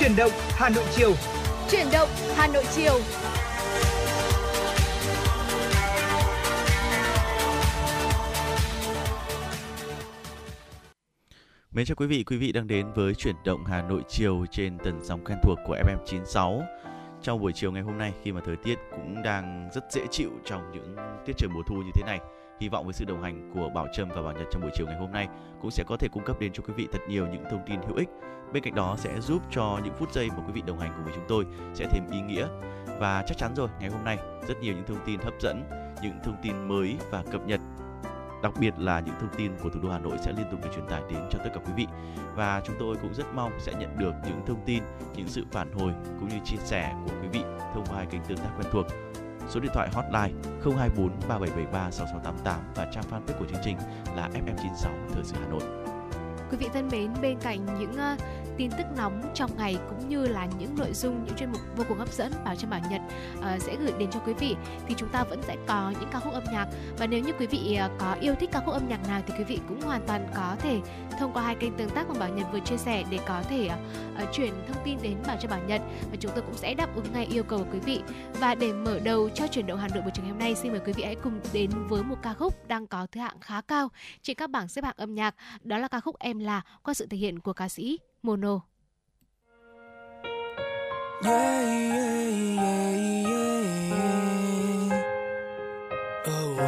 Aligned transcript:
Chuyển 0.00 0.16
động 0.16 0.30
Hà 0.50 0.68
Nội 0.68 0.84
chiều. 0.96 1.12
Chuyển 1.70 1.86
động 1.92 2.08
Hà 2.36 2.46
Nội 2.46 2.64
chiều. 2.76 2.92
Mến 11.72 11.86
chào 11.86 11.94
quý 11.96 12.06
vị, 12.06 12.24
quý 12.24 12.36
vị 12.36 12.52
đang 12.52 12.66
đến 12.66 12.92
với 12.94 13.14
chuyển 13.14 13.34
động 13.44 13.64
Hà 13.64 13.82
Nội 13.82 14.02
chiều 14.08 14.46
trên 14.50 14.78
tần 14.78 15.00
sóng 15.02 15.24
quen 15.24 15.38
thuộc 15.42 15.58
của 15.66 15.76
FM96. 15.76 16.62
Trong 17.22 17.40
buổi 17.40 17.52
chiều 17.54 17.72
ngày 17.72 17.82
hôm 17.82 17.98
nay 17.98 18.12
khi 18.22 18.32
mà 18.32 18.40
thời 18.44 18.56
tiết 18.56 18.78
cũng 18.90 19.22
đang 19.22 19.70
rất 19.74 19.84
dễ 19.90 20.02
chịu 20.10 20.30
trong 20.44 20.72
những 20.72 20.96
tiết 21.26 21.32
trời 21.36 21.48
mùa 21.54 21.62
thu 21.66 21.74
như 21.74 21.90
thế 21.94 22.02
này, 22.06 22.18
hy 22.60 22.68
vọng 22.68 22.84
với 22.84 22.92
sự 22.92 23.04
đồng 23.04 23.22
hành 23.22 23.50
của 23.54 23.70
Bảo 23.74 23.86
Trâm 23.96 24.08
và 24.08 24.22
Bảo 24.22 24.32
Nhật 24.32 24.46
trong 24.50 24.62
buổi 24.62 24.70
chiều 24.74 24.86
ngày 24.86 24.98
hôm 25.00 25.12
nay 25.12 25.28
cũng 25.62 25.70
sẽ 25.70 25.84
có 25.86 25.96
thể 25.96 26.08
cung 26.12 26.24
cấp 26.24 26.40
đến 26.40 26.52
cho 26.52 26.62
quý 26.66 26.74
vị 26.76 26.88
thật 26.92 27.00
nhiều 27.08 27.26
những 27.32 27.44
thông 27.50 27.62
tin 27.66 27.80
hữu 27.88 27.96
ích. 27.96 28.08
Bên 28.52 28.62
cạnh 28.62 28.74
đó 28.74 28.96
sẽ 28.98 29.20
giúp 29.20 29.42
cho 29.50 29.80
những 29.84 29.94
phút 29.98 30.12
giây 30.12 30.28
mà 30.28 30.42
quý 30.46 30.52
vị 30.52 30.62
đồng 30.66 30.78
hành 30.78 30.92
cùng 30.96 31.04
với 31.04 31.14
chúng 31.14 31.24
tôi 31.28 31.46
sẽ 31.74 31.86
thêm 31.92 32.10
ý 32.10 32.20
nghĩa. 32.20 32.46
Và 32.98 33.24
chắc 33.26 33.38
chắn 33.38 33.54
rồi, 33.56 33.68
ngày 33.80 33.90
hôm 33.90 34.04
nay 34.04 34.18
rất 34.48 34.60
nhiều 34.60 34.74
những 34.74 34.86
thông 34.86 35.04
tin 35.06 35.20
hấp 35.20 35.34
dẫn, 35.40 35.64
những 36.02 36.18
thông 36.24 36.36
tin 36.42 36.68
mới 36.68 36.96
và 37.10 37.22
cập 37.32 37.46
nhật 37.46 37.60
đặc 38.42 38.52
biệt 38.60 38.74
là 38.78 39.00
những 39.00 39.14
thông 39.20 39.34
tin 39.36 39.52
của 39.62 39.70
thủ 39.70 39.80
đô 39.82 39.90
Hà 39.90 39.98
Nội 39.98 40.18
sẽ 40.24 40.32
liên 40.32 40.46
tục 40.50 40.60
được 40.62 40.70
truyền 40.74 40.86
tải 40.86 41.02
đến 41.10 41.20
cho 41.30 41.38
tất 41.44 41.50
cả 41.54 41.60
quý 41.66 41.72
vị 41.76 41.86
và 42.34 42.62
chúng 42.66 42.76
tôi 42.78 42.96
cũng 43.02 43.14
rất 43.14 43.26
mong 43.34 43.52
sẽ 43.58 43.72
nhận 43.78 43.98
được 43.98 44.12
những 44.24 44.42
thông 44.46 44.62
tin, 44.66 44.82
những 45.16 45.28
sự 45.28 45.44
phản 45.52 45.72
hồi 45.72 45.92
cũng 46.20 46.28
như 46.28 46.36
chia 46.44 46.56
sẻ 46.56 46.94
của 47.04 47.12
quý 47.22 47.28
vị 47.28 47.40
thông 47.74 47.84
qua 47.86 47.96
hai 47.96 48.06
kênh 48.06 48.24
tương 48.24 48.38
tác 48.38 48.50
quen 48.58 48.66
thuộc. 48.72 48.86
Số 49.48 49.60
điện 49.60 49.70
thoại 49.74 49.88
hotline 49.92 50.40
024 50.64 51.10
3773 51.28 51.90
6688 51.90 52.60
và 52.74 52.90
trang 52.92 53.04
fanpage 53.10 53.38
của 53.38 53.44
chương 53.44 53.62
trình 53.64 53.76
là 54.16 54.28
FM96 54.28 54.90
Thời 55.14 55.24
sự 55.24 55.36
Hà 55.40 55.48
Nội. 55.48 55.62
Quý 56.50 56.56
vị 56.56 56.66
thân 56.74 56.88
mến, 56.92 57.10
bên 57.22 57.38
cạnh 57.40 57.78
những 57.78 57.92
uh, 57.92 58.20
tin 58.56 58.70
tức 58.70 58.86
nóng 58.96 59.22
trong 59.34 59.50
ngày 59.56 59.76
cũng 59.88 60.08
như 60.08 60.26
là 60.26 60.48
những 60.58 60.74
nội 60.78 60.92
dung 60.92 61.24
những 61.24 61.36
chuyên 61.36 61.52
mục 61.52 61.60
vô 61.76 61.84
cùng 61.88 61.98
hấp 61.98 62.12
dẫn 62.12 62.32
bảo 62.44 62.56
trâm 62.56 62.70
bảo 62.70 62.80
nhật 62.90 63.00
uh, 63.38 63.62
sẽ 63.62 63.76
gửi 63.76 63.92
đến 63.98 64.10
cho 64.10 64.20
quý 64.20 64.32
vị 64.32 64.56
thì 64.88 64.94
chúng 64.98 65.08
ta 65.08 65.24
vẫn 65.24 65.42
sẽ 65.42 65.56
có 65.66 65.92
những 66.00 66.08
ca 66.12 66.20
khúc 66.20 66.32
âm 66.32 66.44
nhạc. 66.52 66.66
Và 66.98 67.06
nếu 67.06 67.20
như 67.20 67.32
quý 67.38 67.46
vị 67.46 67.78
uh, 67.84 67.90
có 67.98 68.16
yêu 68.20 68.34
thích 68.40 68.50
ca 68.52 68.60
khúc 68.60 68.74
âm 68.74 68.88
nhạc 68.88 69.08
nào 69.08 69.22
thì 69.26 69.34
quý 69.38 69.44
vị 69.44 69.58
cũng 69.68 69.80
hoàn 69.80 70.00
toàn 70.06 70.28
có 70.34 70.56
thể 70.58 70.80
thông 71.18 71.32
qua 71.32 71.42
hai 71.42 71.54
kênh 71.54 71.76
tương 71.76 71.90
tác 71.90 72.08
mà 72.08 72.14
bảo 72.18 72.28
nhật 72.28 72.46
vừa 72.52 72.60
chia 72.60 72.76
sẻ 72.76 73.04
để 73.10 73.18
có 73.26 73.42
thể 73.42 73.66
uh, 73.66 74.22
uh, 74.22 74.28
chuyển 74.32 74.52
thông 74.68 74.84
tin 74.84 74.98
đến 75.02 75.16
bảo 75.26 75.36
trâm 75.40 75.50
bảo 75.50 75.60
nhật 75.66 75.80
và 76.10 76.16
chúng 76.20 76.32
tôi 76.34 76.42
cũng 76.42 76.56
sẽ 76.56 76.74
đáp 76.74 76.94
ứng 76.94 77.12
ngay 77.12 77.26
yêu 77.26 77.42
cầu 77.42 77.58
của 77.58 77.70
quý 77.72 77.78
vị. 77.78 78.00
Và 78.40 78.54
để 78.54 78.72
mở 78.72 78.98
đầu 79.04 79.28
cho 79.34 79.46
chuyển 79.46 79.66
động 79.66 79.78
hà 79.78 79.88
nội 79.88 80.02
buổi 80.02 80.10
chiều 80.14 80.24
hôm 80.24 80.38
nay 80.38 80.54
xin 80.54 80.72
mời 80.72 80.80
quý 80.86 80.92
vị 80.92 81.02
hãy 81.02 81.14
cùng 81.14 81.40
đến 81.52 81.70
với 81.88 82.02
một 82.02 82.16
ca 82.22 82.34
khúc 82.34 82.68
đang 82.68 82.86
có 82.86 83.06
thứ 83.12 83.20
hạng 83.20 83.40
khá 83.40 83.60
cao 83.60 83.88
trên 84.22 84.36
các 84.36 84.50
bảng 84.50 84.68
xếp 84.68 84.84
hạng 84.84 84.96
âm 84.96 85.14
nhạc 85.14 85.34
đó 85.62 85.78
là 85.78 85.88
ca 85.88 86.00
khúc 86.00 86.18
em 86.18 86.38
là 86.40 86.62
qua 86.82 86.94
sự 86.94 87.06
thể 87.06 87.16
hiện 87.16 87.38
của 87.38 87.52
ca 87.52 87.68
sĩ 87.68 87.98
Mono. 88.22 88.60
Yeah, 91.24 91.64
yeah, 91.64 92.56
yeah, 92.58 92.94
yeah. 93.26 93.52
Oh, 96.24 96.58
uh. 96.58 96.64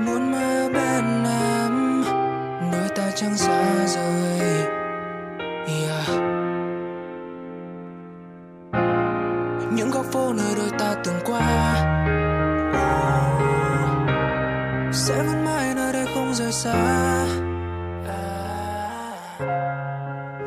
Muốn 0.00 0.32
mơ 0.32 0.68
bên 0.74 1.24
em, 1.24 2.02
nơi 2.72 2.88
ta 2.94 3.10
chẳng 3.14 3.36
xa 3.36 3.86
rời. 3.86 4.66
Yeah. 5.66 6.08
Những 9.72 9.90
góc 9.90 10.06
phố 10.06 10.32
nơi 10.32 10.54
đôi 10.56 10.70
ta 10.78 10.94
từng 11.04 11.20
qua. 11.24 11.91
Xa. 16.62 17.26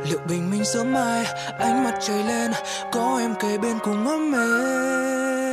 liệu 0.09 0.19
bình 0.29 0.51
minh 0.51 0.65
sớm 0.65 0.93
mai, 0.93 1.25
ánh 1.59 1.83
mặt 1.83 1.95
trời 2.01 2.23
lên, 2.23 2.51
có 2.91 3.17
em 3.19 3.35
kề 3.41 3.57
bên 3.57 3.79
cùng 3.83 4.07
ấm 4.07 4.33
êm 4.33 5.44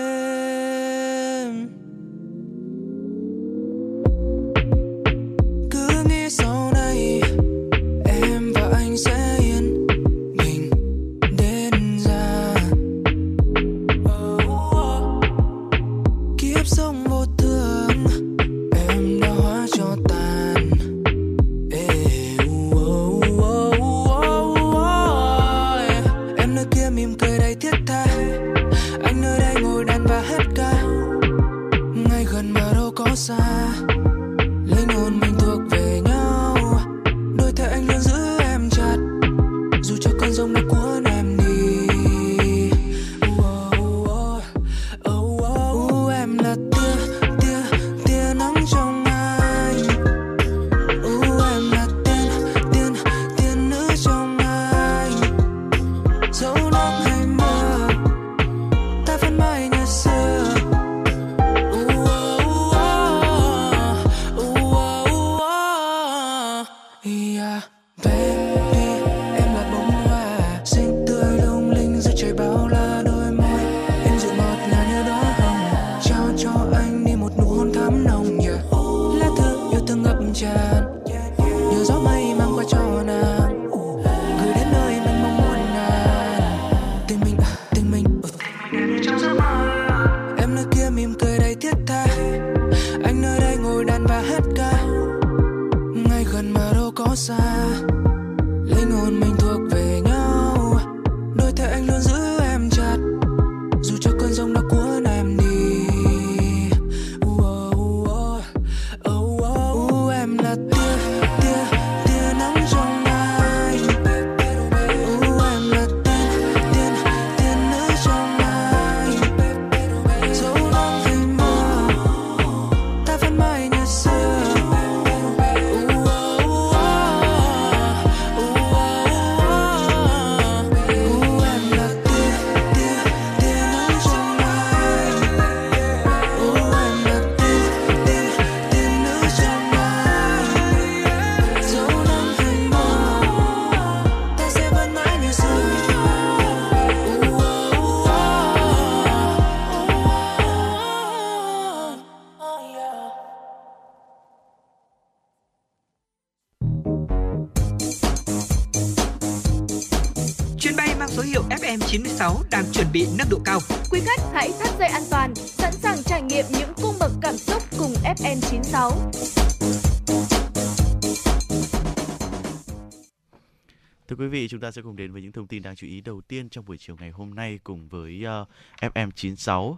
quý 174.22 174.28
vị, 174.28 174.48
chúng 174.48 174.60
ta 174.60 174.70
sẽ 174.70 174.82
cùng 174.82 174.96
đến 174.96 175.12
với 175.12 175.22
những 175.22 175.32
thông 175.32 175.46
tin 175.46 175.62
đáng 175.62 175.76
chú 175.76 175.86
ý 175.86 176.00
đầu 176.00 176.20
tiên 176.20 176.48
trong 176.48 176.64
buổi 176.64 176.76
chiều 176.78 176.96
ngày 177.00 177.10
hôm 177.10 177.34
nay 177.34 177.58
cùng 177.64 177.88
với 177.88 178.24
ờ, 178.24 178.40
uh, 178.86 178.94
FM96. 178.94 179.74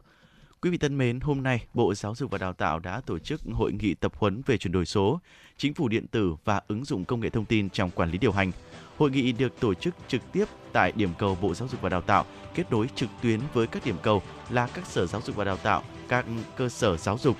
Quý 0.61 0.70
vị 0.70 0.79
thân 0.79 0.99
mến, 0.99 1.20
hôm 1.20 1.43
nay 1.43 1.64
Bộ 1.75 1.94
Giáo 1.94 2.14
dục 2.14 2.31
và 2.31 2.38
Đào 2.38 2.52
tạo 2.52 2.79
đã 2.79 3.00
tổ 3.00 3.19
chức 3.19 3.41
hội 3.52 3.73
nghị 3.73 3.94
tập 3.94 4.12
huấn 4.17 4.43
về 4.46 4.58
chuyển 4.58 4.73
đổi 4.73 4.87
số, 4.87 5.20
chính 5.56 5.75
phủ 5.75 5.88
điện 5.88 6.06
tử 6.06 6.37
và 6.44 6.61
ứng 6.69 6.85
dụng 6.85 7.05
công 7.05 7.20
nghệ 7.20 7.31
thông 7.31 7.44
tin 7.44 7.70
trong 7.70 7.91
quản 7.91 8.11
lý 8.11 8.19
điều 8.19 8.32
hành. 8.32 8.52
Hội 8.99 9.11
nghị 9.11 9.32
được 9.32 9.61
tổ 9.61 9.75
chức 9.75 9.94
trực 10.08 10.32
tiếp 10.32 10.44
tại 10.73 10.93
điểm 10.93 11.11
cầu 11.19 11.38
Bộ 11.43 11.55
Giáo 11.55 11.69
dục 11.69 11.81
và 11.81 11.88
Đào 11.88 12.00
tạo, 12.00 12.25
kết 12.55 12.70
nối 12.70 12.88
trực 12.94 13.08
tuyến 13.23 13.40
với 13.52 13.67
các 13.67 13.85
điểm 13.87 13.97
cầu 14.02 14.23
là 14.50 14.69
các 14.75 14.87
sở 14.87 15.06
giáo 15.06 15.20
dục 15.25 15.37
và 15.37 15.44
đào 15.44 15.56
tạo, 15.56 15.82
các 16.08 16.26
cơ 16.56 16.69
sở 16.69 16.97
giáo 16.97 17.19
dục. 17.19 17.37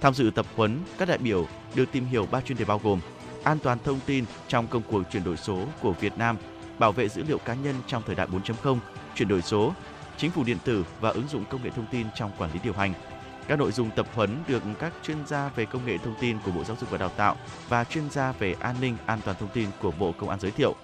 Tham 0.00 0.14
dự 0.14 0.30
tập 0.34 0.46
huấn, 0.56 0.78
các 0.98 1.08
đại 1.08 1.18
biểu 1.18 1.46
được 1.74 1.92
tìm 1.92 2.04
hiểu 2.04 2.26
ba 2.30 2.40
chuyên 2.40 2.58
đề 2.58 2.64
bao 2.64 2.80
gồm 2.84 3.00
an 3.44 3.58
toàn 3.58 3.78
thông 3.84 4.00
tin 4.06 4.24
trong 4.48 4.66
công 4.66 4.82
cuộc 4.90 5.02
chuyển 5.12 5.24
đổi 5.24 5.36
số 5.36 5.64
của 5.82 5.92
Việt 5.92 6.18
Nam, 6.18 6.36
bảo 6.78 6.92
vệ 6.92 7.08
dữ 7.08 7.22
liệu 7.28 7.38
cá 7.38 7.54
nhân 7.54 7.74
trong 7.86 8.02
thời 8.06 8.14
đại 8.14 8.26
4.0, 8.26 8.78
chuyển 9.14 9.28
đổi 9.28 9.42
số, 9.42 9.74
chính 10.16 10.30
phủ 10.30 10.44
điện 10.44 10.58
tử 10.64 10.84
và 11.00 11.10
ứng 11.10 11.28
dụng 11.28 11.44
công 11.50 11.62
nghệ 11.62 11.70
thông 11.70 11.86
tin 11.90 12.06
trong 12.14 12.30
quản 12.38 12.52
lý 12.52 12.60
điều 12.62 12.72
hành. 12.72 12.94
Các 13.48 13.58
nội 13.58 13.72
dung 13.72 13.90
tập 13.90 14.06
huấn 14.14 14.30
được 14.48 14.62
các 14.78 14.92
chuyên 15.02 15.16
gia 15.26 15.48
về 15.48 15.64
công 15.64 15.86
nghệ 15.86 15.98
thông 15.98 16.14
tin 16.20 16.38
của 16.44 16.50
Bộ 16.50 16.64
Giáo 16.64 16.76
dục 16.80 16.90
và 16.90 16.98
Đào 16.98 17.08
tạo 17.08 17.36
và 17.68 17.84
chuyên 17.84 18.10
gia 18.10 18.32
về 18.32 18.54
an 18.60 18.76
ninh 18.80 18.96
an 19.06 19.20
toàn 19.24 19.36
thông 19.40 19.48
tin 19.48 19.68
của 19.82 19.90
Bộ 19.98 20.12
Công 20.12 20.28
an 20.28 20.40
giới 20.40 20.50
thiệu. 20.50 20.74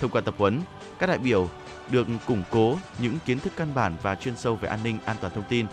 Thông 0.00 0.10
qua 0.10 0.20
tập 0.20 0.34
huấn, 0.38 0.60
các 0.98 1.06
đại 1.06 1.18
biểu 1.18 1.48
được 1.90 2.06
củng 2.26 2.42
cố 2.50 2.78
những 2.98 3.18
kiến 3.26 3.38
thức 3.38 3.52
căn 3.56 3.68
bản 3.74 3.96
và 4.02 4.14
chuyên 4.14 4.36
sâu 4.36 4.56
về 4.56 4.68
an 4.68 4.78
ninh 4.84 4.98
an 5.04 5.16
toàn 5.20 5.32
thông 5.34 5.44
tin, 5.48 5.66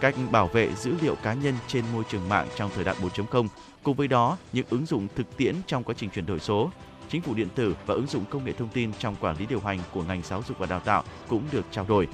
cách 0.00 0.14
bảo 0.30 0.46
vệ 0.46 0.74
dữ 0.74 0.94
liệu 1.02 1.14
cá 1.14 1.34
nhân 1.34 1.54
trên 1.66 1.84
môi 1.92 2.04
trường 2.10 2.28
mạng 2.28 2.48
trong 2.56 2.70
thời 2.74 2.84
đại 2.84 2.94
4.0 3.02 3.48
Cùng 3.82 3.96
với 3.96 4.08
đó, 4.08 4.38
những 4.52 4.66
ứng 4.70 4.86
dụng 4.86 5.08
thực 5.14 5.36
tiễn 5.36 5.54
trong 5.66 5.84
quá 5.84 5.94
trình 5.98 6.10
chuyển 6.10 6.26
đổi 6.26 6.40
số, 6.40 6.70
chính 7.08 7.22
phủ 7.22 7.34
điện 7.34 7.48
tử 7.54 7.76
và 7.86 7.94
ứng 7.94 8.06
dụng 8.06 8.24
công 8.30 8.44
nghệ 8.44 8.52
thông 8.52 8.68
tin 8.68 8.92
trong 8.98 9.16
quản 9.20 9.36
lý 9.38 9.46
điều 9.46 9.60
hành 9.60 9.78
của 9.92 10.02
ngành 10.02 10.22
giáo 10.22 10.42
dục 10.48 10.58
và 10.58 10.66
đào 10.66 10.80
tạo 10.80 11.04
cũng 11.28 11.42
được 11.52 11.64
trao 11.70 11.84
đổi. 11.88 12.08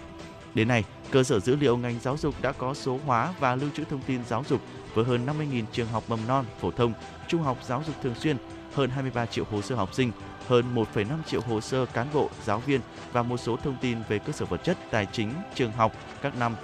Đến 0.54 0.68
nay, 0.68 0.84
cơ 1.10 1.22
sở 1.22 1.40
dữ 1.40 1.56
liệu 1.56 1.76
ngành 1.76 2.00
giáo 2.00 2.16
dục 2.16 2.34
đã 2.42 2.52
có 2.52 2.74
số 2.74 2.98
hóa 3.06 3.34
và 3.40 3.54
lưu 3.54 3.70
trữ 3.74 3.84
thông 3.84 4.00
tin 4.06 4.24
giáo 4.24 4.44
dục 4.48 4.60
với 4.94 5.04
hơn 5.04 5.26
50.000 5.26 5.64
trường 5.72 5.88
học 5.88 6.04
mầm 6.08 6.18
non, 6.28 6.44
phổ 6.60 6.70
thông, 6.70 6.92
trung 7.28 7.42
học 7.42 7.58
giáo 7.66 7.82
dục 7.86 7.94
thường 8.02 8.14
xuyên, 8.14 8.36
hơn 8.74 8.90
23 8.90 9.26
triệu 9.26 9.44
hồ 9.50 9.62
sơ 9.62 9.74
học 9.74 9.94
sinh, 9.94 10.12
hơn 10.46 10.74
1,5 10.74 11.04
triệu 11.26 11.40
hồ 11.40 11.60
sơ 11.60 11.86
cán 11.86 12.06
bộ, 12.14 12.30
giáo 12.44 12.58
viên 12.58 12.80
và 13.12 13.22
một 13.22 13.36
số 13.36 13.56
thông 13.56 13.76
tin 13.80 13.98
về 14.08 14.18
cơ 14.18 14.32
sở 14.32 14.44
vật 14.44 14.64
chất, 14.64 14.78
tài 14.90 15.06
chính, 15.12 15.32
trường 15.54 15.72
học 15.72 15.92
các 16.22 16.36
năm 16.36 16.54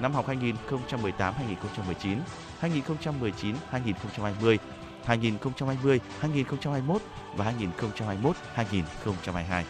năm 0.00 0.12
học 0.12 0.28
2018-2019, 0.28 2.16
2019-2020, 2.60 4.58
2020-2021 5.06 5.98
và 7.36 7.52
2021-2022. 8.56 9.62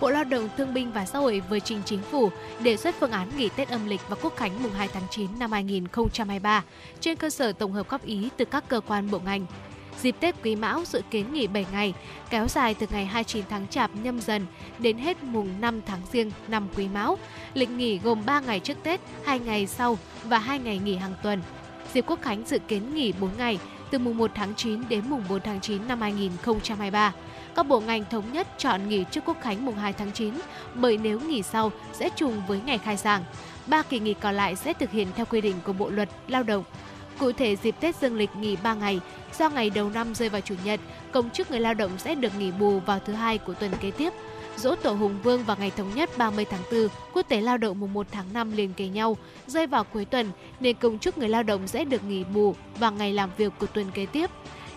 Bộ 0.00 0.10
Lao 0.10 0.24
động 0.24 0.48
Thương 0.56 0.74
binh 0.74 0.92
và 0.92 1.06
Xã 1.06 1.18
hội 1.18 1.42
vừa 1.50 1.58
trình 1.58 1.82
chính 1.84 2.02
phủ 2.02 2.30
đề 2.60 2.76
xuất 2.76 2.94
phương 3.00 3.10
án 3.10 3.28
nghỉ 3.36 3.48
Tết 3.56 3.68
âm 3.68 3.86
lịch 3.86 4.00
và 4.08 4.16
Quốc 4.22 4.36
khánh 4.36 4.62
mùng 4.62 4.72
2 4.72 4.88
tháng 4.88 5.02
9 5.10 5.30
năm 5.38 5.52
2023 5.52 6.64
trên 7.00 7.16
cơ 7.16 7.30
sở 7.30 7.52
tổng 7.52 7.72
hợp 7.72 7.88
góp 7.88 8.04
ý 8.04 8.28
từ 8.36 8.44
các 8.44 8.64
cơ 8.68 8.80
quan 8.80 9.10
bộ 9.10 9.18
ngành. 9.24 9.46
Dịp 10.02 10.16
Tết 10.20 10.34
Quý 10.42 10.56
Mão 10.56 10.84
dự 10.84 11.02
kiến 11.10 11.32
nghỉ 11.32 11.46
7 11.46 11.66
ngày, 11.72 11.94
kéo 12.30 12.48
dài 12.48 12.74
từ 12.74 12.86
ngày 12.90 13.06
29 13.06 13.44
tháng 13.50 13.68
Chạp 13.68 13.90
nhâm 14.02 14.20
dần 14.20 14.46
đến 14.78 14.98
hết 14.98 15.22
mùng 15.22 15.60
5 15.60 15.80
tháng 15.86 16.00
Giêng 16.12 16.30
năm 16.48 16.68
Quý 16.76 16.88
Mão. 16.88 17.18
Lịch 17.54 17.70
nghỉ 17.70 17.98
gồm 17.98 18.22
3 18.26 18.40
ngày 18.40 18.60
trước 18.60 18.78
Tết, 18.82 19.00
2 19.24 19.38
ngày 19.38 19.66
sau 19.66 19.98
và 20.24 20.38
2 20.38 20.58
ngày 20.58 20.78
nghỉ 20.78 20.96
hàng 20.96 21.14
tuần. 21.22 21.42
Dịp 21.94 22.04
Quốc 22.06 22.22
khánh 22.22 22.42
dự 22.46 22.58
kiến 22.58 22.94
nghỉ 22.94 23.12
4 23.20 23.30
ngày, 23.38 23.58
từ 23.90 23.98
mùng 23.98 24.18
1 24.18 24.30
tháng 24.34 24.54
9 24.54 24.88
đến 24.88 25.04
mùng 25.08 25.24
4 25.28 25.40
tháng 25.40 25.60
9 25.60 25.88
năm 25.88 26.00
2023. 26.00 27.12
Các 27.54 27.66
bộ 27.66 27.80
ngành 27.80 28.04
thống 28.10 28.32
nhất 28.32 28.48
chọn 28.58 28.88
nghỉ 28.88 29.04
trước 29.10 29.24
Quốc 29.26 29.36
khánh 29.40 29.64
mùng 29.64 29.76
2 29.76 29.92
tháng 29.92 30.12
9, 30.12 30.34
bởi 30.74 30.98
nếu 30.98 31.20
nghỉ 31.20 31.42
sau 31.42 31.72
sẽ 31.92 32.08
trùng 32.16 32.42
với 32.48 32.60
ngày 32.66 32.78
khai 32.78 32.96
giảng. 32.96 33.24
Ba 33.66 33.82
kỳ 33.82 33.98
nghỉ 33.98 34.14
còn 34.14 34.34
lại 34.34 34.56
sẽ 34.56 34.72
thực 34.72 34.90
hiện 34.90 35.08
theo 35.16 35.26
quy 35.26 35.40
định 35.40 35.56
của 35.64 35.72
Bộ 35.72 35.90
luật 35.90 36.08
Lao 36.28 36.42
động. 36.42 36.64
Cụ 37.18 37.32
thể 37.32 37.56
dịp 37.56 37.74
Tết 37.80 37.96
Dương 37.96 38.16
lịch 38.16 38.36
nghỉ 38.36 38.56
3 38.56 38.74
ngày, 38.74 39.00
do 39.38 39.48
ngày 39.48 39.70
đầu 39.70 39.90
năm 39.90 40.14
rơi 40.14 40.28
vào 40.28 40.40
chủ 40.40 40.54
nhật, 40.64 40.80
công 41.12 41.30
chức 41.30 41.50
người 41.50 41.60
lao 41.60 41.74
động 41.74 41.90
sẽ 41.98 42.14
được 42.14 42.38
nghỉ 42.38 42.50
bù 42.50 42.80
vào 42.80 42.98
thứ 42.98 43.12
hai 43.12 43.38
của 43.38 43.54
tuần 43.54 43.70
kế 43.80 43.90
tiếp. 43.90 44.12
Dỗ 44.56 44.74
Tổ 44.74 44.92
Hùng 44.92 45.18
Vương 45.22 45.44
và 45.44 45.56
ngày 45.58 45.70
thống 45.76 45.94
nhất 45.94 46.10
30 46.18 46.44
tháng 46.44 46.62
4, 46.72 46.88
Quốc 47.12 47.28
tế 47.28 47.40
Lao 47.40 47.58
động 47.58 47.80
mùng 47.80 47.92
1 47.92 48.06
tháng 48.10 48.32
5 48.32 48.52
liền 48.56 48.74
kề 48.74 48.88
nhau, 48.88 49.16
rơi 49.46 49.66
vào 49.66 49.84
cuối 49.84 50.04
tuần 50.04 50.30
nên 50.60 50.76
công 50.76 50.98
chức 50.98 51.18
người 51.18 51.28
lao 51.28 51.42
động 51.42 51.66
sẽ 51.66 51.84
được 51.84 52.04
nghỉ 52.04 52.24
bù 52.24 52.54
vào 52.78 52.92
ngày 52.92 53.12
làm 53.12 53.30
việc 53.36 53.52
của 53.58 53.66
tuần 53.66 53.90
kế 53.94 54.06
tiếp. 54.06 54.30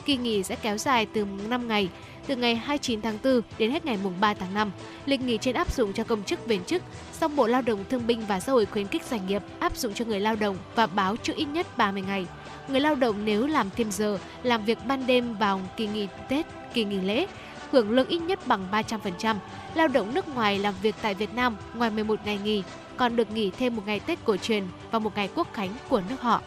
Kỳ 0.06 0.18
nghỉ 0.18 0.44
sẽ 0.44 0.56
kéo 0.56 0.77
dài 0.77 1.07
từ 1.13 1.25
5 1.50 1.68
ngày, 1.68 1.89
từ 2.27 2.35
ngày 2.35 2.56
29 2.56 3.01
tháng 3.01 3.18
4 3.24 3.41
đến 3.57 3.71
hết 3.71 3.85
ngày 3.85 3.97
mùng 4.03 4.13
3 4.21 4.33
tháng 4.33 4.53
5. 4.53 4.71
Lịch 5.06 5.21
nghỉ 5.21 5.38
trên 5.38 5.56
áp 5.56 5.74
dụng 5.74 5.94
cho 5.94 6.03
công 6.03 6.24
chức 6.24 6.45
viên 6.45 6.63
chức, 6.63 6.83
song 7.12 7.35
Bộ 7.35 7.47
Lao 7.47 7.62
động 7.62 7.83
Thương 7.89 8.07
binh 8.07 8.21
và 8.27 8.39
Xã 8.39 8.51
hội 8.51 8.65
khuyến 8.65 8.88
khích 8.88 9.03
doanh 9.06 9.27
nghiệp 9.27 9.41
áp 9.59 9.77
dụng 9.77 9.94
cho 9.94 10.06
người 10.06 10.19
lao 10.19 10.35
động 10.35 10.57
và 10.75 10.88
báo 10.88 11.15
trước 11.15 11.35
ít 11.35 11.45
nhất 11.45 11.77
30 11.77 12.03
ngày. 12.07 12.27
Người 12.68 12.79
lao 12.79 12.95
động 12.95 13.25
nếu 13.25 13.47
làm 13.47 13.69
thêm 13.75 13.91
giờ, 13.91 14.19
làm 14.44 14.65
việc 14.65 14.77
ban 14.88 15.07
đêm 15.07 15.33
vào 15.33 15.62
kỳ 15.77 15.88
nghỉ 15.88 16.07
Tết, 16.29 16.45
kỳ 16.74 16.83
nghỉ 16.83 17.00
lễ, 17.00 17.27
hưởng 17.72 17.92
lương 17.92 18.08
ít 18.08 18.19
nhất 18.19 18.40
bằng 18.48 18.68
300%. 18.72 19.36
Lao 19.75 19.88
động 19.88 20.14
nước 20.14 20.28
ngoài 20.28 20.60
làm 20.60 20.74
việc 20.81 20.96
tại 21.02 21.14
Việt 21.14 21.34
Nam 21.36 21.58
ngoài 21.75 21.90
11 21.90 22.19
ngày 22.25 22.40
nghỉ, 22.44 22.64
còn 22.98 23.16
được 23.16 23.31
nghỉ 23.31 23.52
thêm 23.52 23.75
một 23.75 23.84
ngày 23.86 24.00
Tết 24.00 24.19
cổ 24.25 24.38
truyền 24.38 24.64
và 24.92 25.00
một 25.00 25.16
ngày 25.16 25.30
quốc 25.36 25.48
khánh 25.54 25.69
của 25.90 26.02
nước 26.10 26.22
họ. 26.22 26.42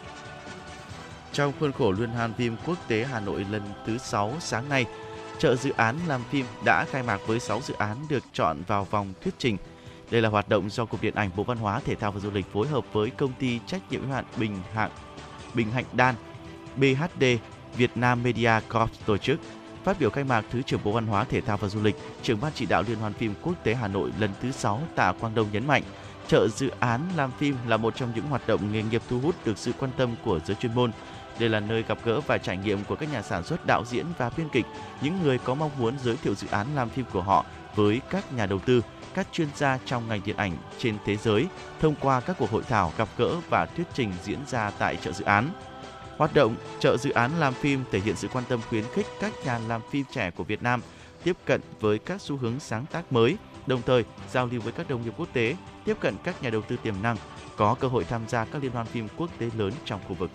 Trong 1.33 1.53
khuôn 1.59 1.71
khổ 1.71 1.91
Liên 1.91 2.09
hoan 2.09 2.33
phim 2.33 2.55
quốc 2.65 2.77
tế 2.87 3.05
Hà 3.11 3.19
Nội 3.19 3.45
lần 3.51 3.61
thứ 3.85 3.97
6 3.97 4.33
sáng 4.39 4.69
nay, 4.69 4.85
chợ 5.39 5.55
dự 5.55 5.71
án 5.71 5.95
làm 6.07 6.21
phim 6.29 6.45
đã 6.65 6.85
khai 6.91 7.03
mạc 7.03 7.21
với 7.27 7.39
6 7.39 7.61
dự 7.61 7.73
án 7.73 7.97
được 8.09 8.23
chọn 8.33 8.57
vào 8.67 8.83
vòng 8.83 9.13
thuyết 9.23 9.33
trình. 9.37 9.57
Đây 10.11 10.21
là 10.21 10.29
hoạt 10.29 10.49
động 10.49 10.69
do 10.69 10.85
Cục 10.85 11.01
Điện 11.01 11.15
ảnh 11.15 11.29
Bộ 11.35 11.43
Văn 11.43 11.57
hóa, 11.57 11.79
Thể 11.85 11.95
thao 11.95 12.11
và 12.11 12.19
Du 12.19 12.31
lịch 12.31 12.45
phối 12.53 12.67
hợp 12.67 12.85
với 12.93 13.09
công 13.09 13.33
ty 13.39 13.59
trách 13.67 13.81
nhiệm 13.91 14.01
hữu 14.01 14.11
hạn 14.11 14.25
Bình 14.37 14.57
Hạng 14.73 14.91
Bình 15.53 15.71
Hạnh 15.71 15.85
Đan 15.93 16.15
BHD 16.75 17.23
Việt 17.77 17.91
Nam 17.95 18.23
Media 18.23 18.51
Corp 18.73 19.05
tổ 19.05 19.17
chức. 19.17 19.39
Phát 19.83 19.99
biểu 19.99 20.09
khai 20.09 20.23
mạc, 20.23 20.45
Thứ 20.51 20.61
trưởng 20.61 20.79
Bộ 20.83 20.91
Văn 20.91 21.07
hóa, 21.07 21.23
Thể 21.23 21.41
thao 21.41 21.57
và 21.57 21.67
Du 21.67 21.81
lịch, 21.81 21.95
trưởng 22.23 22.41
ban 22.41 22.51
chỉ 22.55 22.65
đạo 22.65 22.83
Liên 22.87 22.97
hoan 22.97 23.13
phim 23.13 23.33
quốc 23.41 23.53
tế 23.63 23.73
Hà 23.73 23.87
Nội 23.87 24.11
lần 24.19 24.29
thứ 24.41 24.51
6 24.51 24.81
Tạ 24.95 25.13
Quang 25.19 25.35
Đông 25.35 25.47
nhấn 25.51 25.67
mạnh, 25.67 25.83
chợ 26.27 26.47
dự 26.47 26.71
án 26.79 27.01
làm 27.15 27.31
phim 27.31 27.55
là 27.67 27.77
một 27.77 27.95
trong 27.95 28.11
những 28.15 28.25
hoạt 28.25 28.47
động 28.47 28.71
nghề 28.71 28.83
nghiệp 28.83 29.01
thu 29.09 29.19
hút 29.19 29.35
được 29.45 29.57
sự 29.57 29.71
quan 29.79 29.91
tâm 29.97 30.15
của 30.25 30.39
giới 30.45 30.55
chuyên 30.55 30.75
môn. 30.75 30.91
Đây 31.39 31.49
là 31.49 31.59
nơi 31.59 31.83
gặp 31.87 31.97
gỡ 32.03 32.21
và 32.21 32.37
trải 32.37 32.57
nghiệm 32.57 32.83
của 32.83 32.95
các 32.95 33.11
nhà 33.11 33.21
sản 33.21 33.43
xuất, 33.43 33.65
đạo 33.65 33.83
diễn 33.85 34.05
và 34.17 34.31
biên 34.37 34.49
kịch, 34.49 34.65
những 35.01 35.23
người 35.23 35.37
có 35.37 35.55
mong 35.55 35.71
muốn 35.79 35.93
giới 36.03 36.17
thiệu 36.17 36.35
dự 36.35 36.47
án 36.51 36.67
làm 36.75 36.89
phim 36.89 37.05
của 37.13 37.21
họ 37.21 37.45
với 37.75 38.01
các 38.09 38.33
nhà 38.33 38.45
đầu 38.45 38.59
tư, 38.59 38.81
các 39.13 39.27
chuyên 39.31 39.47
gia 39.55 39.79
trong 39.85 40.07
ngành 40.07 40.21
điện 40.25 40.37
ảnh 40.37 40.57
trên 40.77 40.97
thế 41.05 41.17
giới 41.17 41.47
thông 41.79 41.95
qua 41.99 42.19
các 42.19 42.35
cuộc 42.39 42.51
hội 42.51 42.63
thảo 42.69 42.93
gặp 42.97 43.07
gỡ 43.17 43.35
và 43.49 43.65
thuyết 43.65 43.87
trình 43.93 44.13
diễn 44.23 44.39
ra 44.47 44.71
tại 44.79 44.97
chợ 45.01 45.11
dự 45.11 45.25
án. 45.25 45.49
Hoạt 46.17 46.33
động 46.33 46.55
chợ 46.79 46.97
dự 46.97 47.09
án 47.09 47.31
làm 47.39 47.53
phim 47.53 47.83
thể 47.91 47.99
hiện 47.99 48.15
sự 48.15 48.27
quan 48.27 48.43
tâm 48.49 48.59
khuyến 48.69 48.83
khích 48.93 49.05
các 49.19 49.33
nhà 49.45 49.59
làm 49.67 49.81
phim 49.91 50.05
trẻ 50.11 50.31
của 50.31 50.43
Việt 50.43 50.63
Nam 50.63 50.81
tiếp 51.23 51.37
cận 51.45 51.61
với 51.79 51.99
các 51.99 52.21
xu 52.21 52.37
hướng 52.37 52.59
sáng 52.59 52.85
tác 52.91 53.11
mới, 53.11 53.37
đồng 53.67 53.81
thời 53.85 54.03
giao 54.31 54.45
lưu 54.51 54.61
với 54.61 54.73
các 54.73 54.89
đồng 54.89 55.03
nghiệp 55.03 55.13
quốc 55.17 55.29
tế, 55.33 55.55
tiếp 55.85 55.97
cận 55.99 56.15
các 56.23 56.43
nhà 56.43 56.49
đầu 56.49 56.61
tư 56.61 56.77
tiềm 56.83 56.95
năng, 57.01 57.17
có 57.55 57.75
cơ 57.79 57.87
hội 57.87 58.03
tham 58.03 58.21
gia 58.27 58.45
các 58.45 58.63
liên 58.63 58.71
hoan 58.71 58.85
phim 58.85 59.07
quốc 59.17 59.29
tế 59.37 59.49
lớn 59.57 59.71
trong 59.85 59.99
khu 60.07 60.13
vực. 60.13 60.31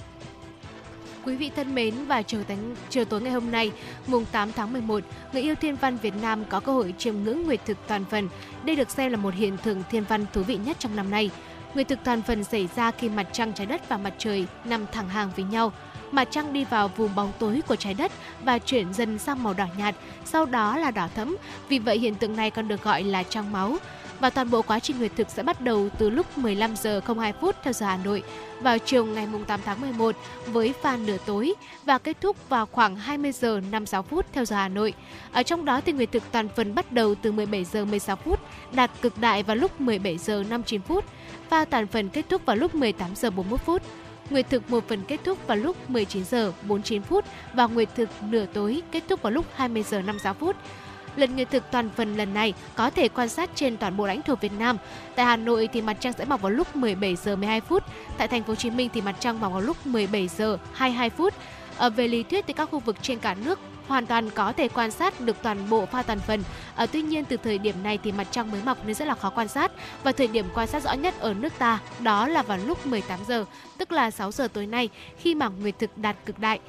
Quý 1.25 1.37
vị 1.37 1.51
thân 1.57 1.75
mến 1.75 1.95
và 2.05 2.23
chiều, 2.23 2.45
tánh, 2.45 2.75
chiều 2.91 3.05
tối 3.05 3.21
ngày 3.21 3.33
hôm 3.33 3.51
nay, 3.51 3.73
mùng 4.07 4.25
8 4.25 4.53
tháng 4.53 4.73
11, 4.73 5.05
người 5.33 5.43
yêu 5.43 5.55
thiên 5.55 5.77
văn 5.77 5.97
Việt 5.97 6.15
Nam 6.23 6.45
có 6.45 6.61
cơ 6.61 6.73
hội 6.73 6.95
chiêm 6.99 7.15
ngưỡng 7.25 7.43
nguyệt 7.43 7.61
thực 7.67 7.79
toàn 7.87 8.05
phần. 8.05 8.29
Đây 8.65 8.77
được 8.77 8.91
xem 8.91 9.11
là 9.11 9.17
một 9.17 9.35
hiện 9.35 9.57
tượng 9.57 9.83
thiên 9.91 10.05
văn 10.05 10.27
thú 10.33 10.43
vị 10.43 10.57
nhất 10.57 10.77
trong 10.79 10.97
năm 10.97 11.11
nay. 11.11 11.31
Nguyệt 11.77 11.89
thực 11.89 12.05
toàn 12.05 12.23
phần 12.23 12.45
xảy 12.45 12.69
ra 12.77 12.91
khi 12.91 13.09
mặt 13.09 13.27
trăng 13.33 13.53
trái 13.53 13.67
đất 13.67 13.89
và 13.89 13.97
mặt 13.97 14.15
trời 14.19 14.47
nằm 14.65 14.87
thẳng 14.93 15.09
hàng 15.09 15.31
với 15.37 15.45
nhau. 15.45 15.73
Mặt 16.11 16.29
trăng 16.31 16.53
đi 16.53 16.65
vào 16.65 16.89
vùng 16.89 17.15
bóng 17.15 17.33
tối 17.39 17.63
của 17.69 17.77
trái 17.77 17.95
đất 17.95 18.13
và 18.45 18.59
chuyển 18.59 18.93
dần 18.93 19.19
sang 19.19 19.43
màu 19.43 19.55
đỏ 19.55 19.67
nhạt, 19.79 19.95
sau 20.25 20.47
đó 20.47 20.77
là 20.77 20.91
đỏ 20.91 21.09
thẫm. 21.15 21.37
Vì 21.69 21.79
vậy 21.79 21.99
hiện 21.99 22.15
tượng 22.15 22.37
này 22.37 22.51
còn 22.51 22.69
được 22.69 22.83
gọi 22.83 23.03
là 23.03 23.23
trăng 23.23 23.53
máu 23.53 23.77
và 24.21 24.31
toàn 24.31 24.51
bộ 24.51 24.63
quá 24.63 24.79
trình 24.79 24.99
nguyệt 24.99 25.13
thực 25.17 25.31
sẽ 25.31 25.43
bắt 25.43 25.61
đầu 25.61 25.89
từ 25.99 26.11
lúc 26.11 26.39
15 26.39 26.77
giờ 26.77 27.01
02 27.17 27.33
phút 27.33 27.57
theo 27.63 27.73
giờ 27.73 27.87
Hà 27.87 27.97
Nội 27.97 28.23
vào 28.61 28.79
chiều 28.79 29.05
ngày 29.05 29.29
8 29.47 29.61
tháng 29.65 29.81
11 29.81 30.17
với 30.47 30.75
pha 30.83 30.97
nửa 30.97 31.17
tối 31.27 31.55
và 31.85 31.99
kết 31.99 32.17
thúc 32.21 32.49
vào 32.49 32.67
khoảng 32.67 32.97
20 32.97 33.33
giờ 33.33 33.61
56 33.71 34.03
phút 34.03 34.27
theo 34.33 34.45
giờ 34.45 34.57
Hà 34.57 34.69
Nội. 34.69 34.95
Ở 35.33 35.43
trong 35.43 35.65
đó 35.65 35.81
thì 35.81 35.93
nguyệt 35.93 36.13
thực 36.13 36.23
toàn 36.33 36.49
phần 36.49 36.75
bắt 36.75 36.93
đầu 36.93 37.15
từ 37.15 37.33
17 37.33 37.65
giờ 37.65 37.85
16 37.85 38.17
phút, 38.17 38.41
đạt 38.73 38.91
cực 39.03 39.19
đại 39.19 39.43
vào 39.43 39.57
lúc 39.57 39.81
17 39.81 40.19
giờ 40.19 40.45
59 40.49 40.81
phút, 40.83 41.05
pha 41.49 41.65
toàn 41.65 41.87
phần 41.87 42.09
kết 42.09 42.25
thúc 42.29 42.47
vào 42.47 42.57
lúc 42.57 42.75
18 42.75 43.15
giờ 43.15 43.31
41 43.31 43.61
phút. 43.61 43.83
Nguyệt 44.31 44.47
thực 44.51 44.71
một 44.71 44.89
phần 44.89 45.03
kết 45.09 45.21
thúc 45.25 45.47
vào 45.47 45.57
lúc 45.57 45.91
19 45.91 46.25
giờ 46.25 46.53
49 46.63 47.03
phút 47.03 47.25
và 47.55 47.67
nguyệt 47.67 47.89
thực 47.95 48.09
nửa 48.23 48.47
tối 48.47 48.83
kết 48.93 49.03
thúc 49.09 49.23
vào 49.23 49.33
lúc 49.33 49.47
20 49.55 49.83
giờ 49.83 50.03
56 50.03 50.35
phút. 50.35 50.57
Lần 51.17 51.35
nguyệt 51.35 51.51
thực 51.51 51.71
toàn 51.71 51.91
phần 51.97 52.17
lần 52.17 52.35
này 52.35 52.55
có 52.75 52.91
thể 52.91 53.09
quan 53.09 53.29
sát 53.29 53.51
trên 53.55 53.77
toàn 53.77 53.97
bộ 53.97 54.07
lãnh 54.07 54.23
thổ 54.23 54.35
Việt 54.35 54.53
Nam. 54.59 54.77
Tại 55.15 55.27
Hà 55.27 55.37
Nội 55.37 55.69
thì 55.73 55.83
mặt 55.83 55.97
trăng 56.01 56.13
sẽ 56.13 56.25
mọc 56.25 56.43
vào 56.43 56.51
lúc 56.51 56.77
17 56.77 57.17
giờ 57.17 57.37
12 57.37 57.61
phút. 57.61 57.83
Tại 58.19 58.29
thành 58.29 58.43
phố 58.43 58.49
Hồ 58.49 58.55
Chí 58.55 58.71
Minh 58.71 58.91
thì 58.95 59.01
mặt 59.01 59.17
trăng 59.21 59.41
mọc 59.41 59.53
vào 59.53 59.61
lúc 59.61 59.87
17 59.87 60.29
giờ 60.29 60.59
22 60.73 61.11
phút. 61.11 61.35
Ở 61.77 61.91
về 61.91 62.09
lý 62.09 62.23
thuyết 62.23 62.45
thì 62.47 62.53
các 62.53 62.71
khu 62.71 62.79
vực 62.79 62.97
trên 63.03 63.19
cả 63.19 63.35
nước 63.35 63.59
hoàn 63.89 64.07
toàn 64.07 64.31
có 64.31 64.53
thể 64.53 64.69
quan 64.69 64.91
sát 64.91 65.21
được 65.21 65.37
toàn 65.43 65.71
bộ 65.71 65.87
pha 65.87 66.03
toàn 66.03 66.19
phần. 66.19 66.43
À, 66.75 66.87
tuy 66.87 67.03
nhiên 67.03 67.25
từ 67.25 67.37
thời 67.37 67.59
điểm 67.59 67.83
này 67.83 67.99
thì 68.03 68.13
mặt 68.13 68.27
trăng 68.31 68.51
mới 68.51 68.61
mọc 68.65 68.87
nên 68.87 68.95
rất 68.95 69.09
là 69.09 69.15
khó 69.15 69.31
quan 69.31 69.49
sát 69.49 69.73
và 70.03 70.13
thời 70.13 70.27
điểm 70.27 70.47
quan 70.55 70.69
sát 70.69 70.83
rõ 70.83 70.93
nhất 70.93 71.15
ở 71.21 71.35
nước 71.35 71.53
ta 71.59 71.79
đó 72.01 72.29
là 72.29 72.43
vào 72.43 72.59
lúc 72.67 72.87
18 72.87 73.21
giờ, 73.29 73.45
tức 73.79 73.93
là 73.93 74.11
6 74.11 74.33
giờ 74.33 74.49
tối 74.49 74.67
nay 74.67 74.89
khi 75.19 75.35
mà 75.35 75.49
nguyệt 75.49 75.79
thực 75.79 75.99
đạt 75.99 76.17
cực 76.27 76.39
đại 76.39 76.61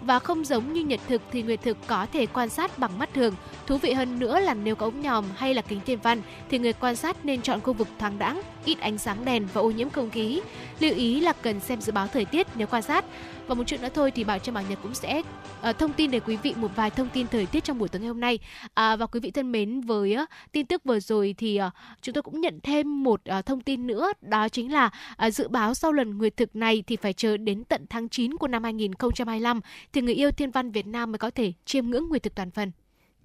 và 0.00 0.18
không 0.18 0.44
giống 0.44 0.72
như 0.72 0.84
nhật 0.84 1.00
thực 1.08 1.22
thì 1.30 1.42
nguyệt 1.42 1.62
thực 1.62 1.76
có 1.86 2.06
thể 2.12 2.26
quan 2.26 2.48
sát 2.48 2.78
bằng 2.78 2.98
mắt 2.98 3.14
thường. 3.14 3.34
Thú 3.66 3.76
vị 3.78 3.92
hơn 3.92 4.18
nữa 4.18 4.40
là 4.40 4.54
nếu 4.54 4.76
có 4.76 4.86
ống 4.86 5.00
nhòm 5.00 5.24
hay 5.36 5.54
là 5.54 5.62
kính 5.62 5.80
thiên 5.86 5.98
văn 5.98 6.22
thì 6.50 6.58
người 6.58 6.72
quan 6.72 6.96
sát 6.96 7.24
nên 7.24 7.42
chọn 7.42 7.60
khu 7.60 7.72
vực 7.72 7.88
thoáng 7.98 8.18
đãng, 8.18 8.40
ít 8.64 8.78
ánh 8.80 8.98
sáng 8.98 9.24
đèn 9.24 9.48
và 9.54 9.60
ô 9.60 9.70
nhiễm 9.70 9.90
không 9.90 10.10
khí. 10.10 10.40
Lưu 10.80 10.94
ý 10.94 11.20
là 11.20 11.32
cần 11.32 11.60
xem 11.60 11.80
dự 11.80 11.92
báo 11.92 12.06
thời 12.06 12.24
tiết 12.24 12.46
nếu 12.54 12.66
quan 12.66 12.82
sát. 12.82 13.04
Và 13.48 13.54
một 13.54 13.64
chuyện 13.66 13.82
nữa 13.82 13.88
thôi 13.94 14.10
thì 14.10 14.24
Bảo 14.24 14.38
Trâm 14.38 14.54
Bảo 14.54 14.64
Nhật 14.68 14.78
cũng 14.82 14.94
sẽ 14.94 15.22
uh, 15.68 15.78
thông 15.78 15.92
tin 15.92 16.10
để 16.10 16.20
quý 16.20 16.36
vị 16.36 16.54
một 16.56 16.70
vài 16.76 16.90
thông 16.90 17.08
tin 17.08 17.26
thời 17.26 17.46
tiết 17.46 17.64
trong 17.64 17.78
buổi 17.78 17.88
tối 17.88 18.00
ngày 18.00 18.08
hôm 18.08 18.20
nay. 18.20 18.38
À, 18.74 18.96
và 18.96 19.06
quý 19.06 19.20
vị 19.20 19.30
thân 19.30 19.52
mến, 19.52 19.80
với 19.80 20.16
uh, 20.22 20.28
tin 20.52 20.66
tức 20.66 20.84
vừa 20.84 21.00
rồi 21.00 21.34
thì 21.38 21.60
uh, 21.66 21.72
chúng 22.02 22.12
tôi 22.12 22.22
cũng 22.22 22.40
nhận 22.40 22.60
thêm 22.62 23.02
một 23.02 23.20
uh, 23.38 23.46
thông 23.46 23.60
tin 23.60 23.86
nữa, 23.86 24.12
đó 24.20 24.48
chính 24.48 24.72
là 24.72 24.90
uh, 25.26 25.34
dự 25.34 25.48
báo 25.48 25.74
sau 25.74 25.92
lần 25.92 26.18
nguyệt 26.18 26.36
thực 26.36 26.56
này 26.56 26.82
thì 26.86 26.96
phải 26.96 27.12
chờ 27.12 27.36
đến 27.36 27.64
tận 27.64 27.86
tháng 27.90 28.08
9 28.08 28.36
của 28.36 28.48
năm 28.48 28.64
2025 28.64 29.60
thì 29.92 30.00
người 30.00 30.14
yêu 30.14 30.30
thiên 30.30 30.50
văn 30.50 30.70
Việt 30.70 30.86
Nam 30.86 31.12
mới 31.12 31.18
có 31.18 31.30
thể 31.30 31.52
chiêm 31.64 31.86
ngưỡng 31.86 32.08
nguyệt 32.08 32.22
thực 32.22 32.34
toàn 32.34 32.50
phần. 32.50 32.72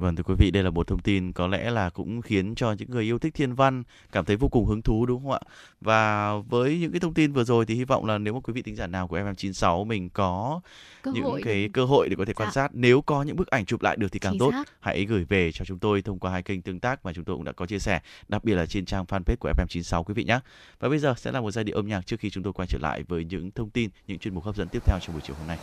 Vâng 0.04 0.16
thưa 0.16 0.24
quý 0.24 0.36
vị, 0.38 0.52
đây 0.52 0.64
là 0.64 0.70
một 0.70 0.88
thông 0.88 1.00
tin 1.00 1.32
có 1.32 1.48
lẽ 1.48 1.72
là 1.72 1.90
cũng 1.90 2.22
khiến 2.22 2.56
cho 2.56 2.72
những 2.72 2.90
người 2.92 3.04
yêu 3.04 3.20
thích 3.20 3.34
thiên 3.34 3.56
văn 3.56 3.84
cảm 4.12 4.26
thấy 4.26 4.36
vô 4.36 4.48
cùng 4.48 4.66
hứng 4.66 4.82
thú 4.82 5.06
đúng 5.06 5.24
không 5.24 5.32
ạ? 5.32 5.40
Và 5.82 6.34
với 6.50 6.80
những 6.80 6.92
cái 6.92 7.00
thông 7.00 7.14
tin 7.14 7.34
vừa 7.34 7.44
rồi 7.44 7.66
thì 7.66 7.76
hy 7.76 7.84
vọng 7.84 8.06
là 8.06 8.18
nếu 8.18 8.34
mà 8.34 8.40
quý 8.40 8.54
vị 8.54 8.62
tính 8.62 8.76
giả 8.76 8.88
nào 8.88 9.08
của 9.08 9.18
FM96 9.18 9.86
mình 9.86 10.10
có 10.10 10.62
cơ 11.02 11.12
những 11.12 11.24
hội 11.24 11.42
cái 11.44 11.70
cơ 11.74 11.86
hội 11.86 12.10
để 12.10 12.16
có 12.16 12.26
thể 12.26 12.34
quan 12.34 12.50
dạ. 12.50 12.52
sát, 12.52 12.72
nếu 12.74 13.02
có 13.02 13.24
những 13.24 13.36
bức 13.36 13.48
ảnh 13.48 13.66
chụp 13.66 13.82
lại 13.82 13.96
được 13.98 14.12
thì 14.12 14.20
càng 14.20 14.34
Chính 14.34 14.40
tốt, 14.40 14.52
xác. 14.52 14.64
hãy 14.80 15.06
gửi 15.06 15.26
về 15.26 15.52
cho 15.52 15.66
chúng 15.66 15.80
tôi 15.80 16.02
thông 16.02 16.20
qua 16.20 16.32
hai 16.32 16.44
kênh 16.44 16.62
tương 16.62 16.80
tác 16.80 17.06
mà 17.06 17.14
chúng 17.14 17.26
tôi 17.26 17.36
cũng 17.36 17.46
đã 17.46 17.52
có 17.52 17.66
chia 17.66 17.80
sẻ, 17.80 18.00
đặc 18.28 18.44
biệt 18.44 18.56
là 18.56 18.66
trên 18.66 18.86
trang 18.86 19.06
fanpage 19.06 19.36
của 19.40 19.52
FM96 19.58 20.04
quý 20.04 20.14
vị 20.14 20.24
nhé. 20.24 20.40
Và 20.80 20.90
bây 20.90 21.00
giờ 21.00 21.14
sẽ 21.18 21.32
là 21.32 21.42
một 21.42 21.52
giai 21.52 21.64
điệu 21.64 21.76
âm 21.76 21.88
nhạc 21.88 22.06
trước 22.06 22.20
khi 22.20 22.30
chúng 22.30 22.44
tôi 22.44 22.54
quay 22.54 22.68
trở 22.68 22.80
lại 22.82 23.04
với 23.08 23.26
những 23.26 23.52
thông 23.52 23.70
tin, 23.70 23.90
những 24.08 24.20
chuyên 24.20 24.36
mục 24.36 24.44
hấp 24.44 24.56
dẫn 24.56 24.68
tiếp 24.68 24.84
theo 24.86 25.00
trong 25.02 25.14
buổi 25.14 25.22
chiều 25.26 25.36
hôm 25.40 25.48
nay. 25.48 25.58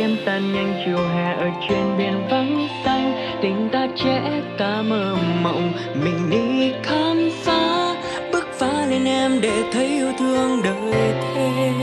Nháp 0.00 0.10
tan 0.24 0.52
nhanh 0.52 0.82
chiều 0.84 0.96
hè 0.96 1.32
ở 1.34 1.50
trên 1.68 1.98
biển 1.98 2.14
vắng 2.30 2.68
xanh. 2.84 3.12
Tình 3.42 3.68
ta 3.72 3.86
trẻ, 3.96 4.42
ta 4.58 4.82
mơ 4.82 5.16
mộng, 5.42 5.72
mình 6.04 6.30
đi 6.30 6.72
khám 6.82 7.30
phá. 7.42 7.94
Bước 8.32 8.46
phá 8.58 8.86
lên 8.86 9.04
em 9.04 9.40
để 9.40 9.62
thấy 9.72 9.86
yêu 9.86 10.12
thương 10.18 10.62
đời 10.64 11.14
thêm. 11.34 11.74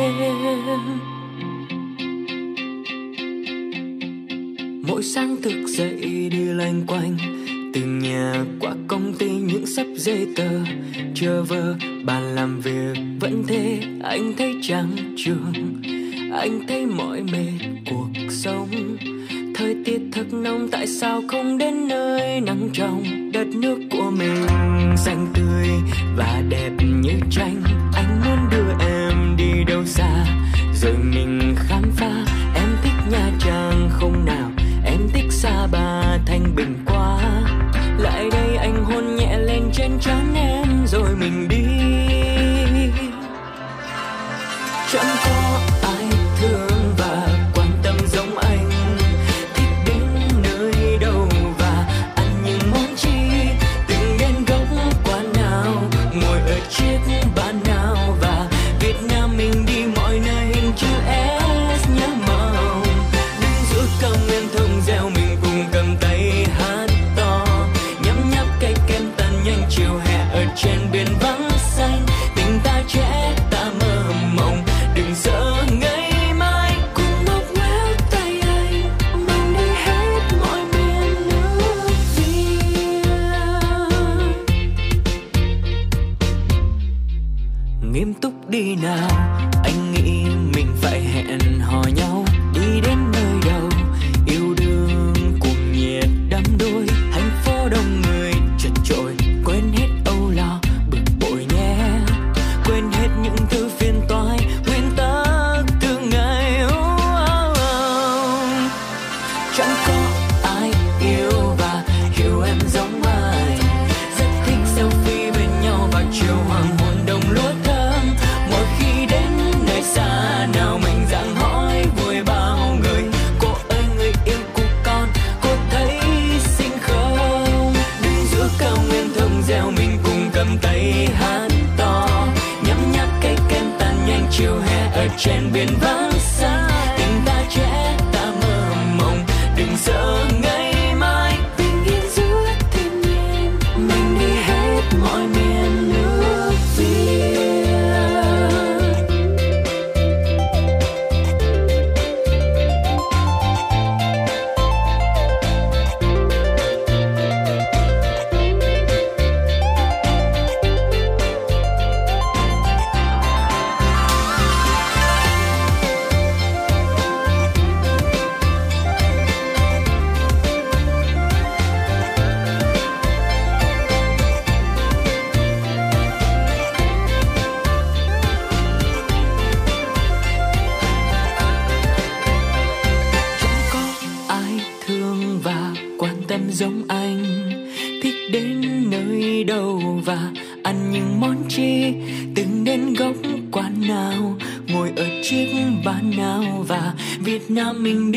Mỗi 4.88 5.04
sáng 5.04 5.36
thức 5.42 5.68
dậy 5.68 6.30
đi 6.32 6.46
loanh 6.46 6.82
quanh, 6.88 7.18
từ 7.74 7.82
nhà 7.82 8.34
qua 8.60 8.72
công 8.88 9.14
ty 9.14 9.30
những 9.30 9.66
sắp 9.66 9.86
giấy 9.96 10.28
tờ. 10.36 10.50
Chờ 11.16 11.44
vơ 11.44 11.76
bàn 12.06 12.36
làm 12.36 12.62
việc 12.62 12.94
vẫn 13.20 13.44
thế, 13.48 13.80
anh 14.04 14.34
thấy 14.38 14.54
chẳng 14.62 14.90
trường 15.18 15.54
anh 16.32 16.68
thấy 16.68 16.86
mỏi 16.86 17.22
mệt 17.22 17.68
cuộc 17.90 18.10
sống. 18.30 18.98
Thời 19.56 19.76
tiết 19.86 20.02
thật 20.12 20.26
nóng, 20.32 20.68
tại 20.72 20.88
sao 20.88 21.22
không 21.28 21.58
đến 21.58 21.88
nơi 21.88 22.42
nắng 22.42 22.70
trong 22.74 23.04
đất 23.32 23.48
nước 23.48 23.80
của 23.92 24.12
mình? 24.12 24.48
Xanh 24.98 25.28
tươi 25.34 25.68
và 26.18 26.42
đẹp 26.50 26.72
như 27.04 27.14
tranh, 27.32 27.62
anh 27.94 28.22
muốn 28.26 28.38
đưa 28.52 28.57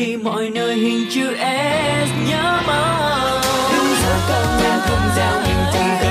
đi 0.01 0.17
mọi 0.17 0.49
nơi 0.49 0.75
hình 0.75 1.05
chữ 1.09 1.35
S 1.35 2.09
nhớ 2.29 2.61
mong 2.67 3.41
đứng 3.71 3.95
giữa 4.01 4.17
cao 4.27 4.45
nhà 4.61 4.79
không 4.79 5.09
reo 5.15 5.41
mình 5.43 5.65
cùng 5.73 6.10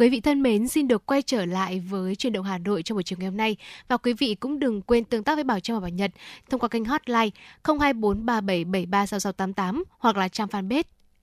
Quý 0.00 0.08
vị 0.08 0.20
thân 0.20 0.42
mến, 0.42 0.68
xin 0.68 0.88
được 0.88 1.06
quay 1.06 1.22
trở 1.22 1.44
lại 1.44 1.80
với 1.80 2.16
truyền 2.16 2.32
động 2.32 2.44
Hà 2.44 2.58
Nội 2.58 2.82
trong 2.82 2.96
buổi 2.96 3.02
chiều 3.02 3.18
ngày 3.18 3.28
hôm 3.28 3.36
nay 3.36 3.56
và 3.88 3.96
quý 3.96 4.12
vị 4.12 4.34
cũng 4.34 4.58
đừng 4.58 4.82
quên 4.82 5.04
tương 5.04 5.22
tác 5.22 5.34
với 5.34 5.44
Bảo 5.44 5.60
Trâm 5.60 5.76
và 5.76 5.80
Bảo 5.80 5.88
Nhật 5.88 6.10
thông 6.50 6.60
qua 6.60 6.68
kênh 6.68 6.84
hotline 6.84 7.30
02437736688 7.64 9.82
hoặc 9.98 10.16
là 10.16 10.28
trang 10.28 10.48
fanpage 10.48 10.82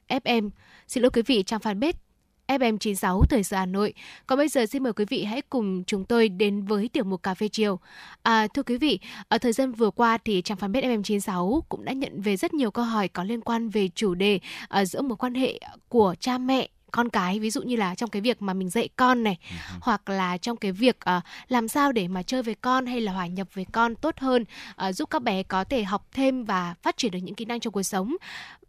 FM. 0.09 0.49
Xin 0.87 1.03
lỗi 1.03 1.09
quý 1.09 1.21
vị, 1.21 1.43
trang 1.43 1.59
fanpage 1.59 1.93
FM96 2.47 3.23
Thời 3.29 3.43
sự 3.43 3.55
Hà 3.55 3.65
Nội. 3.65 3.93
Còn 4.27 4.37
bây 4.37 4.47
giờ 4.47 4.65
xin 4.65 4.83
mời 4.83 4.93
quý 4.93 5.05
vị 5.05 5.23
hãy 5.23 5.41
cùng 5.41 5.83
chúng 5.83 6.05
tôi 6.05 6.29
đến 6.29 6.65
với 6.65 6.89
tiểu 6.89 7.03
mục 7.03 7.23
cà 7.23 7.33
phê 7.33 7.47
chiều. 7.47 7.79
À, 8.23 8.47
thưa 8.47 8.63
quý 8.63 8.77
vị, 8.77 8.99
ở 9.27 9.37
thời 9.37 9.53
gian 9.53 9.71
vừa 9.71 9.91
qua 9.91 10.17
thì 10.17 10.41
trang 10.41 10.57
fanpage 10.57 11.01
FM96 11.01 11.61
cũng 11.69 11.85
đã 11.85 11.93
nhận 11.93 12.21
về 12.21 12.37
rất 12.37 12.53
nhiều 12.53 12.71
câu 12.71 12.85
hỏi 12.85 13.07
có 13.07 13.23
liên 13.23 13.41
quan 13.41 13.69
về 13.69 13.89
chủ 13.95 14.15
đề 14.15 14.39
uh, 14.81 14.87
giữa 14.87 15.01
mối 15.01 15.17
quan 15.17 15.33
hệ 15.33 15.59
của 15.89 16.15
cha 16.19 16.37
mẹ 16.37 16.69
con 16.97 17.09
cái 17.09 17.39
ví 17.39 17.49
dụ 17.49 17.61
như 17.61 17.75
là 17.75 17.95
trong 17.95 18.09
cái 18.09 18.21
việc 18.21 18.41
mà 18.41 18.53
mình 18.53 18.69
dạy 18.69 18.89
con 18.95 19.23
này 19.23 19.37
uh-huh. 19.43 19.77
hoặc 19.81 20.09
là 20.09 20.37
trong 20.37 20.57
cái 20.57 20.71
việc 20.71 20.97
uh, 21.17 21.23
làm 21.47 21.67
sao 21.67 21.91
để 21.91 22.07
mà 22.07 22.23
chơi 22.23 22.43
với 22.43 22.55
con 22.55 22.85
hay 22.85 23.01
là 23.01 23.11
hòa 23.11 23.27
nhập 23.27 23.47
với 23.53 23.65
con 23.71 23.95
tốt 23.95 24.15
hơn 24.17 24.45
uh, 24.87 24.95
giúp 24.95 25.09
các 25.09 25.21
bé 25.21 25.43
có 25.43 25.63
thể 25.63 25.83
học 25.83 26.07
thêm 26.11 26.43
và 26.43 26.75
phát 26.81 26.97
triển 26.97 27.11
được 27.11 27.19
những 27.23 27.35
kỹ 27.35 27.45
năng 27.45 27.59
trong 27.59 27.73
cuộc 27.73 27.83
sống 27.83 28.15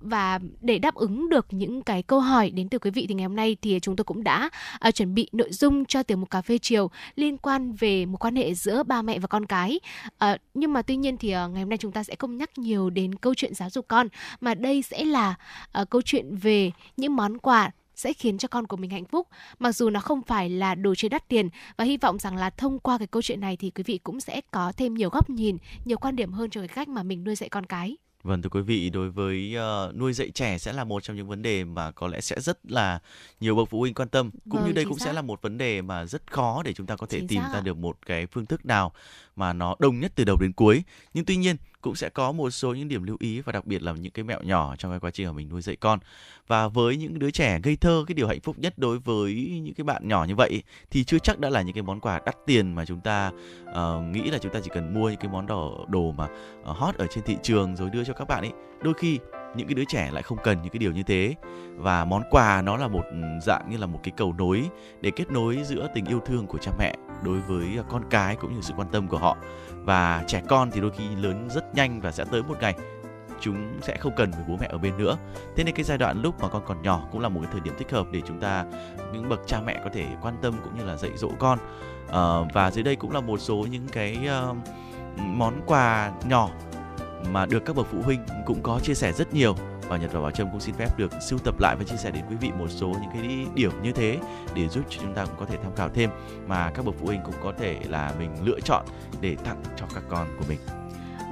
và 0.01 0.39
để 0.61 0.79
đáp 0.79 0.95
ứng 0.95 1.29
được 1.29 1.47
những 1.51 1.83
cái 1.83 2.03
câu 2.03 2.21
hỏi 2.21 2.51
đến 2.51 2.69
từ 2.69 2.79
quý 2.79 2.91
vị 2.91 3.07
thì 3.09 3.15
ngày 3.15 3.27
hôm 3.27 3.37
nay 3.37 3.57
thì 3.63 3.79
chúng 3.83 3.97
tôi 3.97 4.05
cũng 4.05 4.25
đã 4.25 4.51
uh, 4.89 4.95
chuẩn 4.95 5.15
bị 5.15 5.29
nội 5.33 5.53
dung 5.53 5.85
cho 5.85 6.03
tiểu 6.03 6.17
mục 6.17 6.31
cà 6.31 6.43
phê 6.43 6.59
chiều 6.59 6.91
liên 7.17 7.39
quan 7.39 7.73
về 7.73 8.07
một 8.07 8.17
quan 8.25 8.37
hệ 8.37 8.55
giữa 8.55 8.83
ba 8.83 9.03
mẹ 9.03 9.19
và 9.19 9.27
con 9.27 9.47
cái 9.47 9.81
uh, 10.09 10.41
nhưng 10.55 10.73
mà 10.73 10.83
tuy 10.83 10.97
nhiên 10.97 11.17
thì 11.17 11.29
uh, 11.29 11.33
ngày 11.33 11.63
hôm 11.63 11.69
nay 11.69 11.79
chúng 11.79 11.93
ta 11.93 12.05
sẽ 12.05 12.15
không 12.19 12.37
nhắc 12.37 12.59
nhiều 12.59 12.91
đến 12.91 13.15
câu 13.15 13.35
chuyện 13.35 13.55
giáo 13.55 13.71
dục 13.71 13.85
con 13.89 14.09
mà 14.41 14.55
đây 14.55 14.83
sẽ 14.83 15.05
là 15.05 15.35
uh, 15.81 15.91
câu 15.91 16.03
chuyện 16.03 16.37
về 16.37 16.71
những 16.97 17.17
món 17.17 17.39
quà 17.39 17.71
sẽ 17.99 18.13
khiến 18.13 18.39
cho 18.39 18.49
con 18.49 18.67
của 18.67 18.77
mình 18.77 18.91
hạnh 18.91 19.05
phúc 19.05 19.29
mặc 19.59 19.73
dù 19.73 19.91
nó 19.91 20.01
không 20.01 20.23
phải 20.23 20.51
là 20.51 20.75
đồ 20.75 20.95
chơi 20.95 21.09
đắt 21.09 21.29
tiền 21.29 21.49
và 21.77 21.85
hy 21.85 21.97
vọng 21.97 22.19
rằng 22.19 22.37
là 22.37 22.51
thông 22.51 22.79
qua 22.79 22.99
cái 22.99 23.07
câu 23.07 23.23
chuyện 23.23 23.41
này 23.41 23.57
thì 23.57 23.71
quý 23.71 23.83
vị 23.87 23.99
cũng 23.99 24.21
sẽ 24.21 24.41
có 24.51 24.73
thêm 24.77 24.95
nhiều 24.95 25.11
góc 25.11 25.31
nhìn 25.31 25.57
nhiều 25.85 25.99
quan 25.99 26.17
điểm 26.17 26.33
hơn 26.33 26.51
cho 26.51 26.61
cái 26.61 26.69
cách 26.69 26.89
mà 26.89 27.03
mình 27.03 27.25
nuôi 27.25 27.35
dạy 27.35 27.49
con 27.49 27.67
cái 27.67 27.97
Vâng 28.23 28.43
thưa 28.43 28.49
quý 28.49 28.61
vị, 28.61 28.91
đối 28.91 29.11
với 29.11 29.57
uh, 29.89 29.97
nuôi 29.97 30.13
dạy 30.13 30.31
trẻ 30.31 30.59
sẽ 30.59 30.73
là 30.73 30.85
một 30.85 31.03
trong 31.03 31.17
những 31.17 31.29
vấn 31.29 31.43
đề 31.43 31.65
mà 31.65 31.91
có 31.91 32.09
lẽ 32.09 32.21
sẽ 32.21 32.41
rất 32.41 32.59
là 32.71 32.99
nhiều 33.41 33.57
bậc 33.57 33.69
phụ 33.71 33.81
huynh 33.81 33.95
quan 33.95 34.09
tâm. 34.09 34.31
Cũng 34.31 34.61
Vâng, 34.61 34.67
như 34.67 34.73
đây 34.73 34.85
cũng 34.85 34.99
xác. 34.99 35.05
sẽ 35.05 35.13
là 35.13 35.23
một 35.23 35.43
vấn 35.43 35.59
đề 35.59 35.83
mà 35.83 36.07
rất 36.07 36.33
khó 36.33 36.63
để 36.65 36.73
chúng 36.73 36.87
ta 36.87 36.97
có 36.97 37.07
thể 37.07 37.19
Chính 37.19 37.29
tìm 37.29 37.43
xác 37.43 37.51
ra 37.55 37.61
được 37.61 37.77
một 37.77 37.99
cái 38.07 38.27
phương 38.27 38.47
thức 38.47 38.67
nào 38.67 38.93
mà 39.37 39.53
nó 39.53 39.77
đồng 39.79 40.01
nhất 40.01 40.13
từ 40.15 40.25
đầu 40.25 40.37
đến 40.41 40.53
cuối. 40.53 40.83
Nhưng 41.15 41.25
tuy 41.25 41.37
nhiên 41.37 41.57
cũng 41.81 41.95
sẽ 41.95 42.09
có 42.09 42.33
một 42.33 42.51
số 42.51 42.75
những 42.75 42.89
điểm 42.89 43.03
lưu 43.03 43.17
ý 43.21 43.41
và 43.41 43.53
đặc 43.53 43.67
biệt 43.67 43.83
là 43.83 43.93
những 43.93 44.13
cái 44.13 44.25
mẹo 44.25 44.43
nhỏ 44.43 44.77
trong 44.77 44.93
cái 44.93 45.01
quá 45.01 45.11
trình 45.11 45.27
mà 45.27 45.33
mình 45.33 45.49
nuôi 45.49 45.63
dạy 45.63 45.77
con. 45.77 45.99
Và 46.47 46.69
với 46.69 46.97
những 46.97 47.19
đứa 47.19 47.31
trẻ 47.31 47.61
ngây 47.65 47.77
thơ 47.77 48.05
cái 48.07 48.15
điều 48.15 48.29
hạnh 48.29 48.41
phúc 48.41 48.59
nhất 48.59 48.79
đối 48.79 48.99
với 48.99 49.61
những 49.63 49.75
cái 49.75 49.85
bạn 49.85 50.09
nhỏ 50.09 50.25
như 50.29 50.35
vậy 50.35 50.63
thì 50.91 51.05
chưa 51.05 51.19
chắc 51.19 51.39
đã 51.39 51.51
là 51.51 51.63
những 51.63 51.75
cái 51.75 51.83
món 51.83 52.01
quà 52.01 52.21
đắt 52.27 52.37
tiền 52.47 52.75
mà 52.75 52.85
chúng 52.85 53.01
ta 53.01 53.31
uh, 53.65 53.75
nghĩ 54.13 54.31
là 54.31 54.39
chúng 54.39 54.53
ta 54.53 54.61
chỉ 54.65 54.71
cần 54.75 54.95
mua 54.95 55.09
những 55.11 55.21
cái 55.21 55.31
món 55.33 55.47
đồ 55.47 55.87
đồ 55.89 56.13
mà 56.13 56.29
ờ, 56.65 56.73
hot 56.73 56.95
ở 56.95 57.07
trên 57.11 57.25
thị 57.25 57.37
trường 57.43 57.77
rồi 57.77 57.91
đưa 57.91 58.05
cho 58.05 58.13
các 58.13 58.29
bạn 58.29 58.45
ấy. 58.45 58.53
Đôi 58.83 58.95
khi 58.95 59.19
những 59.57 59.67
cái 59.67 59.75
đứa 59.75 59.85
trẻ 59.89 60.11
lại 60.13 60.23
không 60.23 60.39
cần 60.45 60.63
những 60.63 60.73
cái 60.73 60.79
điều 60.79 60.93
như 60.93 61.03
thế 61.03 61.35
và 61.77 62.05
món 62.05 62.23
quà 62.31 62.63
nó 62.63 62.77
là 62.77 62.89
một 62.89 63.05
ừ, 63.11 63.17
dạng 63.43 63.71
như 63.71 63.77
là 63.77 63.87
một 63.87 64.01
cái 64.03 64.13
cầu 64.17 64.35
nối 64.39 64.69
để 65.01 65.11
kết 65.11 65.31
nối 65.31 65.59
giữa 65.65 65.89
tình 65.95 66.05
yêu 66.05 66.21
thương 66.27 66.47
của 66.47 66.59
cha 66.59 66.73
mẹ 66.79 66.95
đối 67.23 67.41
với 67.41 67.77
ờ, 67.77 67.85
con 67.89 68.03
cái 68.11 68.37
cũng 68.37 68.55
như 68.55 68.61
sự 68.61 68.75
quan 68.77 68.89
tâm 68.93 69.09
của 69.09 69.19
họ 69.19 69.37
và 69.89 70.25
trẻ 70.27 70.43
con 70.49 70.71
thì 70.71 70.81
đôi 70.81 70.91
khi 70.91 71.17
lớn 71.17 71.49
rất 71.51 71.75
nhanh 71.75 72.01
và 72.01 72.13
sẽ 72.13 72.25
tới 72.31 72.43
một 72.43 72.57
ngày 72.61 72.75
chúng 73.41 73.81
sẽ 73.83 73.97
không 73.97 74.13
cần 74.17 74.33
phải 74.33 74.45
bố 74.49 74.57
mẹ 74.61 74.67
ở 74.71 74.79
bên 74.79 74.99
nữa. 74.99 75.17
Thế 75.57 75.65
nên 75.65 75.75
cái 75.75 75.85
giai 75.85 75.99
đoạn 75.99 76.23
lúc 76.23 76.41
mà 76.41 76.49
con 76.49 76.63
còn 76.67 76.83
nhỏ 76.83 77.09
cũng 77.13 77.21
là 77.21 77.29
một 77.29 77.41
cái 77.43 77.53
thời 77.53 77.61
điểm 77.61 77.75
thích 77.79 77.91
hợp 77.91 78.07
để 78.13 78.23
chúng 78.27 78.41
ta 78.41 78.65
những 79.13 79.29
bậc 79.29 79.41
cha 79.47 79.61
mẹ 79.61 79.81
có 79.85 79.91
thể 79.93 80.07
quan 80.23 80.37
tâm 80.43 80.55
cũng 80.65 80.79
như 80.79 80.85
là 80.85 80.97
dạy 80.97 81.11
dỗ 81.17 81.31
con. 81.39 81.59
Ờ, 82.09 82.47
và 82.53 82.71
dưới 82.71 82.83
đây 82.83 82.97
cũng 82.97 83.13
là 83.13 83.21
một 83.21 83.41
số 83.41 83.67
những 83.71 83.87
cái 83.93 84.29
uh, 84.51 84.57
món 85.19 85.61
quà 85.67 86.13
nhỏ 86.29 86.51
mà 87.31 87.47
được 87.47 87.65
các 87.65 87.77
bậc 87.77 87.87
phụ 87.91 88.03
huynh 88.03 88.21
cũng 88.47 88.63
có 88.63 88.81
chia 88.83 88.95
sẻ 88.95 89.13
rất 89.13 89.35
nhiều 89.35 89.57
và 89.89 89.97
Nhật 89.97 90.13
và 90.13 90.21
Bảo 90.21 90.31
Trâm 90.31 90.51
cũng 90.51 90.61
xin 90.61 90.75
phép 90.75 90.89
được 90.97 91.13
sưu 91.29 91.39
tập 91.39 91.55
lại 91.61 91.77
và 91.79 91.85
chia 91.85 91.97
sẻ 91.97 92.11
đến 92.11 92.25
quý 92.31 92.37
vị 92.37 92.51
một 92.59 92.69
số 92.69 92.89
những 92.89 93.11
cái 93.13 93.47
điểm 93.55 93.83
như 93.83 93.93
thế 93.93 94.19
để 94.55 94.69
giúp 94.69 94.85
cho 94.91 94.99
chúng 95.03 95.15
ta 95.15 95.25
cũng 95.25 95.37
có 95.39 95.47
thể 95.47 95.57
tham 95.63 95.75
khảo 95.77 95.89
thêm 95.89 96.11
mà 96.47 96.71
các 96.75 96.85
bậc 96.85 96.95
phụ 97.01 97.07
huynh 97.07 97.21
cũng 97.25 97.35
có 97.43 97.53
thể 97.59 97.81
là 97.89 98.13
mình 98.19 98.31
lựa 98.45 98.61
chọn 98.61 98.85
để 99.21 99.37
tặng 99.45 99.63
cho 99.77 99.87
các 99.95 100.03
con 100.09 100.27
của 100.39 100.45
mình. 100.49 100.59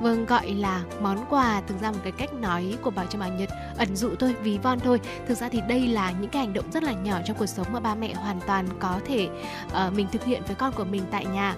Vâng 0.00 0.26
gọi 0.26 0.54
là 0.54 0.82
món 1.00 1.24
quà 1.30 1.62
thực 1.66 1.80
ra 1.80 1.90
một 1.90 1.98
cái 2.02 2.12
cách 2.12 2.34
nói 2.34 2.78
của 2.82 2.90
Bảo 2.90 3.06
Trâm 3.06 3.20
Bảo 3.20 3.28
Nhật 3.28 3.48
ẩn 3.78 3.96
dụ 3.96 4.10
thôi, 4.18 4.34
ví 4.42 4.58
von 4.58 4.80
thôi. 4.80 5.00
Thực 5.28 5.38
ra 5.38 5.48
thì 5.48 5.60
đây 5.68 5.88
là 5.88 6.10
những 6.20 6.30
cái 6.30 6.44
hành 6.44 6.54
động 6.54 6.70
rất 6.72 6.82
là 6.82 6.92
nhỏ 6.92 7.18
trong 7.24 7.36
cuộc 7.36 7.46
sống 7.46 7.66
mà 7.72 7.80
ba 7.80 7.94
mẹ 7.94 8.14
hoàn 8.14 8.40
toàn 8.46 8.68
có 8.78 9.00
thể 9.06 9.28
uh, 9.66 9.92
mình 9.92 10.06
thực 10.12 10.24
hiện 10.24 10.42
với 10.46 10.56
con 10.56 10.72
của 10.72 10.84
mình 10.84 11.02
tại 11.10 11.26
nhà 11.26 11.54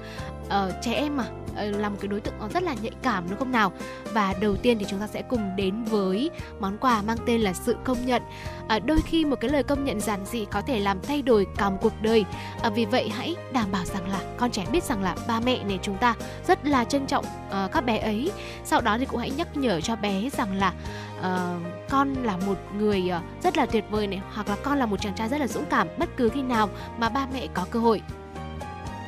uh, 0.49 0.75
trẻ 0.83 0.93
em 0.93 1.17
mà 1.17 1.25
uh, 1.51 1.81
là 1.81 1.89
một 1.89 1.97
cái 2.01 2.09
đối 2.09 2.21
tượng 2.21 2.35
nó 2.41 2.49
rất 2.49 2.63
là 2.63 2.75
nhạy 2.83 2.93
cảm 3.03 3.25
đúng 3.31 3.39
không 3.39 3.53
nào? 3.53 3.73
Và 4.13 4.35
đầu 4.41 4.57
tiên 4.57 4.79
thì 4.79 4.87
chúng 4.89 5.01
ta 5.01 5.07
sẽ 5.07 5.23
cùng 5.23 5.57
đến 5.57 5.85
với 5.85 6.31
món 6.61 6.79
quà 6.79 7.03
mang 7.03 7.19
tên 7.27 7.41
là 7.41 7.53
sự 7.53 7.77
công 7.85 8.07
nhận. 8.07 8.23
À, 8.69 8.79
đôi 8.79 8.99
khi 9.05 9.25
một 9.25 9.37
cái 9.41 9.51
lời 9.51 9.63
công 9.63 9.85
nhận 9.85 10.01
giản 10.01 10.27
dị 10.27 10.45
có 10.45 10.61
thể 10.61 10.81
làm 10.81 11.01
thay 11.03 11.23
đổi 11.23 11.47
cả 11.57 11.71
một 11.71 11.79
cuộc 11.81 12.03
đời. 12.03 12.25
À, 12.63 12.71
vì 12.71 12.85
vậy 12.85 13.09
hãy 13.09 13.37
đảm 13.53 13.73
bảo 13.73 13.85
rằng 13.85 14.09
là 14.09 14.21
con 14.37 14.51
trẻ 14.51 14.67
biết 14.73 14.85
rằng 14.85 15.03
là 15.03 15.17
ba 15.29 15.41
mẹ 15.41 15.65
này 15.65 15.79
chúng 15.83 15.97
ta 15.97 16.15
rất 16.47 16.67
là 16.67 16.85
trân 16.85 17.07
trọng 17.07 17.25
uh, 17.25 17.73
các 17.73 17.85
bé 17.85 17.99
ấy 17.99 18.33
sau 18.65 18.81
đó 18.81 18.99
thì 18.99 19.07
cũng 19.07 19.21
hãy 19.21 19.31
nhắc 19.31 19.57
nhở 19.57 19.81
cho 19.81 19.97
bé 19.97 20.31
rằng 20.31 20.55
là 20.57 20.73
uh, 21.21 21.63
con 21.91 22.15
là 22.23 22.37
một 22.47 22.59
người 22.79 23.11
uh, 23.17 23.43
rất 23.45 23.57
là 23.57 23.67
tuyệt 23.67 23.85
vời 23.91 24.07
này 24.07 24.21
hoặc 24.35 24.49
là 24.49 24.57
con 24.63 24.79
là 24.79 24.87
một 24.87 25.01
chàng 25.01 25.15
trai 25.15 25.29
rất 25.29 25.41
là 25.41 25.47
dũng 25.47 25.65
cảm 25.71 25.89
bất 25.99 26.09
cứ 26.17 26.29
khi 26.29 26.43
nào 26.43 26.69
mà 26.99 27.09
ba 27.09 27.27
mẹ 27.33 27.47
có 27.55 27.67
cơ 27.71 27.81
hội 27.81 28.03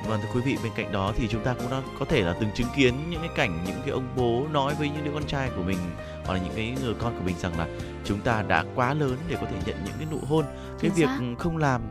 Vâng 0.07 0.21
thưa 0.23 0.29
quý 0.35 0.41
vị, 0.41 0.57
bên 0.63 0.73
cạnh 0.77 0.93
đó 0.93 1.13
thì 1.17 1.29
chúng 1.29 1.45
ta 1.45 1.55
cũng 1.55 1.71
đã 1.71 1.83
có 1.99 2.05
thể 2.05 2.23
là 2.23 2.37
từng 2.41 2.51
chứng 2.55 2.67
kiến 2.77 2.95
những 3.11 3.21
cái 3.21 3.31
cảnh 3.37 3.59
những 3.67 3.81
cái 3.81 3.91
ông 3.91 4.09
bố 4.17 4.47
nói 4.53 4.75
với 4.79 4.91
những 4.91 5.05
đứa 5.05 5.11
con 5.15 5.27
trai 5.27 5.51
của 5.57 5.63
mình 5.63 5.79
hoặc 6.25 6.35
là 6.35 6.41
những 6.41 6.53
cái 6.57 6.77
người 6.83 6.95
con 6.99 7.15
của 7.15 7.25
mình 7.25 7.37
rằng 7.39 7.59
là 7.59 7.67
chúng 8.05 8.21
ta 8.21 8.43
đã 8.43 8.65
quá 8.75 8.95
lớn 8.95 9.17
để 9.29 9.37
có 9.41 9.47
thể 9.47 9.57
nhận 9.67 9.77
những 9.85 9.95
cái 9.99 10.07
nụ 10.11 10.19
hôn. 10.29 10.45
Cái 10.45 10.79
Chính 10.81 10.93
việc 10.93 11.07
xác. 11.07 11.17
ừ, 11.21 11.25
không 11.39 11.57
làm 11.57 11.83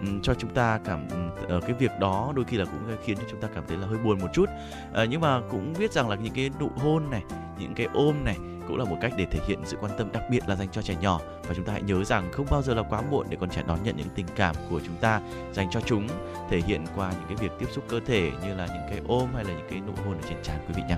ừ, 0.00 0.06
cho 0.22 0.34
chúng 0.34 0.54
ta 0.54 0.80
cảm 0.84 1.06
ở 1.48 1.60
cái 1.60 1.72
việc 1.72 1.90
đó 2.00 2.32
đôi 2.36 2.44
khi 2.44 2.56
là 2.56 2.64
cũng 2.64 2.96
khiến 3.04 3.16
cho 3.16 3.24
chúng 3.30 3.40
ta 3.40 3.48
cảm 3.54 3.64
thấy 3.68 3.76
là 3.76 3.86
hơi 3.86 3.98
buồn 3.98 4.18
một 4.20 4.28
chút. 4.32 4.48
Ờ, 4.92 5.04
nhưng 5.04 5.20
mà 5.20 5.40
cũng 5.50 5.74
biết 5.78 5.92
rằng 5.92 6.08
là 6.08 6.16
những 6.16 6.34
cái 6.34 6.50
nụ 6.60 6.70
hôn 6.76 7.10
này, 7.10 7.22
những 7.58 7.74
cái 7.74 7.86
ôm 7.94 8.24
này 8.24 8.36
cũng 8.68 8.76
là 8.78 8.84
một 8.84 8.96
cách 9.00 9.12
để 9.16 9.26
thể 9.30 9.38
hiện 9.46 9.58
sự 9.64 9.76
quan 9.80 9.92
tâm 9.98 10.12
đặc 10.12 10.22
biệt 10.30 10.48
là 10.48 10.56
dành 10.56 10.68
cho 10.72 10.82
trẻ 10.82 10.94
nhỏ 11.00 11.20
và 11.48 11.54
chúng 11.54 11.64
ta 11.64 11.72
hãy 11.72 11.82
nhớ 11.82 12.04
rằng 12.04 12.32
không 12.32 12.46
bao 12.50 12.62
giờ 12.62 12.74
là 12.74 12.82
quá 12.82 13.02
muộn 13.10 13.26
để 13.30 13.36
con 13.40 13.50
trẻ 13.50 13.62
đón 13.66 13.78
nhận 13.82 13.96
những 13.96 14.08
tình 14.14 14.26
cảm 14.36 14.56
của 14.70 14.80
chúng 14.86 14.96
ta 14.96 15.20
dành 15.52 15.70
cho 15.70 15.80
chúng 15.80 16.08
thể 16.50 16.60
hiện 16.66 16.84
qua 16.96 17.12
những 17.12 17.28
cái 17.28 17.36
việc 17.36 17.52
tiếp 17.58 17.66
xúc 17.72 17.84
cơ 17.88 18.00
thể 18.06 18.30
như 18.42 18.54
là 18.54 18.66
những 18.66 18.86
cái 18.90 19.00
ôm 19.08 19.28
hay 19.34 19.44
là 19.44 19.50
những 19.50 19.66
cái 19.70 19.80
nụ 19.80 19.92
hôn 20.04 20.14
ở 20.14 20.28
trên 20.28 20.38
trán 20.42 20.56
quý 20.68 20.74
vị 20.76 20.82
nhé. 20.88 20.96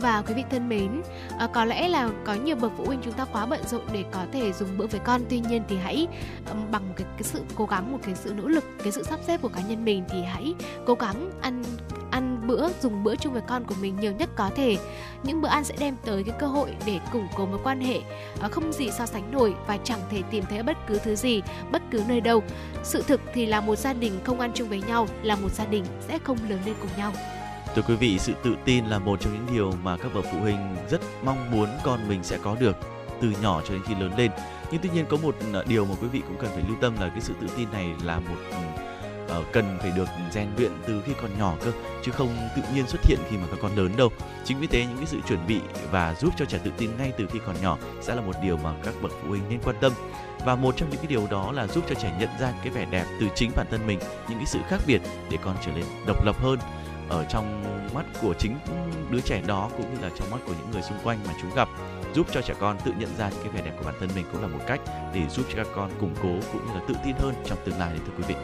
Và 0.00 0.22
quý 0.26 0.34
vị 0.34 0.44
thân 0.50 0.68
mến, 0.68 1.02
à, 1.38 1.48
có 1.54 1.64
lẽ 1.64 1.88
là 1.88 2.10
có 2.24 2.34
nhiều 2.34 2.56
bậc 2.56 2.72
phụ 2.76 2.84
huynh 2.86 3.00
chúng 3.02 3.12
ta 3.12 3.24
quá 3.24 3.46
bận 3.46 3.60
rộn 3.66 3.82
để 3.92 4.04
có 4.10 4.26
thể 4.32 4.52
dùng 4.52 4.78
bữa 4.78 4.86
với 4.86 5.00
con. 5.04 5.20
Tuy 5.28 5.40
nhiên 5.40 5.62
thì 5.68 5.76
hãy 5.76 6.06
ờ, 6.46 6.54
bằng 6.70 6.88
một 6.88 6.94
cái, 6.96 7.06
cái 7.12 7.22
sự 7.22 7.42
cố 7.54 7.66
gắng, 7.66 7.92
một 7.92 7.98
cái 8.02 8.14
sự 8.14 8.34
nỗ 8.34 8.48
lực, 8.48 8.64
cái 8.82 8.92
sự 8.92 9.02
sắp 9.02 9.20
xếp 9.26 9.42
của 9.42 9.48
cá 9.48 9.60
nhân 9.60 9.84
mình 9.84 10.04
thì 10.08 10.22
hãy 10.22 10.54
cố 10.86 10.94
gắng 10.94 11.30
ăn 11.40 11.62
bữa, 12.50 12.68
dùng 12.82 13.04
bữa 13.04 13.16
chung 13.16 13.32
với 13.32 13.42
con 13.42 13.64
của 13.64 13.74
mình 13.80 13.96
nhiều 14.00 14.12
nhất 14.12 14.28
có 14.36 14.50
thể. 14.56 14.76
Những 15.22 15.40
bữa 15.40 15.48
ăn 15.48 15.64
sẽ 15.64 15.74
đem 15.78 15.96
tới 16.04 16.22
cái 16.24 16.34
cơ 16.38 16.46
hội 16.46 16.74
để 16.86 17.00
củng 17.12 17.28
cố 17.36 17.46
mối 17.46 17.58
quan 17.64 17.80
hệ 17.80 18.00
à, 18.40 18.48
không 18.48 18.72
gì 18.72 18.90
so 18.90 19.06
sánh 19.06 19.32
nổi 19.32 19.54
và 19.66 19.76
chẳng 19.84 20.00
thể 20.10 20.22
tìm 20.30 20.44
thấy 20.50 20.62
bất 20.62 20.76
cứ 20.86 20.98
thứ 20.98 21.14
gì, 21.14 21.42
bất 21.72 21.82
cứ 21.90 22.02
nơi 22.08 22.20
đâu. 22.20 22.42
Sự 22.82 23.02
thực 23.02 23.20
thì 23.34 23.46
là 23.46 23.60
một 23.60 23.76
gia 23.76 23.92
đình 23.92 24.20
không 24.24 24.40
ăn 24.40 24.50
chung 24.54 24.68
với 24.68 24.82
nhau 24.82 25.06
là 25.22 25.36
một 25.36 25.52
gia 25.52 25.66
đình 25.66 25.84
sẽ 26.08 26.18
không 26.18 26.38
lớn 26.48 26.58
lên 26.66 26.74
cùng 26.80 26.90
nhau. 26.96 27.12
Thưa 27.74 27.82
quý 27.82 27.94
vị, 27.94 28.18
sự 28.18 28.32
tự 28.42 28.54
tin 28.64 28.86
là 28.86 28.98
một 28.98 29.20
trong 29.20 29.32
những 29.32 29.46
điều 29.54 29.72
mà 29.82 29.96
các 29.96 30.14
bậc 30.14 30.24
phụ 30.32 30.38
huynh 30.40 30.76
rất 30.90 31.00
mong 31.24 31.50
muốn 31.50 31.68
con 31.84 32.08
mình 32.08 32.24
sẽ 32.24 32.38
có 32.42 32.56
được 32.60 32.76
từ 33.20 33.32
nhỏ 33.42 33.62
cho 33.68 33.74
đến 33.74 33.82
khi 33.86 33.94
lớn 33.94 34.12
lên. 34.16 34.30
Nhưng 34.70 34.80
tuy 34.82 34.90
nhiên 34.94 35.04
có 35.08 35.16
một 35.22 35.36
à, 35.52 35.60
điều 35.66 35.84
mà 35.84 35.94
quý 36.00 36.08
vị 36.08 36.22
cũng 36.28 36.36
cần 36.38 36.50
phải 36.54 36.62
lưu 36.68 36.76
tâm 36.80 36.94
là 37.00 37.08
cái 37.08 37.20
sự 37.20 37.34
tự 37.40 37.46
tin 37.56 37.68
này 37.72 37.94
là 38.04 38.18
một 38.18 38.36
ừ, 38.50 38.56
Ờ, 39.30 39.44
cần 39.52 39.78
phải 39.80 39.90
được 39.96 40.08
rèn 40.30 40.48
luyện 40.56 40.72
từ 40.86 41.02
khi 41.06 41.12
còn 41.22 41.38
nhỏ 41.38 41.54
cơ 41.64 41.72
chứ 42.02 42.12
không 42.12 42.36
tự 42.56 42.62
nhiên 42.74 42.86
xuất 42.86 43.04
hiện 43.04 43.18
khi 43.30 43.36
mà 43.36 43.46
các 43.50 43.58
con 43.62 43.76
lớn 43.76 43.96
đâu. 43.96 44.08
Chính 44.44 44.60
vì 44.60 44.66
thế 44.66 44.86
những 44.86 44.96
cái 44.96 45.06
sự 45.06 45.20
chuẩn 45.28 45.46
bị 45.46 45.60
và 45.90 46.14
giúp 46.14 46.34
cho 46.36 46.44
trẻ 46.44 46.58
tự 46.64 46.70
tin 46.78 46.90
ngay 46.98 47.12
từ 47.18 47.26
khi 47.32 47.38
còn 47.46 47.56
nhỏ 47.62 47.78
sẽ 48.00 48.14
là 48.14 48.20
một 48.20 48.36
điều 48.42 48.56
mà 48.56 48.74
các 48.84 48.94
bậc 49.02 49.12
phụ 49.22 49.28
huynh 49.28 49.42
nên 49.48 49.60
quan 49.64 49.76
tâm. 49.80 49.92
Và 50.44 50.54
một 50.56 50.76
trong 50.76 50.90
những 50.90 50.98
cái 50.98 51.06
điều 51.06 51.26
đó 51.30 51.52
là 51.52 51.66
giúp 51.66 51.84
cho 51.88 51.94
trẻ 51.94 52.16
nhận 52.20 52.28
ra 52.40 52.52
cái 52.62 52.70
vẻ 52.70 52.84
đẹp 52.90 53.04
từ 53.20 53.26
chính 53.34 53.50
bản 53.56 53.66
thân 53.70 53.86
mình, 53.86 53.98
những 54.28 54.38
cái 54.38 54.46
sự 54.46 54.58
khác 54.68 54.80
biệt 54.86 55.00
để 55.30 55.38
con 55.44 55.56
trở 55.66 55.72
nên 55.72 55.84
độc 56.06 56.24
lập 56.24 56.36
hơn 56.38 56.58
ở 57.08 57.24
trong 57.24 57.62
mắt 57.94 58.06
của 58.22 58.34
chính 58.38 58.56
đứa 59.10 59.20
trẻ 59.20 59.42
đó 59.46 59.70
cũng 59.76 59.94
như 59.94 60.00
là 60.02 60.10
trong 60.16 60.30
mắt 60.30 60.38
của 60.46 60.52
những 60.58 60.70
người 60.72 60.82
xung 60.82 60.98
quanh 61.04 61.18
mà 61.26 61.34
chúng 61.42 61.54
gặp 61.54 61.68
giúp 62.14 62.26
cho 62.32 62.42
trẻ 62.42 62.54
con 62.60 62.78
tự 62.84 62.92
nhận 62.98 63.16
ra 63.18 63.30
những 63.30 63.42
cái 63.42 63.52
vẻ 63.52 63.62
đẹp 63.62 63.72
của 63.78 63.84
bản 63.84 63.94
thân 64.00 64.08
mình 64.14 64.24
cũng 64.32 64.42
là 64.42 64.48
một 64.48 64.60
cách 64.66 64.80
để 65.14 65.28
giúp 65.28 65.46
cho 65.48 65.56
các 65.56 65.66
con 65.74 65.90
củng 66.00 66.14
cố 66.22 66.48
cũng 66.52 66.66
như 66.66 66.74
là 66.74 66.80
tự 66.88 66.94
tin 67.04 67.16
hơn 67.18 67.34
trong 67.44 67.58
tương 67.64 67.78
lai 67.78 67.90
đấy 67.90 68.00
thưa 68.06 68.12
quý 68.18 68.24
vị 68.28 68.34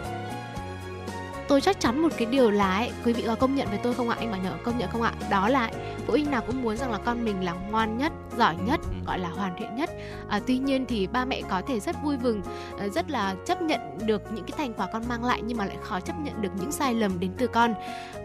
tôi 1.49 1.61
chắc 1.61 1.81
chắn 1.81 1.99
một 2.03 2.09
cái 2.17 2.27
điều 2.27 2.51
là 2.51 2.77
ấy, 2.77 2.91
quý 3.05 3.13
vị 3.13 3.25
có 3.27 3.35
công 3.35 3.55
nhận 3.55 3.69
với 3.69 3.79
tôi 3.83 3.95
không 3.95 4.09
ạ? 4.09 4.17
Anh 4.19 4.31
bảo 4.31 4.41
nhờ 4.41 4.53
công 4.65 4.79
nhận 4.79 4.91
không 4.91 5.03
ạ? 5.03 5.13
Đó 5.31 5.49
là 5.49 5.71
phụ 6.07 6.13
huynh 6.13 6.31
nào 6.31 6.43
cũng 6.47 6.63
muốn 6.63 6.77
rằng 6.77 6.93
là 6.93 6.99
con 6.99 7.25
mình 7.25 7.45
là 7.45 7.53
ngoan 7.53 7.99
nhất 7.99 8.13
giỏi 8.39 8.57
nhất 8.67 8.81
Ừ. 8.85 8.93
gọi 9.07 9.19
là 9.19 9.29
hoàn 9.29 9.57
thiện 9.59 9.77
nhất. 9.77 9.91
À, 10.29 10.41
tuy 10.47 10.59
nhiên 10.59 10.87
thì 10.87 11.07
ba 11.07 11.25
mẹ 11.25 11.43
có 11.51 11.63
thể 11.69 11.81
rất 11.81 11.97
vui 12.03 12.17
mừng 12.23 12.43
à, 12.79 12.89
rất 12.89 13.11
là 13.11 13.35
chấp 13.47 13.63
nhận 13.63 13.81
được 14.07 14.23
những 14.33 14.45
cái 14.45 14.55
thành 14.59 14.75
quả 14.75 14.87
con 14.93 15.03
mang 15.09 15.25
lại 15.25 15.43
nhưng 15.45 15.59
mà 15.59 15.65
lại 15.65 15.77
khó 15.83 16.01
chấp 16.01 16.15
nhận 16.19 16.43
được 16.43 16.51
những 16.61 16.73
sai 16.73 16.95
lầm 16.95 17.21
đến 17.21 17.31
từ 17.39 17.47
con. 17.47 17.75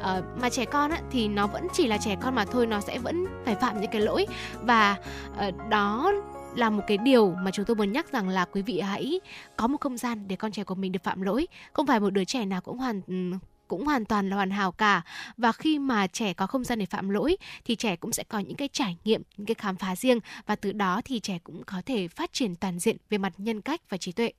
À, 0.02 0.22
mà 0.42 0.50
trẻ 0.50 0.66
con 0.66 0.92
á, 0.92 1.00
thì 1.12 1.28
nó 1.28 1.48
vẫn 1.48 1.68
chỉ 1.74 1.88
là 1.88 1.98
trẻ 1.98 2.16
con 2.22 2.36
mà 2.36 2.46
thôi 2.46 2.68
nó 2.68 2.80
sẽ 2.80 3.00
vẫn 3.00 3.26
phải 3.46 3.56
phạm 3.56 3.82
những 3.82 3.92
cái 3.92 4.02
lỗi. 4.02 4.26
Và 4.62 4.96
à, 5.38 5.52
đó 5.70 6.14
là 6.56 6.70
một 6.70 6.84
cái 6.88 6.98
điều 6.98 7.36
mà 7.42 7.52
chúng 7.52 7.66
tôi 7.66 7.76
muốn 7.76 7.92
nhắc 7.92 8.12
rằng 8.12 8.30
là 8.30 8.46
quý 8.46 8.62
vị 8.62 8.80
hãy 8.80 9.20
có 9.58 9.68
một 9.68 9.82
không 9.82 9.98
gian 9.98 10.28
để 10.28 10.36
con 10.36 10.52
trẻ 10.52 10.64
của 10.64 10.76
mình 10.76 10.92
được 10.92 11.04
phạm 11.04 11.22
lỗi. 11.22 11.48
Không 11.74 11.88
phải 11.88 12.00
một 12.00 12.10
đứa 12.10 12.24
trẻ 12.24 12.46
nào 12.46 12.62
cũng 12.62 12.78
hoàn 12.78 13.02
ừ, 13.08 13.38
cũng 13.68 13.86
hoàn 13.86 14.06
toàn 14.06 14.30
là 14.30 14.36
hoàn 14.36 14.52
hảo 14.52 14.72
cả. 14.72 15.02
Và 15.38 15.52
khi 15.52 15.80
mà 15.80 16.08
trẻ 16.08 16.34
có 16.34 16.48
không 16.48 16.64
gian 16.64 16.80
để 16.80 16.86
phạm 16.86 17.10
lỗi 17.10 17.38
thì 17.66 17.76
trẻ 17.76 17.96
cũng 17.96 18.12
sẽ 18.12 18.24
có 18.24 18.40
những 18.40 18.56
cái 18.56 18.70
trải 18.74 18.98
nghiệm 19.06 19.22
những 19.38 19.48
cái 19.48 19.56
khám 19.56 19.76
phá 19.76 19.96
riêng. 19.96 20.20
Và 20.46 20.56
từ 20.56 20.72
đó 20.72 21.02
thì 21.06 21.20
trẻ 21.20 21.40
cũng 21.44 21.64
có 21.66 21.82
thể 21.86 22.08
phát 22.08 22.34
triển 22.34 22.56
toàn 22.56 22.80
diện 22.80 22.98
về 23.10 23.18
mặt 23.18 23.34
nhân 23.38 23.62
cách 23.62 23.82
và 23.90 23.98
trí 23.98 24.12
tuệ. 24.12 24.32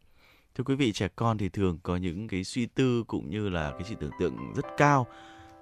Thưa 0.55 0.65
quý 0.65 0.75
vị, 0.75 0.93
trẻ 0.93 1.09
con 1.17 1.39
thì 1.39 1.49
thường 1.49 1.79
có 1.83 1.97
những 1.97 2.29
cái 2.29 2.45
suy 2.45 2.67
tư 2.67 3.05
cũng 3.07 3.31
như 3.31 3.49
là 3.49 3.71
cái 3.71 3.83
sự 3.89 3.95
tưởng 4.01 4.11
tượng 4.19 4.53
rất 4.57 4.67
cao 4.77 5.07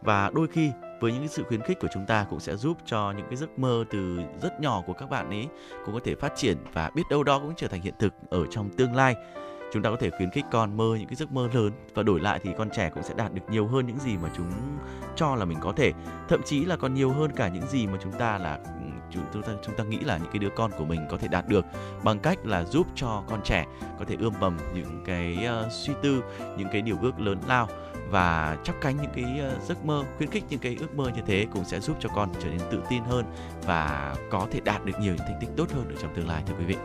và 0.02 0.30
đôi 0.34 0.48
khi 0.48 0.70
với 1.00 1.12
những 1.12 1.20
cái 1.20 1.28
sự 1.28 1.42
khuyến 1.42 1.62
khích 1.62 1.80
của 1.80 1.88
chúng 1.94 2.06
ta 2.06 2.26
cũng 2.30 2.40
sẽ 2.40 2.56
giúp 2.56 2.78
cho 2.86 3.12
những 3.16 3.26
cái 3.26 3.36
giấc 3.36 3.58
mơ 3.58 3.84
từ 3.90 4.20
rất 4.42 4.60
nhỏ 4.60 4.82
của 4.86 4.92
các 4.92 5.10
bạn 5.10 5.30
ấy 5.30 5.48
cũng 5.84 5.94
có 5.94 6.00
thể 6.04 6.14
phát 6.14 6.32
triển 6.36 6.56
và 6.72 6.90
biết 6.94 7.02
đâu 7.10 7.24
đó 7.24 7.38
cũng 7.38 7.52
trở 7.56 7.68
thành 7.68 7.82
hiện 7.82 7.94
thực 7.98 8.14
ở 8.30 8.46
trong 8.46 8.70
tương 8.70 8.94
lai. 8.94 9.14
Chúng 9.72 9.82
ta 9.82 9.90
có 9.90 9.96
thể 10.00 10.10
khuyến 10.10 10.30
khích 10.30 10.44
con 10.50 10.76
mơ 10.76 10.96
những 10.98 11.08
cái 11.08 11.16
giấc 11.16 11.32
mơ 11.32 11.48
lớn 11.52 11.72
và 11.94 12.02
đổi 12.02 12.20
lại 12.20 12.40
thì 12.42 12.50
con 12.58 12.70
trẻ 12.70 12.90
cũng 12.94 13.02
sẽ 13.02 13.14
đạt 13.16 13.34
được 13.34 13.42
nhiều 13.50 13.66
hơn 13.66 13.86
những 13.86 13.98
gì 13.98 14.16
mà 14.16 14.30
chúng 14.36 14.50
cho 15.16 15.34
là 15.34 15.44
mình 15.44 15.58
có 15.60 15.72
thể, 15.72 15.92
thậm 16.28 16.42
chí 16.42 16.64
là 16.64 16.76
còn 16.76 16.94
nhiều 16.94 17.10
hơn 17.10 17.30
cả 17.36 17.48
những 17.48 17.66
gì 17.66 17.86
mà 17.86 17.98
chúng 18.02 18.12
ta 18.12 18.38
là 18.38 18.54
ừ, 18.54 18.80
chúng 19.10 19.22
chúng 19.32 19.42
ta 19.42 19.52
chúng 19.66 19.76
ta 19.76 19.84
nghĩ 19.84 19.98
là 19.98 20.16
những 20.16 20.30
cái 20.32 20.38
đứa 20.38 20.48
con 20.56 20.70
của 20.78 20.84
mình 20.84 21.06
có 21.10 21.16
thể 21.16 21.28
đạt 21.28 21.48
được. 21.48 21.64
Bằng 22.04 22.18
cách 22.18 22.38
là 22.46 22.64
giúp 22.64 22.86
cho 22.94 23.22
con 23.28 23.40
trẻ 23.44 23.66
có 23.98 24.04
thể 24.04 24.16
ươm 24.20 24.32
mầm 24.40 24.56
những 24.74 25.02
cái 25.06 25.48
uh, 25.66 25.72
suy 25.72 25.94
tư, 26.02 26.22
những 26.58 26.68
cái 26.72 26.82
điều 26.82 26.96
ước 27.02 27.20
lớn 27.20 27.38
lao 27.48 27.68
và 28.10 28.58
chắp 28.64 28.76
cánh 28.80 28.96
những 28.96 29.10
cái 29.14 29.40
ờ, 29.40 29.58
giấc 29.68 29.84
mơ, 29.84 30.04
khuyến 30.16 30.30
khích 30.30 30.44
những 30.50 30.60
cái 30.60 30.76
ước 30.80 30.94
mơ 30.94 31.10
như 31.16 31.22
thế 31.26 31.46
cũng 31.52 31.64
sẽ 31.64 31.80
giúp 31.80 31.96
cho 32.00 32.08
con 32.08 32.32
trở 32.42 32.48
nên 32.48 32.60
tự 32.70 32.82
tin 32.90 33.02
hơn 33.02 33.24
và 33.66 34.14
có 34.30 34.46
thể 34.50 34.60
đạt 34.60 34.84
được 34.84 35.00
nhiều 35.00 35.14
những 35.14 35.26
thành 35.26 35.38
tích 35.40 35.50
tốt 35.56 35.70
hơn 35.72 35.88
ở 35.88 35.94
trong 36.02 36.14
tương 36.14 36.28
lai 36.28 36.42
thưa 36.46 36.54
quý 36.58 36.64
vị. 36.64 36.76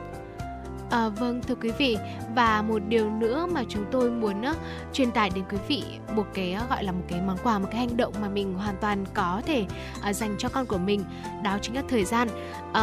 À, 0.96 1.10
vâng 1.10 1.42
thưa 1.48 1.56
quý 1.56 1.72
vị. 1.78 1.98
Và 2.36 2.62
một 2.62 2.80
điều 2.88 3.10
nữa 3.10 3.48
mà 3.52 3.64
chúng 3.70 3.86
tôi 3.92 4.12
muốn 4.12 4.42
uh, 4.42 4.58
truyền 4.94 5.12
tải 5.12 5.30
đến 5.36 5.44
quý 5.52 5.58
vị 5.68 5.84
một 6.16 6.26
cái 6.34 6.58
uh, 6.64 6.70
gọi 6.70 6.84
là 6.84 6.92
một 6.92 7.02
cái 7.08 7.22
món 7.22 7.38
quà 7.44 7.60
một 7.60 7.68
cái 7.72 7.80
hành 7.80 7.98
động 7.98 8.14
mà 8.22 8.30
mình 8.30 8.54
hoàn 8.54 8.76
toàn 8.82 9.06
có 9.14 9.42
thể 9.46 9.66
uh, 10.10 10.16
dành 10.16 10.36
cho 10.38 10.50
con 10.50 10.66
của 10.66 10.78
mình 10.78 11.04
đó 11.44 11.58
chính 11.62 11.76
là 11.76 11.82
thời 11.90 12.06
gian. 12.06 12.28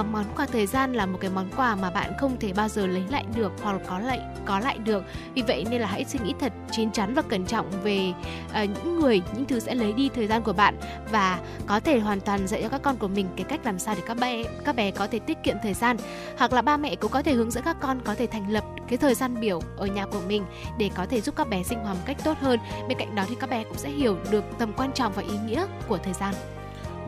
Uh, 0.00 0.06
món 0.06 0.24
quà 0.36 0.46
thời 0.46 0.66
gian 0.66 0.92
là 0.92 1.06
một 1.06 1.18
cái 1.20 1.30
món 1.34 1.48
quà 1.56 1.74
mà 1.74 1.90
bạn 1.90 2.12
không 2.18 2.36
thể 2.40 2.52
bao 2.52 2.68
giờ 2.68 2.86
lấy 2.86 3.02
lại 3.10 3.24
được 3.36 3.52
hoặc 3.62 3.72
là 3.72 3.78
có 3.88 3.98
lại 3.98 4.20
có 4.44 4.58
lại 4.58 4.78
được. 4.78 5.04
Vì 5.34 5.42
vậy 5.42 5.64
nên 5.70 5.80
là 5.80 5.86
hãy 5.86 6.04
suy 6.04 6.18
nghĩ 6.24 6.34
thật 6.40 6.52
chín 6.70 6.90
chắn 6.90 7.14
và 7.14 7.22
cẩn 7.22 7.46
trọng 7.46 7.70
về 7.82 8.12
uh, 8.50 8.54
những 8.54 9.00
người 9.00 9.22
những 9.34 9.44
thứ 9.44 9.60
sẽ 9.60 9.74
lấy 9.74 9.92
đi 9.92 10.10
thời 10.14 10.26
gian 10.26 10.42
của 10.42 10.52
bạn 10.52 10.76
và 11.12 11.40
có 11.66 11.80
thể 11.80 11.98
hoàn 11.98 12.20
toàn 12.20 12.46
dạy 12.46 12.62
cho 12.62 12.68
các 12.68 12.82
con 12.82 12.96
của 12.96 13.08
mình 13.08 13.28
cái 13.36 13.44
cách 13.48 13.60
làm 13.64 13.78
sao 13.78 13.94
để 13.94 14.02
các 14.06 14.16
bé 14.20 14.42
các 14.64 14.76
bé 14.76 14.90
có 14.90 15.06
thể 15.06 15.18
tiết 15.18 15.42
kiệm 15.42 15.56
thời 15.62 15.74
gian. 15.74 15.96
Hoặc 16.38 16.52
là 16.52 16.62
ba 16.62 16.76
mẹ 16.76 16.96
cũng 16.96 17.10
có 17.10 17.22
thể 17.22 17.32
hướng 17.32 17.50
dẫn 17.50 17.64
các 17.64 17.76
con 17.80 18.00
có 18.04 18.14
thể 18.14 18.26
thành 18.26 18.50
lập 18.50 18.64
cái 18.88 18.98
thời 18.98 19.14
gian 19.14 19.40
biểu 19.40 19.60
ở 19.76 19.86
nhà 19.86 20.06
của 20.06 20.20
mình 20.26 20.44
để 20.78 20.90
có 20.94 21.06
thể 21.06 21.20
giúp 21.20 21.36
các 21.36 21.48
bé 21.48 21.62
sinh 21.62 21.78
hoạt 21.78 21.96
một 21.96 22.02
cách 22.06 22.16
tốt 22.24 22.38
hơn. 22.40 22.60
Bên 22.88 22.98
cạnh 22.98 23.14
đó 23.14 23.24
thì 23.28 23.34
các 23.40 23.50
bé 23.50 23.64
cũng 23.64 23.78
sẽ 23.78 23.90
hiểu 23.90 24.16
được 24.30 24.44
tầm 24.58 24.72
quan 24.72 24.92
trọng 24.92 25.12
và 25.12 25.22
ý 25.22 25.38
nghĩa 25.46 25.66
của 25.88 25.98
thời 25.98 26.12
gian. 26.12 26.34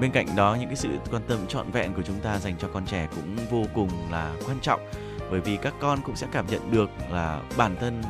Bên 0.01 0.11
cạnh 0.11 0.27
đó, 0.37 0.57
những 0.61 0.69
cái 0.69 0.77
sự 0.77 0.89
quan 1.11 1.23
tâm 1.29 1.47
trọn 1.47 1.71
vẹn 1.71 1.95
của 1.95 2.03
chúng 2.03 2.21
ta 2.21 2.39
dành 2.39 2.55
cho 2.59 2.69
con 2.73 2.87
trẻ 2.87 3.09
cũng 3.17 3.37
vô 3.51 3.63
cùng 3.75 3.91
là 4.11 4.35
quan 4.47 4.61
trọng, 4.63 4.81
bởi 5.31 5.41
vì 5.41 5.57
các 5.57 5.75
con 5.81 5.99
cũng 6.05 6.17
sẽ 6.17 6.27
cảm 6.33 6.47
nhận 6.47 6.71
được 6.71 6.91
là 7.11 7.41
bản 7.57 7.77
thân 7.81 8.03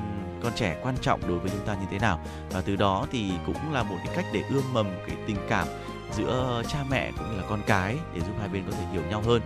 con 0.43 0.53
trẻ 0.57 0.77
quan 0.83 0.95
trọng 1.01 1.21
đối 1.29 1.39
với 1.39 1.51
chúng 1.51 1.67
ta 1.67 1.75
như 1.75 1.87
thế 1.91 1.99
nào. 1.99 2.21
Và 2.51 2.61
từ 2.61 2.77
đó 2.77 3.07
thì 3.11 3.31
cũng 3.47 3.73
là 3.73 3.83
một 3.83 3.97
cái 4.07 4.17
cách 4.17 4.25
để 4.33 4.43
ươm 4.51 4.73
mầm 4.73 4.87
cái 5.07 5.17
tình 5.27 5.37
cảm 5.49 5.69
giữa 6.13 6.63
cha 6.69 6.79
mẹ 6.91 7.13
cũng 7.19 7.31
như 7.31 7.37
là 7.37 7.47
con 7.49 7.61
cái 7.67 7.97
để 8.15 8.21
giúp 8.21 8.33
hai 8.41 8.49
bên 8.49 8.63
có 8.71 8.77
thể 8.77 8.85
hiểu 8.93 9.03
nhau 9.11 9.23
hơn. 9.27 9.43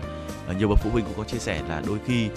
Nhiều 0.59 0.68
bậc 0.68 0.79
phụ 0.79 0.90
huynh 0.90 1.05
cũng 1.05 1.14
có 1.16 1.24
chia 1.24 1.38
sẻ 1.38 1.62
là 1.68 1.83
đôi 1.87 1.98
khi 2.07 2.29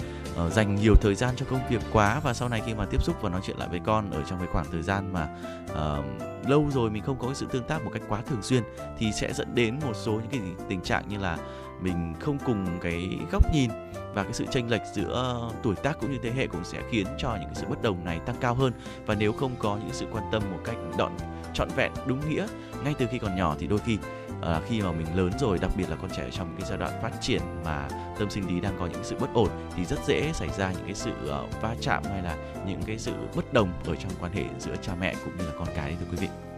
uh, 0.46 0.52
dành 0.52 0.74
nhiều 0.74 0.94
thời 1.00 1.14
gian 1.14 1.34
cho 1.36 1.46
công 1.50 1.68
việc 1.68 1.80
quá 1.92 2.20
và 2.24 2.34
sau 2.34 2.48
này 2.48 2.62
khi 2.66 2.74
mà 2.74 2.84
tiếp 2.84 3.02
xúc 3.02 3.16
và 3.22 3.30
nói 3.30 3.40
chuyện 3.44 3.56
lại 3.58 3.68
với 3.68 3.80
con 3.84 4.10
ở 4.10 4.22
trong 4.30 4.38
cái 4.38 4.48
khoảng 4.52 4.66
thời 4.72 4.82
gian 4.82 5.12
mà 5.12 5.28
uh, 5.64 6.48
lâu 6.48 6.66
rồi 6.70 6.90
mình 6.90 7.02
không 7.02 7.18
có 7.18 7.26
cái 7.26 7.34
sự 7.34 7.46
tương 7.46 7.64
tác 7.64 7.84
một 7.84 7.90
cách 7.94 8.02
quá 8.08 8.22
thường 8.28 8.42
xuyên 8.42 8.62
thì 8.98 9.12
sẽ 9.12 9.32
dẫn 9.32 9.54
đến 9.54 9.78
một 9.86 9.96
số 9.96 10.12
những 10.12 10.30
cái 10.30 10.40
tình 10.68 10.80
trạng 10.80 11.08
như 11.08 11.18
là 11.18 11.38
mình 11.80 12.14
không 12.20 12.38
cùng 12.46 12.66
cái 12.80 13.18
góc 13.32 13.42
nhìn 13.54 13.70
và 14.14 14.22
cái 14.22 14.32
sự 14.32 14.46
chênh 14.50 14.70
lệch 14.70 14.82
giữa 14.94 15.50
tuổi 15.62 15.74
tác 15.74 16.00
cũng 16.00 16.12
như 16.12 16.18
thế 16.22 16.30
hệ 16.30 16.46
cũng 16.46 16.64
sẽ 16.64 16.82
khiến 16.90 17.06
cho 17.18 17.36
những 17.40 17.48
cái 17.48 17.54
sự 17.54 17.66
bất 17.66 17.82
đồng 17.82 18.04
này 18.04 18.20
tăng 18.26 18.36
cao 18.40 18.54
hơn. 18.54 18.72
Và 19.06 19.14
nếu 19.14 19.32
không 19.32 19.52
có 19.58 19.76
những 19.76 19.92
sự 19.92 20.06
quan 20.12 20.24
tâm 20.32 20.42
một 20.50 20.58
cách 20.64 20.76
đọn 20.98 21.12
trọn 21.54 21.68
vẹn 21.76 21.92
đúng 22.06 22.30
nghĩa 22.30 22.46
ngay 22.84 22.94
từ 22.98 23.06
khi 23.10 23.18
còn 23.18 23.36
nhỏ 23.36 23.56
thì 23.58 23.66
đôi 23.66 23.78
khi 23.78 23.98
à, 24.42 24.60
khi 24.68 24.82
mà 24.82 24.92
mình 24.92 25.16
lớn 25.16 25.30
rồi 25.40 25.58
đặc 25.58 25.70
biệt 25.76 25.90
là 25.90 25.96
con 25.96 26.10
trẻ 26.16 26.28
trong 26.32 26.56
cái 26.58 26.68
giai 26.68 26.78
đoạn 26.78 26.92
phát 27.02 27.12
triển 27.20 27.40
mà 27.64 27.88
tâm 28.18 28.30
sinh 28.30 28.46
lý 28.48 28.60
đang 28.60 28.76
có 28.78 28.86
những 28.86 29.04
sự 29.04 29.16
bất 29.20 29.34
ổn 29.34 29.48
thì 29.76 29.84
rất 29.84 29.98
dễ 30.06 30.30
xảy 30.34 30.48
ra 30.48 30.72
những 30.72 30.84
cái 30.84 30.94
sự 30.94 31.10
uh, 31.10 31.62
va 31.62 31.74
chạm 31.80 32.02
hay 32.04 32.22
là 32.22 32.36
những 32.66 32.82
cái 32.86 32.98
sự 32.98 33.12
bất 33.36 33.52
đồng 33.52 33.72
ở 33.86 33.96
trong 33.96 34.12
quan 34.20 34.32
hệ 34.32 34.44
giữa 34.58 34.76
cha 34.82 34.92
mẹ 35.00 35.14
cũng 35.24 35.36
như 35.36 35.44
là 35.46 35.52
con 35.58 35.68
cái 35.74 35.96
thưa 36.00 36.06
quý 36.10 36.16
vị 36.16 36.51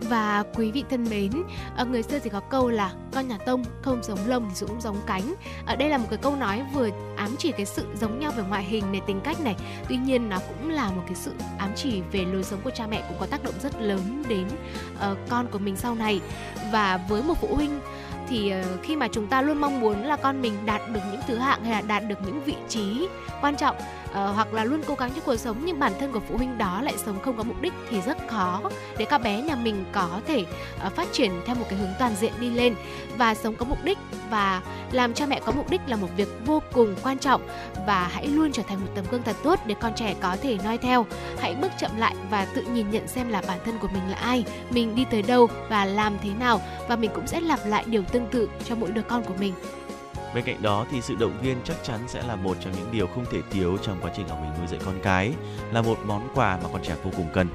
và 0.00 0.44
quý 0.54 0.70
vị 0.70 0.84
thân 0.90 1.06
mến 1.10 1.30
ờ, 1.76 1.84
người 1.84 2.02
xưa 2.02 2.18
thì 2.18 2.30
có 2.30 2.40
câu 2.40 2.70
là 2.70 2.92
con 3.12 3.28
nhà 3.28 3.38
tông 3.38 3.64
không 3.82 4.02
giống 4.02 4.18
lông 4.26 4.50
thì 4.60 4.66
cũng 4.66 4.80
giống 4.80 4.96
cánh 5.06 5.34
ở 5.66 5.76
đây 5.76 5.88
là 5.88 5.98
một 5.98 6.06
cái 6.10 6.18
câu 6.22 6.36
nói 6.36 6.62
vừa 6.72 6.88
ám 7.16 7.36
chỉ 7.38 7.52
cái 7.52 7.66
sự 7.66 7.86
giống 8.00 8.18
nhau 8.18 8.32
về 8.36 8.42
ngoại 8.48 8.64
hình 8.64 8.92
này 8.92 9.00
tính 9.06 9.20
cách 9.24 9.40
này. 9.40 9.56
Tuy 9.88 9.96
nhiên 9.96 10.28
nó 10.28 10.38
cũng 10.48 10.70
là 10.70 10.90
một 10.90 11.02
cái 11.06 11.14
sự 11.14 11.32
ám 11.58 11.70
chỉ 11.76 12.02
về 12.12 12.24
lối 12.24 12.44
sống 12.44 12.60
của 12.64 12.70
cha 12.70 12.86
mẹ 12.86 13.04
cũng 13.08 13.18
có 13.20 13.26
tác 13.26 13.44
động 13.44 13.54
rất 13.62 13.80
lớn 13.80 14.24
đến 14.28 14.46
uh, 15.10 15.18
con 15.28 15.46
của 15.50 15.58
mình 15.58 15.76
sau 15.76 15.94
này. 15.94 16.20
Và 16.72 17.00
với 17.08 17.22
một 17.22 17.34
phụ 17.40 17.54
huynh 17.54 17.80
thì 18.28 18.50
ờ, 18.50 18.62
khi 18.82 18.96
mà 18.96 19.08
chúng 19.08 19.26
ta 19.26 19.42
luôn 19.42 19.60
mong 19.60 19.80
muốn 19.80 20.02
là 20.02 20.16
con 20.16 20.42
mình 20.42 20.54
đạt 20.66 20.80
được 20.92 21.00
những 21.12 21.20
thứ 21.26 21.36
hạng 21.36 21.64
hay 21.64 21.72
là 21.72 21.80
đạt 21.80 22.08
được 22.08 22.18
những 22.26 22.44
vị 22.44 22.54
trí 22.68 23.08
quan 23.40 23.56
trọng 23.56 23.76
uh, 24.14 24.34
hoặc 24.34 24.52
là 24.52 24.64
luôn 24.64 24.82
cố 24.86 24.94
gắng 24.94 25.10
trong 25.10 25.24
cuộc 25.24 25.36
sống 25.36 25.56
nhưng 25.64 25.78
bản 25.78 25.92
thân 26.00 26.12
của 26.12 26.20
phụ 26.28 26.36
huynh 26.36 26.58
đó 26.58 26.82
lại 26.82 26.94
sống 26.96 27.20
không 27.22 27.36
có 27.36 27.42
mục 27.42 27.60
đích 27.60 27.72
thì 27.90 28.00
rất 28.00 28.18
khó 28.28 28.60
để 28.98 29.04
các 29.04 29.18
bé 29.18 29.42
nhà 29.42 29.56
mình 29.56 29.84
có 29.92 30.20
thể 30.26 30.44
uh, 30.86 30.92
phát 30.92 31.08
triển 31.12 31.30
theo 31.46 31.54
một 31.54 31.66
cái 31.70 31.78
hướng 31.78 31.92
toàn 31.98 32.14
diện 32.20 32.32
đi 32.40 32.50
lên 32.50 32.74
và 33.18 33.34
sống 33.34 33.54
có 33.56 33.64
mục 33.64 33.84
đích. 33.84 33.98
Và 34.30 34.62
làm 34.92 35.14
cha 35.14 35.26
mẹ 35.26 35.40
có 35.44 35.52
mục 35.52 35.70
đích 35.70 35.80
là 35.86 35.96
một 35.96 36.08
việc 36.16 36.28
vô 36.46 36.62
cùng 36.72 36.94
quan 37.02 37.18
trọng 37.18 37.48
và 37.86 38.08
hãy 38.12 38.26
luôn 38.26 38.52
trở 38.52 38.62
thành 38.68 38.80
một 38.80 38.86
tấm 38.94 39.04
gương 39.10 39.22
thật 39.22 39.36
tốt 39.42 39.58
để 39.66 39.74
con 39.80 39.92
trẻ 39.94 40.14
có 40.20 40.36
thể 40.42 40.58
noi 40.64 40.78
theo. 40.78 41.06
Hãy 41.38 41.54
bước 41.54 41.72
chậm 41.78 41.90
lại 41.98 42.14
và 42.30 42.44
tự 42.44 42.62
nhìn 42.62 42.90
nhận 42.90 43.08
xem 43.08 43.28
là 43.28 43.42
bản 43.48 43.58
thân 43.64 43.78
của 43.78 43.88
mình 43.88 44.10
là 44.10 44.16
ai 44.16 44.44
mình 44.70 44.94
đi 44.94 45.04
tới 45.10 45.22
đâu 45.22 45.48
và 45.68 45.84
làm 45.84 46.16
thế 46.22 46.30
nào. 46.40 46.60
Và 46.88 46.96
mình 46.96 47.10
cũng 47.14 47.26
sẽ 47.26 47.40
lặp 47.40 47.60
lại 47.66 47.84
điều 47.86 48.02
tương 48.02 48.26
tự 48.26 48.48
cho 48.64 48.74
mỗi 48.74 48.90
đứa 48.90 49.02
con 49.02 49.22
của 49.22 49.34
mình. 49.38 49.54
Bên 50.34 50.44
cạnh 50.44 50.62
đó 50.62 50.86
thì 50.90 51.00
sự 51.00 51.14
động 51.14 51.38
viên 51.42 51.56
chắc 51.64 51.76
chắn 51.82 52.00
sẽ 52.06 52.22
là 52.22 52.36
một 52.36 52.56
trong 52.60 52.72
những 52.72 52.92
điều 52.92 53.06
không 53.06 53.24
thể 53.30 53.42
thiếu 53.50 53.78
trong 53.82 53.98
quá 54.02 54.10
trình 54.16 54.28
học 54.28 54.38
mình 54.42 54.50
nuôi 54.58 54.66
dạy 54.66 54.80
con 54.84 54.94
cái, 55.02 55.32
là 55.72 55.82
một 55.82 55.98
món 56.06 56.28
quà 56.34 56.58
mà 56.62 56.68
con 56.72 56.82
trẻ 56.82 56.96
vô 57.04 57.10
cùng 57.16 57.26
cần. 57.32 57.48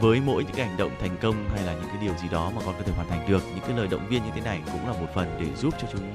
Với 0.00 0.20
mỗi 0.20 0.44
những 0.44 0.54
cái 0.54 0.66
hành 0.66 0.76
động 0.76 0.90
thành 1.00 1.16
công 1.20 1.48
hay 1.54 1.62
là 1.62 1.74
những 1.74 1.88
cái 1.88 1.98
điều 2.00 2.14
gì 2.14 2.28
đó 2.28 2.52
mà 2.56 2.62
con 2.66 2.74
có 2.74 2.82
thể 2.84 2.92
hoàn 2.92 3.08
thành 3.08 3.28
được, 3.28 3.42
những 3.54 3.64
cái 3.66 3.76
lời 3.76 3.88
động 3.90 4.06
viên 4.08 4.24
như 4.24 4.30
thế 4.34 4.40
này 4.40 4.60
cũng 4.72 4.86
là 4.86 4.92
một 4.92 5.06
phần 5.14 5.36
để 5.40 5.46
giúp 5.56 5.74
cho 5.80 5.88
chúng 5.92 6.14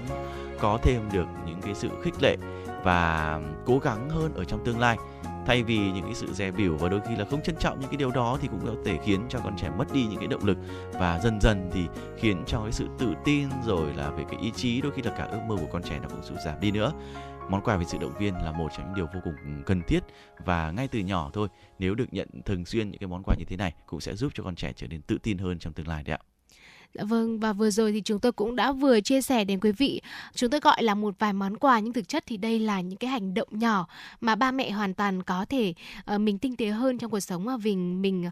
có 0.60 0.80
thêm 0.82 1.10
được 1.12 1.26
những 1.46 1.62
cái 1.62 1.76
sự 1.76 1.90
khích 2.04 2.14
lệ 2.22 2.36
và 2.84 3.40
cố 3.66 3.80
gắng 3.80 4.10
hơn 4.10 4.34
ở 4.36 4.44
trong 4.44 4.66
tương 4.66 4.80
lai 4.80 4.98
thay 5.50 5.64
vì 5.64 5.78
những 5.78 6.06
cái 6.06 6.14
sự 6.14 6.34
dè 6.34 6.52
biểu 6.52 6.76
và 6.78 6.90
đôi 6.90 7.02
khi 7.08 7.16
là 7.16 7.26
không 7.26 7.42
trân 7.42 7.56
trọng 7.56 7.80
những 7.80 7.90
cái 7.90 7.98
điều 7.98 8.12
đó 8.12 8.38
thì 8.42 8.48
cũng 8.48 8.60
có 8.66 8.76
thể 8.86 8.98
khiến 9.04 9.26
cho 9.30 9.40
con 9.40 9.58
trẻ 9.58 9.70
mất 9.78 9.86
đi 9.94 10.06
những 10.06 10.20
cái 10.20 10.28
động 10.28 10.46
lực. 10.46 10.58
Và 10.94 11.20
dần 11.20 11.42
dần 11.42 11.70
thì 11.74 11.88
khiến 12.18 12.44
cho 12.48 12.62
cái 12.64 12.72
sự 12.72 12.88
tự 13.00 13.14
tin 13.26 13.50
rồi 13.66 13.94
là 13.94 14.10
về 14.10 14.24
cái 14.32 14.40
ý 14.42 14.52
chí, 14.52 14.82
đôi 14.82 14.92
khi 14.92 15.02
là 15.02 15.12
cả 15.18 15.24
ước 15.24 15.40
mơ 15.48 15.56
của 15.56 15.68
con 15.72 15.84
trẻ 15.84 16.00
nó 16.02 16.10
cũng 16.10 16.24
sụt 16.24 16.38
giảm 16.46 16.60
đi 16.60 16.72
nữa. 16.72 16.94
Món 17.50 17.62
quà 17.62 17.78
về 17.78 17.86
sự 17.86 17.98
động 17.98 18.18
viên 18.20 18.34
là 18.34 18.52
một 18.52 18.68
trong 18.78 18.86
những 18.86 18.96
điều 18.96 19.08
vô 19.14 19.20
cùng 19.24 19.64
cần 19.66 19.82
thiết. 19.88 20.00
Và 20.46 20.72
ngay 20.72 20.88
từ 20.88 21.00
nhỏ 21.00 21.30
thôi, 21.34 21.48
nếu 21.80 21.96
được 21.96 22.14
nhận 22.14 22.28
thường 22.46 22.66
xuyên 22.66 22.92
những 22.92 23.00
cái 23.00 23.08
món 23.08 23.24
quà 23.24 23.36
như 23.40 23.46
thế 23.46 23.58
này 23.58 23.74
cũng 23.86 24.00
sẽ 24.00 24.16
giúp 24.16 24.32
cho 24.36 24.44
con 24.44 24.56
trẻ 24.56 24.74
trở 24.76 24.88
nên 24.88 25.02
tự 25.02 25.18
tin 25.24 25.38
hơn 25.38 25.60
trong 25.60 25.74
tương 25.74 25.88
lai 25.88 26.04
đấy 26.04 26.18
ạ. 26.22 26.22
Dạ 26.94 27.04
vâng 27.04 27.40
và 27.40 27.54
vừa 27.54 27.70
rồi 27.70 27.92
thì 27.92 28.02
chúng 28.02 28.20
tôi 28.20 28.32
cũng 28.32 28.56
đã 28.56 28.72
vừa 28.72 29.02
chia 29.02 29.22
sẻ 29.22 29.44
đến 29.44 29.60
quý 29.60 29.72
vị 29.72 30.02
chúng 30.34 30.50
tôi 30.50 30.60
gọi 30.60 30.84
là 30.84 30.96
một 30.96 31.16
vài 31.20 31.34
món 31.34 31.58
quà 31.58 31.80
nhưng 31.80 31.94
thực 31.94 32.08
chất 32.08 32.24
thì 32.28 32.38
đây 32.38 32.60
là 32.60 32.82
những 32.82 32.98
cái 32.98 33.10
hành 33.10 33.34
động 33.34 33.48
nhỏ 33.52 33.88
mà 34.22 34.36
ba 34.36 34.52
mẹ 34.52 34.72
hoàn 34.72 34.94
toàn 34.94 35.24
có 35.24 35.46
thể 35.50 35.74
uh, 36.14 36.22
mình 36.22 36.38
tinh 36.38 36.56
tế 36.56 36.68
hơn 36.68 36.98
trong 36.98 37.12
cuộc 37.12 37.20
sống 37.20 37.46
mà 37.46 37.58
vì 37.58 37.76
mình 37.76 38.30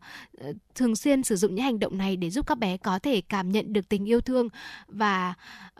uh, 0.49 0.55
thường 0.75 0.95
xuyên 0.95 1.23
sử 1.23 1.35
dụng 1.35 1.55
những 1.55 1.65
hành 1.65 1.79
động 1.79 1.97
này 1.97 2.15
để 2.15 2.29
giúp 2.29 2.47
các 2.47 2.57
bé 2.57 2.77
có 2.77 2.99
thể 2.99 3.21
cảm 3.21 3.51
nhận 3.51 3.73
được 3.73 3.89
tình 3.89 4.05
yêu 4.05 4.21
thương 4.21 4.47
và 4.87 5.33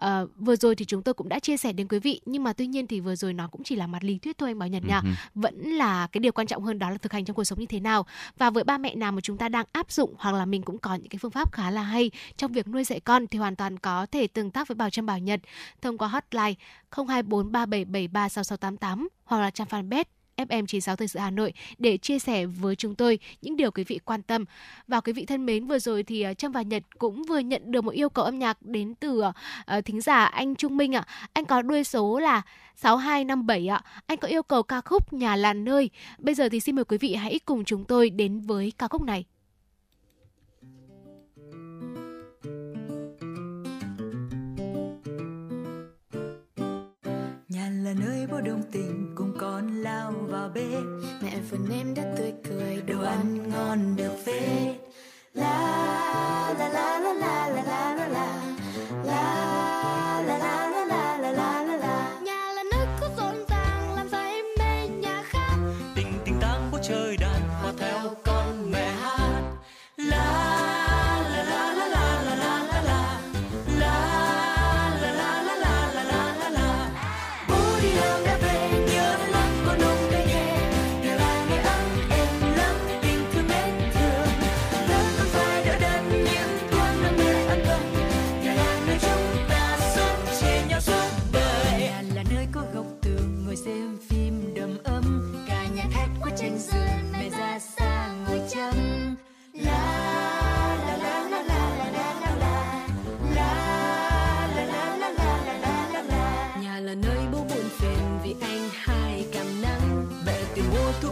uh, 0.05 0.29
vừa 0.37 0.55
rồi 0.55 0.75
thì 0.75 0.85
chúng 0.85 1.03
tôi 1.03 1.13
cũng 1.13 1.29
đã 1.29 1.39
chia 1.39 1.57
sẻ 1.57 1.73
đến 1.73 1.87
quý 1.87 1.99
vị 1.99 2.21
nhưng 2.25 2.43
mà 2.43 2.53
tuy 2.53 2.67
nhiên 2.67 2.87
thì 2.87 2.99
vừa 2.99 3.15
rồi 3.15 3.33
nó 3.33 3.47
cũng 3.47 3.63
chỉ 3.63 3.75
là 3.75 3.87
mặt 3.87 4.03
lý 4.03 4.17
thuyết 4.17 4.37
thôi 4.37 4.49
anh 4.49 4.59
Bảo 4.59 4.69
Nhật 4.69 4.83
nha. 4.85 5.01
Vẫn 5.35 5.61
là 5.61 6.07
cái 6.07 6.19
điều 6.19 6.31
quan 6.31 6.47
trọng 6.47 6.63
hơn 6.63 6.79
đó 6.79 6.89
là 6.89 6.97
thực 6.97 7.13
hành 7.13 7.25
trong 7.25 7.35
cuộc 7.35 7.43
sống 7.43 7.59
như 7.59 7.65
thế 7.65 7.79
nào. 7.79 8.05
Và 8.37 8.49
với 8.49 8.63
ba 8.63 8.77
mẹ 8.77 8.95
nào 8.95 9.11
mà 9.11 9.21
chúng 9.21 9.37
ta 9.37 9.49
đang 9.49 9.65
áp 9.71 9.91
dụng 9.91 10.13
hoặc 10.17 10.35
là 10.35 10.45
mình 10.45 10.61
cũng 10.61 10.77
có 10.77 10.95
những 10.95 11.09
cái 11.09 11.19
phương 11.21 11.31
pháp 11.31 11.53
khá 11.53 11.71
là 11.71 11.81
hay 11.81 12.11
trong 12.37 12.51
việc 12.51 12.66
nuôi 12.67 12.83
dạy 12.83 12.99
con 12.99 13.27
thì 13.27 13.39
hoàn 13.39 13.55
toàn 13.55 13.79
có 13.79 14.05
thể 14.11 14.27
tương 14.27 14.51
tác 14.51 14.67
với 14.67 14.75
Bảo 14.75 14.89
Trâm 14.89 15.05
Bảo 15.05 15.19
Nhật 15.19 15.39
thông 15.81 15.97
qua 15.97 16.07
hotline 16.07 16.53
02437736688 16.91 19.07
hoặc 19.25 19.39
là 19.39 19.51
trang 19.51 19.67
fanpage 19.67 20.03
FM96 20.37 20.95
Thời 20.95 21.07
sự 21.07 21.19
Hà 21.19 21.29
Nội 21.29 21.53
để 21.77 21.97
chia 21.97 22.19
sẻ 22.19 22.45
với 22.45 22.75
chúng 22.75 22.95
tôi 22.95 23.19
những 23.41 23.57
điều 23.57 23.71
quý 23.71 23.83
vị 23.83 23.99
quan 24.05 24.21
tâm. 24.21 24.45
Và 24.87 25.01
quý 25.01 25.13
vị 25.13 25.25
thân 25.25 25.45
mến, 25.45 25.67
vừa 25.67 25.79
rồi 25.79 26.03
thì 26.03 26.21
ờ, 26.21 26.33
Trâm 26.33 26.51
và 26.51 26.61
Nhật 26.61 26.83
cũng 26.99 27.23
vừa 27.23 27.39
nhận 27.39 27.71
được 27.71 27.83
một 27.83 27.91
yêu 27.91 28.09
cầu 28.09 28.25
âm 28.25 28.39
nhạc 28.39 28.61
đến 28.61 28.95
từ 28.95 29.19
uh, 29.19 29.33
thính 29.85 30.01
giả 30.01 30.25
anh 30.25 30.55
Trung 30.55 30.77
Minh 30.77 30.95
ạ. 30.95 31.03
Anh 31.33 31.45
có 31.45 31.61
đuôi 31.61 31.83
số 31.83 32.19
là 32.19 32.41
6257 32.75 33.67
ạ. 33.67 33.81
Anh 34.05 34.17
có 34.17 34.27
yêu 34.27 34.43
cầu 34.43 34.63
ca 34.63 34.81
khúc 34.81 35.13
Nhà 35.13 35.35
là 35.35 35.53
nơi. 35.53 35.89
Bây 36.17 36.35
giờ 36.35 36.49
thì 36.49 36.59
xin 36.59 36.75
mời 36.75 36.85
quý 36.85 36.97
vị 36.97 37.15
hãy 37.15 37.39
cùng 37.45 37.65
chúng 37.65 37.85
tôi 37.85 38.09
đến 38.09 38.39
với 38.39 38.73
ca 38.77 38.87
khúc 38.87 39.01
này. 39.01 39.25
Là 47.87 47.93
nơi 47.93 48.27
bố 48.31 48.41
đồng 48.41 48.63
tình 48.71 49.13
cùng 49.15 49.33
con 49.39 49.81
lao 49.81 50.11
vào 50.11 50.49
bếp 50.53 50.83
Mẹ 51.21 51.31
phần 51.51 51.67
em 51.71 51.93
đã 51.95 52.03
tươi 52.17 52.33
cười 52.49 52.81
Đồ 52.81 53.01
ăn 53.03 53.49
ngon 53.49 53.95
được 53.95 54.15
la 55.33 56.53
la 56.59 56.69
la 56.69 56.69
la 56.69 56.99
la 56.99 57.13
la 57.13 57.63
la 57.63 58.07
La 58.07 58.27
la 59.03 59.37
la 60.25 60.37
la 60.37 60.37
la 60.37 60.66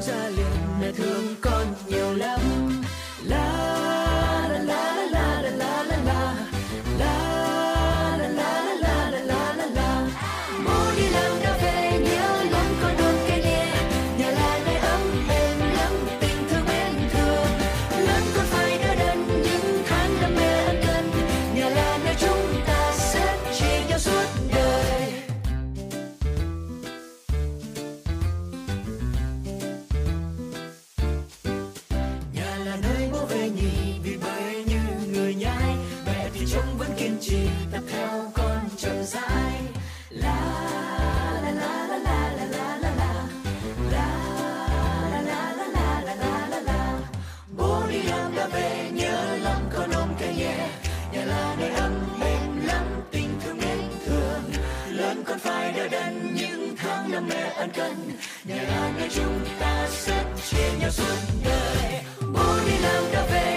ra 0.07 0.29
liền. 0.29 0.81
Mẹ 0.81 0.91
thương 0.91 1.35
con 1.41 1.65
nhiều 1.89 2.13
lắm. 2.13 2.54
Mê 57.29 57.49
ân 57.55 57.69
cần. 57.75 58.11
Nhà 58.43 58.63
là 58.99 59.07
chúng 59.15 59.45
ta 59.59 59.87
sẽ 59.89 60.23
chia 60.49 60.79
nhau 60.79 60.91
suốt 60.91 61.15
đời. 61.43 62.01
Bố 62.33 62.57
đi 62.65 62.77
làm 62.77 63.03
đã 63.13 63.25
về 63.31 63.54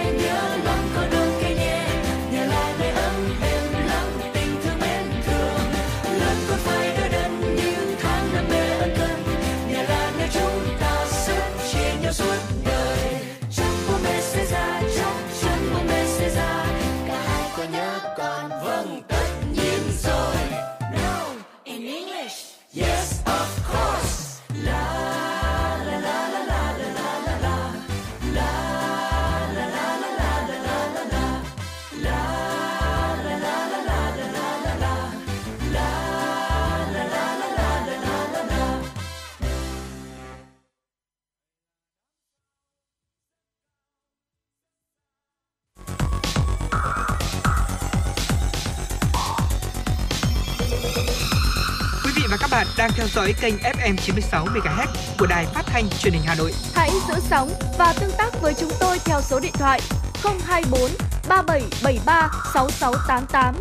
dõi 53.29 53.35
kênh 53.41 53.55
FM 53.57 53.95
96 53.95 54.45
MHz 54.45 54.87
của 55.19 55.25
đài 55.25 55.45
phát 55.45 55.65
thanh 55.65 55.89
truyền 55.89 56.13
hình 56.13 56.23
Hà 56.25 56.35
Nội. 56.35 56.51
Hãy 56.73 56.89
giữ 57.07 57.13
sóng 57.19 57.49
và 57.77 57.93
tương 57.99 58.11
tác 58.17 58.41
với 58.41 58.53
chúng 58.53 58.71
tôi 58.79 58.97
theo 59.05 59.21
số 59.21 59.39
điện 59.39 59.51
thoại 59.53 59.81
024 60.23 60.81
3773 61.29 62.29
6688. 62.53 63.55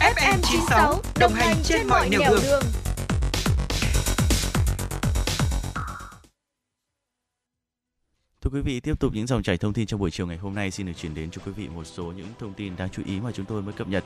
FM 0.00 0.38
96 0.42 1.00
đồng 1.20 1.32
hành 1.32 1.56
trên 1.64 1.86
mọi 1.86 2.08
nẻo 2.08 2.20
đường. 2.20 2.62
Thưa 8.40 8.50
quý 8.52 8.60
vị, 8.60 8.80
tiếp 8.80 8.94
tục 9.00 9.12
những 9.14 9.26
dòng 9.26 9.42
chảy 9.42 9.56
thông 9.56 9.72
tin 9.72 9.86
trong 9.86 10.00
buổi 10.00 10.10
chiều 10.10 10.26
ngày 10.26 10.36
hôm 10.36 10.54
nay 10.54 10.70
xin 10.70 10.86
được 10.86 10.92
chuyển 10.96 11.14
đến 11.14 11.30
cho 11.30 11.42
quý 11.46 11.52
vị 11.52 11.68
một 11.68 11.84
số 11.84 12.04
những 12.04 12.26
thông 12.38 12.54
tin 12.54 12.76
đáng 12.76 12.88
chú 12.90 13.02
ý 13.06 13.20
mà 13.20 13.30
chúng 13.32 13.46
tôi 13.46 13.62
mới 13.62 13.72
cập 13.72 13.88
nhật. 13.88 14.04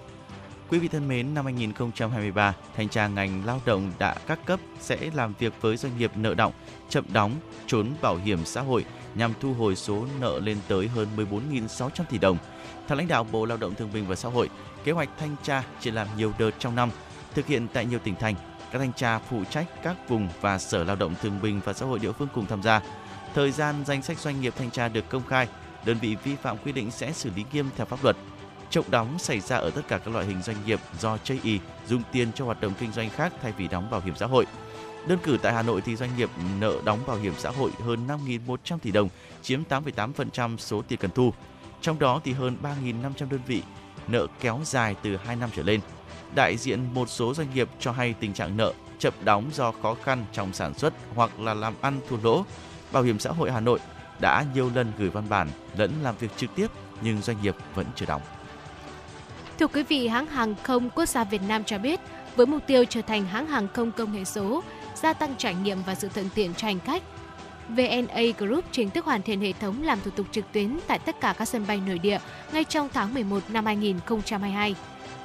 Quý 0.70 0.78
vị 0.78 0.88
thân 0.88 1.08
mến, 1.08 1.34
năm 1.34 1.44
2023, 1.44 2.54
thanh 2.76 2.88
tra 2.88 3.08
ngành 3.08 3.42
lao 3.46 3.60
động 3.64 3.92
đã 3.98 4.14
các 4.26 4.46
cấp 4.46 4.60
sẽ 4.80 4.98
làm 5.14 5.34
việc 5.38 5.52
với 5.60 5.76
doanh 5.76 5.98
nghiệp 5.98 6.10
nợ 6.16 6.34
động, 6.34 6.52
chậm 6.88 7.04
đóng, 7.12 7.32
trốn 7.66 7.94
bảo 8.02 8.16
hiểm 8.16 8.44
xã 8.44 8.60
hội 8.60 8.84
nhằm 9.14 9.32
thu 9.40 9.54
hồi 9.54 9.76
số 9.76 10.06
nợ 10.20 10.38
lên 10.38 10.58
tới 10.68 10.88
hơn 10.88 11.08
14.600 11.16 11.88
tỷ 12.10 12.18
đồng. 12.18 12.38
Theo 12.88 12.98
lãnh 12.98 13.08
đạo 13.08 13.24
Bộ 13.24 13.44
Lao 13.44 13.58
động 13.58 13.74
Thương 13.74 13.92
binh 13.92 14.06
và 14.06 14.14
Xã 14.14 14.28
hội, 14.28 14.50
kế 14.84 14.92
hoạch 14.92 15.08
thanh 15.18 15.36
tra 15.42 15.62
chỉ 15.80 15.90
làm 15.90 16.08
nhiều 16.16 16.32
đợt 16.38 16.50
trong 16.58 16.74
năm, 16.74 16.90
thực 17.34 17.46
hiện 17.46 17.66
tại 17.72 17.86
nhiều 17.86 17.98
tỉnh 17.98 18.14
thành. 18.14 18.34
Các 18.72 18.78
thanh 18.78 18.92
tra 18.92 19.18
phụ 19.18 19.44
trách 19.50 19.66
các 19.82 20.08
vùng 20.08 20.28
và 20.40 20.58
Sở 20.58 20.84
Lao 20.84 20.96
động 20.96 21.14
Thương 21.22 21.40
binh 21.42 21.60
và 21.64 21.72
Xã 21.72 21.86
hội 21.86 21.98
địa 21.98 22.12
phương 22.12 22.28
cùng 22.34 22.46
tham 22.46 22.62
gia. 22.62 22.82
Thời 23.34 23.50
gian 23.50 23.74
danh 23.86 24.02
sách 24.02 24.18
doanh 24.18 24.40
nghiệp 24.40 24.54
thanh 24.56 24.70
tra 24.70 24.88
được 24.88 25.08
công 25.08 25.26
khai, 25.26 25.48
đơn 25.84 25.98
vị 26.00 26.16
vi 26.24 26.36
phạm 26.36 26.56
quy 26.58 26.72
định 26.72 26.90
sẽ 26.90 27.12
xử 27.12 27.30
lý 27.36 27.44
nghiêm 27.52 27.70
theo 27.76 27.86
pháp 27.86 28.04
luật. 28.04 28.16
Chậm 28.70 28.84
đóng 28.90 29.18
xảy 29.18 29.40
ra 29.40 29.56
ở 29.56 29.70
tất 29.70 29.82
cả 29.88 29.98
các 29.98 30.14
loại 30.14 30.26
hình 30.26 30.42
doanh 30.42 30.56
nghiệp 30.66 30.80
do 31.00 31.18
chây 31.18 31.40
ý 31.42 31.60
dùng 31.88 32.02
tiền 32.12 32.32
cho 32.34 32.44
hoạt 32.44 32.60
động 32.60 32.72
kinh 32.80 32.92
doanh 32.92 33.10
khác 33.10 33.32
thay 33.42 33.52
vì 33.52 33.68
đóng 33.68 33.90
bảo 33.90 34.00
hiểm 34.00 34.14
xã 34.16 34.26
hội. 34.26 34.46
Đơn 35.06 35.18
cử 35.22 35.38
tại 35.42 35.52
Hà 35.52 35.62
Nội 35.62 35.80
thì 35.80 35.96
doanh 35.96 36.16
nghiệp 36.16 36.30
nợ 36.60 36.74
đóng 36.84 36.98
bảo 37.06 37.16
hiểm 37.16 37.32
xã 37.38 37.50
hội 37.50 37.70
hơn 37.84 38.06
5.100 38.06 38.78
tỷ 38.78 38.90
đồng, 38.90 39.08
chiếm 39.42 39.62
8,8% 39.68 40.56
số 40.56 40.82
tiền 40.88 40.98
cần 40.98 41.10
thu. 41.14 41.32
Trong 41.80 41.98
đó 41.98 42.20
thì 42.24 42.32
hơn 42.32 42.56
3.500 42.62 43.28
đơn 43.30 43.40
vị 43.46 43.62
nợ 44.08 44.26
kéo 44.40 44.60
dài 44.64 44.96
từ 45.02 45.16
2 45.16 45.36
năm 45.36 45.50
trở 45.56 45.62
lên. 45.62 45.80
Đại 46.34 46.56
diện 46.56 46.94
một 46.94 47.08
số 47.08 47.34
doanh 47.34 47.54
nghiệp 47.54 47.68
cho 47.80 47.92
hay 47.92 48.14
tình 48.20 48.34
trạng 48.34 48.56
nợ 48.56 48.72
chậm 48.98 49.14
đóng 49.24 49.50
do 49.52 49.72
khó 49.82 49.96
khăn 50.04 50.24
trong 50.32 50.52
sản 50.52 50.74
xuất 50.74 50.94
hoặc 51.14 51.40
là 51.40 51.54
làm 51.54 51.74
ăn 51.80 52.00
thua 52.08 52.16
lỗ. 52.22 52.44
Bảo 52.92 53.02
hiểm 53.02 53.18
xã 53.18 53.30
hội 53.30 53.52
Hà 53.52 53.60
Nội 53.60 53.78
đã 54.20 54.44
nhiều 54.54 54.70
lần 54.74 54.92
gửi 54.98 55.10
văn 55.10 55.28
bản 55.28 55.48
lẫn 55.76 55.92
làm 56.02 56.14
việc 56.16 56.36
trực 56.36 56.54
tiếp 56.54 56.66
nhưng 57.02 57.22
doanh 57.22 57.42
nghiệp 57.42 57.56
vẫn 57.74 57.86
chưa 57.96 58.06
đóng. 58.06 58.22
Thưa 59.58 59.66
quý 59.66 59.82
vị, 59.82 60.08
hãng 60.08 60.26
hàng 60.26 60.54
không 60.62 60.90
quốc 60.90 61.06
gia 61.06 61.24
Việt 61.24 61.40
Nam 61.48 61.64
cho 61.64 61.78
biết, 61.78 62.00
với 62.36 62.46
mục 62.46 62.62
tiêu 62.66 62.84
trở 62.84 63.02
thành 63.02 63.26
hãng 63.26 63.46
hàng 63.46 63.68
không 63.68 63.92
công 63.92 64.12
nghệ 64.12 64.24
số, 64.24 64.62
gia 64.94 65.12
tăng 65.12 65.34
trải 65.38 65.54
nghiệm 65.54 65.78
và 65.86 65.94
sự 65.94 66.08
thuận 66.08 66.28
tiện 66.34 66.54
cho 66.54 66.66
hành 66.66 66.80
khách, 66.80 67.02
VNA 67.68 68.22
Group 68.38 68.64
chính 68.72 68.90
thức 68.90 69.04
hoàn 69.04 69.22
thiện 69.22 69.40
hệ 69.40 69.52
thống 69.52 69.82
làm 69.82 69.98
thủ 70.04 70.10
tục 70.10 70.26
trực 70.32 70.44
tuyến 70.52 70.78
tại 70.86 70.98
tất 70.98 71.20
cả 71.20 71.34
các 71.38 71.44
sân 71.44 71.64
bay 71.66 71.80
nội 71.86 71.98
địa 71.98 72.18
ngay 72.52 72.64
trong 72.64 72.88
tháng 72.94 73.14
11 73.14 73.42
năm 73.48 73.66
2022. 73.66 74.74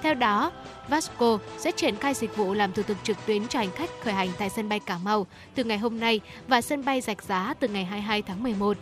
Theo 0.02 0.14
đó, 0.14 0.52
Vasco 0.88 1.40
sẽ 1.58 1.72
triển 1.72 1.96
khai 1.96 2.14
dịch 2.14 2.38
vụ 2.38 2.54
làm 2.54 2.74
thủ 2.74 2.84
tục 2.84 2.98
trực 3.04 3.18
tuyến 3.26 3.48
cho 3.48 3.60
hành 3.60 3.72
khách 3.72 3.90
khởi 4.04 4.14
hành 4.14 4.30
tại 4.38 4.50
sân 4.50 4.70
bay 4.70 4.80
Cà 4.80 4.98
Mau 5.04 5.28
từ 5.56 5.64
ngày 5.64 5.78
hôm 5.78 6.00
nay 6.00 6.22
và 6.48 6.62
sân 6.62 6.86
bay 6.86 7.02
Rạch 7.02 7.24
Giá 7.24 7.54
từ 7.60 7.68
ngày 7.68 7.86
22 7.86 8.22
tháng 8.22 8.44
11. 8.44 8.78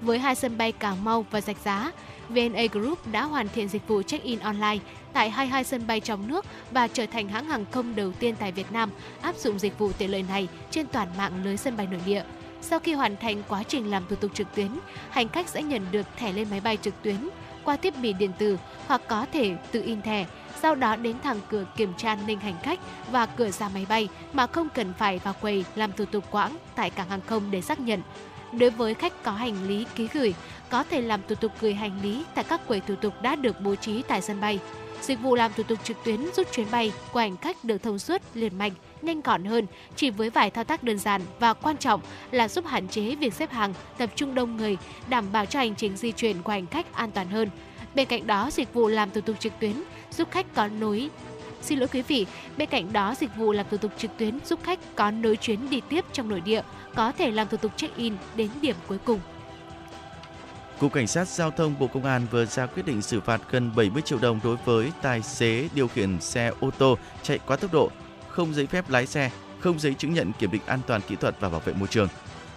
Với 0.00 0.18
hai 0.18 0.34
sân 0.34 0.58
bay 0.58 0.72
Cà 0.72 0.94
Mau 0.94 1.26
và 1.30 1.40
Rạch 1.40 1.56
Giá, 1.64 1.92
VNA 2.28 2.62
Group 2.72 2.98
đã 3.12 3.22
hoàn 3.24 3.48
thiện 3.48 3.68
dịch 3.68 3.88
vụ 3.88 4.02
check-in 4.02 4.38
online 4.38 4.78
tại 5.12 5.30
22 5.30 5.64
sân 5.64 5.86
bay 5.86 6.00
trong 6.00 6.28
nước 6.28 6.46
và 6.70 6.88
trở 6.88 7.06
thành 7.06 7.28
hãng 7.28 7.44
hàng 7.44 7.64
không 7.70 7.96
đầu 7.96 8.12
tiên 8.12 8.34
tại 8.38 8.52
Việt 8.52 8.72
Nam 8.72 8.90
áp 9.22 9.36
dụng 9.36 9.58
dịch 9.58 9.78
vụ 9.78 9.92
tiện 9.92 10.10
lợi 10.10 10.22
này 10.22 10.48
trên 10.70 10.86
toàn 10.86 11.08
mạng 11.18 11.44
lưới 11.44 11.56
sân 11.56 11.76
bay 11.76 11.86
nội 11.86 12.00
địa. 12.06 12.24
Sau 12.60 12.78
khi 12.78 12.92
hoàn 12.92 13.16
thành 13.16 13.42
quá 13.48 13.62
trình 13.62 13.90
làm 13.90 14.02
thủ 14.08 14.16
tục 14.16 14.30
trực 14.34 14.54
tuyến, 14.54 14.70
hành 15.10 15.28
khách 15.28 15.48
sẽ 15.48 15.62
nhận 15.62 15.82
được 15.90 16.06
thẻ 16.16 16.32
lên 16.32 16.50
máy 16.50 16.60
bay 16.60 16.76
trực 16.76 17.02
tuyến 17.02 17.28
qua 17.64 17.76
thiết 17.76 17.98
bị 17.98 18.12
điện 18.12 18.32
tử 18.38 18.58
hoặc 18.86 19.02
có 19.08 19.26
thể 19.32 19.56
tự 19.72 19.82
in 19.82 20.02
thẻ, 20.02 20.26
sau 20.62 20.74
đó 20.74 20.96
đến 20.96 21.16
thẳng 21.22 21.40
cửa 21.48 21.64
kiểm 21.76 21.92
tra 21.96 22.12
an 22.12 22.26
ninh 22.26 22.40
hành 22.40 22.56
khách 22.62 22.80
và 23.10 23.26
cửa 23.26 23.50
ra 23.50 23.68
máy 23.68 23.86
bay 23.88 24.08
mà 24.32 24.46
không 24.46 24.68
cần 24.74 24.92
phải 24.98 25.18
vào 25.18 25.34
quầy 25.40 25.64
làm 25.74 25.92
thủ 25.92 26.04
tục 26.04 26.24
quãng 26.30 26.56
tại 26.74 26.90
cảng 26.90 27.08
hàng 27.08 27.20
không 27.26 27.50
để 27.50 27.60
xác 27.60 27.80
nhận. 27.80 28.00
Đối 28.52 28.70
với 28.70 28.94
khách 28.94 29.22
có 29.22 29.32
hành 29.32 29.68
lý 29.68 29.86
ký 29.94 30.08
gửi, 30.12 30.34
có 30.70 30.84
thể 30.90 31.00
làm 31.00 31.20
thủ 31.28 31.34
tục 31.34 31.52
gửi 31.60 31.74
hành 31.74 32.02
lý 32.02 32.24
tại 32.34 32.44
các 32.44 32.66
quầy 32.68 32.80
thủ 32.80 32.94
tục 32.94 33.14
đã 33.22 33.36
được 33.36 33.60
bố 33.60 33.74
trí 33.74 34.02
tại 34.02 34.22
sân 34.22 34.40
bay. 34.40 34.58
Dịch 35.02 35.20
vụ 35.20 35.34
làm 35.34 35.52
thủ 35.56 35.62
tục 35.62 35.78
trực 35.84 35.96
tuyến 36.04 36.20
giúp 36.34 36.46
chuyến 36.52 36.66
bay 36.70 36.92
của 37.12 37.20
hành 37.20 37.36
khách 37.36 37.64
được 37.64 37.82
thông 37.82 37.98
suốt, 37.98 38.22
liền 38.34 38.58
mạch, 38.58 38.72
nhanh 39.02 39.20
gọn 39.20 39.44
hơn 39.44 39.66
chỉ 39.96 40.10
với 40.10 40.30
vài 40.30 40.50
thao 40.50 40.64
tác 40.64 40.82
đơn 40.82 40.98
giản 40.98 41.22
và 41.38 41.52
quan 41.52 41.76
trọng 41.76 42.00
là 42.30 42.48
giúp 42.48 42.66
hạn 42.66 42.88
chế 42.88 43.14
việc 43.14 43.34
xếp 43.34 43.52
hàng, 43.52 43.74
tập 43.98 44.10
trung 44.16 44.34
đông 44.34 44.56
người, 44.56 44.76
đảm 45.08 45.24
bảo 45.32 45.46
cho 45.46 45.58
hành 45.58 45.74
trình 45.74 45.96
di 45.96 46.12
chuyển 46.12 46.42
của 46.42 46.52
hành 46.52 46.66
khách 46.66 46.94
an 46.94 47.10
toàn 47.10 47.28
hơn. 47.28 47.50
Bên 47.94 48.08
cạnh 48.08 48.26
đó, 48.26 48.50
dịch 48.52 48.74
vụ 48.74 48.88
làm 48.88 49.10
thủ 49.10 49.20
tục 49.20 49.36
trực 49.40 49.52
tuyến 49.60 49.72
giúp 50.10 50.28
khách 50.30 50.54
có 50.54 50.68
nối 50.68 51.10
Xin 51.62 51.78
lỗi 51.78 51.88
quý 51.92 52.02
vị, 52.02 52.26
bên 52.56 52.68
cạnh 52.68 52.92
đó 52.92 53.14
dịch 53.18 53.36
vụ 53.36 53.52
làm 53.52 53.66
thủ 53.70 53.76
tục 53.76 53.92
trực 53.98 54.10
tuyến 54.16 54.38
giúp 54.44 54.60
khách 54.62 54.78
có 54.96 55.10
nối 55.10 55.36
chuyến 55.36 55.70
đi 55.70 55.80
tiếp 55.88 56.04
trong 56.12 56.28
nội 56.28 56.40
địa, 56.40 56.62
có 56.94 57.12
thể 57.12 57.30
làm 57.30 57.48
thủ 57.48 57.56
tục 57.56 57.72
check-in 57.76 58.16
đến 58.36 58.50
điểm 58.60 58.76
cuối 58.86 58.98
cùng. 59.04 59.20
Cục 60.78 60.92
Cảnh 60.92 61.06
sát 61.06 61.28
Giao 61.28 61.50
thông 61.50 61.78
Bộ 61.78 61.86
Công 61.86 62.04
an 62.04 62.26
vừa 62.30 62.44
ra 62.44 62.66
quyết 62.66 62.86
định 62.86 63.02
xử 63.02 63.20
phạt 63.20 63.40
gần 63.50 63.70
70 63.76 64.02
triệu 64.02 64.18
đồng 64.18 64.40
đối 64.44 64.56
với 64.64 64.92
tài 65.02 65.22
xế 65.22 65.68
điều 65.74 65.88
khiển 65.88 66.20
xe 66.20 66.52
ô 66.60 66.70
tô 66.78 66.98
chạy 67.22 67.38
quá 67.46 67.56
tốc 67.56 67.72
độ, 67.72 67.90
không 68.28 68.54
giấy 68.54 68.66
phép 68.66 68.90
lái 68.90 69.06
xe, 69.06 69.30
không 69.60 69.78
giấy 69.78 69.94
chứng 69.94 70.14
nhận 70.14 70.32
kiểm 70.38 70.50
định 70.50 70.62
an 70.66 70.80
toàn 70.86 71.00
kỹ 71.08 71.16
thuật 71.16 71.40
và 71.40 71.48
bảo 71.48 71.60
vệ 71.60 71.72
môi 71.72 71.88
trường. 71.88 72.08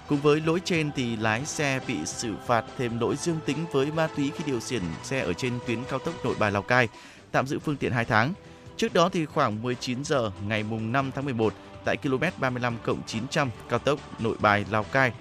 Cùng 0.07 0.21
với 0.21 0.41
lỗi 0.45 0.61
trên 0.65 0.91
thì 0.95 1.15
lái 1.15 1.45
xe 1.45 1.79
bị 1.87 1.95
xử 2.05 2.33
phạt 2.47 2.65
thêm 2.77 2.99
lỗi 2.99 3.15
dương 3.15 3.39
tính 3.45 3.57
với 3.71 3.91
ma 3.91 4.07
túy 4.15 4.31
khi 4.35 4.43
điều 4.47 4.59
khiển 4.59 4.81
xe 5.03 5.19
ở 5.19 5.33
trên 5.33 5.59
tuyến 5.67 5.79
cao 5.89 5.99
tốc 5.99 6.25
Nội 6.25 6.35
Bài 6.39 6.51
Lào 6.51 6.61
Cai, 6.61 6.87
tạm 7.31 7.47
giữ 7.47 7.59
phương 7.59 7.77
tiện 7.77 7.91
2 7.91 8.05
tháng. 8.05 8.33
Trước 8.81 8.93
đó 8.93 9.09
thì 9.09 9.25
khoảng 9.25 9.61
19 9.61 10.03
giờ 10.03 10.31
ngày 10.47 10.63
mùng 10.63 10.91
5 10.91 11.11
tháng 11.15 11.25
11 11.25 11.53
tại 11.85 11.97
km 11.97 12.23
35 12.37 12.77
900 13.05 13.49
cao 13.69 13.79
tốc 13.79 13.99
Nội 14.19 14.35
Bài 14.39 14.65
Lào 14.71 14.83
Cai, 14.83 15.11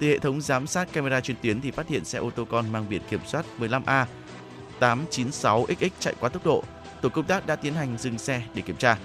từ 0.00 0.06
hệ 0.06 0.18
thống 0.18 0.40
giám 0.40 0.66
sát 0.66 0.92
camera 0.92 1.20
trên 1.20 1.36
tuyến 1.42 1.60
thì 1.60 1.70
phát 1.70 1.88
hiện 1.88 2.04
xe 2.04 2.18
ô 2.18 2.30
tô 2.30 2.44
con 2.50 2.72
mang 2.72 2.86
biển 2.88 3.02
kiểm 3.10 3.20
soát 3.26 3.46
15A 3.58 4.04
896XX 4.80 5.90
chạy 6.00 6.14
quá 6.20 6.28
tốc 6.28 6.46
độ. 6.46 6.64
Tổ 7.00 7.08
công 7.08 7.24
tác 7.24 7.46
đã 7.46 7.56
tiến 7.56 7.74
hành 7.74 7.98
dừng 7.98 8.18
xe 8.18 8.42
để 8.54 8.62
kiểm 8.62 8.76
tra. 8.76 8.98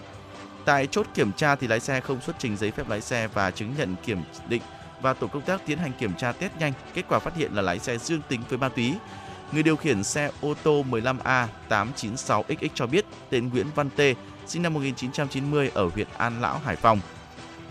Tại 0.65 0.87
chốt 0.87 1.07
kiểm 1.13 1.31
tra 1.31 1.55
thì 1.55 1.67
lái 1.67 1.79
xe 1.79 2.01
không 2.01 2.21
xuất 2.21 2.35
trình 2.39 2.57
giấy 2.57 2.71
phép 2.71 2.89
lái 2.89 3.01
xe 3.01 3.27
và 3.27 3.51
chứng 3.51 3.73
nhận 3.77 3.95
kiểm 4.05 4.21
định 4.47 4.61
và 5.01 5.13
tổ 5.13 5.27
công 5.27 5.41
tác 5.41 5.61
tiến 5.65 5.77
hành 5.77 5.91
kiểm 5.99 6.13
tra 6.17 6.31
test 6.31 6.53
nhanh, 6.59 6.73
kết 6.93 7.05
quả 7.09 7.19
phát 7.19 7.35
hiện 7.35 7.53
là 7.53 7.61
lái 7.61 7.79
xe 7.79 7.97
dương 7.97 8.21
tính 8.29 8.41
với 8.49 8.57
ma 8.57 8.69
túy. 8.69 8.93
Người 9.51 9.63
điều 9.63 9.75
khiển 9.75 10.03
xe 10.03 10.31
ô 10.41 10.53
tô 10.63 10.85
15A 10.89 11.47
896XX 11.69 12.67
cho 12.73 12.87
biết 12.87 13.05
tên 13.29 13.49
Nguyễn 13.49 13.67
Văn 13.75 13.89
Tê, 13.95 14.15
sinh 14.47 14.61
năm 14.61 14.73
1990 14.73 15.71
ở 15.73 15.87
huyện 15.87 16.07
An 16.17 16.41
Lão, 16.41 16.57
Hải 16.57 16.75
Phòng. 16.75 16.99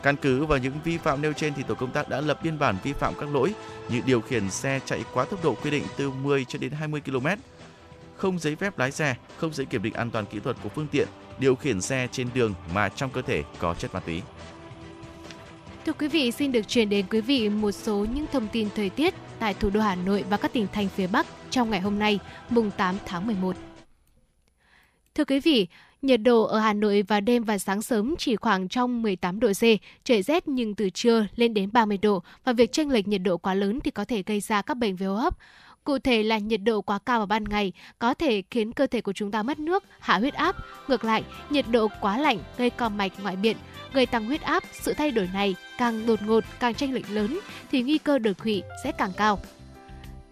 Căn 0.03 0.17
cứ 0.17 0.45
vào 0.45 0.59
những 0.59 0.73
vi 0.85 0.99
phạm 0.99 1.23
nêu 1.23 1.33
trên 1.33 1.55
thì 1.55 1.63
tổ 1.63 1.75
công 1.75 1.91
tác 1.91 2.09
đã 2.09 2.21
lập 2.21 2.41
biên 2.43 2.59
bản 2.59 2.77
vi 2.83 2.93
phạm 2.93 3.15
các 3.21 3.29
lỗi 3.35 3.55
như 3.89 4.01
điều 4.07 4.21
khiển 4.21 4.51
xe 4.51 4.81
chạy 4.85 5.05
quá 5.15 5.25
tốc 5.25 5.45
độ 5.45 5.55
quy 5.63 5.71
định 5.71 5.85
từ 5.97 6.11
10 6.11 6.45
cho 6.45 6.59
đến 6.59 6.73
20 6.73 7.01
km, 7.01 7.27
không 8.17 8.39
giấy 8.39 8.57
phép 8.57 8.79
lái 8.79 8.93
xe, 8.93 9.15
không 9.37 9.55
giấy 9.55 9.67
kiểm 9.67 9.83
định 9.83 9.95
an 9.95 10.11
toàn 10.11 10.27
kỹ 10.27 10.39
thuật 10.41 10.57
của 10.63 10.69
phương 10.69 10.87
tiện, 10.91 11.09
điều 11.39 11.55
khiển 11.55 11.81
xe 11.81 12.09
trên 12.13 12.29
đường 12.35 12.55
mà 12.75 12.89
trong 12.89 13.11
cơ 13.11 13.23
thể 13.23 13.43
có 13.59 13.75
chất 13.75 13.95
ma 13.95 14.01
túy. 14.01 14.23
Thưa 15.87 15.93
quý 15.93 16.09
vị, 16.09 16.31
xin 16.31 16.53
được 16.53 16.69
chuyển 16.69 16.89
đến 16.89 17.07
quý 17.11 17.21
vị 17.21 17.49
một 17.49 17.73
số 17.73 18.07
những 18.15 18.27
thông 18.33 18.49
tin 18.49 18.69
thời 18.77 18.91
tiết 18.91 19.15
tại 19.41 19.55
thủ 19.55 19.71
đô 19.71 19.81
Hà 19.81 19.95
Nội 19.95 20.25
và 20.31 20.37
các 20.37 20.53
tỉnh 20.53 20.67
thành 20.73 20.89
phía 20.89 21.07
Bắc 21.07 21.27
trong 21.51 21.71
ngày 21.71 21.81
hôm 21.81 21.99
nay, 21.99 22.19
mùng 22.51 22.71
8 22.71 22.97
tháng 23.07 23.27
11. 23.27 23.57
Thưa 25.15 25.25
quý 25.25 25.41
vị, 25.41 25.67
nhiệt 26.03 26.21
độ 26.23 26.43
ở 26.43 26.59
Hà 26.59 26.73
Nội 26.73 27.03
vào 27.03 27.21
đêm 27.21 27.45
và 27.45 27.59
sáng 27.59 27.83
sớm 27.83 28.15
chỉ 28.19 28.37
khoảng 28.37 28.69
trong 28.69 29.03
18 29.03 29.41
độ 29.41 29.53
C, 29.53 29.63
trời 30.05 30.23
rét 30.23 30.49
nhưng 30.49 30.75
từ 30.75 30.91
trưa 30.91 31.27
lên 31.37 31.55
đến 31.55 31.71
30 31.73 31.99
độ 31.99 32.23
và 32.45 32.53
việc 32.53 32.73
chênh 32.73 32.91
lệch 32.91 33.09
nhiệt 33.09 33.21
độ 33.25 33.37
quá 33.37 33.55
lớn 33.55 33.79
thì 33.85 33.91
có 33.91 34.05
thể 34.05 34.23
gây 34.27 34.41
ra 34.41 34.63
các 34.63 34.77
bệnh 34.77 34.97
về 34.97 35.07
hô 35.07 35.15
hấp. 35.15 35.37
Cụ 35.85 35.99
thể 35.99 36.23
là 36.23 36.39
nhiệt 36.39 36.61
độ 36.65 36.81
quá 36.81 36.99
cao 37.07 37.19
vào 37.19 37.27
ban 37.27 37.45
ngày 37.45 37.73
có 37.99 38.15
thể 38.15 38.43
khiến 38.51 38.73
cơ 38.73 38.87
thể 38.87 39.01
của 39.01 39.13
chúng 39.13 39.31
ta 39.31 39.43
mất 39.43 39.59
nước, 39.59 39.85
hạ 40.01 40.19
huyết 40.19 40.35
áp. 40.35 40.57
Ngược 40.89 41.05
lại, 41.05 41.25
nhiệt 41.51 41.65
độ 41.71 41.89
quá 42.01 42.19
lạnh 42.19 42.39
gây 42.59 42.71
co 42.71 42.89
mạch 42.89 43.13
ngoại 43.23 43.37
biện, 43.37 43.57
gây 43.93 44.07
tăng 44.07 44.27
huyết 44.27 44.43
áp. 44.43 44.63
Sự 44.73 44.95
thay 44.95 45.11
đổi 45.11 45.29
này 45.33 45.55
càng 45.79 46.07
đột 46.07 46.23
ngột, 46.23 46.45
càng 46.61 46.75
tranh 46.75 46.93
lệch 46.93 47.11
lớn 47.11 47.41
thì 47.71 47.83
nguy 47.83 47.99
cơ 47.99 48.19
đột 48.19 48.43
quỵ 48.43 48.63
sẽ 48.85 48.93
càng 48.93 49.13
cao. 49.17 49.39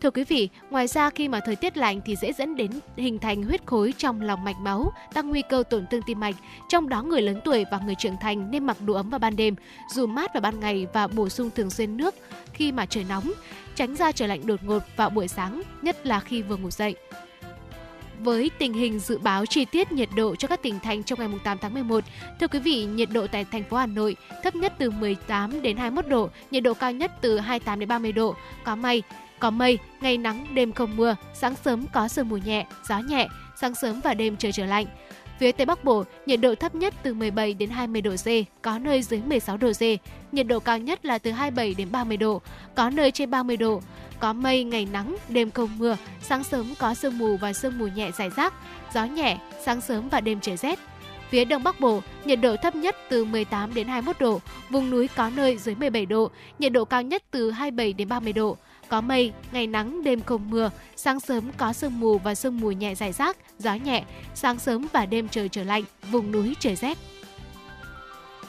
Thưa 0.02 0.10
quý 0.10 0.24
vị, 0.24 0.48
ngoài 0.70 0.86
ra 0.86 1.10
khi 1.10 1.28
mà 1.28 1.40
thời 1.40 1.56
tiết 1.56 1.76
lạnh 1.76 2.00
thì 2.04 2.16
dễ 2.16 2.32
dẫn 2.32 2.56
đến 2.56 2.70
hình 2.96 3.18
thành 3.18 3.42
huyết 3.42 3.66
khối 3.66 3.94
trong 3.98 4.20
lòng 4.20 4.44
mạch 4.44 4.56
máu, 4.60 4.92
tăng 5.14 5.28
nguy 5.28 5.42
cơ 5.48 5.62
tổn 5.70 5.86
thương 5.86 6.02
tim 6.06 6.20
mạch. 6.20 6.34
Trong 6.68 6.88
đó 6.88 7.02
người 7.02 7.22
lớn 7.22 7.40
tuổi 7.44 7.64
và 7.70 7.78
người 7.78 7.94
trưởng 7.94 8.16
thành 8.20 8.50
nên 8.50 8.66
mặc 8.66 8.76
đủ 8.86 8.94
ấm 8.94 9.10
vào 9.10 9.18
ban 9.18 9.36
đêm, 9.36 9.54
dù 9.94 10.06
mát 10.06 10.34
vào 10.34 10.40
ban 10.40 10.60
ngày 10.60 10.86
và 10.92 11.06
bổ 11.06 11.28
sung 11.28 11.50
thường 11.50 11.70
xuyên 11.70 11.96
nước 11.96 12.14
khi 12.52 12.72
mà 12.72 12.86
trời 12.86 13.04
nóng, 13.08 13.32
tránh 13.78 13.96
ra 13.96 14.12
trời 14.12 14.28
lạnh 14.28 14.46
đột 14.46 14.64
ngột 14.64 14.82
vào 14.96 15.10
buổi 15.10 15.28
sáng, 15.28 15.62
nhất 15.82 16.06
là 16.06 16.20
khi 16.20 16.42
vừa 16.42 16.56
ngủ 16.56 16.70
dậy. 16.70 16.96
Với 18.18 18.50
tình 18.58 18.72
hình 18.72 18.98
dự 18.98 19.18
báo 19.18 19.46
chi 19.46 19.64
tiết 19.64 19.92
nhiệt 19.92 20.08
độ 20.16 20.36
cho 20.36 20.48
các 20.48 20.62
tỉnh 20.62 20.80
thành 20.80 21.02
trong 21.02 21.18
ngày 21.18 21.28
8 21.44 21.58
tháng 21.58 21.74
11, 21.74 22.04
thưa 22.40 22.48
quý 22.48 22.58
vị, 22.58 22.84
nhiệt 22.84 23.08
độ 23.12 23.26
tại 23.26 23.44
thành 23.44 23.64
phố 23.64 23.76
Hà 23.76 23.86
Nội 23.86 24.16
thấp 24.42 24.54
nhất 24.54 24.72
từ 24.78 24.90
18 24.90 25.62
đến 25.62 25.76
21 25.76 26.08
độ, 26.08 26.28
nhiệt 26.50 26.62
độ 26.62 26.74
cao 26.74 26.92
nhất 26.92 27.12
từ 27.20 27.38
28 27.38 27.80
đến 27.80 27.88
30 27.88 28.12
độ, 28.12 28.34
có 28.64 28.76
mây, 28.76 29.02
có 29.38 29.50
mây, 29.50 29.78
ngày 30.00 30.18
nắng, 30.18 30.46
đêm 30.54 30.72
không 30.72 30.96
mưa, 30.96 31.16
sáng 31.34 31.54
sớm 31.64 31.86
có 31.92 32.08
sương 32.08 32.28
mù 32.28 32.36
nhẹ, 32.36 32.66
gió 32.88 32.98
nhẹ, 32.98 33.28
sáng 33.60 33.74
sớm 33.74 34.00
và 34.04 34.14
đêm 34.14 34.36
trời 34.36 34.52
trở 34.52 34.66
lạnh. 34.66 34.86
Phía 35.38 35.52
Tây 35.52 35.66
Bắc 35.66 35.84
Bộ, 35.84 36.04
nhiệt 36.26 36.40
độ 36.40 36.54
thấp 36.54 36.74
nhất 36.74 36.94
từ 37.02 37.14
17 37.14 37.54
đến 37.54 37.70
20 37.70 38.02
độ 38.02 38.10
C, 38.10 38.26
có 38.62 38.78
nơi 38.78 39.02
dưới 39.02 39.20
16 39.26 39.56
độ 39.56 39.72
C. 39.72 39.82
Nhiệt 40.32 40.46
độ 40.46 40.60
cao 40.60 40.78
nhất 40.78 41.04
là 41.04 41.18
từ 41.18 41.30
27 41.30 41.74
đến 41.74 41.88
30 41.92 42.16
độ, 42.16 42.40
có 42.74 42.90
nơi 42.90 43.10
trên 43.10 43.30
30 43.30 43.56
độ. 43.56 43.80
Có 44.20 44.32
mây, 44.32 44.64
ngày 44.64 44.88
nắng, 44.92 45.16
đêm 45.28 45.50
không 45.50 45.78
mưa, 45.78 45.96
sáng 46.22 46.44
sớm 46.44 46.74
có 46.78 46.94
sương 46.94 47.18
mù 47.18 47.36
và 47.36 47.52
sương 47.52 47.78
mù 47.78 47.86
nhẹ 47.86 48.10
rải 48.18 48.30
rác, 48.30 48.54
gió 48.94 49.04
nhẹ, 49.04 49.38
sáng 49.64 49.80
sớm 49.80 50.08
và 50.08 50.20
đêm 50.20 50.40
trời 50.40 50.56
rét. 50.56 50.78
Phía 51.28 51.44
Đông 51.44 51.62
Bắc 51.62 51.80
Bộ, 51.80 52.00
nhiệt 52.24 52.40
độ 52.40 52.56
thấp 52.56 52.76
nhất 52.76 52.96
từ 53.08 53.24
18 53.24 53.74
đến 53.74 53.88
21 53.88 54.20
độ, 54.20 54.40
vùng 54.70 54.90
núi 54.90 55.08
có 55.16 55.30
nơi 55.36 55.56
dưới 55.56 55.74
17 55.74 56.06
độ, 56.06 56.30
nhiệt 56.58 56.72
độ 56.72 56.84
cao 56.84 57.02
nhất 57.02 57.22
từ 57.30 57.50
27 57.50 57.92
đến 57.92 58.08
30 58.08 58.32
độ. 58.32 58.56
Có 58.88 59.00
mây, 59.00 59.32
ngày 59.52 59.66
nắng, 59.66 60.04
đêm 60.04 60.20
không 60.20 60.50
mưa, 60.50 60.70
sáng 60.96 61.20
sớm 61.20 61.50
có 61.56 61.72
sương 61.72 62.00
mù 62.00 62.18
và 62.18 62.34
sương 62.34 62.60
mù 62.60 62.70
nhẹ 62.70 62.94
rải 62.94 63.12
rác, 63.12 63.36
gió 63.58 63.74
nhẹ, 63.74 64.04
sáng 64.34 64.58
sớm 64.58 64.86
và 64.92 65.06
đêm 65.06 65.28
trời 65.28 65.48
trở 65.48 65.64
lạnh, 65.64 65.84
vùng 66.10 66.32
núi 66.32 66.56
trời 66.60 66.76
rét. 66.76 66.98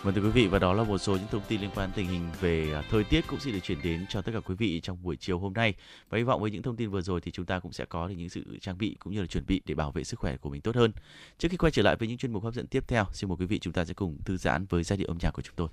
Vâng 0.04 0.14
thưa 0.16 0.22
quý 0.22 0.30
vị 0.30 0.48
và 0.48 0.60
đó 0.60 0.74
là 0.74 0.84
một 0.84 0.98
số 0.98 1.14
những 1.14 1.28
thông 1.32 1.42
tin 1.48 1.62
liên 1.62 1.70
quan 1.76 1.90
tình 1.96 2.08
hình 2.08 2.30
về 2.42 2.74
à, 2.74 2.84
thời 2.90 3.04
tiết 3.04 3.28
cũng 3.28 3.40
sẽ 3.40 3.52
được 3.52 3.60
chuyển 3.64 3.78
đến 3.84 4.06
cho 4.10 4.22
tất 4.22 4.32
cả 4.34 4.40
quý 4.40 4.56
vị 4.56 4.80
trong 4.84 4.98
buổi 5.04 5.16
chiều 5.16 5.40
hôm 5.40 5.54
nay. 5.54 5.74
Và 6.10 6.18
hy 6.18 6.24
vọng 6.24 6.42
với 6.42 6.52
những 6.52 6.62
thông 6.62 6.76
tin 6.76 6.90
vừa 6.90 7.02
rồi 7.02 7.22
thì 7.22 7.32
chúng 7.32 7.46
ta 7.46 7.60
cũng 7.60 7.72
sẽ 7.72 7.86
có 7.86 8.08
được 8.08 8.16
những 8.18 8.30
sự 8.30 8.58
trang 8.62 8.78
bị 8.78 8.96
cũng 9.00 9.14
như 9.14 9.22
là 9.22 9.28
chuẩn 9.28 9.46
bị 9.46 9.62
để 9.66 9.76
bảo 9.76 9.92
vệ 9.92 10.04
sức 10.04 10.20
khỏe 10.20 10.38
của 10.38 10.50
mình 10.50 10.62
tốt 10.62 10.76
hơn. 10.76 10.92
Trước 11.38 11.48
khi 11.52 11.58
quay 11.58 11.72
trở 11.72 11.82
lại 11.82 11.96
với 11.96 12.08
những 12.08 12.18
chuyên 12.18 12.34
mục 12.34 12.44
hấp 12.44 12.54
dẫn 12.54 12.68
tiếp 12.68 12.84
theo, 12.88 13.06
xin 13.14 13.30
mời 13.30 13.38
quý 13.40 13.46
vị 13.46 13.60
chúng 13.60 13.74
ta 13.74 13.86
sẽ 13.86 13.94
cùng 13.94 14.18
thư 14.26 14.38
giãn 14.38 14.66
với 14.66 14.84
giai 14.84 14.98
điệu 14.98 15.08
âm 15.08 15.18
nhạc 15.22 15.32
của 15.32 15.42
chúng 15.42 15.56
tôi. 15.56 15.68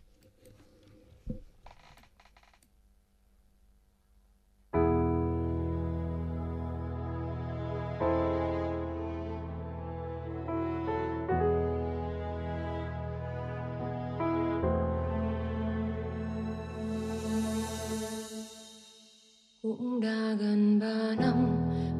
Cũng 19.79 20.01
đã 20.01 20.37
gần 20.39 20.81
ba 20.81 21.15
năm, 21.25 21.47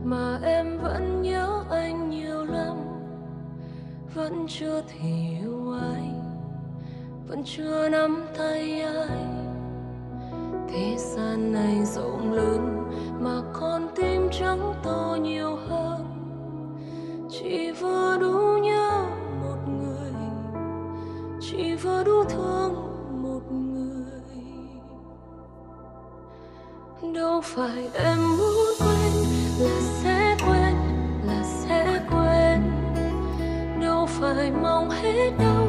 mà 0.05 0.39
em 0.43 0.79
vẫn 0.79 1.23
nhớ 1.23 1.65
anh 1.71 2.11
nhiều 2.11 2.45
lắm. 2.45 2.77
Vẫn 4.15 4.47
chưa 4.49 4.83
thể 4.89 5.11
yêu 5.41 5.73
ai, 5.81 6.11
vẫn 7.29 7.43
chưa 7.45 7.89
nắm 7.89 8.27
tay 8.39 8.81
ai. 8.81 9.27
Thế 10.69 10.97
gian 10.99 11.53
này 11.53 11.85
rộng 11.85 12.33
lớn 12.33 12.91
mà 13.21 13.43
con 13.53 13.89
tim 13.97 14.29
trắng 14.33 14.75
to 14.83 15.17
nhiều 15.23 15.57
hơn. 15.69 16.07
Chỉ 17.31 17.71
vừa 17.73 18.17
đủ 18.21 18.59
nhớ 18.63 19.05
một 19.43 19.59
người, 19.69 20.13
chỉ 21.41 21.75
vừa 21.75 22.05
đủ 22.05 22.25
thương 22.25 22.86
đâu 27.17 27.41
phải 27.41 27.89
em 27.95 28.37
muốn 28.37 28.75
quên 28.79 29.13
là 29.59 29.81
sẽ 30.03 30.37
quên, 30.47 30.75
là 31.27 31.43
sẽ 31.45 32.01
quên. 32.11 32.61
Đâu 33.81 34.07
phải 34.07 34.51
mong 34.51 34.91
hết 34.91 35.31
đâu 35.39 35.69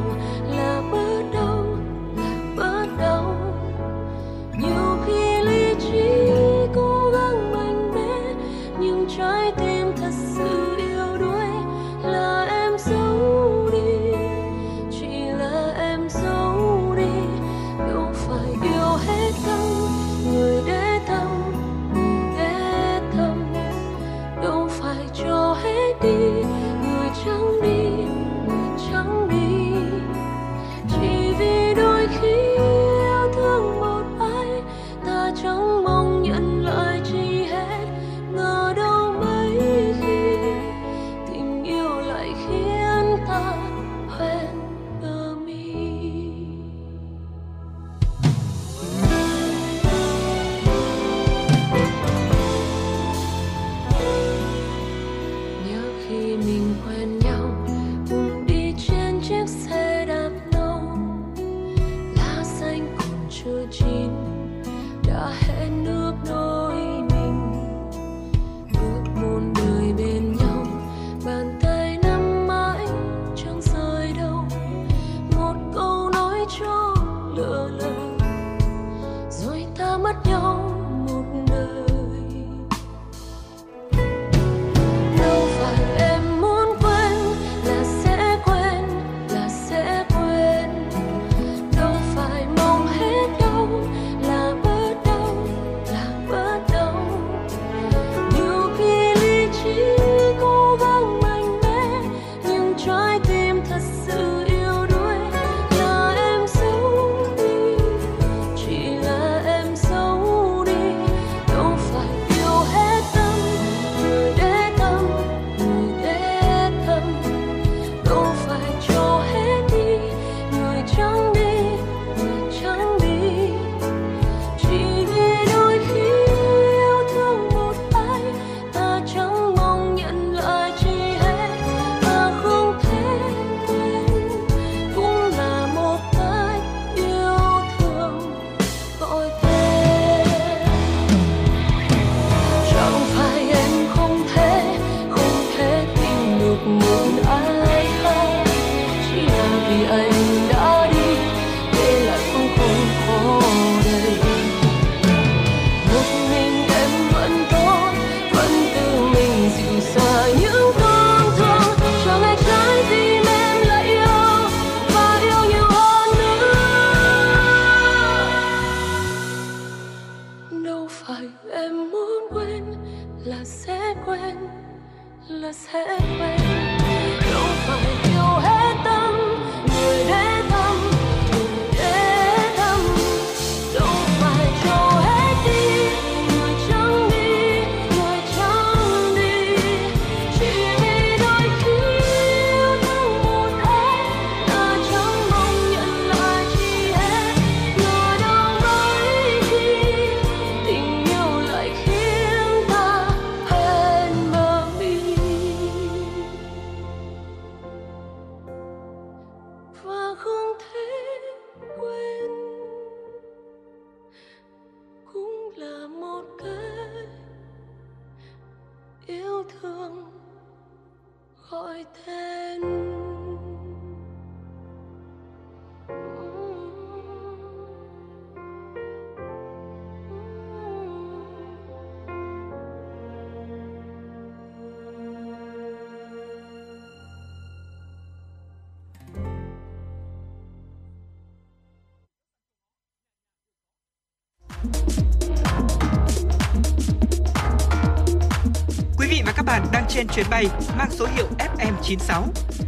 chuyến 250.18 250.30
bay 250.30 250.46
mang 250.78 250.90
số 250.90 251.06
hiệu 251.16 251.26
FM96. 251.38 252.22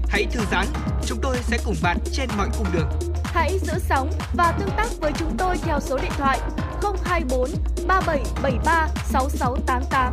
Hãy 0.09 0.27
thư 0.33 0.41
giãn, 0.51 0.67
chúng 1.07 1.19
tôi 1.23 1.37
sẽ 1.43 1.59
cùng 1.65 1.75
bạn 1.83 1.99
trên 2.13 2.29
mọi 2.37 2.49
cung 2.59 2.67
đường. 2.73 2.89
Hãy 3.25 3.59
giữ 3.59 3.73
sóng 3.79 4.11
và 4.35 4.53
tương 4.59 4.69
tác 4.77 4.89
với 5.01 5.13
chúng 5.19 5.37
tôi 5.39 5.57
theo 5.63 5.81
số 5.81 5.99
điện 5.99 6.11
thoại 6.17 6.41
024 7.05 7.51
3773 7.87 8.89
6688. 9.05 10.13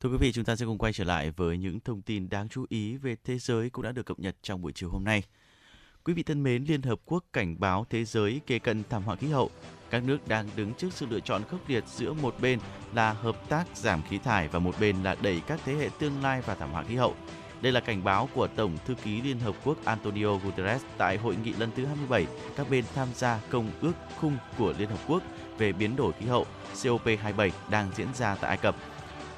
Thưa 0.00 0.08
quý 0.08 0.16
vị, 0.16 0.32
chúng 0.32 0.44
ta 0.44 0.56
sẽ 0.56 0.66
cùng 0.66 0.78
quay 0.78 0.92
trở 0.92 1.04
lại 1.04 1.30
với 1.30 1.58
những 1.58 1.80
thông 1.80 2.02
tin 2.02 2.28
đáng 2.28 2.48
chú 2.48 2.66
ý 2.68 2.96
về 2.96 3.16
thế 3.24 3.38
giới 3.38 3.70
cũng 3.70 3.84
đã 3.84 3.92
được 3.92 4.06
cập 4.06 4.18
nhật 4.18 4.36
trong 4.42 4.62
buổi 4.62 4.72
chiều 4.74 4.90
hôm 4.90 5.04
nay. 5.04 5.22
Quý 6.04 6.14
vị 6.14 6.22
thân 6.22 6.42
mến, 6.42 6.64
Liên 6.64 6.82
Hợp 6.82 7.00
Quốc 7.06 7.24
cảnh 7.32 7.56
báo 7.58 7.86
thế 7.90 8.04
giới 8.04 8.40
kề 8.46 8.58
cận 8.58 8.82
thảm 8.90 9.02
họa 9.02 9.16
khí 9.16 9.26
hậu. 9.26 9.50
Các 9.90 10.04
nước 10.04 10.28
đang 10.28 10.48
đứng 10.56 10.74
trước 10.74 10.88
sự 10.92 11.06
lựa 11.10 11.20
chọn 11.20 11.42
khốc 11.50 11.68
liệt 11.68 11.84
giữa 11.86 12.12
một 12.12 12.34
bên 12.40 12.58
là 12.94 13.12
hợp 13.12 13.48
tác 13.48 13.64
giảm 13.74 14.02
khí 14.08 14.18
thải 14.18 14.48
và 14.48 14.58
một 14.58 14.74
bên 14.80 15.02
là 15.02 15.16
đẩy 15.22 15.42
các 15.46 15.60
thế 15.64 15.74
hệ 15.74 15.88
tương 15.98 16.22
lai 16.22 16.40
vào 16.40 16.56
thảm 16.56 16.72
họa 16.72 16.82
khí 16.82 16.96
hậu. 16.96 17.14
Đây 17.60 17.72
là 17.72 17.80
cảnh 17.80 18.04
báo 18.04 18.28
của 18.34 18.46
Tổng 18.46 18.78
thư 18.86 18.94
ký 18.94 19.22
Liên 19.22 19.38
Hợp 19.38 19.54
Quốc 19.64 19.84
Antonio 19.84 20.36
Guterres 20.36 20.82
tại 20.98 21.16
hội 21.16 21.36
nghị 21.44 21.52
lần 21.52 21.70
thứ 21.76 21.84
27 21.86 22.26
các 22.56 22.70
bên 22.70 22.84
tham 22.94 23.08
gia 23.14 23.40
Công 23.50 23.70
ước 23.80 23.92
khung 24.20 24.36
của 24.58 24.74
Liên 24.78 24.88
Hợp 24.88 25.00
Quốc 25.08 25.22
về 25.58 25.72
biến 25.72 25.96
đổi 25.96 26.12
khí 26.12 26.26
hậu 26.26 26.46
COP27 26.74 27.50
đang 27.70 27.90
diễn 27.96 28.08
ra 28.14 28.34
tại 28.34 28.48
Ai 28.48 28.56
Cập. 28.56 28.76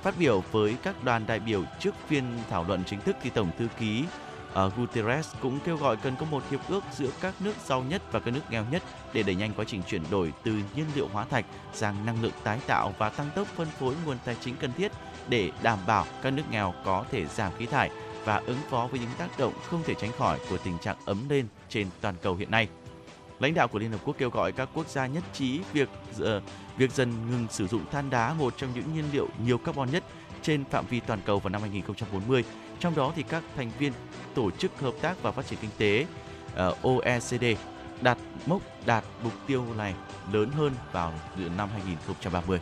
Phát 0.02 0.14
biểu 0.18 0.42
với 0.52 0.76
các 0.82 1.04
đoàn 1.04 1.24
đại 1.26 1.40
biểu 1.40 1.64
trước 1.80 1.94
phiên 2.06 2.24
thảo 2.50 2.64
luận 2.68 2.82
chính 2.86 3.00
thức 3.00 3.16
thì 3.22 3.30
Tổng 3.30 3.50
thư 3.58 3.68
ký 3.78 4.04
uh, 4.66 4.76
Guterres 4.76 5.34
cũng 5.40 5.58
kêu 5.64 5.76
gọi 5.76 5.96
cần 5.96 6.14
có 6.20 6.26
một 6.30 6.42
hiệp 6.50 6.60
ước 6.68 6.84
giữa 6.92 7.10
các 7.20 7.34
nước 7.40 7.52
giàu 7.66 7.82
nhất 7.82 8.02
và 8.12 8.20
các 8.20 8.34
nước 8.34 8.40
nghèo 8.50 8.64
nhất 8.70 8.82
để 9.12 9.22
đẩy 9.22 9.34
nhanh 9.34 9.52
quá 9.56 9.64
trình 9.68 9.82
chuyển 9.82 10.02
đổi 10.10 10.32
từ 10.44 10.52
nhiên 10.52 10.86
liệu 10.94 11.08
hóa 11.12 11.24
thạch 11.24 11.44
sang 11.72 12.06
năng 12.06 12.22
lượng 12.22 12.32
tái 12.44 12.58
tạo 12.66 12.94
và 12.98 13.08
tăng 13.08 13.30
tốc 13.34 13.46
phân 13.46 13.68
phối 13.78 13.94
nguồn 14.04 14.16
tài 14.24 14.36
chính 14.40 14.56
cần 14.56 14.72
thiết 14.72 14.92
để 15.28 15.50
đảm 15.62 15.78
bảo 15.86 16.06
các 16.22 16.30
nước 16.30 16.42
nghèo 16.50 16.74
có 16.84 17.04
thể 17.10 17.26
giảm 17.26 17.52
khí 17.58 17.66
thải 17.66 17.90
và 18.24 18.36
ứng 18.36 18.58
phó 18.70 18.88
với 18.90 19.00
những 19.00 19.10
tác 19.18 19.38
động 19.38 19.52
không 19.62 19.82
thể 19.84 19.94
tránh 19.94 20.12
khỏi 20.18 20.38
của 20.50 20.58
tình 20.58 20.78
trạng 20.78 20.96
ấm 21.04 21.28
lên 21.28 21.46
trên 21.68 21.86
toàn 22.00 22.14
cầu 22.22 22.34
hiện 22.34 22.50
nay. 22.50 22.68
Lãnh 23.40 23.54
đạo 23.54 23.68
của 23.68 23.78
Liên 23.78 23.90
Hợp 23.90 24.00
Quốc 24.04 24.16
kêu 24.18 24.30
gọi 24.30 24.52
các 24.52 24.68
quốc 24.74 24.88
gia 24.88 25.06
nhất 25.06 25.24
trí 25.32 25.60
việc 25.72 25.88
uh, 26.22 26.26
việc 26.76 26.92
dần 26.92 27.30
ngừng 27.30 27.46
sử 27.50 27.66
dụng 27.66 27.84
than 27.92 28.10
đá 28.10 28.34
một 28.34 28.54
trong 28.56 28.70
những 28.74 28.94
nhiên 28.94 29.04
liệu 29.12 29.28
nhiều 29.44 29.58
carbon 29.58 29.90
nhất 29.90 30.04
trên 30.42 30.64
phạm 30.64 30.86
vi 30.86 31.00
toàn 31.00 31.20
cầu 31.24 31.38
vào 31.38 31.50
năm 31.50 31.60
2040. 31.60 32.44
Trong 32.84 32.94
đó 32.94 33.12
thì 33.16 33.22
các 33.22 33.42
thành 33.56 33.70
viên 33.78 33.92
Tổ 34.34 34.50
chức 34.50 34.80
Hợp 34.80 34.94
tác 35.00 35.22
và 35.22 35.32
Phát 35.32 35.46
triển 35.46 35.58
Kinh 35.62 35.70
tế 35.78 36.06
ờ, 36.54 36.68
uh, 36.68 36.82
OECD 36.82 37.44
đạt 38.00 38.18
mốc 38.46 38.62
đạt 38.86 39.04
mục 39.22 39.32
tiêu 39.46 39.64
này 39.76 39.94
lớn 40.32 40.50
hơn 40.50 40.72
vào 40.92 41.12
năm 41.56 41.68
2030. 41.72 42.60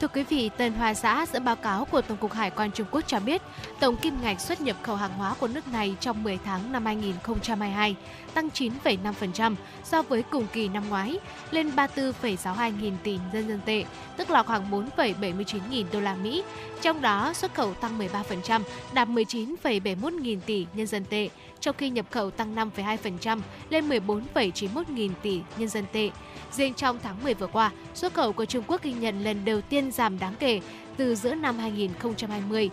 Thưa 0.00 0.08
quý 0.08 0.22
vị, 0.22 0.50
Tân 0.56 0.72
Hoa 0.72 0.94
Xã 0.94 1.26
dẫn 1.32 1.44
báo 1.44 1.56
cáo 1.56 1.84
của 1.84 2.00
Tổng 2.00 2.18
cục 2.18 2.32
Hải 2.32 2.50
quan 2.50 2.70
Trung 2.72 2.86
Quốc 2.90 3.00
cho 3.06 3.20
biết, 3.20 3.42
tổng 3.80 3.96
kim 3.96 4.14
ngạch 4.22 4.40
xuất 4.40 4.60
nhập 4.60 4.76
khẩu 4.82 4.96
hàng 4.96 5.12
hóa 5.12 5.34
của 5.40 5.48
nước 5.48 5.68
này 5.68 5.96
trong 6.00 6.22
10 6.22 6.38
tháng 6.44 6.72
năm 6.72 6.86
2022 6.86 7.96
tăng 8.34 8.48
9,5% 8.54 9.54
so 9.84 10.02
với 10.02 10.22
cùng 10.22 10.46
kỳ 10.52 10.68
năm 10.68 10.88
ngoái, 10.88 11.18
lên 11.50 11.70
34,62 11.76 12.80
nghìn 12.80 12.94
tỷ 13.02 13.18
nhân 13.32 13.48
dân 13.48 13.60
tệ, 13.64 13.84
tức 14.16 14.30
là 14.30 14.42
khoảng 14.42 14.70
4,79 14.70 15.58
nghìn 15.70 15.86
đô 15.92 16.00
la 16.00 16.14
Mỹ. 16.14 16.42
Trong 16.82 17.02
đó, 17.02 17.32
xuất 17.32 17.54
khẩu 17.54 17.74
tăng 17.74 17.98
13%, 17.98 18.62
đạt 18.92 19.08
19,71 19.08 20.20
nghìn 20.20 20.40
tỷ 20.40 20.66
nhân 20.74 20.86
dân 20.86 21.04
tệ, 21.04 21.28
trong 21.60 21.76
khi 21.78 21.90
nhập 21.90 22.06
khẩu 22.10 22.30
tăng 22.30 22.54
5,2% 22.54 23.40
lên 23.70 23.88
14,91 23.88 24.82
nghìn 24.94 25.12
tỷ 25.22 25.40
nhân 25.56 25.68
dân 25.68 25.84
tệ. 25.92 26.10
Riêng 26.52 26.74
trong 26.74 26.98
tháng 27.02 27.22
10 27.22 27.34
vừa 27.34 27.46
qua, 27.46 27.70
xuất 27.94 28.14
khẩu 28.14 28.32
của 28.32 28.44
Trung 28.44 28.64
Quốc 28.66 28.82
ghi 28.82 28.92
nhận 28.92 29.24
lần 29.24 29.44
đầu 29.44 29.60
tiên 29.60 29.90
giảm 29.90 30.18
đáng 30.18 30.34
kể 30.38 30.60
từ 30.96 31.14
giữa 31.14 31.34
năm 31.34 31.58
2020. 31.58 32.70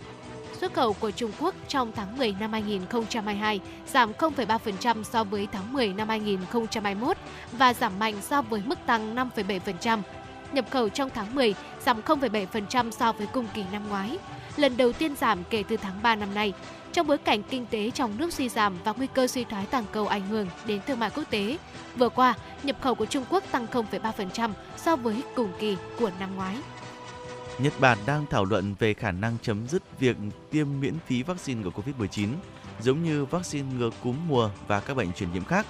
Xuất 0.60 0.74
khẩu 0.74 0.92
của 0.92 1.10
Trung 1.10 1.30
Quốc 1.38 1.54
trong 1.68 1.92
tháng 1.92 2.18
10 2.18 2.34
năm 2.40 2.52
2022 2.52 3.60
giảm 3.86 4.12
0,3% 4.12 5.02
so 5.02 5.24
với 5.24 5.48
tháng 5.52 5.72
10 5.72 5.88
năm 5.88 6.08
2021 6.08 7.16
và 7.52 7.74
giảm 7.74 7.98
mạnh 7.98 8.14
so 8.22 8.42
với 8.42 8.62
mức 8.66 8.78
tăng 8.86 9.16
5,7%. 9.16 10.00
Nhập 10.52 10.64
khẩu 10.70 10.88
trong 10.88 11.10
tháng 11.14 11.34
10 11.34 11.54
giảm 11.84 12.00
0,7% 12.00 12.90
so 12.90 13.12
với 13.12 13.26
cùng 13.26 13.46
kỳ 13.54 13.64
năm 13.72 13.88
ngoái, 13.88 14.18
lần 14.56 14.76
đầu 14.76 14.92
tiên 14.92 15.16
giảm 15.16 15.38
kể 15.50 15.64
từ 15.68 15.76
tháng 15.76 16.02
3 16.02 16.14
năm 16.14 16.34
nay. 16.34 16.52
Trong 16.92 17.06
bối 17.06 17.18
cảnh 17.18 17.42
kinh 17.42 17.66
tế 17.66 17.90
trong 17.90 18.18
nước 18.18 18.32
suy 18.32 18.48
giảm 18.48 18.74
và 18.84 18.92
nguy 18.92 19.06
cơ 19.14 19.26
suy 19.26 19.44
thoái 19.44 19.66
toàn 19.66 19.84
cầu 19.92 20.06
ảnh 20.06 20.28
hưởng 20.28 20.46
đến 20.66 20.80
thương 20.86 20.98
mại 20.98 21.10
quốc 21.10 21.24
tế, 21.30 21.58
vừa 21.96 22.08
qua, 22.08 22.34
nhập 22.62 22.76
khẩu 22.80 22.94
của 22.94 23.06
Trung 23.06 23.24
Quốc 23.30 23.44
tăng 23.50 23.66
0,3% 23.66 24.50
so 24.76 24.96
với 24.96 25.22
cùng 25.34 25.52
kỳ 25.58 25.76
của 25.98 26.10
năm 26.20 26.36
ngoái. 26.36 26.56
Nhật 27.58 27.72
Bản 27.80 27.98
đang 28.06 28.26
thảo 28.30 28.44
luận 28.44 28.74
về 28.78 28.94
khả 28.94 29.10
năng 29.10 29.36
chấm 29.42 29.68
dứt 29.68 29.82
việc 29.98 30.16
tiêm 30.50 30.80
miễn 30.80 30.94
phí 31.06 31.22
vaccine 31.22 31.62
ngừa 31.62 31.70
Covid-19, 31.70 32.28
giống 32.80 33.02
như 33.02 33.24
vaccine 33.24 33.74
ngừa 33.78 33.90
cúm 34.02 34.16
mùa 34.28 34.50
và 34.66 34.80
các 34.80 34.96
bệnh 34.96 35.12
truyền 35.12 35.32
nhiễm 35.32 35.44
khác. 35.44 35.66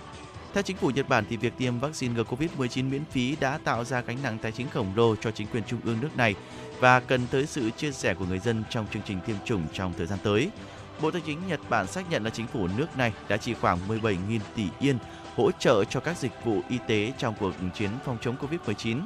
Theo 0.55 0.63
chính 0.63 0.77
phủ 0.77 0.91
Nhật 0.91 1.09
Bản 1.09 1.25
thì 1.31 1.37
việc 1.37 1.53
tiêm 1.59 1.79
vaccine 1.79 2.15
ngừa 2.15 2.25
Covid-19 2.25 2.91
miễn 2.91 3.05
phí 3.11 3.37
đã 3.41 3.59
tạo 3.65 3.85
ra 3.85 4.01
gánh 4.01 4.19
nặng 4.23 4.39
tài 4.43 4.53
chính 4.53 4.69
khổng 4.71 4.93
lồ 4.97 5.17
cho 5.17 5.31
chính 5.31 5.47
quyền 5.47 5.63
trung 5.65 5.81
ương 5.85 5.99
nước 6.01 6.17
này 6.17 6.35
và 6.81 7.01
cần 7.01 7.27
tới 7.31 7.47
sự 7.47 7.71
chia 7.71 7.93
sẻ 7.93 8.15
của 8.15 8.25
người 8.25 8.39
dân 8.39 8.65
trong 8.71 8.87
chương 8.93 9.03
trình 9.07 9.21
tiêm 9.27 9.37
chủng 9.45 9.63
trong 9.73 9.93
thời 9.97 10.07
gian 10.07 10.19
tới. 10.23 10.51
Bộ 11.03 11.11
Tài 11.11 11.23
chính 11.27 11.39
Nhật 11.49 11.61
Bản 11.69 11.87
xác 11.87 12.11
nhận 12.11 12.25
là 12.25 12.31
chính 12.31 12.47
phủ 12.47 12.69
nước 12.77 12.97
này 12.97 13.13
đã 13.29 13.37
chi 13.37 13.55
khoảng 13.55 13.79
17.000 13.89 14.41
tỷ 14.55 14.69
yên 14.81 14.99
hỗ 15.37 15.51
trợ 15.53 15.85
cho 15.85 16.01
các 16.01 16.19
dịch 16.19 16.33
vụ 16.45 16.61
y 16.69 16.79
tế 16.87 17.13
trong 17.19 17.35
cuộc 17.41 17.53
chiến 17.75 17.91
phòng 18.05 18.19
chống 18.21 18.37
Covid-19. 18.41 19.01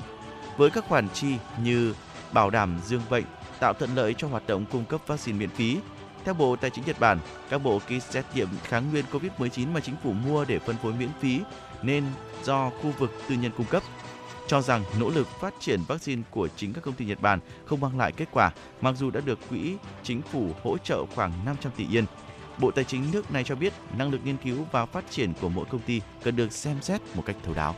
Với 0.57 0.71
các 0.71 0.85
khoản 0.89 1.09
chi 1.09 1.37
như 1.63 1.95
bảo 2.33 2.51
đảm 2.51 2.81
dương 2.85 3.03
bệnh, 3.11 3.25
tạo 3.61 3.75
thuận 3.75 3.95
lợi 3.95 4.15
cho 4.15 4.29
hoạt 4.29 4.47
động 4.47 4.65
cung 4.73 4.85
cấp 4.85 5.01
vaccine 5.07 5.39
miễn 5.39 5.51
phí. 5.51 5.79
Theo 6.25 6.35
Bộ 6.35 6.57
Tài 6.57 6.71
chính 6.71 6.85
Nhật 6.87 7.01
Bản, 7.01 7.19
các 7.51 7.59
bộ 7.59 7.79
kit 7.79 8.03
xét 8.11 8.25
nghiệm 8.35 8.49
kháng 8.65 8.91
nguyên 8.91 9.05
COVID-19 9.13 9.73
mà 9.73 9.81
chính 9.81 9.95
phủ 10.03 10.13
mua 10.13 10.45
để 10.45 10.59
phân 10.59 10.77
phối 10.83 10.93
miễn 10.93 11.11
phí 11.21 11.41
nên 11.83 12.05
do 12.43 12.71
khu 12.71 12.93
vực 12.99 13.13
tư 13.29 13.35
nhân 13.35 13.53
cung 13.57 13.67
cấp 13.67 13.83
cho 14.47 14.63
rằng 14.63 14.85
nỗ 15.01 15.11
lực 15.11 15.29
phát 15.41 15.55
triển 15.61 15.81
vaccine 15.89 16.23
của 16.31 16.49
chính 16.57 16.73
các 16.73 16.85
công 16.85 16.95
ty 16.95 17.05
Nhật 17.05 17.21
Bản 17.21 17.41
không 17.65 17.81
mang 17.81 17.99
lại 17.99 18.13
kết 18.13 18.29
quả 18.33 18.51
mặc 18.81 18.95
dù 18.99 19.11
đã 19.11 19.21
được 19.21 19.39
quỹ 19.51 19.77
chính 20.03 20.23
phủ 20.23 20.51
hỗ 20.63 20.79
trợ 20.79 21.07
khoảng 21.15 21.33
500 21.45 21.73
tỷ 21.77 21.87
yên. 21.91 22.05
Bộ 22.59 22.71
Tài 22.71 22.85
chính 22.85 23.05
nước 23.13 23.33
này 23.33 23.45
cho 23.45 23.55
biết 23.55 23.73
năng 23.99 24.11
lực 24.11 24.21
nghiên 24.25 24.37
cứu 24.37 24.57
và 24.73 24.87
phát 24.87 25.11
triển 25.11 25.33
của 25.41 25.49
mỗi 25.49 25.65
công 25.71 25.81
ty 25.81 26.01
cần 26.23 26.37
được 26.37 26.53
xem 26.53 26.77
xét 26.83 27.01
một 27.15 27.23
cách 27.27 27.37
thấu 27.45 27.55
đáo. 27.55 27.75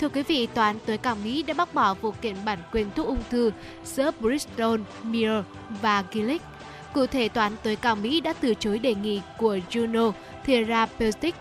Thưa 0.00 0.08
quý 0.08 0.22
vị, 0.22 0.46
Tòa 0.46 0.66
án 0.66 0.78
tối 0.86 0.98
cao 0.98 1.16
Mỹ 1.24 1.42
đã 1.42 1.54
bác 1.54 1.74
bỏ 1.74 1.94
vụ 1.94 2.10
kiện 2.10 2.36
bản 2.44 2.58
quyền 2.72 2.90
thuốc 2.96 3.06
ung 3.06 3.22
thư 3.30 3.52
giữa 3.84 4.10
Bristol 4.20 4.80
Myers 5.02 5.46
và 5.82 6.04
Gilead. 6.12 6.40
Cụ 6.92 7.06
thể, 7.06 7.28
Tòa 7.28 7.44
án 7.44 7.56
tối 7.62 7.76
cao 7.76 7.96
Mỹ 7.96 8.20
đã 8.20 8.32
từ 8.32 8.54
chối 8.54 8.78
đề 8.78 8.94
nghị 8.94 9.20
của 9.38 9.58
Juno 9.70 10.12
Therapeutics 10.46 11.38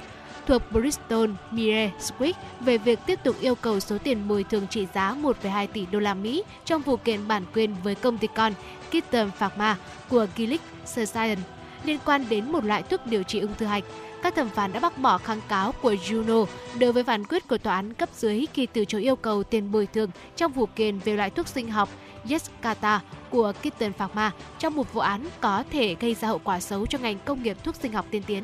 thuộc 0.48 0.62
Bristol 0.72 1.30
Myers 1.52 1.94
Squibb 2.00 2.38
về 2.60 2.78
việc 2.78 3.00
tiếp 3.06 3.20
tục 3.24 3.36
yêu 3.41 3.56
cầu 3.56 3.80
số 3.80 3.98
tiền 3.98 4.28
bồi 4.28 4.44
thường 4.44 4.68
trị 4.70 4.88
giá 4.94 5.16
1,2 5.22 5.68
tỷ 5.68 5.86
đô 5.86 6.00
la 6.00 6.14
Mỹ 6.14 6.44
trong 6.66 6.82
vụ 6.82 6.98
kiện 6.98 7.28
bản 7.28 7.44
quyền 7.54 7.76
với 7.84 7.96
công 7.96 8.18
ty 8.18 8.28
con 8.36 8.54
Kitten 8.91 9.32
Pharma 9.32 9.78
của 10.10 10.28
Gilead 10.38 10.62
Sciences 10.86 11.39
liên 11.86 12.00
quan 12.06 12.26
đến 12.30 12.52
một 12.52 12.66
loại 12.66 12.84
thuốc 12.84 13.06
điều 13.06 13.24
trị 13.24 13.39
ung 13.39 13.54
thư 13.58 13.66
hạch. 13.66 13.84
Các 14.24 14.36
thẩm 14.36 14.50
phán 14.50 14.74
đã 14.74 14.80
bác 14.80 14.98
bỏ 14.98 15.18
kháng 15.18 15.41
cáo 15.48 15.72
của 15.72 15.94
Juno 15.94 16.46
đối 16.80 16.94
với 16.94 17.04
phán 17.04 17.26
quyết 17.26 17.48
của 17.48 17.58
tòa 17.58 17.76
án 17.76 17.94
cấp 17.94 18.10
dưới 18.18 18.46
khi 18.54 18.66
từ 18.66 18.86
chối 18.86 19.02
yêu 19.02 19.16
cầu 19.16 19.44
tiền 19.44 19.72
bồi 19.72 19.88
thường 19.88 20.10
trong 20.36 20.52
vụ 20.52 20.66
kiện 20.66 21.00
về 21.00 21.16
loại 21.16 21.30
thuốc 21.30 21.48
sinh 21.48 21.72
học 21.72 21.89
Yescarta 22.30 23.02
của 23.30 23.54
Kitten 23.62 23.94
Pharma 23.94 24.32
trong 24.60 24.76
một 24.76 24.94
vụ 24.94 25.02
án 25.02 25.28
có 25.41 25.64
thể 25.72 25.96
gây 26.00 26.16
ra 26.16 26.28
hậu 26.28 26.39
quả 26.44 26.60
xấu 26.60 26.86
cho 26.86 26.98
ngành 26.98 27.18
công 27.26 27.44
nghiệp 27.44 27.58
thuốc 27.64 27.76
sinh 27.76 27.94
học 27.94 28.06
tiên 28.12 28.24
tiến. 28.28 28.44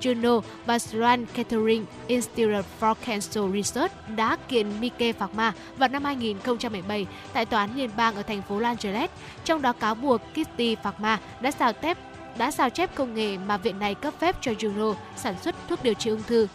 Juno 0.00 0.40
và 0.66 0.78
Sloan 0.78 1.26
Catering 1.26 1.84
Institute 2.06 2.62
for 2.80 2.94
Cancer 3.06 3.44
Research 3.54 3.92
đã 4.16 4.36
kiện 4.48 4.80
Mike 4.80 5.12
Pharma 5.12 5.52
vào 5.78 5.88
năm 5.88 6.04
2017 6.04 7.06
tại 7.32 7.46
tòa 7.46 7.60
án 7.60 7.76
liên 7.76 7.90
bang 7.96 8.14
ở 8.14 8.22
thành 8.22 8.42
phố 8.42 8.58
Los 8.58 8.68
Angeles, 8.68 9.10
trong 9.44 9.62
đó 9.62 9.72
cáo 9.72 9.94
buộc 9.94 10.20
Kitty 10.32 10.74
Pharma 10.74 11.20
đã 11.40 11.50
sao 11.50 11.72
tép 11.72 11.98
đã 12.38 12.50
sao 12.50 12.70
chép 12.70 12.94
công 12.94 13.14
nghệ 13.14 13.36
mà 13.46 13.56
viện 13.56 13.78
này 13.78 13.94
cấp 13.94 14.14
phép 14.18 14.36
cho 14.40 14.52
Juno 14.52 14.94
sản 15.16 15.34
xuất 15.42 15.54
thuốc 15.68 15.82
điều 15.82 15.94
trị 15.94 16.10
ung 16.10 16.22
thư. 16.22 16.48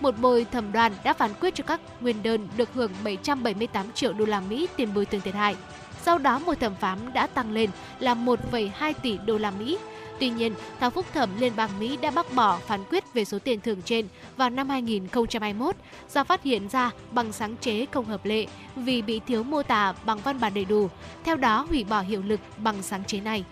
Một 0.00 0.18
bồi 0.20 0.46
thẩm 0.52 0.72
đoàn 0.72 0.92
đã 1.04 1.12
phán 1.12 1.30
quyết 1.40 1.54
cho 1.54 1.64
các 1.64 1.80
nguyên 2.00 2.22
đơn 2.22 2.48
được 2.56 2.74
hưởng 2.74 2.90
778 3.04 3.92
triệu 3.92 4.12
đô 4.12 4.24
la 4.24 4.40
Mỹ 4.40 4.68
tiền 4.76 4.94
bồi 4.94 5.06
thường 5.06 5.20
thiệt 5.20 5.34
hại. 5.34 5.56
Sau 6.02 6.18
đó 6.18 6.38
một 6.38 6.60
thẩm 6.60 6.74
phán 6.74 6.98
đã 7.12 7.26
tăng 7.26 7.52
lên 7.52 7.70
là 8.00 8.14
1,2 8.14 8.92
tỷ 9.02 9.18
đô 9.26 9.38
la 9.38 9.50
Mỹ. 9.50 9.78
Tuy 10.20 10.30
nhiên, 10.30 10.54
tòa 10.80 10.90
phúc 10.90 11.06
thẩm 11.14 11.30
Liên 11.38 11.52
bang 11.56 11.78
Mỹ 11.78 11.98
đã 12.02 12.10
bác 12.10 12.34
bỏ 12.34 12.58
phán 12.66 12.84
quyết 12.90 13.14
về 13.14 13.24
số 13.24 13.38
tiền 13.38 13.60
thưởng 13.60 13.82
trên 13.84 14.08
vào 14.36 14.50
năm 14.50 14.68
2021 14.68 15.76
do 16.10 16.24
phát 16.24 16.42
hiện 16.42 16.68
ra 16.68 16.90
bằng 17.10 17.32
sáng 17.32 17.56
chế 17.56 17.86
không 17.92 18.04
hợp 18.04 18.24
lệ 18.24 18.46
vì 18.76 19.02
bị 19.02 19.20
thiếu 19.26 19.42
mô 19.42 19.62
tả 19.62 19.94
bằng 20.04 20.18
văn 20.18 20.40
bản 20.40 20.54
đầy 20.54 20.64
đủ, 20.64 20.88
theo 21.24 21.36
đó 21.36 21.66
hủy 21.68 21.84
bỏ 21.84 22.00
hiệu 22.00 22.22
lực 22.22 22.40
bằng 22.58 22.82
sáng 22.82 23.04
chế 23.04 23.20
này. 23.20 23.44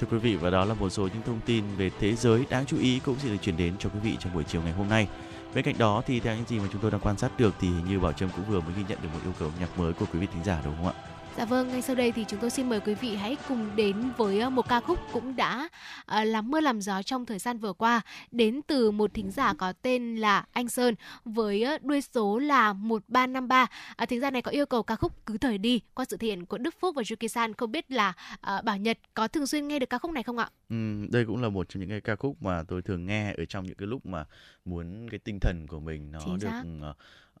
Thưa 0.00 0.06
quý 0.10 0.18
vị 0.18 0.36
và 0.36 0.50
đó 0.50 0.64
là 0.64 0.74
một 0.74 0.90
số 0.90 1.02
những 1.02 1.22
thông 1.26 1.40
tin 1.46 1.64
về 1.76 1.90
thế 2.00 2.14
giới 2.14 2.44
đáng 2.50 2.66
chú 2.66 2.78
ý 2.78 3.00
cũng 3.04 3.16
sẽ 3.18 3.28
được 3.28 3.36
chuyển 3.42 3.56
đến 3.56 3.74
cho 3.78 3.90
quý 3.90 3.98
vị 4.02 4.16
trong 4.20 4.34
buổi 4.34 4.44
chiều 4.44 4.62
ngày 4.62 4.72
hôm 4.72 4.88
nay. 4.88 5.08
Bên 5.54 5.64
cạnh 5.64 5.78
đó 5.78 6.02
thì 6.06 6.20
theo 6.20 6.36
những 6.36 6.46
gì 6.48 6.58
mà 6.58 6.64
chúng 6.72 6.82
tôi 6.82 6.90
đang 6.90 7.00
quan 7.00 7.18
sát 7.18 7.38
được 7.38 7.54
thì 7.60 7.68
như 7.88 8.00
Bảo 8.00 8.12
Trâm 8.12 8.28
cũng 8.36 8.44
vừa 8.50 8.60
mới 8.60 8.72
ghi 8.76 8.82
nhận 8.88 8.98
được 9.02 9.08
một 9.14 9.20
yêu 9.24 9.32
cầu 9.38 9.48
âm 9.48 9.60
nhạc 9.60 9.78
mới 9.78 9.92
của 9.92 10.06
quý 10.12 10.18
vị 10.18 10.26
thính 10.32 10.44
giả 10.44 10.60
đúng 10.64 10.74
không 10.76 10.86
ạ? 10.86 11.11
Dạ 11.36 11.44
vâng, 11.44 11.68
ngay 11.68 11.82
sau 11.82 11.96
đây 11.96 12.12
thì 12.12 12.24
chúng 12.28 12.40
tôi 12.40 12.50
xin 12.50 12.68
mời 12.68 12.80
quý 12.80 12.94
vị 12.94 13.16
hãy 13.16 13.36
cùng 13.48 13.76
đến 13.76 13.96
với 14.16 14.50
một 14.50 14.68
ca 14.68 14.80
khúc 14.80 14.98
cũng 15.12 15.36
đã 15.36 15.68
ờ, 16.06 16.24
làm 16.24 16.50
mưa 16.50 16.60
làm 16.60 16.80
gió 16.80 17.02
trong 17.02 17.26
thời 17.26 17.38
gian 17.38 17.58
vừa 17.58 17.72
qua 17.72 18.00
đến 18.30 18.60
từ 18.66 18.90
một 18.90 19.14
thính 19.14 19.30
giả 19.30 19.54
có 19.54 19.72
tên 19.72 20.16
là 20.16 20.44
Anh 20.52 20.68
Sơn 20.68 20.94
với 21.24 21.66
đuôi 21.82 22.00
số 22.00 22.38
là 22.38 22.72
1353. 22.72 23.66
À, 23.96 24.06
thính 24.06 24.20
giả 24.20 24.30
này 24.30 24.42
có 24.42 24.50
yêu 24.50 24.66
cầu 24.66 24.82
ca 24.82 24.96
khúc 24.96 25.26
Cứ 25.26 25.38
thời 25.38 25.58
đi 25.58 25.80
qua 25.94 26.04
sự 26.08 26.16
thể 26.16 26.26
hiện 26.26 26.46
của 26.46 26.58
Đức 26.58 26.74
Phúc 26.80 26.94
và 26.96 27.02
Yuki 27.10 27.30
San. 27.30 27.54
Không 27.54 27.72
biết 27.72 27.90
là 27.90 28.12
ờ, 28.40 28.62
Bảo 28.64 28.76
Nhật 28.76 28.98
có 29.14 29.28
thường 29.28 29.46
xuyên 29.46 29.68
nghe 29.68 29.78
được 29.78 29.90
ca 29.90 29.98
khúc 29.98 30.10
này 30.10 30.22
không 30.22 30.38
ạ? 30.38 30.50
Ừm, 30.68 31.10
đây 31.10 31.24
cũng 31.24 31.42
là 31.42 31.48
một 31.48 31.68
trong 31.68 31.80
những 31.80 31.90
cái 31.90 32.00
ca 32.00 32.16
khúc 32.16 32.42
mà 32.42 32.62
tôi 32.68 32.82
thường 32.82 33.06
nghe 33.06 33.34
ở 33.38 33.44
trong 33.44 33.66
những 33.66 33.76
cái 33.76 33.86
lúc 33.86 34.06
mà 34.06 34.24
muốn 34.64 35.08
cái 35.10 35.18
tinh 35.18 35.38
thần 35.40 35.66
của 35.66 35.80
mình 35.80 36.12
nó 36.12 36.20
Chính 36.24 36.38
được 36.38 36.48
xác. 36.48 36.62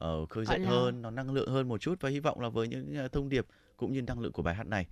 Ờ, 0.02 0.26
khơi 0.26 0.44
dậy 0.44 0.58
là- 0.58 0.68
hơn, 0.70 1.02
nó 1.02 1.10
năng 1.10 1.30
lượng 1.32 1.48
hơn 1.48 1.68
một 1.68 1.80
chút 1.80 2.00
và 2.00 2.08
hy 2.10 2.20
vọng 2.20 2.40
là 2.40 2.48
với 2.48 2.68
những 2.68 2.94
ờ, 2.96 3.08
thông 3.08 3.28
điệp 3.28 3.46
cũng 3.76 3.92
như 3.92 4.02
năng 4.02 4.20
lượng 4.20 4.32
của 4.32 4.42
bài 4.42 4.54
hát 4.54 4.66
này 4.66 4.86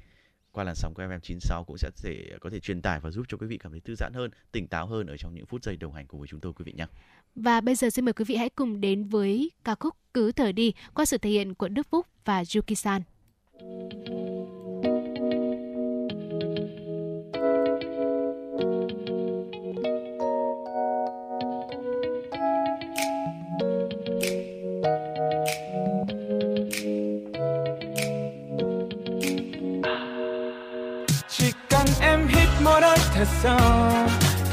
qua 0.52 0.64
làn 0.64 0.74
sóng 0.74 0.94
của 0.94 1.02
FM96 1.02 1.64
cũng 1.66 1.78
sẽ 1.78 1.90
thể 2.02 2.38
có 2.40 2.50
thể 2.50 2.60
truyền 2.60 2.82
tải 2.82 3.00
và 3.00 3.10
giúp 3.10 3.26
cho 3.28 3.36
quý 3.36 3.46
vị 3.46 3.58
cảm 3.58 3.72
thấy 3.72 3.80
thư 3.80 3.94
giãn 3.94 4.12
hơn, 4.14 4.30
tỉnh 4.52 4.68
táo 4.68 4.86
hơn 4.86 5.06
ở 5.06 5.16
trong 5.16 5.34
những 5.34 5.46
phút 5.46 5.64
giây 5.64 5.76
đồng 5.76 5.92
hành 5.92 6.06
cùng 6.06 6.20
với 6.20 6.28
chúng 6.28 6.40
tôi 6.40 6.52
quý 6.52 6.62
vị 6.64 6.72
nhé. 6.76 6.86
Và 7.34 7.60
bây 7.60 7.74
giờ 7.74 7.90
xin 7.90 8.04
mời 8.04 8.12
quý 8.12 8.24
vị 8.24 8.36
hãy 8.36 8.48
cùng 8.48 8.80
đến 8.80 9.04
với 9.04 9.50
ca 9.64 9.74
khúc 9.74 9.94
Cứ 10.14 10.32
thời 10.32 10.52
đi 10.52 10.72
qua 10.94 11.04
sự 11.04 11.18
thể 11.18 11.30
hiện 11.30 11.54
của 11.54 11.68
Đức 11.68 11.86
Phúc 11.90 12.06
và 12.24 12.42
Yuki 12.54 12.74
San. 12.76 13.02
chỉ 14.06 14.29
thật 33.20 33.28
sâu. 33.42 33.82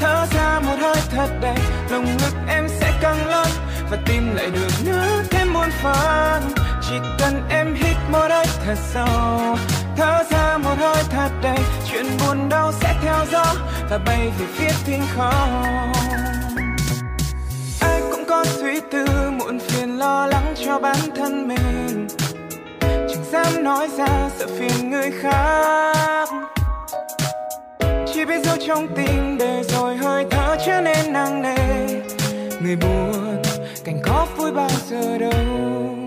Thở 0.00 0.26
ra 0.34 0.60
một 0.60 0.76
hơi 0.80 0.96
thật 1.10 1.28
đầy 1.40 1.56
lồng 1.90 2.04
ngực 2.04 2.34
em 2.48 2.68
sẽ 2.68 2.92
căng 3.00 3.26
lớn 3.26 3.46
và 3.90 3.98
tim 4.06 4.34
lại 4.34 4.50
được 4.50 4.68
nở 4.84 5.22
thêm 5.30 5.52
muôn 5.52 5.70
phần. 5.82 6.42
Chỉ 6.88 6.94
cần 7.18 7.42
em 7.50 7.74
hít 7.74 7.96
một 8.12 8.26
hơi 8.30 8.46
thật 8.66 8.74
sâu. 8.92 9.56
Thở 9.96 10.24
ra 10.30 10.58
một 10.58 10.74
hơi 10.78 11.04
thật 11.10 11.28
đầy 11.42 11.58
chuyện 11.90 12.06
buồn 12.18 12.48
đau 12.48 12.72
sẽ 12.72 12.94
theo 13.02 13.26
gió. 13.32 13.44
Và 13.90 13.98
bay 13.98 14.32
về 14.38 14.46
phía 14.54 14.70
thiên 14.86 15.02
không. 15.16 15.92
Ai 17.80 18.00
cũng 18.10 18.24
có 18.28 18.44
suy 18.44 18.80
tư, 18.92 19.30
muộn 19.30 19.58
phiền 19.58 19.98
lo 19.98 20.26
lắng 20.26 20.54
cho 20.66 20.78
bản 20.78 20.98
thân 21.16 21.48
mình. 21.48 22.08
Chẳng 22.80 23.24
dám 23.32 23.64
nói 23.64 23.88
ra, 23.98 24.30
sợ 24.38 24.46
phiền 24.58 24.90
người 24.90 25.10
khác 25.22 26.28
chỉ 28.38 28.44
giấu 28.44 28.56
trong 28.66 28.88
tim 28.96 29.38
để 29.38 29.62
rồi 29.62 29.96
hơi 29.96 30.24
thở 30.30 30.56
trở 30.66 30.80
nên 30.80 31.12
nặng 31.12 31.42
nề. 31.42 31.56
Người 32.62 32.76
buồn, 32.76 33.42
cảnh 33.84 34.00
có 34.02 34.26
vui 34.36 34.52
bao 34.52 34.70
giờ 34.90 35.18
đâu. 35.18 35.97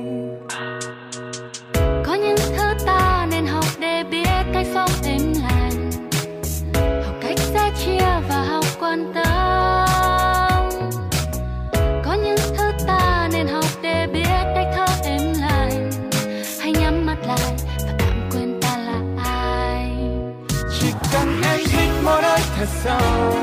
Sâu 23.00 23.34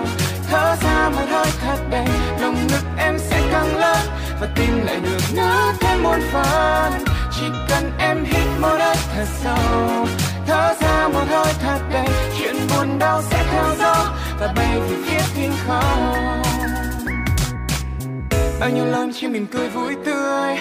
thở 0.50 0.76
ra 0.82 1.08
một 1.08 1.24
hơi 1.30 1.46
thật 1.60 1.78
đầy 1.90 2.06
lồng 2.40 2.66
ngực 2.66 2.84
em 2.98 3.18
sẽ 3.18 3.42
căng 3.52 3.76
lớn 3.76 4.06
và 4.40 4.48
tim 4.54 4.86
lại 4.86 5.00
được 5.02 5.20
nở 5.34 5.72
thêm 5.80 6.02
muôn 6.02 6.20
phần. 6.32 6.92
Chỉ 7.32 7.44
cần 7.68 7.92
em 7.98 8.24
hít 8.24 8.60
một 8.60 8.76
hơi 8.78 8.96
thật 9.14 9.26
sâu. 9.42 10.06
Thở 10.46 10.74
ra 10.80 11.08
một 11.08 11.24
hơi 11.28 11.54
thật 11.62 11.78
đầy 11.92 12.08
chuyện 12.38 12.56
buồn 12.68 12.98
đau 12.98 13.22
sẽ 13.30 13.44
theo 13.50 13.64
gió 13.78 13.94
và 14.40 14.52
bay 14.56 14.80
về 14.80 14.96
phía 15.06 15.20
thiên 15.34 15.52
không. 15.66 16.42
Bao 18.60 18.70
nhiêu 18.70 18.84
lần 18.84 19.12
chỉ 19.14 19.28
mình 19.28 19.46
cười 19.52 19.68
vui 19.68 19.96
tươi, 20.04 20.56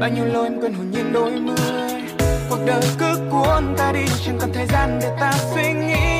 bao 0.00 0.10
nhiêu 0.10 0.24
lối 0.24 0.46
em 0.46 0.60
quên 0.60 0.74
hồn 0.74 0.90
nhiên 0.90 1.12
đôi 1.12 1.30
mươi. 1.30 2.02
Cuộc 2.50 2.58
đời 2.66 2.82
cứ 2.98 3.18
cuốn 3.30 3.74
ta 3.78 3.92
đi, 3.92 4.04
chẳng 4.26 4.38
còn 4.40 4.52
thời 4.52 4.66
gian 4.66 4.98
để 5.02 5.16
ta 5.20 5.32
suy 5.54 5.72
nghĩ. 5.72 6.15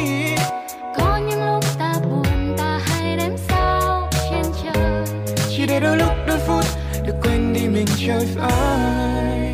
Để 5.76 5.80
đôi 5.80 5.96
lúc 5.96 6.12
đôi 6.26 6.38
phút 6.38 6.64
được 7.06 7.14
quên 7.22 7.52
đi 7.52 7.68
mình 7.68 7.86
trôi 7.96 8.26
vơi 8.34 9.52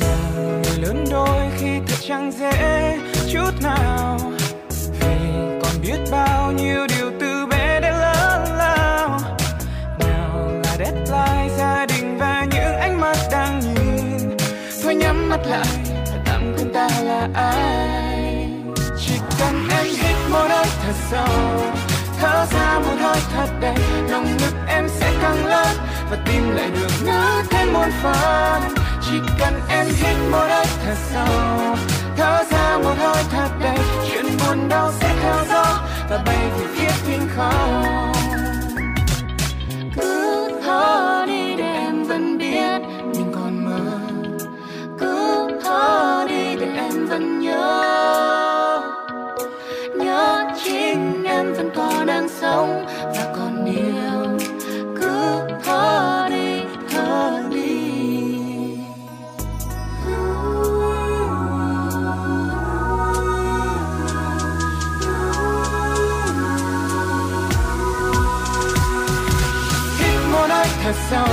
Làm 0.00 0.62
người 0.62 0.78
lớn 0.82 1.04
đôi 1.10 1.50
khi 1.58 1.78
thật 1.86 1.96
chẳng 2.08 2.32
dễ 2.32 2.98
chút 3.32 3.50
nào. 3.62 4.18
Vì 5.00 5.16
còn 5.62 5.72
biết 5.82 5.98
bao 6.10 6.52
nhiêu 6.52 6.86
điều 6.88 7.10
từ 7.20 7.46
bé 7.46 7.80
đến 7.80 7.92
lớn 7.92 8.44
lao. 8.58 9.20
Nào 9.98 10.50
là 10.64 10.76
deadline, 10.78 11.56
gia 11.58 11.86
đình 11.86 12.18
và 12.18 12.46
những 12.50 12.76
ánh 12.80 13.00
mắt 13.00 13.16
đang 13.32 13.60
nhìn. 13.60 14.36
Thôi 14.82 14.94
nhắm 14.94 15.28
mắt 15.28 15.40
lại 15.46 15.66
và 15.84 16.22
tạm 16.24 16.54
quên 16.56 16.72
ta 16.74 16.88
là 17.02 17.28
ai. 17.34 18.48
Chỉ 19.00 19.14
cần 19.38 19.68
em 19.70 19.86
hít 19.86 20.16
một 20.30 20.46
hơi 20.48 20.66
thật 20.82 20.94
sâu 21.10 21.47
ra 23.14 23.20
thật 23.34 23.48
đầy 23.60 23.74
lồng 24.10 24.36
ngực 24.36 24.54
em 24.66 24.88
sẽ 24.88 25.12
căng 25.22 25.46
lớn 25.46 25.76
và 26.10 26.16
tim 26.26 26.50
lại 26.50 26.70
được 26.70 26.90
nở 27.06 27.42
thêm 27.50 27.72
một 27.72 27.88
phần. 28.02 28.62
Chỉ 29.02 29.18
cần 29.38 29.54
em 29.68 29.86
hít 29.86 30.16
một 30.30 30.46
hơi 30.48 30.66
thật 30.84 30.96
sâu, 31.12 31.76
thở 32.16 32.44
ra 32.50 32.78
một 32.78 32.94
hơi 32.98 33.24
thật 33.30 33.48
đầy 33.60 33.78
chuyện 34.08 34.24
buồn 34.38 34.68
đau 34.68 34.92
sẽ 35.00 35.14
theo 35.22 35.36
gió 35.48 35.64
và 36.10 36.22
bay 36.26 36.50
về 36.58 36.66
phía 36.74 36.90
thiên 37.06 37.28
không. 37.36 38.12
Cứ 39.96 40.50
thở 40.64 41.24
đi 41.26 41.54
để 41.56 41.64
em 41.64 42.04
vẫn 42.04 42.38
biết 42.38 42.78
mình 43.04 43.32
còn 43.34 43.64
mơ. 43.64 43.98
Cứ 44.98 45.48
thở 45.64 46.26
đi 46.28 46.56
để 46.60 46.66
em 46.76 47.06
vẫn 47.06 47.40
nhớ. 47.40 48.37
Vẫn 51.58 51.70
còn 51.76 52.06
đang 52.06 52.28
sống 52.28 52.86
và 53.02 53.32
còn 53.36 53.64
yêu 53.64 54.38
cứ 55.00 55.40
thở 55.64 56.26
đi 56.30 56.62
thở 56.90 57.42
đi. 57.50 57.78
Hít 69.98 70.20
một 70.32 70.46
hơi 70.48 70.66
thật 70.82 70.94
sâu, 71.10 71.28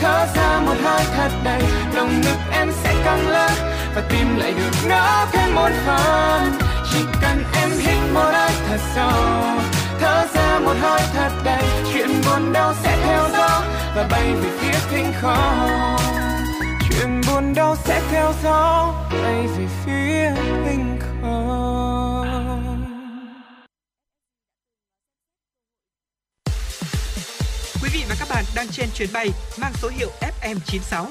thở 0.00 0.26
ra 0.34 0.60
một 0.66 0.74
hơi 0.82 1.04
thật 1.16 1.30
đầy. 1.44 1.62
Lồng 1.94 2.20
ngực 2.20 2.38
em 2.52 2.72
sẽ 2.82 2.94
căng 3.04 3.28
lên 3.28 3.52
và 3.94 4.02
tim 4.08 4.36
lại 4.36 4.52
được 4.52 4.88
nở 4.88 5.26
thêm 5.32 5.54
một 5.54 5.70
phần. 5.86 6.52
Chỉ 6.92 6.98
cần 7.22 7.44
em 7.54 7.70
hít 7.70 8.01
một 8.14 8.30
ai 8.32 8.52
thật 8.68 8.80
sâu. 8.94 9.10
Thở 10.00 10.26
ra 10.34 10.58
một 10.58 10.74
hơi 10.80 11.00
thật 11.12 11.30
đầy 11.44 11.64
chuyện 11.92 12.08
buồn 12.26 12.52
đau 12.52 12.74
sẽ 12.82 12.98
theo 13.04 13.28
gió. 13.32 13.62
Và 13.96 14.08
bay 14.10 14.32
về 14.32 14.50
phía 14.60 14.78
thinh 14.90 15.12
không 15.20 15.96
chuyện 16.90 17.20
buồn 17.28 17.54
đau 17.54 17.76
sẽ 17.84 18.02
theo 18.10 18.32
gió. 18.42 18.94
Bay 19.10 19.46
về 19.46 19.66
phía 19.84 20.30
thinh 20.64 20.98
không 21.00 21.42
Quý 27.82 27.88
vị 27.92 28.04
và 28.08 28.14
các 28.18 28.28
bạn 28.30 28.44
đang 28.54 28.68
trên 28.68 28.88
chuyến 28.94 29.08
bay 29.12 29.30
mang 29.60 29.72
số 29.82 29.88
hiệu 29.88 30.10
FM96. 30.20 31.06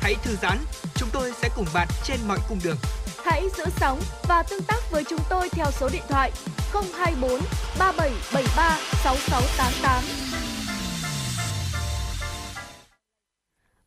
Hãy 0.00 0.14
thư 0.24 0.36
giãn, 0.42 0.58
chúng 0.94 1.08
tôi 1.12 1.32
sẽ 1.42 1.48
cùng 1.56 1.66
bạn 1.74 1.88
trên 2.04 2.16
mọi 2.28 2.38
cung 2.48 2.58
đường. 2.64 2.76
Hãy 3.24 3.48
giữ 3.56 3.64
sóng 3.76 4.00
và 4.28 4.42
tương 4.42 4.62
tác 4.62 4.90
với 4.90 5.04
chúng 5.04 5.20
tôi 5.30 5.48
theo 5.48 5.66
số 5.70 5.88
điện 5.92 6.02
thoại 6.08 6.32
024 6.72 7.40
3773 7.78 8.78
6688. 9.04 10.02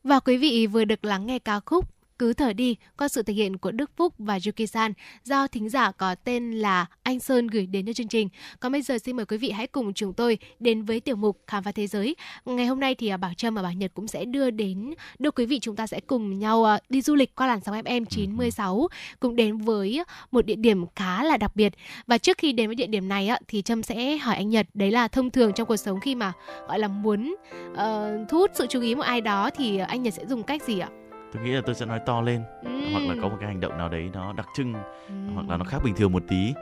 Và 0.04 0.20
quý 0.20 0.38
vị 0.38 0.68
vừa 0.68 0.86
được 0.86 1.06
lắng 1.06 1.26
nghe 1.26 1.40
ca 1.40 1.60
khúc 1.60 1.95
cứ 2.20 2.34
thở 2.34 2.54
đi 2.54 2.76
qua 2.98 3.08
sự 3.08 3.24
thể 3.24 3.34
hiện 3.34 3.58
của 3.58 3.72
Đức 3.72 3.92
Phúc 3.98 4.14
và 4.18 4.38
Yuki-san 4.38 4.94
do 5.24 5.48
thính 5.48 5.70
giả 5.70 5.92
có 5.92 6.16
tên 6.16 6.52
là 6.52 6.86
Anh 7.04 7.20
Sơn 7.20 7.48
gửi 7.48 7.66
đến 7.66 7.86
cho 7.86 7.94
chương 7.94 8.08
trình. 8.08 8.30
Còn 8.60 8.72
bây 8.72 8.82
giờ 8.82 8.98
xin 8.98 9.16
mời 9.16 9.26
quý 9.26 9.38
vị 9.38 9.52
hãy 9.52 9.68
cùng 9.68 9.94
chúng 9.94 10.14
tôi 10.14 10.38
đến 10.60 10.84
với 10.84 11.00
tiểu 11.00 11.16
mục 11.16 11.40
Khám 11.48 11.64
phá 11.64 11.72
thế 11.72 11.88
giới. 11.88 12.16
Ngày 12.46 12.66
hôm 12.66 12.80
nay 12.80 12.96
thì 12.96 13.08
à, 13.08 13.18
Bảo 13.18 13.34
Trâm 13.38 13.56
và 13.56 13.62
Bảo 13.62 13.74
Nhật 13.74 13.92
cũng 13.94 14.08
sẽ 14.08 14.26
đưa 14.26 14.50
đến 14.50 14.94
đưa 15.20 15.32
quý 15.32 15.46
vị 15.46 15.60
chúng 15.60 15.76
ta 15.76 15.88
sẽ 15.88 16.00
cùng 16.00 16.40
nhau 16.40 16.66
à, 16.66 16.80
đi 16.90 17.02
du 17.02 17.16
lịch 17.16 17.36
qua 17.36 17.48
làn 17.48 17.60
sóng 17.66 17.76
FM 17.76 18.06
96 18.06 18.88
cùng 19.20 19.36
đến 19.36 19.58
với 19.58 20.04
một 20.32 20.46
địa 20.46 20.56
điểm 20.56 20.86
khá 20.96 21.24
là 21.24 21.38
đặc 21.38 21.56
biệt. 21.56 21.74
Và 22.08 22.18
trước 22.18 22.38
khi 22.38 22.52
đến 22.52 22.68
với 22.68 22.76
địa 22.76 22.88
điểm 22.88 23.10
này 23.10 23.30
thì 23.48 23.62
Trâm 23.62 23.84
sẽ 23.84 24.18
hỏi 24.18 24.36
anh 24.36 24.50
Nhật 24.50 24.68
đấy 24.74 24.92
là 24.92 25.08
thông 25.08 25.32
thường 25.32 25.54
trong 25.54 25.68
cuộc 25.68 25.78
sống 25.78 26.00
khi 26.00 26.16
mà 26.16 26.34
gọi 26.68 26.80
là 26.80 26.88
muốn 26.88 27.36
ờ, 27.76 28.18
thu 28.30 28.38
hút 28.38 28.52
sự 28.54 28.68
chú 28.70 28.82
ý 28.82 28.96
một 28.96 29.04
ai 29.04 29.22
đó 29.22 29.50
thì 29.58 29.78
anh 29.78 30.04
Nhật 30.04 30.14
sẽ 30.14 30.26
dùng 30.26 30.44
cách 30.44 30.64
gì 30.64 30.80
ạ? 30.80 30.90
Tôi 31.36 31.44
nghĩ 31.46 31.52
là 31.52 31.62
tôi 31.66 31.76
sẽ 31.76 31.86
nói 31.86 32.00
to 32.00 32.22
lên 32.22 32.42
Ừm. 32.64 32.92
hoặc 32.94 33.00
là 33.00 33.16
có 33.22 33.30
một 33.30 33.38
cái 33.40 33.48
hành 33.50 33.60
động 33.60 33.78
nào 33.78 33.90
đấy 33.90 34.10
nó 34.14 34.34
đặc 34.34 34.48
trưng 34.56 34.74
Ừm. 35.08 35.36
hoặc 35.36 35.50
là 35.50 35.58
nó 35.58 35.66
khác 35.66 35.78
bình 35.84 35.96
thường 35.96 36.12
một 36.12 36.24
tí 36.28 36.54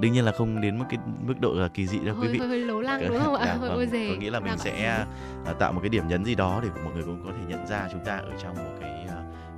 đương 0.00 0.12
nhiên 0.12 0.24
là 0.24 0.32
không 0.32 0.60
đến 0.60 0.78
một 0.78 0.84
cái 0.90 0.98
mức 1.26 1.34
độ 1.40 1.52
là 1.54 1.68
kỳ 1.68 1.86
dị 1.86 1.98
đâu 1.98 2.16
quý 2.22 2.28
vị 2.28 2.38
hơi, 2.38 2.48
hơi 2.48 2.58
lố 2.60 2.80
lăng 2.80 3.08
đúng 3.08 3.18
không 3.18 3.34
ạ? 3.34 3.44
Dạ, 3.46 3.52
Hơi 3.52 3.58
vâng. 3.68 3.72
ôi 3.78 3.86
dề. 3.86 4.08
tôi 4.08 4.16
nghĩ 4.16 4.30
là 4.30 4.38
mình 4.40 4.46
Nào, 4.46 4.56
sẽ 4.56 4.84
à, 5.46 5.52
tạo 5.58 5.72
một 5.72 5.80
cái 5.82 5.88
điểm 5.88 6.08
nhấn 6.08 6.24
gì 6.24 6.34
đó 6.34 6.60
để 6.62 6.68
mọi 6.84 6.94
người 6.94 7.02
cũng 7.02 7.22
có 7.24 7.30
thể 7.38 7.44
nhận 7.48 7.66
ra 7.66 7.88
chúng 7.92 8.04
ta 8.04 8.16
ở 8.16 8.30
trong 8.42 8.54
một 8.54 8.70
cái 8.80 8.81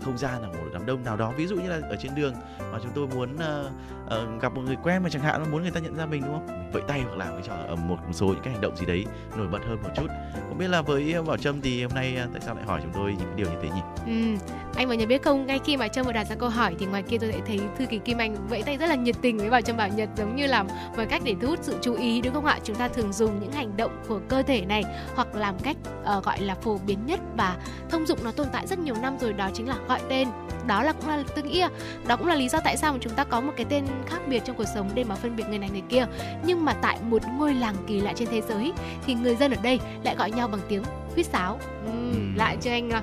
không 0.05 0.19
gian 0.19 0.43
ở 0.43 0.49
một 0.49 0.71
đám 0.73 0.87
đông 0.87 1.05
nào 1.05 1.17
đó 1.17 1.33
ví 1.37 1.47
dụ 1.47 1.57
như 1.57 1.69
là 1.69 1.81
ở 1.89 1.97
trên 1.97 2.15
đường 2.15 2.35
mà 2.73 2.79
chúng 2.83 2.93
tôi 2.95 3.07
muốn 3.07 3.35
uh, 3.35 3.67
uh, 4.07 4.43
gặp 4.43 4.55
một 4.55 4.63
người 4.67 4.77
quen 4.83 5.03
mà 5.03 5.09
chẳng 5.09 5.23
hạn 5.23 5.43
mà 5.43 5.49
muốn 5.51 5.63
người 5.63 5.71
ta 5.71 5.81
nhận 5.81 5.97
ra 5.97 6.07
mình 6.07 6.23
đúng 6.23 6.33
không? 6.33 6.47
Mình 6.47 6.71
vẫy 6.73 6.83
tay 6.89 7.01
hoặc 7.01 7.17
làm 7.17 7.29
cái 7.29 7.43
trò 7.47 7.55
ở 7.69 7.77
một 7.77 7.97
số 8.13 8.27
những 8.27 8.43
cái 8.43 8.53
hành 8.53 8.63
động 8.63 8.77
gì 8.77 8.87
đấy 8.87 9.07
nổi 9.37 9.49
bật 9.49 9.59
hơn 9.69 9.79
một 9.83 9.91
chút. 9.97 10.07
Không 10.49 10.59
biết 10.59 10.69
là 10.69 10.83
với 10.83 11.13
ờ, 11.13 11.23
bảo 11.23 11.37
trâm 11.37 11.61
thì 11.61 11.83
hôm 11.83 11.93
nay 11.95 12.19
tại 12.33 12.43
sao 12.45 12.55
lại 12.55 12.65
hỏi 12.65 12.81
chúng 12.83 12.93
tôi 12.95 13.11
những 13.11 13.29
cái 13.29 13.37
điều 13.37 13.47
như 13.47 13.57
thế 13.63 13.69
nhỉ? 13.69 13.81
Ừ, 14.07 14.47
anh 14.77 14.89
bảo 14.89 14.97
Nhật 14.97 15.09
biết 15.09 15.23
không, 15.23 15.47
ngay 15.47 15.61
khi 15.65 15.77
mà 15.77 15.89
Trâm 15.89 16.07
vừa 16.07 16.13
đặt 16.13 16.25
ra 16.25 16.37
câu 16.37 16.49
hỏi 16.49 16.75
thì 16.79 16.87
ngoài 16.87 17.03
kia 17.03 17.19
tôi 17.19 17.29
lại 17.29 17.41
thấy 17.47 17.61
thư 17.79 17.87
ký 17.87 17.99
Kim 17.99 18.19
Anh 18.19 18.49
vẫy 18.49 18.63
tay 18.63 18.77
rất 18.77 18.87
là 18.87 18.95
nhiệt 18.95 19.17
tình 19.23 19.39
với 19.39 19.51
bảo 19.51 19.61
Trâm 19.61 19.77
Bảo 19.77 19.89
Nhật 19.89 20.09
giống 20.17 20.37
như 20.37 20.47
là 20.47 20.63
một 20.63 21.05
cách 21.11 21.23
để 21.25 21.35
thu 21.41 21.49
hút 21.49 21.59
sự 21.63 21.77
chú 21.83 21.95
ý 21.95 22.21
đúng 22.21 22.35
không 22.35 22.45
ạ? 22.45 22.59
Chúng 22.65 22.77
ta 22.77 22.89
thường 22.89 23.13
dùng 23.13 23.41
những 23.41 23.53
hành 23.53 23.77
động 23.77 24.03
của 24.09 24.21
cơ 24.29 24.43
thể 24.43 24.65
này 24.65 24.85
hoặc 25.15 25.35
làm 25.35 25.59
cách 25.59 25.77
uh, 26.17 26.25
gọi 26.25 26.41
là 26.41 26.55
phổ 26.55 26.79
biến 26.87 26.99
nhất 27.07 27.21
và 27.37 27.57
thông 27.91 28.07
dụng 28.07 28.19
nó 28.25 28.31
tồn 28.31 28.47
tại 28.53 28.67
rất 28.67 28.79
nhiều 28.79 28.95
năm 29.03 29.19
rồi 29.19 29.33
đó 29.33 29.51
chính 29.55 29.69
là 29.69 29.77
gọi 29.89 29.94
tên. 30.09 30.29
Đó 30.67 30.83
là 30.83 30.93
cũng 30.93 31.09
là 31.09 31.25
nghĩ 31.45 31.61
là 31.61 31.71
đó 32.07 32.17
cũng 32.17 32.27
là 32.27 32.35
lý 32.35 32.49
do 32.49 32.61
tại 32.65 32.77
sao 32.77 32.93
mà 32.93 32.99
chúng 33.03 33.13
ta 33.13 33.25
có 33.25 33.41
một 33.41 33.53
cái 33.57 33.67
tên 33.69 33.85
khác 34.07 34.19
biệt 34.29 34.43
trong 34.45 34.57
cuộc 34.57 34.69
sống 34.75 34.91
để 34.95 35.05
mà 35.05 35.15
phân 35.15 35.37
biệt 35.37 35.45
người 35.49 35.59
này 35.59 35.71
người 35.71 35.83
kia. 35.89 36.07
Nhưng 36.47 36.65
mà 36.65 36.73
tại 36.73 36.99
một 37.03 37.23
ngôi 37.39 37.55
làng 37.55 37.75
kỳ 37.87 38.01
lạ 38.01 38.13
trên 38.17 38.29
thế 38.31 38.41
giới 38.49 38.73
thì 39.07 39.15
người 39.15 39.37
dân 39.37 39.53
ở 39.53 39.63
đây 39.63 39.81
lại 40.05 40.15
gọi 40.17 40.31
nhau 40.31 40.49
bằng 40.49 40.61
tiếng 40.69 40.83
huýt 41.15 41.27
sáo. 41.27 41.59
Ừ, 41.87 41.91
Ừm. 41.91 42.37
lạ 42.37 42.57
chưa 42.61 42.71
anh 42.71 42.91
ạ? 42.91 43.03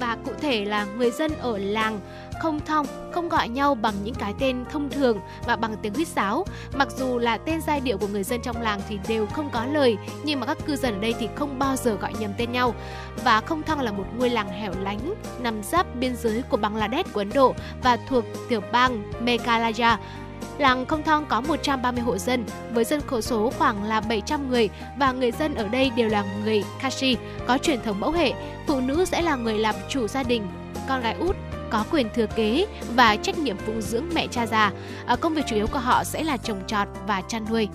và 0.00 0.16
cụ 0.24 0.32
thể 0.40 0.64
là 0.64 0.84
người 0.84 1.10
dân 1.10 1.32
ở 1.40 1.58
làng 1.58 2.00
không 2.42 2.60
thong 2.66 2.86
không 3.12 3.28
gọi 3.28 3.48
nhau 3.48 3.74
bằng 3.74 3.94
những 4.04 4.14
cái 4.14 4.34
tên 4.38 4.64
thông 4.72 4.90
thường 4.90 5.20
mà 5.46 5.56
bằng 5.56 5.76
tiếng 5.82 5.94
huýt 5.94 6.08
sáo. 6.08 6.44
Mặc 6.74 6.88
dù 6.96 7.18
là 7.18 7.38
tên 7.38 7.60
giai 7.66 7.80
điệu 7.80 7.98
của 7.98 8.08
người 8.08 8.22
dân 8.22 8.40
trong 8.42 8.62
làng 8.62 8.80
thì 8.88 8.98
đều 9.08 9.26
không 9.26 9.50
có 9.52 9.64
lời 9.64 9.96
nhưng 10.24 10.40
mà 10.40 10.46
các 10.46 10.58
cư 10.66 10.76
dân 10.76 10.94
ở 10.94 11.00
đây 11.00 11.14
thì 11.18 11.28
không 11.34 11.58
bao 11.58 11.76
giờ 11.76 11.94
gọi 11.94 12.12
nhầm 12.18 12.30
tên 12.38 12.52
nhau. 12.52 12.74
Và 13.24 13.40
không 13.40 13.62
thong 13.62 13.80
là 13.80 13.92
một 13.92 14.04
ngôi 14.16 14.30
làng 14.30 14.48
hẻo 14.48 14.72
lánh 14.82 15.14
nằm 15.40 15.62
giáp 15.62 15.86
biên 15.96 16.16
giới 16.16 16.42
của 16.42 16.56
Bangladesh 16.56 17.12
của 17.12 17.20
Ấn 17.20 17.30
Độ 17.34 17.54
và 17.82 17.96
thuộc 18.08 18.24
tiểu 18.48 18.60
bang 18.72 19.12
Meghalaya. 19.20 19.98
Làng 20.58 20.86
Không 20.86 21.02
Thong 21.02 21.26
có 21.26 21.40
130 21.40 22.02
hộ 22.02 22.18
dân 22.18 22.44
với 22.72 22.84
dân 22.84 23.00
khẩu 23.06 23.20
số 23.20 23.52
khoảng 23.58 23.84
là 23.84 24.00
700 24.00 24.50
người 24.50 24.68
và 24.98 25.12
người 25.12 25.32
dân 25.32 25.54
ở 25.54 25.68
đây 25.68 25.90
đều 25.96 26.08
là 26.08 26.24
người 26.44 26.64
Kashi, 26.82 27.16
có 27.46 27.58
truyền 27.58 27.82
thống 27.82 28.00
mẫu 28.00 28.12
hệ. 28.12 28.32
Phụ 28.66 28.80
nữ 28.80 29.04
sẽ 29.04 29.22
là 29.22 29.36
người 29.36 29.58
làm 29.58 29.74
chủ 29.88 30.06
gia 30.06 30.22
đình, 30.22 30.46
con 30.88 31.00
gái 31.00 31.16
út 31.18 31.36
có 31.70 31.84
quyền 31.92 32.06
thừa 32.14 32.26
kế 32.26 32.66
và 32.94 33.16
trách 33.16 33.38
nhiệm 33.38 33.56
phụng 33.56 33.82
dưỡng 33.82 34.04
mẹ 34.14 34.26
cha 34.26 34.46
già. 34.46 34.72
À, 35.06 35.16
công 35.16 35.34
việc 35.34 35.42
chủ 35.46 35.56
yếu 35.56 35.66
của 35.66 35.78
họ 35.78 36.04
sẽ 36.04 36.24
là 36.24 36.36
trồng 36.36 36.60
trọt 36.66 36.88
và 37.06 37.22
chăn 37.28 37.44
nuôi. 37.50 37.68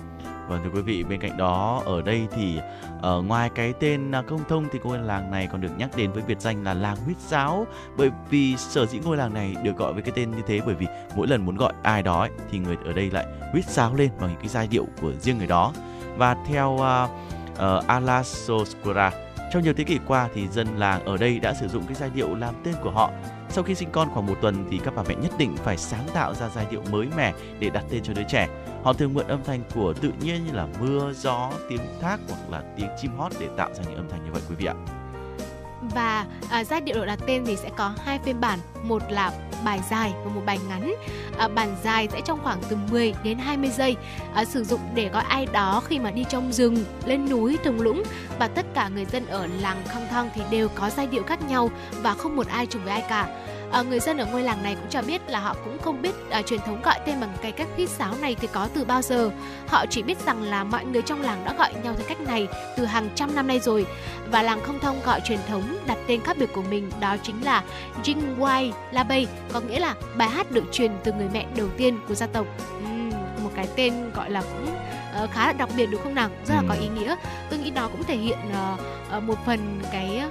Vâng 0.48 0.60
thưa 0.64 0.70
quý 0.74 0.82
vị, 0.82 1.04
bên 1.04 1.20
cạnh 1.20 1.36
đó 1.36 1.82
ở 1.84 2.02
đây 2.02 2.26
thì 2.36 2.58
ở 3.02 3.22
ngoài 3.22 3.50
cái 3.54 3.72
tên 3.80 4.10
uh, 4.10 4.26
công 4.26 4.40
thông 4.48 4.68
thì 4.72 4.78
ngôi 4.84 4.98
làng 4.98 5.30
này 5.30 5.48
còn 5.52 5.60
được 5.60 5.68
nhắc 5.78 5.90
đến 5.96 6.12
với 6.12 6.22
biệt 6.26 6.40
danh 6.40 6.64
là 6.64 6.74
làng 6.74 6.96
huyết 6.96 7.16
giáo 7.28 7.66
bởi 7.96 8.10
vì 8.30 8.56
sở 8.56 8.86
dĩ 8.86 8.98
ngôi 8.98 9.16
làng 9.16 9.34
này 9.34 9.54
được 9.62 9.76
gọi 9.76 9.92
với 9.92 10.02
cái 10.02 10.12
tên 10.16 10.30
như 10.30 10.42
thế 10.46 10.60
bởi 10.66 10.74
vì 10.74 10.86
mỗi 11.16 11.26
lần 11.26 11.44
muốn 11.44 11.56
gọi 11.56 11.72
ai 11.82 12.02
đó 12.02 12.20
ấy, 12.20 12.30
thì 12.50 12.58
người 12.58 12.76
ở 12.84 12.92
đây 12.92 13.10
lại 13.10 13.26
huyết 13.52 13.64
giáo 13.64 13.94
lên 13.94 14.10
bằng 14.20 14.30
những 14.30 14.38
cái 14.38 14.48
giai 14.48 14.66
điệu 14.66 14.86
của 15.02 15.12
riêng 15.20 15.38
người 15.38 15.46
đó 15.46 15.72
và 16.16 16.36
theo 16.48 16.82
à, 16.82 17.08
ờ, 17.56 17.76
uh, 17.76 17.84
uh, 17.84 17.88
Alasoskura 17.88 19.10
trong 19.52 19.62
nhiều 19.62 19.74
thế 19.76 19.84
kỷ 19.84 19.98
qua 20.06 20.28
thì 20.34 20.48
dân 20.48 20.66
làng 20.76 21.04
ở 21.04 21.16
đây 21.16 21.38
đã 21.38 21.54
sử 21.54 21.68
dụng 21.68 21.86
cái 21.86 21.94
giai 21.94 22.10
điệu 22.14 22.34
làm 22.34 22.54
tên 22.64 22.74
của 22.82 22.90
họ 22.90 23.10
sau 23.52 23.64
khi 23.64 23.74
sinh 23.74 23.88
con 23.92 24.10
khoảng 24.10 24.26
một 24.26 24.38
tuần 24.42 24.66
thì 24.70 24.80
các 24.84 24.94
bà 24.96 25.02
mẹ 25.08 25.14
nhất 25.14 25.32
định 25.38 25.56
phải 25.56 25.76
sáng 25.76 26.06
tạo 26.14 26.34
ra 26.34 26.48
giai 26.54 26.66
điệu 26.70 26.82
mới 26.90 27.08
mẻ 27.16 27.32
để 27.58 27.70
đặt 27.70 27.84
tên 27.90 28.02
cho 28.02 28.12
đứa 28.14 28.22
trẻ 28.28 28.48
Họ 28.82 28.92
thường 28.92 29.14
mượn 29.14 29.26
âm 29.26 29.44
thanh 29.44 29.60
của 29.74 29.92
tự 29.92 30.12
nhiên 30.22 30.44
như 30.46 30.52
là 30.52 30.68
mưa, 30.80 31.12
gió, 31.12 31.50
tiếng 31.68 31.80
thác 32.00 32.20
hoặc 32.28 32.50
là 32.50 32.62
tiếng 32.76 32.88
chim 33.02 33.10
hót 33.18 33.32
để 33.40 33.48
tạo 33.56 33.74
ra 33.74 33.82
những 33.88 33.96
âm 33.96 34.08
thanh 34.08 34.24
như 34.24 34.30
vậy 34.32 34.42
quý 34.48 34.54
vị 34.58 34.66
ạ. 34.66 34.74
Và 35.82 36.26
à, 36.50 36.64
giai 36.64 36.80
điệu 36.80 36.96
được 36.96 37.06
đặt 37.06 37.18
tên 37.26 37.44
thì 37.46 37.56
sẽ 37.56 37.70
có 37.76 37.92
hai 38.04 38.18
phiên 38.24 38.40
bản, 38.40 38.58
một 38.82 39.02
là 39.10 39.32
bài 39.64 39.80
dài 39.90 40.12
và 40.24 40.30
một 40.34 40.42
bài 40.46 40.58
ngắn. 40.68 40.94
À, 41.38 41.48
bản 41.48 41.76
dài 41.84 42.08
sẽ 42.12 42.20
trong 42.24 42.38
khoảng 42.42 42.58
từ 42.68 42.76
10 42.90 43.14
đến 43.24 43.38
20 43.38 43.70
giây, 43.70 43.96
à, 44.34 44.44
sử 44.44 44.64
dụng 44.64 44.80
để 44.94 45.08
gọi 45.08 45.24
ai 45.28 45.46
đó 45.52 45.82
khi 45.86 45.98
mà 45.98 46.10
đi 46.10 46.24
trong 46.28 46.52
rừng, 46.52 46.84
lên 47.04 47.30
núi, 47.30 47.58
thung 47.64 47.80
lũng 47.80 48.02
và 48.38 48.48
tất 48.48 48.66
cả 48.74 48.88
người 48.88 49.04
dân 49.04 49.26
ở 49.26 49.46
làng 49.46 49.82
khăng 49.88 50.08
thăng 50.08 50.30
thì 50.34 50.42
đều 50.50 50.68
có 50.68 50.90
giai 50.90 51.06
điệu 51.06 51.22
khác 51.22 51.38
nhau 51.48 51.70
và 52.02 52.14
không 52.14 52.36
một 52.36 52.46
ai 52.48 52.66
trùng 52.66 52.84
với 52.84 52.92
ai 52.92 53.04
cả. 53.08 53.28
À, 53.72 53.82
người 53.82 54.00
dân 54.00 54.18
ở 54.18 54.26
ngôi 54.26 54.42
làng 54.42 54.62
này 54.62 54.74
cũng 54.74 54.90
cho 54.90 55.02
biết 55.02 55.22
là 55.26 55.40
họ 55.40 55.56
cũng 55.64 55.78
không 55.78 56.02
biết 56.02 56.14
à, 56.30 56.42
truyền 56.42 56.60
thống 56.60 56.82
gọi 56.82 57.00
tên 57.06 57.20
bằng 57.20 57.32
cái 57.42 57.52
cách 57.52 57.68
huýt 57.76 57.88
sáo 57.88 58.14
này 58.20 58.36
thì 58.40 58.48
có 58.52 58.68
từ 58.74 58.84
bao 58.84 59.02
giờ. 59.02 59.30
Họ 59.68 59.86
chỉ 59.90 60.02
biết 60.02 60.18
rằng 60.26 60.42
là 60.42 60.64
mọi 60.64 60.84
người 60.84 61.02
trong 61.02 61.22
làng 61.22 61.44
đã 61.44 61.54
gọi 61.58 61.74
nhau 61.82 61.94
theo 61.96 62.06
cách 62.08 62.20
này 62.20 62.48
từ 62.76 62.84
hàng 62.84 63.08
trăm 63.14 63.34
năm 63.34 63.46
nay 63.46 63.60
rồi. 63.60 63.86
Và 64.30 64.42
làng 64.42 64.60
không 64.62 64.80
thông 64.80 65.00
gọi 65.04 65.20
truyền 65.20 65.38
thống 65.48 65.78
đặt 65.86 65.98
tên 66.06 66.20
khác 66.20 66.36
biệt 66.38 66.52
của 66.52 66.62
mình 66.62 66.90
đó 67.00 67.16
chính 67.22 67.44
là 67.44 67.62
Jingwai 68.02 68.72
La 68.92 69.02
Bay 69.04 69.26
có 69.52 69.60
nghĩa 69.60 69.78
là 69.78 69.94
bài 70.16 70.28
hát 70.28 70.50
được 70.50 70.64
truyền 70.72 70.92
từ 71.04 71.12
người 71.12 71.28
mẹ 71.32 71.46
đầu 71.56 71.68
tiên 71.76 71.98
của 72.08 72.14
gia 72.14 72.26
tộc. 72.26 72.46
Ừm, 72.84 73.10
một 73.44 73.50
cái 73.54 73.68
tên 73.76 74.10
gọi 74.14 74.30
là 74.30 74.42
cũng 74.42 74.74
ờ, 75.14 75.26
khá 75.32 75.46
là 75.46 75.52
đặc 75.52 75.68
biệt 75.76 75.86
đúng 75.86 76.02
không 76.02 76.14
nào? 76.14 76.28
Rất 76.44 76.54
là 76.54 76.62
có 76.68 76.74
ý 76.74 76.88
nghĩa. 76.88 77.16
Tôi 77.50 77.58
nghĩ 77.58 77.70
đó 77.70 77.88
cũng 77.92 78.04
thể 78.04 78.16
hiện 78.16 78.38
ờ, 79.10 79.20
một 79.20 79.38
phần 79.46 79.80
cái 79.92 80.22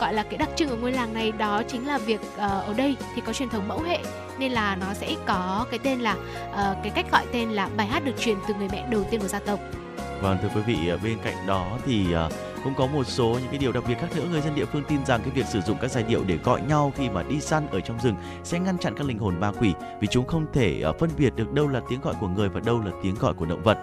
gọi 0.00 0.14
là 0.14 0.22
cái 0.22 0.38
đặc 0.38 0.48
trưng 0.56 0.68
của 0.68 0.76
ngôi 0.76 0.92
làng 0.92 1.14
này 1.14 1.32
đó 1.32 1.62
chính 1.68 1.86
là 1.86 1.98
việc 1.98 2.20
uh, 2.34 2.38
ở 2.38 2.74
đây 2.76 2.96
thì 3.14 3.22
có 3.26 3.32
truyền 3.32 3.48
thống 3.48 3.68
mẫu 3.68 3.80
hệ 3.80 3.98
nên 4.38 4.52
là 4.52 4.76
nó 4.76 4.94
sẽ 4.94 5.14
có 5.26 5.66
cái 5.70 5.78
tên 5.82 6.00
là 6.00 6.12
uh, 6.12 6.76
cái 6.82 6.92
cách 6.94 7.06
gọi 7.12 7.26
tên 7.32 7.50
là 7.50 7.68
bài 7.76 7.86
hát 7.86 8.04
được 8.04 8.18
truyền 8.18 8.36
từ 8.48 8.54
người 8.54 8.68
mẹ 8.72 8.88
đầu 8.90 9.04
tiên 9.10 9.20
của 9.20 9.28
gia 9.28 9.38
tộc 9.38 9.60
Vâng 10.22 10.38
thưa 10.42 10.48
quý 10.54 10.60
vị, 10.66 10.90
bên 11.04 11.18
cạnh 11.24 11.46
đó 11.46 11.78
thì 11.86 12.06
uh, 12.26 12.32
cũng 12.64 12.74
có 12.74 12.86
một 12.86 13.04
số 13.04 13.26
những 13.26 13.50
cái 13.50 13.58
điều 13.58 13.72
đặc 13.72 13.84
biệt 13.88 13.94
khác 14.00 14.06
nữa 14.16 14.22
người 14.30 14.40
dân 14.40 14.54
địa 14.54 14.64
phương 14.64 14.84
tin 14.88 15.06
rằng 15.06 15.20
cái 15.20 15.30
việc 15.30 15.46
sử 15.46 15.60
dụng 15.60 15.76
các 15.80 15.90
giai 15.90 16.02
điệu 16.02 16.24
để 16.26 16.38
gọi 16.44 16.60
nhau 16.68 16.92
khi 16.96 17.08
mà 17.08 17.22
đi 17.22 17.40
săn 17.40 17.66
ở 17.70 17.80
trong 17.80 17.98
rừng 18.00 18.14
sẽ 18.44 18.58
ngăn 18.58 18.78
chặn 18.78 18.94
các 18.96 19.06
linh 19.06 19.18
hồn 19.18 19.40
ma 19.40 19.52
quỷ 19.60 19.72
vì 20.00 20.08
chúng 20.10 20.26
không 20.26 20.46
thể 20.52 20.82
uh, 20.88 20.98
phân 20.98 21.10
biệt 21.18 21.36
được 21.36 21.52
đâu 21.52 21.68
là 21.68 21.80
tiếng 21.88 22.00
gọi 22.00 22.14
của 22.20 22.28
người 22.28 22.48
và 22.48 22.60
đâu 22.60 22.80
là 22.80 22.90
tiếng 23.02 23.14
gọi 23.14 23.34
của 23.34 23.44
động 23.44 23.62
vật. 23.62 23.78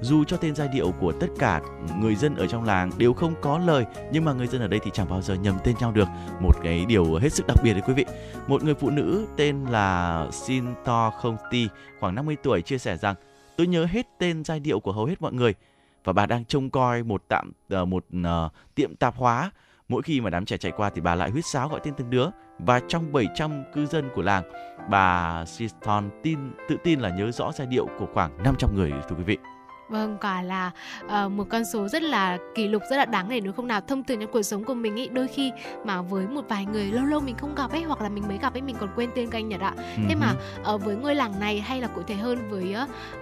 Dù 0.00 0.24
cho 0.24 0.36
tên 0.36 0.54
giai 0.54 0.68
điệu 0.68 0.92
của 1.00 1.12
tất 1.12 1.26
cả 1.38 1.60
người 2.00 2.14
dân 2.14 2.36
ở 2.36 2.46
trong 2.46 2.64
làng 2.64 2.90
đều 2.98 3.12
không 3.12 3.34
có 3.40 3.58
lời 3.58 3.84
nhưng 4.12 4.24
mà 4.24 4.32
người 4.32 4.46
dân 4.46 4.60
ở 4.60 4.68
đây 4.68 4.80
thì 4.84 4.90
chẳng 4.94 5.08
bao 5.08 5.22
giờ 5.22 5.34
nhầm 5.34 5.58
tên 5.64 5.74
nhau 5.80 5.92
được. 5.92 6.08
Một 6.40 6.52
cái 6.62 6.84
điều 6.88 7.14
hết 7.14 7.32
sức 7.32 7.46
đặc 7.46 7.56
biệt 7.62 7.72
đấy 7.72 7.82
quý 7.86 7.94
vị. 7.94 8.04
Một 8.46 8.64
người 8.64 8.74
phụ 8.74 8.90
nữ 8.90 9.26
tên 9.36 9.64
là 9.64 10.26
Sinto 10.32 11.10
Không 11.10 11.36
Ti 11.50 11.68
khoảng 12.00 12.14
50 12.14 12.36
tuổi 12.42 12.62
chia 12.62 12.78
sẻ 12.78 12.96
rằng 12.96 13.14
tôi 13.56 13.66
nhớ 13.66 13.86
hết 13.90 14.06
tên 14.18 14.44
giai 14.44 14.60
điệu 14.60 14.80
của 14.80 14.92
hầu 14.92 15.04
hết 15.04 15.22
mọi 15.22 15.32
người 15.32 15.54
và 16.04 16.12
bà 16.12 16.26
đang 16.26 16.44
trông 16.44 16.70
coi 16.70 17.02
một 17.02 17.22
tạm 17.28 17.52
ờ, 17.68 17.84
một 17.84 18.04
uh, 18.18 18.52
tiệm 18.74 18.96
tạp 18.96 19.16
hóa 19.16 19.50
mỗi 19.88 20.02
khi 20.02 20.20
mà 20.20 20.30
đám 20.30 20.44
trẻ 20.44 20.56
chạy 20.56 20.72
qua 20.76 20.90
thì 20.90 21.00
bà 21.00 21.14
lại 21.14 21.30
huýt 21.30 21.44
sáo 21.46 21.68
gọi 21.68 21.80
tên 21.84 21.94
từng 21.96 22.10
đứa 22.10 22.26
và 22.58 22.80
trong 22.88 23.12
700 23.12 23.64
cư 23.74 23.86
dân 23.86 24.08
của 24.14 24.22
làng 24.22 24.44
bà 24.90 25.44
Siston 25.44 26.10
tin 26.22 26.38
tự 26.68 26.76
tin 26.84 27.00
là 27.00 27.10
nhớ 27.10 27.30
rõ 27.30 27.52
giai 27.52 27.66
điệu 27.66 27.86
của 27.98 28.06
khoảng 28.14 28.42
500 28.42 28.74
người 28.74 28.92
thưa 29.08 29.16
quý 29.16 29.24
vị 29.24 29.36
Vâng, 29.88 30.18
quả 30.20 30.42
là 30.42 30.70
ờ, 31.08 31.28
một 31.28 31.44
con 31.50 31.64
số 31.64 31.88
rất 31.88 32.02
là 32.02 32.38
kỷ 32.54 32.68
lục 32.68 32.82
rất 32.90 32.96
là 32.96 33.04
đáng 33.04 33.28
để 33.28 33.40
đúng 33.40 33.54
không 33.54 33.66
nào? 33.66 33.80
Thông 33.80 34.04
thường 34.04 34.20
trong 34.20 34.32
cuộc 34.32 34.42
sống 34.42 34.64
của 34.64 34.74
mình 34.74 34.96
ý 34.96 35.08
đôi 35.08 35.28
khi 35.28 35.52
mà 35.84 36.02
với 36.02 36.26
một 36.26 36.44
vài 36.48 36.66
người 36.66 36.84
lâu 36.84 37.04
lâu 37.04 37.20
mình 37.20 37.36
không 37.36 37.54
gặp 37.54 37.70
ấy 37.70 37.82
hoặc 37.82 38.00
là 38.00 38.08
mình 38.08 38.24
mới 38.28 38.38
gặp 38.38 38.54
ấy 38.54 38.62
mình 38.62 38.76
còn 38.80 38.88
quên 38.96 39.10
tên 39.14 39.30
kênh 39.30 39.48
Nhật 39.48 39.60
ạ 39.60 39.74
thế 40.08 40.14
mà 40.14 40.34
ở 40.64 40.78
với 40.78 40.96
ngôi 40.96 41.14
làng 41.14 41.40
này 41.40 41.60
hay 41.60 41.80
là 41.80 41.88
cụ 41.88 42.02
thể 42.06 42.14
hơn 42.14 42.48
với 42.50 42.72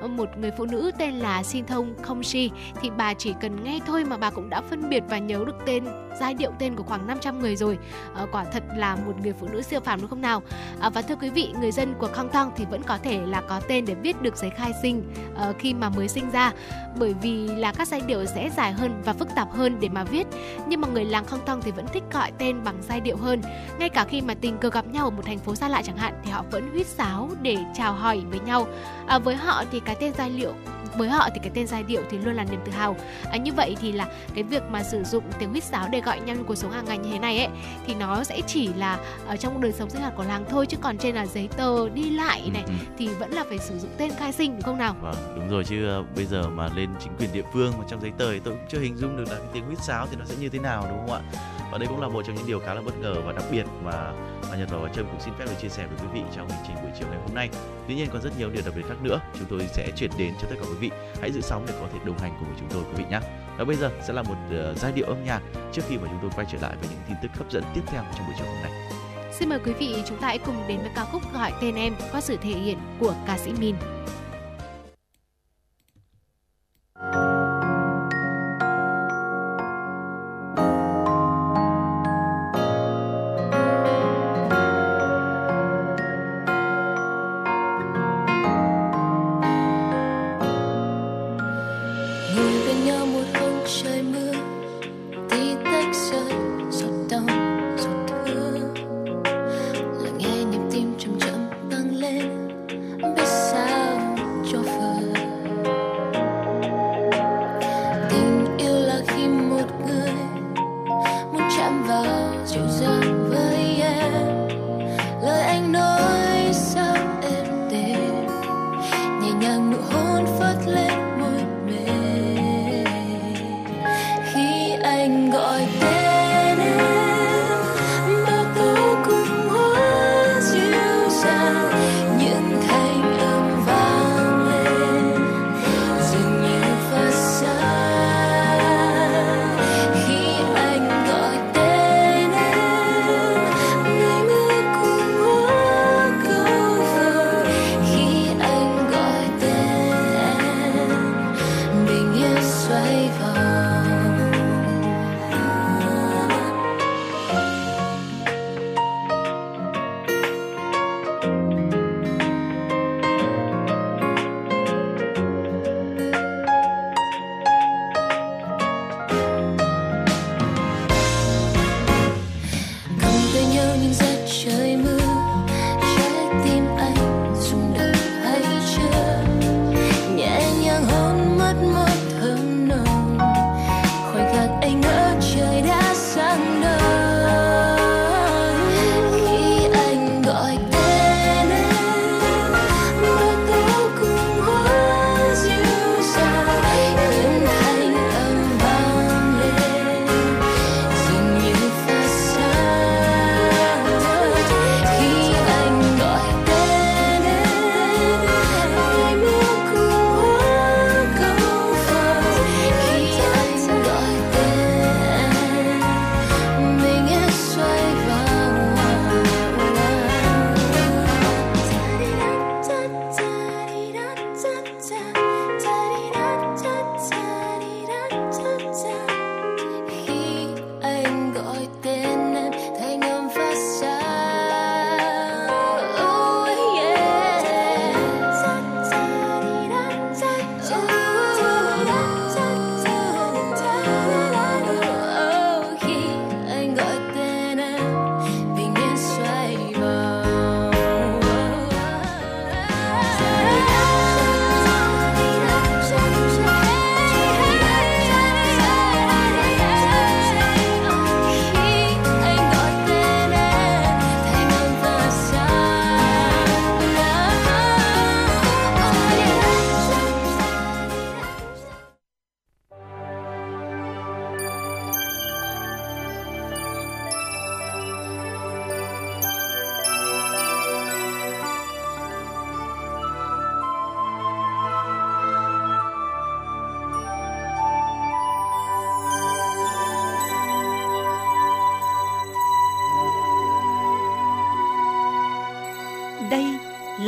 ờ, 0.01 0.09
một 0.09 0.39
người 0.39 0.51
phụ 0.59 0.67
nữ 0.67 0.91
tên 0.99 1.15
là 1.15 1.43
Shin 1.43 1.67
Thông 1.67 1.95
Không 2.03 2.23
Shi 2.23 2.51
thì 2.81 2.91
bà 2.97 3.15
chỉ 3.15 3.35
cần 3.41 3.65
nghe 3.65 3.79
thôi 3.87 4.05
mà 4.05 4.17
bà 4.17 4.31
cũng 4.31 4.51
đã 4.51 4.61
phân 4.61 4.91
biệt 4.91 5.03
và 5.09 5.19
nhớ 5.19 5.45
được 5.47 5.57
tên 5.67 5.85
giai 6.21 6.35
điệu 6.35 6.51
tên 6.59 6.77
của 6.77 6.83
khoảng 6.83 7.07
500 7.07 7.41
người 7.41 7.57
rồi. 7.57 7.79
Ờ, 8.15 8.27
quả 8.33 8.45
thật 8.45 8.63
là 8.77 8.97
một 8.97 9.13
người 9.23 9.33
phụ 9.41 9.49
nữ 9.53 9.63
siêu 9.63 9.81
phàm 9.81 10.01
đúng 10.01 10.11
không 10.11 10.21
nào? 10.21 10.43
À, 10.81 10.91
và 10.91 11.03
thưa 11.03 11.17
quý 11.17 11.31
vị 11.31 11.53
người 11.61 11.73
dân 11.73 11.95
của 11.99 12.09
Khang 12.15 12.29
Thong 12.33 12.51
thì 12.57 12.65
vẫn 12.71 12.83
có 12.83 12.99
thể 13.03 13.21
là 13.27 13.41
có 13.41 13.61
tên 13.69 13.85
để 13.85 13.95
viết 13.95 14.23
được 14.23 14.37
giấy 14.37 14.51
khai 14.51 14.73
sinh 14.83 15.13
ờ, 15.35 15.55
khi 15.59 15.75
mà 15.75 15.89
mới 15.89 16.09
sinh 16.09 16.31
ra 16.31 16.53
bởi 16.99 17.15
vì 17.23 17.49
là 17.49 17.73
các 17.73 17.89
giai 17.89 18.01
điệu 18.07 18.25
sẽ 18.25 18.51
dài 18.57 18.73
hơn 18.73 19.03
và 19.05 19.13
phức 19.13 19.29
tạp 19.35 19.53
hơn 19.53 19.81
để 19.81 19.89
mà 19.89 20.05
viết. 20.05 20.27
Nhưng 20.69 20.81
mà 20.81 20.89
người 20.89 21.05
làng 21.05 21.25
Khang 21.25 21.41
Thong 21.47 21.63
thì 21.63 21.71
vẫn 21.71 21.87
thích 21.93 22.03
gọi 22.13 22.33
tên 22.39 22.65
bằng 22.65 22.77
giai 22.89 23.01
điệu 23.01 23.17
hơn. 23.17 23.43
Ngay 23.79 23.89
cả 23.89 24.05
khi 24.05 24.21
mà 24.21 24.35
tình 24.35 24.59
cờ 24.59 24.71
gặp 24.71 24.87
nhau 24.87 25.05
ở 25.05 25.11
một 25.11 25.23
thành 25.27 25.39
phố 25.39 25.55
xa 25.55 25.69
lạ 25.69 25.83
chẳng 25.85 25.97
hạn 25.97 26.15
thì 26.25 26.31
họ 26.31 26.45
vẫn 26.51 26.71
huýt 26.73 26.87
sáo 26.87 27.31
để 27.43 27.57
chào 27.75 27.93
hỏi 27.93 28.23
với 28.31 28.41
nhau. 28.41 28.67
À, 29.07 29.19
với 29.19 29.37
họ 29.37 29.65
thì 29.73 29.81
cái 29.81 29.97
tên 30.01 30.13
giai 30.19 30.31
điệu 30.31 30.53
với 30.99 31.09
họ 31.09 31.29
thì 31.35 31.41
cái 31.43 31.51
tên 31.55 31.67
giai 31.67 31.83
điệu 31.83 32.03
thì 32.11 32.19
luôn 32.19 32.35
là 32.35 32.45
niềm 32.45 32.61
tự 32.65 32.73
hào 32.73 32.97
à, 33.31 33.37
như 33.37 33.53
vậy 33.53 33.77
thì 33.81 33.93
là 33.93 34.07
cái 34.35 34.45
việc 34.45 34.63
mà 34.71 34.83
sử 34.83 35.05
dụng 35.05 35.25
tiếng 35.39 35.51
huýt 35.51 35.65
sáo 35.65 35.89
để 35.93 36.01
gọi 36.01 36.21
nhau 36.21 36.37
trong 36.37 36.45
cuộc 36.45 36.55
sống 36.55 36.71
hàng 36.71 36.85
ngày 36.85 36.99
như 36.99 37.11
thế 37.13 37.19
này 37.19 37.39
ấy 37.39 37.49
thì 37.87 37.95
nó 37.95 38.25
sẽ 38.25 38.41
chỉ 38.47 38.69
là 38.77 38.99
ở 39.27 39.37
trong 39.37 39.61
đời 39.61 39.73
sống 39.73 39.91
sinh 39.91 40.01
hoạt 40.03 40.17
của 40.17 40.25
làng 40.25 40.45
thôi 40.51 40.67
chứ 40.67 40.77
còn 40.81 40.99
trên 40.99 41.15
là 41.15 41.27
giấy 41.27 41.49
tờ 41.57 41.89
đi 41.89 42.11
lại 42.11 42.51
này 42.55 42.63
Ừ, 42.67 42.73
thì 42.99 43.09
vẫn 43.09 43.31
là 43.31 43.45
phải 43.49 43.59
sử 43.59 43.79
dụng 43.79 43.91
tên 43.99 44.11
khai 44.19 44.33
sinh 44.33 44.53
đúng 44.53 44.63
không 44.63 44.79
nào 44.79 44.95
Vâng, 45.03 45.15
đúng 45.37 45.49
rồi 45.49 45.65
chứ 45.65 45.87
ờ, 45.89 46.05
bây 46.17 46.25
giờ 46.25 46.43
mà 46.49 46.69
lên 46.77 46.91
chính 47.01 47.13
quyền 47.19 47.33
địa 47.33 47.43
phương 47.53 47.73
mà 47.79 47.85
trong 47.89 48.01
giấy 48.01 48.13
tờ 48.19 48.33
thì 48.33 48.41
tôi 48.45 48.55
cũng 48.55 48.67
chưa 48.69 48.79
hình 48.79 48.97
dung 48.97 49.17
được 49.17 49.25
là 49.29 49.35
cái 49.39 49.49
tiếng 49.53 49.65
huýt 49.65 49.79
sáo 49.83 50.07
thì 50.11 50.17
nó 50.19 50.25
sẽ 50.25 50.35
như 50.41 50.49
thế 50.49 50.59
nào 50.59 50.87
đúng 50.91 50.99
không 50.99 51.13
ạ? 51.13 51.21
Và 51.73 51.79
đây 51.79 51.89
cũng 51.89 52.01
là 52.01 52.09
một 52.09 52.23
trong 52.27 52.37
những 52.37 52.47
điều 52.47 52.61
khá 52.61 52.75
là 52.75 52.81
bất 52.81 52.99
ngờ 52.99 53.15
và 53.25 53.33
đặc 53.33 53.45
biệt 53.51 53.65
mà 53.85 54.13
mà 54.51 54.57
Nhật 54.57 54.69
và 54.71 54.89
Trâm 54.95 55.07
cũng 55.07 55.21
xin 55.21 55.35
phép 55.39 55.45
được 55.45 55.55
chia 55.63 55.69
sẻ 55.69 55.87
với 55.87 55.99
quý 56.03 56.21
vị 56.21 56.27
trong 56.37 56.49
hành 56.49 56.63
trình 56.67 56.77
buổi 56.83 56.91
chiều 56.99 57.09
ngày 57.11 57.19
hôm 57.27 57.35
nay. 57.35 57.49
Tuy 57.89 57.95
nhiên 57.95 58.09
còn 58.13 58.23
rất 58.23 58.39
nhiều 58.39 58.51
điều 58.51 58.63
đặc 58.65 58.75
biệt 58.77 58.83
khác 58.89 58.95
nữa, 59.03 59.21
chúng 59.39 59.49
tôi 59.51 59.69
sẽ 59.75 59.91
chuyển 59.97 60.11
đến 60.19 60.33
cho 60.43 60.49
tất 60.51 60.57
cả 60.61 60.67
quý 60.69 60.77
vị. 60.81 60.86
Hãy 61.21 61.33
giữ 61.33 61.41
sóng 61.41 61.65
để 61.69 61.75
có 61.81 61.87
thể 61.93 61.99
đồng 62.05 62.19
hành 62.19 62.37
cùng 62.39 62.49
với 62.49 62.57
chúng 62.59 62.69
tôi 62.69 62.83
quý 62.83 63.03
vị 63.03 63.05
nhé. 63.11 63.21
Và 63.59 63.65
bây 63.65 63.77
giờ 63.77 63.91
sẽ 64.07 64.13
là 64.13 64.23
một 64.23 64.37
uh, 64.47 64.79
giai 64.79 64.93
điệu 64.93 65.07
âm 65.07 65.25
nhạc 65.25 65.43
trước 65.73 65.83
khi 65.89 65.97
mà 65.97 66.09
chúng 66.11 66.19
tôi 66.23 66.31
quay 66.37 66.47
trở 66.53 66.59
lại 66.61 66.77
với 66.81 66.89
những 66.91 67.01
tin 67.09 67.17
tức 67.23 67.39
hấp 67.39 67.53
dẫn 67.53 67.65
tiếp 67.75 67.83
theo 67.87 68.03
trong 68.17 68.27
buổi 68.27 68.35
chiều 68.39 68.47
hôm 68.47 68.63
nay. 68.63 68.73
Xin 69.33 69.49
mời 69.49 69.59
quý 69.65 69.73
vị 69.73 70.03
chúng 70.07 70.19
ta 70.19 70.27
hãy 70.27 70.39
cùng 70.39 70.57
đến 70.69 70.79
với 70.79 70.91
ca 70.97 71.05
khúc 71.05 71.23
gọi 71.35 71.53
tên 71.61 71.75
em 71.75 71.95
qua 72.13 72.21
sự 72.21 72.37
thể 72.37 72.51
hiện 72.51 72.79
của 73.01 73.15
ca 73.27 73.39
sĩ 73.39 73.53
Min. 73.59 73.77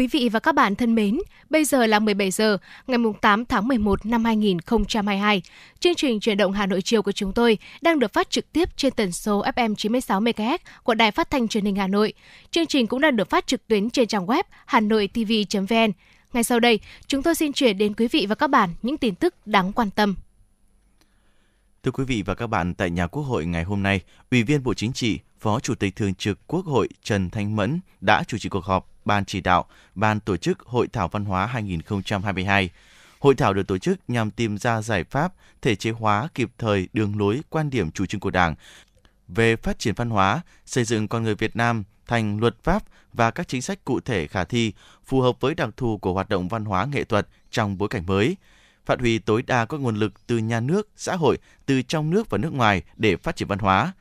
Quý 0.00 0.06
vị 0.06 0.28
và 0.28 0.40
các 0.40 0.54
bạn 0.54 0.74
thân 0.74 0.94
mến, 0.94 1.18
bây 1.50 1.64
giờ 1.64 1.86
là 1.86 1.98
17 1.98 2.30
giờ 2.30 2.58
ngày 2.86 2.98
8 3.20 3.44
tháng 3.44 3.68
11 3.68 4.06
năm 4.06 4.24
2022. 4.24 5.42
Chương 5.80 5.94
trình 5.94 6.20
chuyển 6.20 6.36
động 6.36 6.52
Hà 6.52 6.66
Nội 6.66 6.82
chiều 6.82 7.02
của 7.02 7.12
chúng 7.12 7.32
tôi 7.32 7.58
đang 7.82 7.98
được 7.98 8.12
phát 8.12 8.30
trực 8.30 8.52
tiếp 8.52 8.76
trên 8.76 8.92
tần 8.92 9.12
số 9.12 9.42
FM 9.42 9.74
96 9.74 10.20
MHz 10.20 10.58
của 10.82 10.94
Đài 10.94 11.10
Phát 11.10 11.30
thanh 11.30 11.48
Truyền 11.48 11.64
hình 11.64 11.76
Hà 11.76 11.86
Nội. 11.86 12.12
Chương 12.50 12.66
trình 12.66 12.86
cũng 12.86 13.00
đang 13.00 13.16
được 13.16 13.30
phát 13.30 13.46
trực 13.46 13.66
tuyến 13.68 13.90
trên 13.90 14.08
trang 14.08 14.26
web 14.26 14.42
hanoitv.vn. 14.66 15.92
Ngay 16.32 16.44
sau 16.44 16.60
đây, 16.60 16.80
chúng 17.06 17.22
tôi 17.22 17.34
xin 17.34 17.52
chuyển 17.52 17.78
đến 17.78 17.94
quý 17.94 18.08
vị 18.08 18.26
và 18.28 18.34
các 18.34 18.50
bạn 18.50 18.70
những 18.82 18.98
tin 18.98 19.14
tức 19.14 19.34
đáng 19.46 19.72
quan 19.72 19.90
tâm. 19.90 20.14
Thưa 21.82 21.90
quý 21.90 22.04
vị 22.04 22.22
và 22.26 22.34
các 22.34 22.46
bạn, 22.46 22.74
tại 22.74 22.90
nhà 22.90 23.06
Quốc 23.06 23.22
hội 23.22 23.46
ngày 23.46 23.64
hôm 23.64 23.82
nay, 23.82 24.00
Ủy 24.30 24.42
viên 24.42 24.62
Bộ 24.62 24.74
Chính 24.74 24.92
trị, 24.92 25.18
Phó 25.40 25.60
Chủ 25.60 25.74
tịch 25.74 25.96
Thường 25.96 26.14
trực 26.14 26.38
Quốc 26.46 26.66
hội 26.66 26.88
Trần 27.02 27.30
Thanh 27.30 27.56
Mẫn 27.56 27.80
đã 28.00 28.24
chủ 28.24 28.38
trì 28.38 28.48
cuộc 28.48 28.64
họp 28.64 28.89
Ban 29.04 29.24
chỉ 29.24 29.40
đạo, 29.40 29.64
Ban 29.94 30.20
tổ 30.20 30.36
chức 30.36 30.60
Hội 30.60 30.88
thảo 30.92 31.08
văn 31.08 31.24
hóa 31.24 31.46
2022. 31.46 32.70
Hội 33.18 33.34
thảo 33.34 33.54
được 33.54 33.66
tổ 33.66 33.78
chức 33.78 33.98
nhằm 34.08 34.30
tìm 34.30 34.58
ra 34.58 34.82
giải 34.82 35.04
pháp 35.04 35.32
thể 35.62 35.74
chế 35.74 35.90
hóa 35.90 36.28
kịp 36.34 36.50
thời 36.58 36.88
đường 36.92 37.18
lối 37.18 37.40
quan 37.50 37.70
điểm 37.70 37.90
chủ 37.90 38.06
trương 38.06 38.20
của 38.20 38.30
Đảng 38.30 38.54
về 39.28 39.56
phát 39.56 39.78
triển 39.78 39.94
văn 39.94 40.10
hóa, 40.10 40.40
xây 40.66 40.84
dựng 40.84 41.08
con 41.08 41.22
người 41.22 41.34
Việt 41.34 41.56
Nam 41.56 41.84
thành 42.06 42.40
luật 42.40 42.56
pháp 42.62 42.82
và 43.12 43.30
các 43.30 43.48
chính 43.48 43.62
sách 43.62 43.84
cụ 43.84 44.00
thể 44.00 44.26
khả 44.26 44.44
thi 44.44 44.72
phù 45.04 45.20
hợp 45.20 45.40
với 45.40 45.54
đặc 45.54 45.68
thù 45.76 45.98
của 45.98 46.12
hoạt 46.12 46.28
động 46.28 46.48
văn 46.48 46.64
hóa 46.64 46.84
nghệ 46.84 47.04
thuật 47.04 47.28
trong 47.50 47.78
bối 47.78 47.88
cảnh 47.88 48.06
mới 48.06 48.36
phát 48.90 49.00
huy 49.00 49.18
tối 49.18 49.42
đa 49.42 49.64
các 49.64 49.80
nguồn 49.80 49.96
lực 49.96 50.26
từ 50.26 50.38
nhà 50.38 50.60
nước, 50.60 50.88
xã 50.96 51.16
hội, 51.16 51.38
từ 51.66 51.82
trong 51.82 52.10
nước 52.10 52.30
và 52.30 52.38
nước 52.38 52.52
ngoài 52.52 52.82
để 52.96 53.16
phát 53.16 53.36
triển 53.36 53.48
văn 53.48 53.58
hóa. 53.58 53.92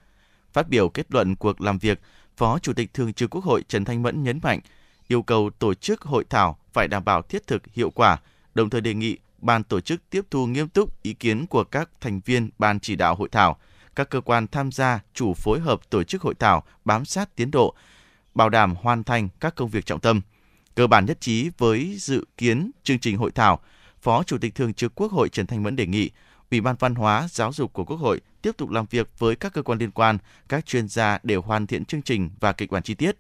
Phát 0.54 0.70
biểu 0.70 0.90
kết 0.90 1.06
luận 1.10 1.36
cuộc 1.36 1.62
làm 1.62 1.78
việc, 1.78 2.02
Phó 2.38 2.60
Chủ 2.60 2.74
tịch 2.74 2.94
Thường 2.94 3.14
trực 3.14 3.30
Quốc 3.30 3.44
hội 3.44 3.64
Trần 3.68 3.86
Thanh 3.86 4.04
Mẫn 4.04 4.24
nhấn 4.24 4.40
mạnh, 4.44 4.60
yêu 5.12 5.22
cầu 5.22 5.50
tổ 5.60 5.74
chức 5.74 6.02
hội 6.02 6.24
thảo 6.30 6.58
phải 6.74 6.88
đảm 6.88 7.06
bảo 7.06 7.22
thiết 7.22 7.48
thực, 7.48 7.64
hiệu 7.74 7.90
quả, 7.90 8.18
đồng 8.54 8.70
thời 8.70 8.82
đề 8.82 8.94
nghị 8.94 9.18
ban 9.38 9.64
tổ 9.64 9.82
chức 9.82 10.02
tiếp 10.10 10.22
thu 10.32 10.46
nghiêm 10.46 10.70
túc 10.70 11.04
ý 11.04 11.14
kiến 11.14 11.48
của 11.48 11.64
các 11.64 11.90
thành 12.02 12.22
viên 12.26 12.50
ban 12.58 12.80
chỉ 12.80 12.96
đạo 12.96 13.16
hội 13.16 13.30
thảo, 13.32 13.58
các 13.96 14.10
cơ 14.10 14.22
quan 14.22 14.48
tham 14.48 14.72
gia 14.72 15.00
chủ 15.14 15.34
phối 15.34 15.60
hợp 15.60 15.90
tổ 15.90 16.04
chức 16.04 16.22
hội 16.22 16.34
thảo 16.36 16.64
bám 16.86 17.06
sát 17.06 17.36
tiến 17.36 17.52
độ, 17.52 17.76
bảo 18.36 18.50
đảm 18.50 18.76
hoàn 18.82 19.04
thành 19.04 19.30
các 19.40 19.56
công 19.56 19.70
việc 19.70 19.86
trọng 19.86 20.00
tâm. 20.00 20.22
Cơ 20.76 20.88
bản 20.88 21.06
nhất 21.06 21.22
trí 21.22 21.50
với 21.58 21.96
dự 22.00 22.26
kiến 22.38 22.72
chương 22.84 23.00
trình 23.00 23.18
hội 23.18 23.32
thảo, 23.32 23.60
Phó 24.02 24.24
Chủ 24.24 24.38
tịch 24.38 24.56
Thường 24.56 24.74
trực 24.74 24.96
Quốc 24.96 25.12
hội 25.12 25.30
Trần 25.30 25.48
Thanh 25.48 25.64
Mẫn 25.64 25.76
đề 25.76 25.86
nghị 25.88 26.10
Ủy 26.52 26.62
ban 26.62 26.76
Văn 26.80 26.96
hóa, 26.96 27.28
Giáo 27.32 27.54
dục 27.54 27.74
của 27.74 27.86
Quốc 27.86 27.98
hội 27.98 28.22
tiếp 28.42 28.52
tục 28.58 28.70
làm 28.70 28.86
việc 28.90 29.20
với 29.20 29.36
các 29.36 29.54
cơ 29.54 29.62
quan 29.62 29.80
liên 29.80 29.92
quan, 29.92 30.18
các 30.50 30.66
chuyên 30.66 30.88
gia 30.88 31.20
để 31.24 31.36
hoàn 31.36 31.68
thiện 31.68 31.86
chương 31.86 32.02
trình 32.02 32.30
và 32.40 32.54
kịch 32.54 32.72
bản 32.72 32.84
chi 32.84 32.94
tiết. 32.94 33.18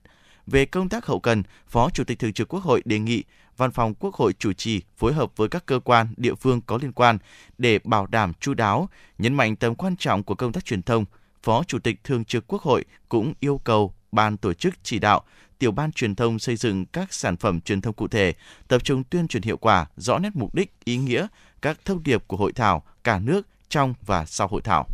Về 0.51 0.65
công 0.65 0.89
tác 0.89 1.05
hậu 1.05 1.19
cần, 1.19 1.43
Phó 1.67 1.89
Chủ 1.89 2.03
tịch 2.03 2.19
Thường 2.19 2.33
trực 2.33 2.47
Quốc 2.53 2.63
hội 2.63 2.81
đề 2.85 2.99
nghị 2.99 3.23
Văn 3.57 3.71
phòng 3.71 3.93
Quốc 3.93 4.15
hội 4.15 4.33
chủ 4.39 4.53
trì 4.53 4.81
phối 4.97 5.13
hợp 5.13 5.37
với 5.37 5.49
các 5.49 5.65
cơ 5.65 5.79
quan, 5.79 6.07
địa 6.17 6.35
phương 6.35 6.61
có 6.61 6.79
liên 6.81 6.91
quan 6.91 7.17
để 7.57 7.79
bảo 7.83 8.07
đảm 8.07 8.33
chu 8.39 8.53
đáo, 8.53 8.89
nhấn 9.17 9.33
mạnh 9.33 9.55
tầm 9.55 9.75
quan 9.75 9.95
trọng 9.95 10.23
của 10.23 10.35
công 10.35 10.51
tác 10.51 10.65
truyền 10.65 10.81
thông. 10.81 11.05
Phó 11.43 11.63
Chủ 11.63 11.79
tịch 11.79 12.03
Thường 12.03 12.25
trực 12.25 12.47
Quốc 12.47 12.61
hội 12.61 12.85
cũng 13.09 13.33
yêu 13.39 13.61
cầu 13.63 13.93
ban 14.11 14.37
tổ 14.37 14.53
chức 14.53 14.73
chỉ 14.83 14.99
đạo 14.99 15.21
tiểu 15.59 15.71
ban 15.71 15.91
truyền 15.91 16.15
thông 16.15 16.39
xây 16.39 16.55
dựng 16.55 16.85
các 16.85 17.13
sản 17.13 17.37
phẩm 17.37 17.61
truyền 17.61 17.81
thông 17.81 17.93
cụ 17.93 18.07
thể, 18.07 18.33
tập 18.67 18.83
trung 18.83 19.03
tuyên 19.03 19.27
truyền 19.27 19.43
hiệu 19.43 19.57
quả, 19.57 19.85
rõ 19.97 20.19
nét 20.19 20.29
mục 20.33 20.55
đích, 20.55 20.73
ý 20.83 20.97
nghĩa, 20.97 21.27
các 21.61 21.79
thông 21.85 22.03
điệp 22.03 22.23
của 22.27 22.37
hội 22.37 22.53
thảo 22.53 22.83
cả 23.03 23.19
nước 23.19 23.47
trong 23.69 23.93
và 24.05 24.25
sau 24.25 24.47
hội 24.47 24.61
thảo. 24.61 24.87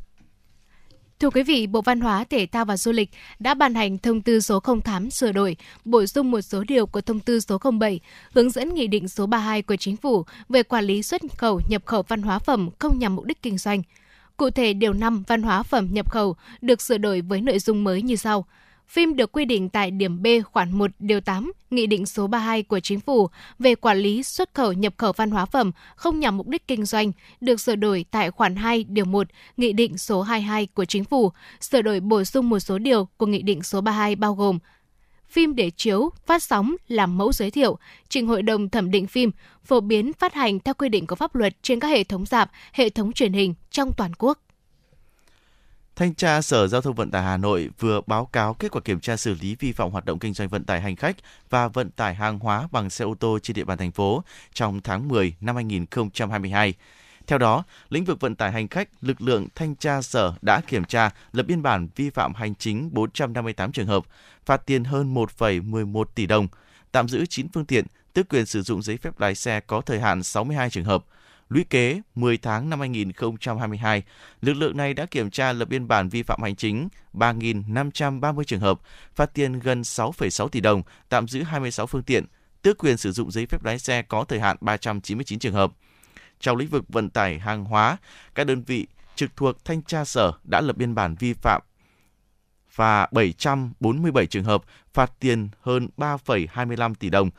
Thưa 1.20 1.30
quý 1.30 1.44
vị, 1.44 1.68
Bộ 1.68 1.82
Văn 1.82 2.00
hóa, 2.00 2.24
Thể 2.24 2.46
thao 2.46 2.66
và 2.66 2.78
Du 2.78 2.92
lịch 2.92 3.10
đã 3.40 3.54
ban 3.54 3.76
hành 3.76 3.98
thông 3.98 4.22
tư 4.22 4.40
số 4.40 4.60
08 4.84 5.10
sửa 5.10 5.32
đổi, 5.32 5.58
bổ 5.86 6.06
sung 6.06 6.32
một 6.32 6.42
số 6.42 6.64
điều 6.68 6.86
của 6.86 7.02
thông 7.02 7.20
tư 7.20 7.40
số 7.40 7.58
07, 7.80 8.00
hướng 8.34 8.50
dẫn 8.50 8.74
nghị 8.74 8.88
định 8.88 9.08
số 9.08 9.26
32 9.26 9.62
của 9.62 9.76
Chính 9.76 9.98
phủ 9.98 10.26
về 10.50 10.64
quản 10.64 10.86
lý 10.86 11.02
xuất 11.02 11.22
khẩu 11.38 11.62
nhập 11.70 11.82
khẩu 11.86 12.04
văn 12.08 12.22
hóa 12.22 12.40
phẩm 12.40 12.70
không 12.80 13.00
nhằm 13.00 13.16
mục 13.16 13.26
đích 13.26 13.42
kinh 13.42 13.58
doanh. 13.58 13.82
Cụ 14.38 14.50
thể, 14.50 14.74
điều 14.74 14.94
5 14.94 15.24
văn 15.28 15.44
hóa 15.44 15.64
phẩm 15.64 15.88
nhập 15.92 16.12
khẩu 16.12 16.36
được 16.62 16.82
sửa 16.82 16.98
đổi 16.98 17.22
với 17.22 17.42
nội 17.42 17.60
dung 17.60 17.84
mới 17.84 18.02
như 18.02 18.16
sau. 18.16 18.46
Phim 18.88 19.16
được 19.16 19.32
quy 19.32 19.46
định 19.46 19.70
tại 19.70 19.92
điểm 19.92 20.22
B 20.22 20.28
khoản 20.52 20.78
1 20.78 20.92
điều 21.00 21.22
8 21.22 21.52
Nghị 21.70 21.88
định 21.88 22.06
số 22.06 22.28
32 22.28 22.64
của 22.64 22.80
Chính 22.80 23.00
phủ 23.00 23.30
về 23.60 23.76
quản 23.76 23.98
lý 23.98 24.24
xuất 24.24 24.54
khẩu 24.54 24.74
nhập 24.74 24.94
khẩu 24.98 25.12
văn 25.12 25.32
hóa 25.32 25.46
phẩm 25.46 25.72
không 25.96 26.20
nhằm 26.20 26.38
mục 26.38 26.48
đích 26.48 26.68
kinh 26.68 26.86
doanh 26.86 27.12
được 27.42 27.60
sửa 27.60 27.76
đổi 27.76 28.06
tại 28.12 28.32
khoản 28.32 28.56
2 28.56 28.84
điều 28.84 29.06
1 29.06 29.28
Nghị 29.58 29.74
định 29.74 29.98
số 29.98 30.22
22 30.22 30.66
của 30.66 30.86
Chính 30.86 31.04
phủ, 31.04 31.32
sửa 31.62 31.82
đổi 31.82 32.00
bổ 32.00 32.24
sung 32.24 32.50
một 32.50 32.60
số 32.60 32.78
điều 32.78 33.08
của 33.18 33.26
Nghị 33.26 33.42
định 33.42 33.64
số 33.64 33.82
32 33.82 34.16
bao 34.16 34.34
gồm 34.34 34.60
phim 35.30 35.56
để 35.56 35.72
chiếu, 35.78 36.10
phát 36.26 36.44
sóng, 36.44 36.76
làm 36.88 37.18
mẫu 37.18 37.32
giới 37.32 37.52
thiệu, 37.52 37.78
trình 38.10 38.28
hội 38.28 38.42
đồng 38.42 38.70
thẩm 38.70 38.92
định 38.92 39.08
phim, 39.08 39.32
phổ 39.64 39.80
biến 39.80 40.14
phát 40.14 40.34
hành 40.34 40.60
theo 40.60 40.74
quy 40.74 40.90
định 40.90 41.08
của 41.08 41.16
pháp 41.16 41.36
luật 41.36 41.56
trên 41.62 41.80
các 41.80 41.88
hệ 41.88 42.04
thống 42.04 42.26
dạp 42.26 42.52
hệ 42.74 42.90
thống 42.90 43.12
truyền 43.12 43.34
hình 43.34 43.54
trong 43.72 43.92
toàn 43.98 44.12
quốc. 44.18 44.45
Thanh 45.96 46.14
tra 46.14 46.42
Sở 46.42 46.68
Giao 46.68 46.82
thông 46.82 46.96
Vận 46.96 47.12
tải 47.12 47.24
Hà 47.24 47.38
Nội 47.38 47.70
vừa 47.80 48.02
báo 48.08 48.26
cáo 48.26 48.54
kết 48.54 48.72
quả 48.72 48.82
kiểm 48.82 49.00
tra 49.00 49.18
xử 49.18 49.36
lý 49.42 49.56
vi 49.60 49.72
phạm 49.72 49.92
hoạt 49.92 50.06
động 50.06 50.20
kinh 50.20 50.34
doanh 50.34 50.50
vận 50.50 50.64
tải 50.64 50.82
hành 50.82 50.96
khách 50.96 51.16
và 51.50 51.68
vận 51.68 51.92
tải 51.92 52.16
hàng 52.16 52.40
hóa 52.40 52.68
bằng 52.72 52.90
xe 52.90 53.06
ô 53.06 53.16
tô 53.20 53.40
trên 53.44 53.56
địa 53.56 53.64
bàn 53.64 53.78
thành 53.78 53.92
phố 53.92 54.24
trong 54.54 54.82
tháng 54.82 55.08
10 55.08 55.36
năm 55.42 55.56
2022. 55.56 56.74
Theo 57.28 57.40
đó, 57.40 57.64
lĩnh 57.90 58.06
vực 58.06 58.20
vận 58.20 58.36
tải 58.36 58.52
hành 58.52 58.68
khách, 58.68 58.90
lực 59.02 59.22
lượng 59.22 59.48
thanh 59.56 59.76
tra 59.76 60.02
sở 60.02 60.34
đã 60.42 60.62
kiểm 60.68 60.86
tra, 60.86 61.10
lập 61.32 61.44
biên 61.44 61.62
bản 61.62 61.88
vi 61.96 62.10
phạm 62.10 62.34
hành 62.34 62.56
chính 62.56 62.90
458 62.94 63.72
trường 63.72 63.88
hợp, 63.88 64.04
phạt 64.46 64.66
tiền 64.66 64.84
hơn 64.84 65.14
1,11 65.14 66.04
tỷ 66.16 66.26
đồng, 66.26 66.48
tạm 66.92 67.08
giữ 67.08 67.26
9 67.26 67.48
phương 67.54 67.66
tiện, 67.66 67.86
tước 68.14 68.30
quyền 68.30 68.46
sử 68.46 68.62
dụng 68.62 68.82
giấy 68.82 68.98
phép 68.98 69.20
lái 69.20 69.36
xe 69.36 69.60
có 69.60 69.82
thời 69.82 70.00
hạn 70.00 70.24
62 70.24 70.70
trường 70.70 70.86
hợp. 70.86 71.06
Lũy 71.50 71.64
kế 71.64 72.02
10 72.16 72.38
tháng 72.38 72.70
năm 72.70 72.80
2022, 72.80 74.04
lực 74.42 74.54
lượng 74.54 74.78
này 74.78 74.94
đã 74.94 75.06
kiểm 75.06 75.30
tra 75.30 75.54
lập 75.54 75.70
biên 75.70 75.88
bản 75.88 76.10
vi 76.10 76.24
phạm 76.24 76.42
hành 76.42 76.56
chính 76.56 76.88
3.530 77.14 78.44
trường 78.44 78.60
hợp, 78.60 78.80
phạt 79.16 79.34
tiền 79.34 79.60
gần 79.60 79.82
6,6 79.82 80.48
tỷ 80.48 80.60
đồng, 80.60 80.82
tạm 81.10 81.28
giữ 81.28 81.44
26 81.44 81.88
phương 81.88 82.04
tiện, 82.04 82.26
tước 82.62 82.78
quyền 82.78 82.98
sử 82.98 83.12
dụng 83.12 83.32
giấy 83.32 83.46
phép 83.46 83.64
lái 83.64 83.80
xe 83.80 84.02
có 84.02 84.24
thời 84.24 84.40
hạn 84.40 84.58
399 84.62 85.40
trường 85.40 85.54
hợp. 85.54 85.72
Trong 86.40 86.58
lĩnh 86.58 86.70
vực 86.70 86.84
vận 86.90 87.10
tải 87.10 87.40
hàng 87.40 87.66
hóa, 87.66 87.98
các 88.36 88.44
đơn 88.44 88.64
vị 88.64 88.88
trực 89.16 89.36
thuộc 89.36 89.66
thanh 89.66 89.82
tra 89.82 90.06
sở 90.06 90.32
đã 90.44 90.62
lập 90.62 90.78
biên 90.78 90.96
bản 90.96 91.16
vi 91.20 91.34
phạm 91.34 91.62
và 92.76 93.08
747 93.12 94.28
trường 94.28 94.44
hợp, 94.44 94.64
phạt 94.94 95.12
tiền 95.20 95.50
hơn 95.62 95.90
3,25 95.98 96.96
tỷ 96.96 97.10
đồng, 97.10 97.30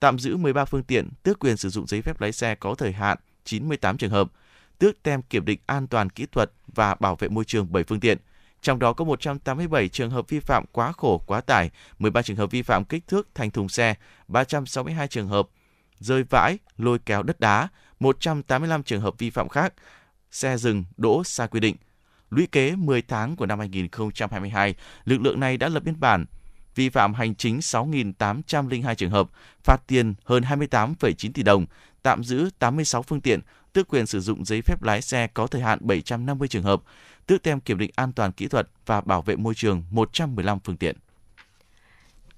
tạm 0.00 0.18
giữ 0.18 0.36
13 0.36 0.64
phương 0.64 0.82
tiện, 0.82 1.08
tước 1.22 1.38
quyền 1.38 1.56
sử 1.56 1.68
dụng 1.68 1.86
giấy 1.86 2.02
phép 2.02 2.20
lái 2.20 2.32
xe 2.32 2.54
có 2.54 2.74
thời 2.74 2.92
hạn 2.92 3.18
98 3.44 3.96
trường 3.96 4.10
hợp, 4.10 4.32
tước 4.78 5.02
tem 5.02 5.22
kiểm 5.22 5.44
định 5.44 5.60
an 5.66 5.86
toàn 5.86 6.10
kỹ 6.10 6.26
thuật 6.32 6.50
và 6.66 6.94
bảo 6.94 7.16
vệ 7.16 7.28
môi 7.28 7.44
trường 7.44 7.72
7 7.72 7.84
phương 7.84 8.00
tiện. 8.00 8.18
Trong 8.62 8.78
đó 8.78 8.92
có 8.92 9.04
187 9.04 9.88
trường 9.88 10.10
hợp 10.10 10.28
vi 10.28 10.40
phạm 10.40 10.64
quá 10.72 10.92
khổ, 10.92 11.22
quá 11.26 11.40
tải, 11.40 11.70
13 11.98 12.22
trường 12.22 12.36
hợp 12.36 12.50
vi 12.50 12.62
phạm 12.62 12.84
kích 12.84 13.08
thước 13.08 13.28
thành 13.34 13.50
thùng 13.50 13.68
xe, 13.68 13.94
362 14.28 15.08
trường 15.08 15.28
hợp 15.28 15.48
rơi 15.98 16.24
vãi, 16.30 16.58
lôi 16.76 16.98
kéo 16.98 17.22
đất 17.22 17.40
đá, 17.40 17.68
185 18.00 18.82
trường 18.82 19.00
hợp 19.00 19.14
vi 19.18 19.30
phạm 19.30 19.48
khác, 19.48 19.74
xe 20.30 20.56
dừng 20.56 20.84
đỗ 20.96 21.24
sai 21.24 21.48
quy 21.48 21.60
định. 21.60 21.76
Lũy 22.30 22.46
kế 22.46 22.76
10 22.76 23.02
tháng 23.02 23.36
của 23.36 23.46
năm 23.46 23.58
2022, 23.58 24.74
lực 25.04 25.20
lượng 25.20 25.40
này 25.40 25.56
đã 25.56 25.68
lập 25.68 25.82
biên 25.84 26.00
bản 26.00 26.24
vi 26.74 26.88
phạm 26.88 27.14
hành 27.14 27.34
chính 27.34 27.58
6.802 27.58 28.94
trường 28.94 29.10
hợp, 29.10 29.30
phạt 29.64 29.86
tiền 29.86 30.14
hơn 30.24 30.42
28,9 30.42 31.32
tỷ 31.32 31.42
đồng, 31.42 31.66
tạm 32.04 32.24
giữ 32.24 32.50
86 32.58 33.02
phương 33.02 33.20
tiện, 33.20 33.40
tước 33.72 33.88
quyền 33.88 34.06
sử 34.06 34.20
dụng 34.20 34.44
giấy 34.44 34.62
phép 34.62 34.82
lái 34.82 35.02
xe 35.02 35.26
có 35.34 35.46
thời 35.46 35.62
hạn 35.62 35.78
750 35.82 36.48
trường 36.48 36.62
hợp, 36.62 36.82
tước 37.26 37.42
tem 37.42 37.60
kiểm 37.60 37.78
định 37.78 37.90
an 37.96 38.12
toàn 38.12 38.32
kỹ 38.32 38.48
thuật 38.48 38.68
và 38.86 39.00
bảo 39.00 39.22
vệ 39.22 39.36
môi 39.36 39.54
trường 39.54 39.84
115 39.90 40.58
phương 40.64 40.76
tiện. 40.76 40.96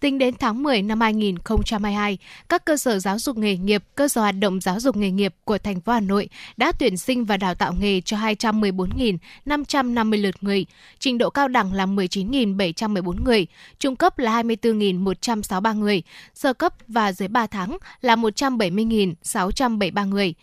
Tính 0.00 0.18
đến 0.18 0.34
tháng 0.38 0.62
10 0.62 0.82
năm 0.82 1.00
2022, 1.00 2.18
các 2.48 2.64
cơ 2.64 2.76
sở 2.76 2.98
giáo 2.98 3.18
dục 3.18 3.36
nghề 3.36 3.56
nghiệp, 3.56 3.84
cơ 3.94 4.08
sở 4.08 4.20
hoạt 4.20 4.34
động 4.38 4.60
giáo 4.60 4.80
dục 4.80 4.96
nghề 4.96 5.10
nghiệp 5.10 5.34
của 5.44 5.58
thành 5.58 5.80
phố 5.80 5.92
Hà 5.92 6.00
Nội 6.00 6.28
đã 6.56 6.72
tuyển 6.72 6.96
sinh 6.96 7.24
và 7.24 7.36
đào 7.36 7.54
tạo 7.54 7.74
nghề 7.80 8.00
cho 8.00 8.16
214.550 8.16 10.22
lượt 10.22 10.34
người, 10.40 10.66
trình 10.98 11.18
độ 11.18 11.30
cao 11.30 11.48
đẳng 11.48 11.72
là 11.72 11.86
19.714 11.86 13.24
người, 13.24 13.46
trung 13.78 13.96
cấp 13.96 14.18
là 14.18 14.42
24.163 14.42 15.78
người, 15.78 16.02
sơ 16.34 16.52
cấp 16.52 16.74
và 16.88 17.12
dưới 17.12 17.28
3 17.28 17.46
tháng 17.46 17.78
là 18.00 18.16
170.673 18.16 20.08
người 20.08 20.34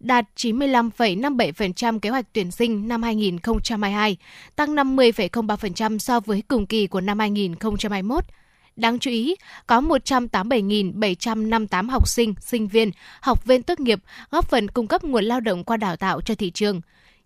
đạt 0.00 0.24
95,57% 0.36 1.98
kế 1.98 2.10
hoạch 2.10 2.26
tuyển 2.32 2.50
sinh 2.50 2.88
năm 2.88 3.02
2022, 3.02 4.16
tăng 4.56 4.74
50,03% 4.74 5.98
so 5.98 6.20
với 6.20 6.42
cùng 6.48 6.66
kỳ 6.66 6.86
của 6.86 7.00
năm 7.00 7.18
2021. 7.18 8.24
Đáng 8.76 8.98
chú 8.98 9.10
ý, 9.10 9.34
có 9.66 9.80
187.758 9.80 11.90
học 11.90 12.08
sinh, 12.08 12.34
sinh 12.40 12.68
viên, 12.68 12.90
học 13.20 13.44
viên 13.44 13.62
tốt 13.62 13.80
nghiệp 13.80 13.98
góp 14.30 14.50
phần 14.50 14.68
cung 14.68 14.86
cấp 14.86 15.04
nguồn 15.04 15.24
lao 15.24 15.40
động 15.40 15.64
qua 15.64 15.76
đào 15.76 15.96
tạo 15.96 16.20
cho 16.20 16.34
thị 16.34 16.50
trường. 16.50 16.80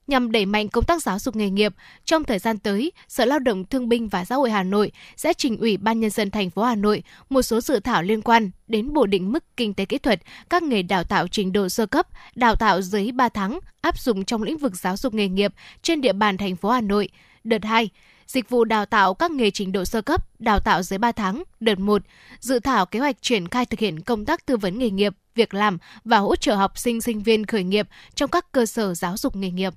nhằm 0.09 0.33
đẩy 0.33 0.47
mạnh 0.47 0.69
công 0.69 0.85
tác 0.85 1.03
giáo 1.03 1.19
dục 1.19 1.37
nghề 1.37 1.51
nghiệp. 1.51 1.75
Trong 2.05 2.25
thời 2.25 2.39
gian 2.39 2.59
tới, 2.59 2.93
Sở 3.09 3.25
Lao 3.25 3.39
động 3.39 3.65
Thương 3.65 3.89
binh 3.89 4.09
và 4.09 4.25
Xã 4.25 4.35
hội 4.35 4.51
Hà 4.51 4.63
Nội 4.63 4.93
sẽ 5.17 5.33
trình 5.33 5.59
Ủy 5.59 5.77
ban 5.77 6.01
nhân 6.01 6.11
dân 6.11 6.31
thành 6.31 6.51
phố 6.51 6.63
Hà 6.63 6.75
Nội 6.75 7.03
một 7.31 7.43
số 7.43 7.61
dự 7.61 7.81
thảo 7.81 8.03
liên 8.03 8.23
quan 8.23 8.51
đến 8.69 8.93
bổ 8.93 9.07
định 9.07 9.33
mức 9.33 9.45
kinh 9.57 9.75
tế 9.75 9.85
kỹ 9.85 9.99
thuật 9.99 10.21
các 10.51 10.63
nghề 10.63 10.83
đào 10.83 11.05
tạo 11.05 11.29
trình 11.29 11.53
độ 11.53 11.69
sơ 11.69 11.87
cấp, 11.87 12.07
đào 12.35 12.57
tạo 12.57 12.83
dưới 12.83 13.13
3 13.13 13.29
tháng 13.29 13.59
áp 13.81 13.99
dụng 13.99 14.25
trong 14.25 14.43
lĩnh 14.43 14.59
vực 14.59 14.77
giáo 14.77 14.97
dục 14.97 15.15
nghề 15.15 15.29
nghiệp 15.29 15.53
trên 15.83 16.01
địa 16.01 16.13
bàn 16.13 16.37
thành 16.37 16.57
phố 16.57 16.71
Hà 16.71 16.81
Nội. 16.81 17.09
Đợt 17.45 17.65
2, 17.65 17.91
dịch 18.29 18.51
vụ 18.51 18.65
đào 18.65 18.87
tạo 18.87 19.15
các 19.15 19.31
nghề 19.31 19.51
trình 19.51 19.73
độ 19.73 19.85
sơ 19.85 20.03
cấp, 20.03 20.41
đào 20.41 20.61
tạo 20.61 20.83
dưới 20.83 20.99
3 20.99 21.13
tháng, 21.13 21.43
đợt 21.61 21.79
1, 21.79 22.03
dự 22.41 22.59
thảo 22.59 22.87
kế 22.87 22.99
hoạch 22.99 23.23
triển 23.23 23.49
khai 23.49 23.67
thực 23.67 23.81
hiện 23.81 24.01
công 24.01 24.25
tác 24.25 24.47
tư 24.47 24.57
vấn 24.57 24.79
nghề 24.79 24.91
nghiệp, 24.91 25.15
việc 25.35 25.55
làm 25.55 25.79
và 26.05 26.19
hỗ 26.19 26.37
trợ 26.37 26.55
học 26.55 26.79
sinh 26.79 27.01
sinh 27.01 27.23
viên 27.23 27.47
khởi 27.47 27.65
nghiệp 27.65 27.89
trong 28.15 28.31
các 28.31 28.53
cơ 28.53 28.67
sở 28.67 28.95
giáo 28.95 29.17
dục 29.17 29.37
nghề 29.37 29.51
nghiệp. 29.51 29.75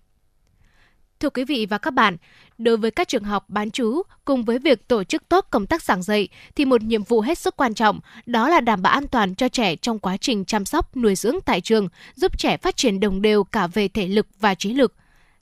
Thưa 1.19 1.29
quý 1.29 1.43
vị 1.43 1.65
và 1.69 1.77
các 1.77 1.91
bạn, 1.91 2.17
đối 2.57 2.77
với 2.77 2.91
các 2.91 3.07
trường 3.07 3.23
học 3.23 3.45
bán 3.49 3.71
trú 3.71 4.01
cùng 4.25 4.43
với 4.43 4.59
việc 4.59 4.87
tổ 4.87 5.03
chức 5.03 5.29
tốt 5.29 5.47
công 5.49 5.67
tác 5.67 5.83
giảng 5.83 6.03
dạy 6.03 6.27
thì 6.55 6.65
một 6.65 6.81
nhiệm 6.81 7.03
vụ 7.03 7.21
hết 7.21 7.37
sức 7.37 7.57
quan 7.57 7.73
trọng 7.73 7.99
đó 8.25 8.49
là 8.49 8.61
đảm 8.61 8.81
bảo 8.81 8.93
an 8.93 9.07
toàn 9.07 9.35
cho 9.35 9.49
trẻ 9.49 9.75
trong 9.75 9.99
quá 9.99 10.17
trình 10.17 10.45
chăm 10.45 10.65
sóc 10.65 10.97
nuôi 10.97 11.15
dưỡng 11.15 11.35
tại 11.45 11.61
trường, 11.61 11.87
giúp 12.15 12.37
trẻ 12.37 12.57
phát 12.57 12.77
triển 12.77 12.99
đồng 12.99 13.21
đều 13.21 13.43
cả 13.43 13.67
về 13.67 13.87
thể 13.87 14.07
lực 14.07 14.27
và 14.39 14.55
trí 14.55 14.73
lực. 14.73 14.93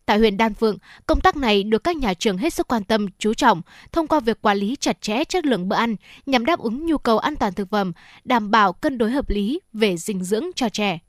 Tại 0.09 0.17
huyện 0.17 0.37
Đan 0.37 0.53
Phượng, 0.53 0.77
công 1.05 1.21
tác 1.21 1.37
này 1.37 1.63
được 1.63 1.83
các 1.83 1.97
nhà 1.97 2.13
trường 2.13 2.37
hết 2.37 2.53
sức 2.53 2.67
quan 2.67 2.83
tâm, 2.83 3.07
chú 3.19 3.33
trọng 3.33 3.61
thông 3.91 4.07
qua 4.07 4.19
việc 4.19 4.41
quản 4.41 4.57
lý 4.57 4.75
chặt 4.79 5.01
chẽ 5.01 5.23
chất 5.23 5.45
lượng 5.45 5.69
bữa 5.69 5.75
ăn 5.75 5.95
nhằm 6.25 6.45
đáp 6.45 6.59
ứng 6.59 6.85
nhu 6.85 6.97
cầu 6.97 7.17
an 7.17 7.35
toàn 7.35 7.53
thực 7.53 7.69
phẩm, 7.69 7.91
đảm 8.23 8.51
bảo 8.51 8.73
cân 8.73 8.97
đối 8.97 9.11
hợp 9.11 9.29
lý 9.29 9.59
về 9.73 9.97
dinh 9.97 10.23
dưỡng 10.23 10.45
cho 10.55 10.69
trẻ. 10.69 10.99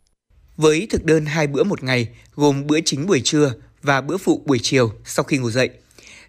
Với 0.57 0.87
thực 0.91 1.05
đơn 1.05 1.27
hai 1.27 1.47
bữa 1.47 1.65
một 1.65 1.83
ngày, 1.83 2.09
gồm 2.35 2.67
bữa 2.67 2.81
chính 2.85 3.07
buổi 3.07 3.21
trưa 3.25 3.53
và 3.83 4.01
bữa 4.01 4.17
phụ 4.17 4.43
buổi 4.47 4.59
chiều 4.63 4.93
sau 5.05 5.25
khi 5.25 5.39
ngủ 5.39 5.51
dậy, 5.51 5.71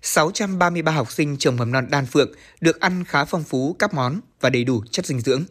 633 0.01 0.91
học 0.91 1.11
sinh 1.11 1.37
trường 1.37 1.57
mầm 1.57 1.71
non 1.71 1.87
Đan 1.89 2.05
Phượng 2.05 2.31
được 2.61 2.79
ăn 2.79 3.03
khá 3.03 3.25
phong 3.25 3.43
phú 3.43 3.75
các 3.79 3.93
món 3.93 4.19
và 4.41 4.49
đầy 4.49 4.63
đủ 4.63 4.83
chất 4.91 5.05
dinh 5.05 5.19
dưỡng. 5.19 5.43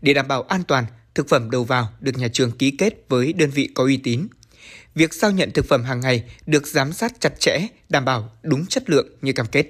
Để 0.00 0.14
đảm 0.14 0.28
bảo 0.28 0.42
an 0.42 0.62
toàn, 0.68 0.84
thực 1.14 1.28
phẩm 1.28 1.50
đầu 1.50 1.64
vào 1.64 1.88
được 2.00 2.18
nhà 2.18 2.28
trường 2.32 2.50
ký 2.50 2.70
kết 2.70 3.04
với 3.08 3.32
đơn 3.32 3.50
vị 3.50 3.68
có 3.74 3.84
uy 3.84 3.96
tín. 3.96 4.26
Việc 4.96 5.14
giao 5.14 5.30
nhận 5.30 5.50
thực 5.50 5.68
phẩm 5.68 5.84
hàng 5.84 6.00
ngày 6.00 6.24
được 6.46 6.66
giám 6.66 6.92
sát 6.92 7.20
chặt 7.20 7.40
chẽ, 7.40 7.66
đảm 7.88 8.04
bảo 8.04 8.32
đúng 8.42 8.66
chất 8.66 8.90
lượng 8.90 9.08
như 9.22 9.32
cam 9.32 9.46
kết. 9.46 9.66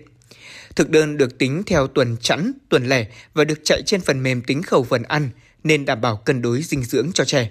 Thực 0.77 0.91
đơn 0.91 1.17
được 1.17 1.39
tính 1.39 1.63
theo 1.67 1.87
tuần 1.87 2.17
chẵn, 2.21 2.53
tuần 2.69 2.89
lẻ 2.89 3.07
và 3.35 3.45
được 3.45 3.61
chạy 3.65 3.83
trên 3.87 4.01
phần 4.01 4.23
mềm 4.23 4.43
tính 4.43 4.63
khẩu 4.63 4.85
phần 4.85 5.03
ăn 5.03 5.31
nên 5.65 5.85
đảm 5.85 6.01
bảo 6.01 6.17
cân 6.17 6.43
đối 6.43 6.63
dinh 6.63 6.85
dưỡng 6.85 7.11
cho 7.15 7.25
trẻ. 7.25 7.51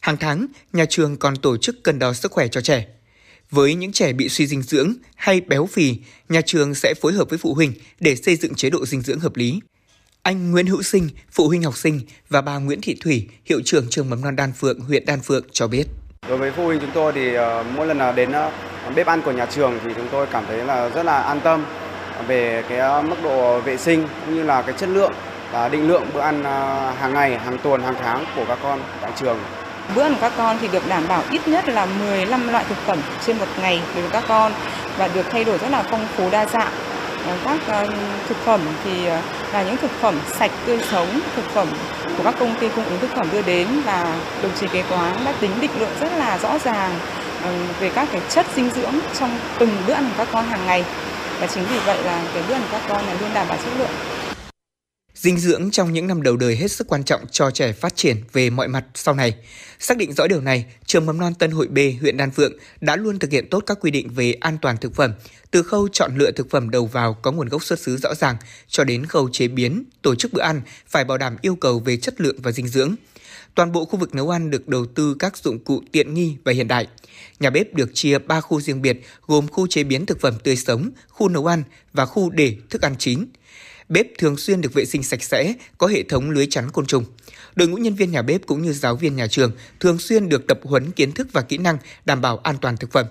Hàng 0.00 0.16
tháng, 0.16 0.46
nhà 0.72 0.84
trường 0.84 1.16
còn 1.16 1.36
tổ 1.36 1.56
chức 1.56 1.82
cân 1.82 1.98
đo 1.98 2.12
sức 2.12 2.32
khỏe 2.32 2.48
cho 2.48 2.60
trẻ. 2.60 2.86
Với 3.50 3.74
những 3.74 3.92
trẻ 3.92 4.12
bị 4.12 4.28
suy 4.28 4.46
dinh 4.46 4.62
dưỡng 4.62 4.94
hay 5.16 5.40
béo 5.40 5.66
phì, 5.66 5.96
nhà 6.28 6.40
trường 6.46 6.74
sẽ 6.74 6.94
phối 7.00 7.12
hợp 7.12 7.28
với 7.30 7.38
phụ 7.38 7.54
huynh 7.54 7.72
để 8.00 8.16
xây 8.16 8.36
dựng 8.36 8.54
chế 8.54 8.70
độ 8.70 8.86
dinh 8.86 9.00
dưỡng 9.00 9.20
hợp 9.20 9.36
lý. 9.36 9.60
Anh 10.22 10.50
Nguyễn 10.50 10.66
Hữu 10.66 10.82
Sinh, 10.82 11.08
phụ 11.30 11.48
huynh 11.48 11.62
học 11.62 11.76
sinh 11.76 12.00
và 12.28 12.40
bà 12.40 12.58
Nguyễn 12.58 12.80
Thị 12.80 12.96
Thủy, 13.00 13.28
hiệu 13.44 13.60
trưởng 13.64 13.86
trường 13.90 14.10
mầm 14.10 14.20
non 14.20 14.36
Đan 14.36 14.52
Phượng, 14.52 14.80
huyện 14.80 15.06
Đan 15.06 15.20
Phượng 15.20 15.44
cho 15.52 15.68
biết. 15.68 15.86
Đối 16.28 16.38
với 16.38 16.50
phụ 16.50 16.64
huynh 16.66 16.80
chúng 16.80 16.90
tôi 16.94 17.12
thì 17.12 17.34
ờ, 17.34 17.64
mỗi 17.76 17.86
lần 17.86 18.14
đến 18.16 18.32
ờ, 18.32 18.50
bếp 18.94 19.06
ăn 19.06 19.22
của 19.22 19.32
nhà 19.32 19.46
trường 19.46 19.78
thì 19.84 19.90
chúng 19.96 20.08
tôi 20.12 20.26
cảm 20.26 20.44
thấy 20.48 20.56
là 20.56 20.88
rất 20.88 21.06
là 21.06 21.22
an 21.22 21.40
tâm 21.40 21.64
về 22.26 22.64
cái 22.68 22.78
ờ, 22.78 23.02
mức 23.02 23.16
độ 23.22 23.60
vệ 23.60 23.76
sinh 23.76 24.08
cũng 24.26 24.34
như 24.34 24.42
là 24.42 24.62
cái 24.62 24.74
chất 24.78 24.88
lượng 24.88 25.12
và 25.52 25.68
định 25.68 25.88
lượng 25.88 26.04
bữa 26.14 26.20
ăn 26.20 26.44
hàng 27.00 27.14
ngày, 27.14 27.38
hàng 27.38 27.58
tuần, 27.58 27.82
hàng 27.82 27.94
tháng 28.02 28.24
của 28.36 28.44
các 28.48 28.58
con 28.62 28.80
tại 29.02 29.10
trường. 29.16 29.38
Bữa 29.94 30.02
ăn 30.02 30.14
của 30.14 30.20
các 30.20 30.32
con 30.36 30.56
thì 30.60 30.68
được 30.68 30.88
đảm 30.88 31.02
bảo 31.08 31.22
ít 31.30 31.48
nhất 31.48 31.68
là 31.68 31.86
15 31.86 32.48
loại 32.48 32.64
thực 32.68 32.78
phẩm 32.78 32.98
trên 33.26 33.38
một 33.38 33.48
ngày 33.60 33.80
đối 33.94 34.02
với 34.02 34.10
các 34.10 34.24
con 34.28 34.52
và 34.98 35.08
được 35.14 35.26
thay 35.30 35.44
đổi 35.44 35.58
rất 35.58 35.68
là 35.70 35.84
phong 35.90 36.06
phú 36.16 36.28
đa 36.30 36.46
dạng. 36.46 36.72
Ờ, 37.26 37.36
các 37.44 37.58
ờ, 37.68 37.86
thực 38.28 38.36
phẩm 38.44 38.60
thì 38.84 39.06
ờ, 39.06 39.20
là 39.52 39.62
những 39.62 39.76
thực 39.76 39.90
phẩm 40.00 40.14
sạch 40.38 40.50
tươi 40.66 40.78
sống, 40.90 41.20
thực 41.36 41.44
phẩm 41.54 41.68
của 42.16 42.22
các 42.24 42.34
công 42.38 42.54
ty 42.60 42.68
cung 42.68 42.84
ứng 42.84 42.98
thực 43.00 43.10
phẩm 43.10 43.28
đưa 43.32 43.42
đến 43.42 43.66
và 43.84 44.16
đồng 44.42 44.52
chí 44.60 44.66
kế 44.72 44.82
toán 44.82 45.24
đã 45.24 45.32
tính 45.40 45.50
định 45.60 45.70
lượng 45.78 45.96
rất 46.00 46.12
là 46.16 46.38
rõ 46.38 46.58
ràng 46.58 46.90
về 47.80 47.90
các 47.94 48.08
cái 48.12 48.20
chất 48.28 48.46
dinh 48.56 48.70
dưỡng 48.70 48.94
trong 49.20 49.38
từng 49.58 49.70
bữa 49.86 49.92
ăn 49.92 50.04
của 50.04 50.14
các 50.18 50.28
con 50.32 50.46
hàng 50.46 50.66
ngày. 50.66 50.84
Và 51.40 51.46
chính 51.46 51.64
vì 51.64 51.78
vậy 51.78 51.98
là 52.04 52.22
cái 52.34 52.42
bữa 52.48 52.54
ăn 52.54 52.62
của 52.62 52.68
các 52.72 52.82
con 52.88 53.06
là 53.06 53.14
luôn 53.20 53.30
đảm 53.34 53.48
bảo 53.48 53.58
chất 53.64 53.72
lượng. 53.78 53.90
Dinh 55.20 55.38
dưỡng 55.38 55.70
trong 55.70 55.92
những 55.92 56.06
năm 56.06 56.22
đầu 56.22 56.36
đời 56.36 56.56
hết 56.56 56.72
sức 56.72 56.86
quan 56.86 57.04
trọng 57.04 57.20
cho 57.30 57.50
trẻ 57.50 57.72
phát 57.72 57.96
triển 57.96 58.16
về 58.32 58.50
mọi 58.50 58.68
mặt 58.68 58.84
sau 58.94 59.14
này. 59.14 59.34
Xác 59.78 59.96
định 59.96 60.12
rõ 60.12 60.26
điều 60.26 60.40
này, 60.40 60.64
trường 60.86 61.06
mầm 61.06 61.18
non 61.18 61.34
Tân 61.34 61.50
Hội 61.50 61.66
B, 61.66 61.78
huyện 62.00 62.16
Đan 62.16 62.30
Phượng 62.30 62.52
đã 62.80 62.96
luôn 62.96 63.18
thực 63.18 63.30
hiện 63.30 63.48
tốt 63.50 63.64
các 63.66 63.78
quy 63.80 63.90
định 63.90 64.08
về 64.08 64.32
an 64.32 64.58
toàn 64.62 64.76
thực 64.76 64.94
phẩm, 64.94 65.12
từ 65.50 65.62
khâu 65.62 65.88
chọn 65.88 66.16
lựa 66.16 66.30
thực 66.30 66.50
phẩm 66.50 66.70
đầu 66.70 66.86
vào 66.86 67.14
có 67.14 67.32
nguồn 67.32 67.48
gốc 67.48 67.64
xuất 67.64 67.78
xứ 67.78 67.96
rõ 67.96 68.14
ràng 68.14 68.36
cho 68.68 68.84
đến 68.84 69.06
khâu 69.06 69.28
chế 69.32 69.48
biến, 69.48 69.84
tổ 70.02 70.14
chức 70.14 70.32
bữa 70.32 70.42
ăn 70.42 70.62
phải 70.88 71.04
bảo 71.04 71.18
đảm 71.18 71.36
yêu 71.42 71.56
cầu 71.56 71.78
về 71.78 71.96
chất 71.96 72.20
lượng 72.20 72.36
và 72.42 72.52
dinh 72.52 72.68
dưỡng. 72.68 72.94
Toàn 73.54 73.72
bộ 73.72 73.84
khu 73.84 73.98
vực 73.98 74.14
nấu 74.14 74.30
ăn 74.30 74.50
được 74.50 74.68
đầu 74.68 74.86
tư 74.86 75.16
các 75.18 75.36
dụng 75.36 75.64
cụ 75.64 75.82
tiện 75.92 76.14
nghi 76.14 76.36
và 76.44 76.52
hiện 76.52 76.68
đại. 76.68 76.86
Nhà 77.40 77.50
bếp 77.50 77.74
được 77.74 77.90
chia 77.94 78.18
3 78.18 78.40
khu 78.40 78.60
riêng 78.60 78.82
biệt 78.82 79.00
gồm 79.26 79.48
khu 79.48 79.66
chế 79.66 79.84
biến 79.84 80.06
thực 80.06 80.20
phẩm 80.20 80.34
tươi 80.42 80.56
sống, 80.56 80.90
khu 81.08 81.28
nấu 81.28 81.46
ăn 81.46 81.62
và 81.92 82.06
khu 82.06 82.30
để 82.30 82.56
thức 82.70 82.82
ăn 82.82 82.94
chín. 82.98 83.26
Bếp 83.90 84.06
thường 84.18 84.36
xuyên 84.36 84.60
được 84.60 84.72
vệ 84.74 84.84
sinh 84.84 85.02
sạch 85.02 85.22
sẽ, 85.22 85.54
có 85.78 85.86
hệ 85.86 86.02
thống 86.02 86.30
lưới 86.30 86.46
chắn 86.46 86.70
côn 86.70 86.86
trùng. 86.86 87.04
Đội 87.54 87.68
ngũ 87.68 87.76
nhân 87.76 87.94
viên 87.94 88.10
nhà 88.10 88.22
bếp 88.22 88.46
cũng 88.46 88.62
như 88.62 88.72
giáo 88.72 88.96
viên 88.96 89.16
nhà 89.16 89.26
trường 89.26 89.52
thường 89.80 89.98
xuyên 89.98 90.28
được 90.28 90.46
tập 90.46 90.60
huấn 90.62 90.90
kiến 90.90 91.12
thức 91.12 91.28
và 91.32 91.42
kỹ 91.42 91.58
năng 91.58 91.78
đảm 92.04 92.20
bảo 92.20 92.38
an 92.38 92.56
toàn 92.60 92.76
thực 92.76 92.92
phẩm. 92.92 93.06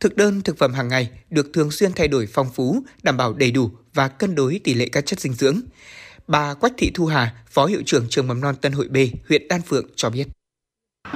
Thực 0.00 0.16
đơn 0.16 0.40
thực 0.40 0.58
phẩm 0.58 0.74
hàng 0.74 0.88
ngày 0.88 1.10
được 1.30 1.50
thường 1.52 1.70
xuyên 1.70 1.92
thay 1.92 2.08
đổi 2.08 2.26
phong 2.32 2.52
phú, 2.54 2.82
đảm 3.02 3.16
bảo 3.16 3.32
đầy 3.32 3.50
đủ 3.50 3.70
và 3.94 4.08
cân 4.08 4.34
đối 4.34 4.60
tỷ 4.64 4.74
lệ 4.74 4.88
các 4.88 5.06
chất 5.06 5.20
dinh 5.20 5.34
dưỡng. 5.34 5.60
Bà 6.26 6.54
Quách 6.54 6.72
Thị 6.76 6.90
Thu 6.94 7.06
Hà, 7.06 7.34
Phó 7.50 7.66
Hiệu 7.66 7.82
trưởng 7.86 8.06
trường 8.08 8.26
mầm 8.26 8.40
non 8.40 8.54
Tân 8.60 8.72
Hội 8.72 8.88
B, 8.88 8.96
huyện 9.28 9.48
Đan 9.48 9.62
Phượng 9.62 9.86
cho 9.96 10.10
biết 10.10 10.24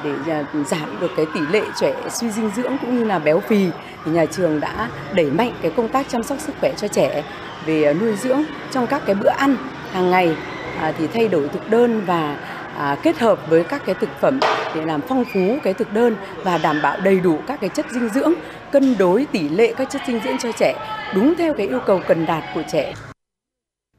để 0.05 0.13
à, 0.27 0.45
giảm 0.67 1.01
được 1.01 1.11
cái 1.17 1.27
tỷ 1.35 1.41
lệ 1.41 1.63
trẻ 1.81 1.95
suy 2.11 2.31
dinh 2.31 2.51
dưỡng 2.57 2.77
cũng 2.81 2.99
như 2.99 3.05
là 3.05 3.19
béo 3.19 3.41
phì 3.41 3.67
thì 4.05 4.13
nhà 4.13 4.27
trường 4.27 4.61
đã 4.61 4.91
đẩy 5.15 5.31
mạnh 5.31 5.55
cái 5.63 5.73
công 5.77 5.89
tác 5.89 6.07
chăm 6.09 6.23
sóc 6.23 6.39
sức 6.41 6.53
khỏe 6.61 6.73
cho 6.77 6.89
trẻ 6.89 7.25
về 7.67 7.85
à, 7.85 7.93
nuôi 7.93 8.17
dưỡng 8.17 8.43
trong 8.71 8.87
các 8.87 9.03
cái 9.07 9.15
bữa 9.15 9.31
ăn 9.31 9.57
hàng 9.93 10.11
ngày 10.11 10.37
à, 10.79 10.93
thì 10.99 11.07
thay 11.07 11.29
đổi 11.29 11.49
thực 11.49 11.71
đơn 11.71 12.03
và 12.07 12.37
à, 12.77 12.97
kết 13.03 13.19
hợp 13.19 13.41
với 13.49 13.65
các 13.65 13.83
cái 13.87 13.95
thực 14.01 14.11
phẩm 14.21 14.41
để 14.75 14.85
làm 14.85 15.01
phong 15.09 15.25
phú 15.33 15.59
cái 15.63 15.75
thực 15.75 15.93
đơn 15.93 16.17
và 16.43 16.59
đảm 16.59 16.83
bảo 16.83 17.01
đầy 17.01 17.21
đủ 17.21 17.39
các 17.47 17.61
cái 17.61 17.71
chất 17.71 17.87
dinh 17.91 18.09
dưỡng 18.09 18.33
cân 18.73 18.99
đối 18.99 19.27
tỷ 19.33 19.49
lệ 19.49 19.75
các 19.77 19.91
chất 19.91 20.03
dinh 20.07 20.21
dưỡng 20.25 20.39
cho 20.39 20.53
trẻ 20.53 20.75
đúng 21.15 21.35
theo 21.39 21.55
cái 21.55 21.69
yêu 21.69 21.81
cầu 21.87 22.01
cần 22.09 22.27
đạt 22.27 22.45
của 22.55 22.63
trẻ. 22.73 22.95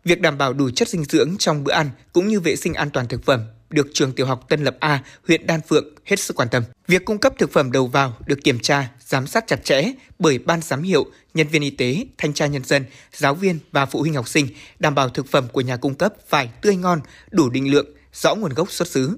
Việc 0.03 0.22
đảm 0.22 0.38
bảo 0.38 0.53
đủ 0.53 0.70
chất 0.70 0.88
dinh 0.88 1.03
dưỡng 1.03 1.36
trong 1.40 1.64
bữa 1.64 1.72
ăn 1.72 1.90
cũng 2.14 2.28
như 2.28 2.40
vệ 2.40 2.56
sinh 2.56 2.74
an 2.74 2.90
toàn 2.90 3.07
thực 3.07 3.26
phẩm 3.26 3.40
được 3.74 3.88
trường 3.94 4.14
tiểu 4.14 4.26
học 4.26 4.45
Tân 4.50 4.64
Lập 4.64 4.78
A, 4.80 5.04
huyện 5.28 5.48
Đan 5.48 5.62
Phượng 5.68 5.95
hết 6.06 6.20
sức 6.20 6.36
quan 6.36 6.50
tâm. 6.50 6.64
Việc 6.88 7.06
cung 7.06 7.18
cấp 7.18 7.34
thực 7.38 7.52
phẩm 7.52 7.72
đầu 7.72 7.88
vào 7.88 8.18
được 8.26 8.44
kiểm 8.44 8.60
tra, 8.60 8.90
giám 9.00 9.28
sát 9.28 9.48
chặt 9.48 9.66
chẽ 9.66 9.91
bởi 10.20 10.38
ban 10.38 10.62
giám 10.62 10.84
hiệu, 10.84 11.06
nhân 11.34 11.48
viên 11.48 11.62
y 11.62 11.70
tế, 11.70 12.06
thanh 12.18 12.34
tra 12.34 12.48
nhân 12.48 12.64
dân, 12.64 12.86
giáo 13.14 13.36
viên 13.36 13.60
và 13.72 13.86
phụ 13.86 14.00
huynh 14.00 14.14
học 14.14 14.28
sinh 14.28 14.48
đảm 14.80 14.95
bảo 14.95 15.10
thực 15.10 15.28
phẩm 15.28 15.48
của 15.52 15.62
nhà 15.62 15.78
cung 15.78 15.95
cấp 15.95 16.14
phải 16.28 16.50
tươi 16.62 16.76
ngon, 16.76 17.00
đủ 17.32 17.50
định 17.50 17.72
lượng, 17.72 17.88
rõ 18.14 18.36
nguồn 18.36 18.54
gốc 18.54 18.72
xuất 18.72 18.88
xứ. 18.88 19.18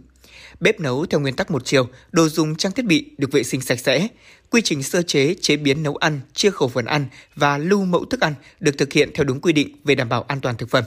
Bếp 0.60 0.80
nấu 0.80 1.06
theo 1.06 1.20
nguyên 1.20 1.36
tắc 1.36 1.52
một 1.52 1.66
chiều, 1.66 1.88
đồ 2.12 2.30
dùng 2.30 2.56
trang 2.56 2.72
thiết 2.72 2.86
bị 2.86 3.06
được 3.18 3.32
vệ 3.32 3.44
sinh 3.44 3.62
sạch 3.62 3.80
sẽ. 3.80 4.08
Quy 4.50 4.62
trình 4.62 4.84
sơ 4.84 5.02
chế, 5.02 5.36
chế 5.42 5.58
biến 5.58 5.84
nấu 5.84 5.96
ăn, 5.96 6.22
chia 6.34 6.52
khẩu 6.52 6.68
phần 6.68 6.86
ăn 6.86 7.06
và 7.36 7.58
lưu 7.58 7.86
mẫu 7.86 8.06
thức 8.06 8.22
ăn 8.22 8.34
được 8.60 8.78
thực 8.78 8.94
hiện 8.94 9.10
theo 9.14 9.24
đúng 9.24 9.42
quy 9.42 9.54
định 9.54 9.76
về 9.84 9.96
đảm 9.96 10.10
bảo 10.10 10.22
an 10.22 10.42
toàn 10.42 10.58
thực 10.58 10.70
phẩm. 10.70 10.84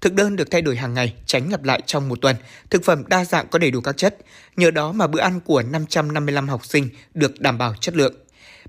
Thực 0.00 0.14
đơn 0.14 0.36
được 0.36 0.50
thay 0.50 0.62
đổi 0.62 0.76
hàng 0.76 0.94
ngày, 0.94 1.14
tránh 1.26 1.50
lặp 1.50 1.64
lại 1.64 1.80
trong 1.86 2.08
một 2.08 2.20
tuần. 2.20 2.36
Thực 2.70 2.84
phẩm 2.84 3.02
đa 3.08 3.24
dạng 3.24 3.46
có 3.48 3.58
đầy 3.58 3.70
đủ 3.70 3.80
các 3.80 3.96
chất. 3.96 4.16
Nhờ 4.56 4.70
đó 4.70 4.92
mà 4.92 5.06
bữa 5.06 5.20
ăn 5.20 5.40
của 5.40 5.62
555 5.62 6.48
học 6.48 6.64
sinh 6.64 6.88
được 7.14 7.40
đảm 7.40 7.58
bảo 7.58 7.74
chất 7.80 7.96
lượng. 7.96 8.14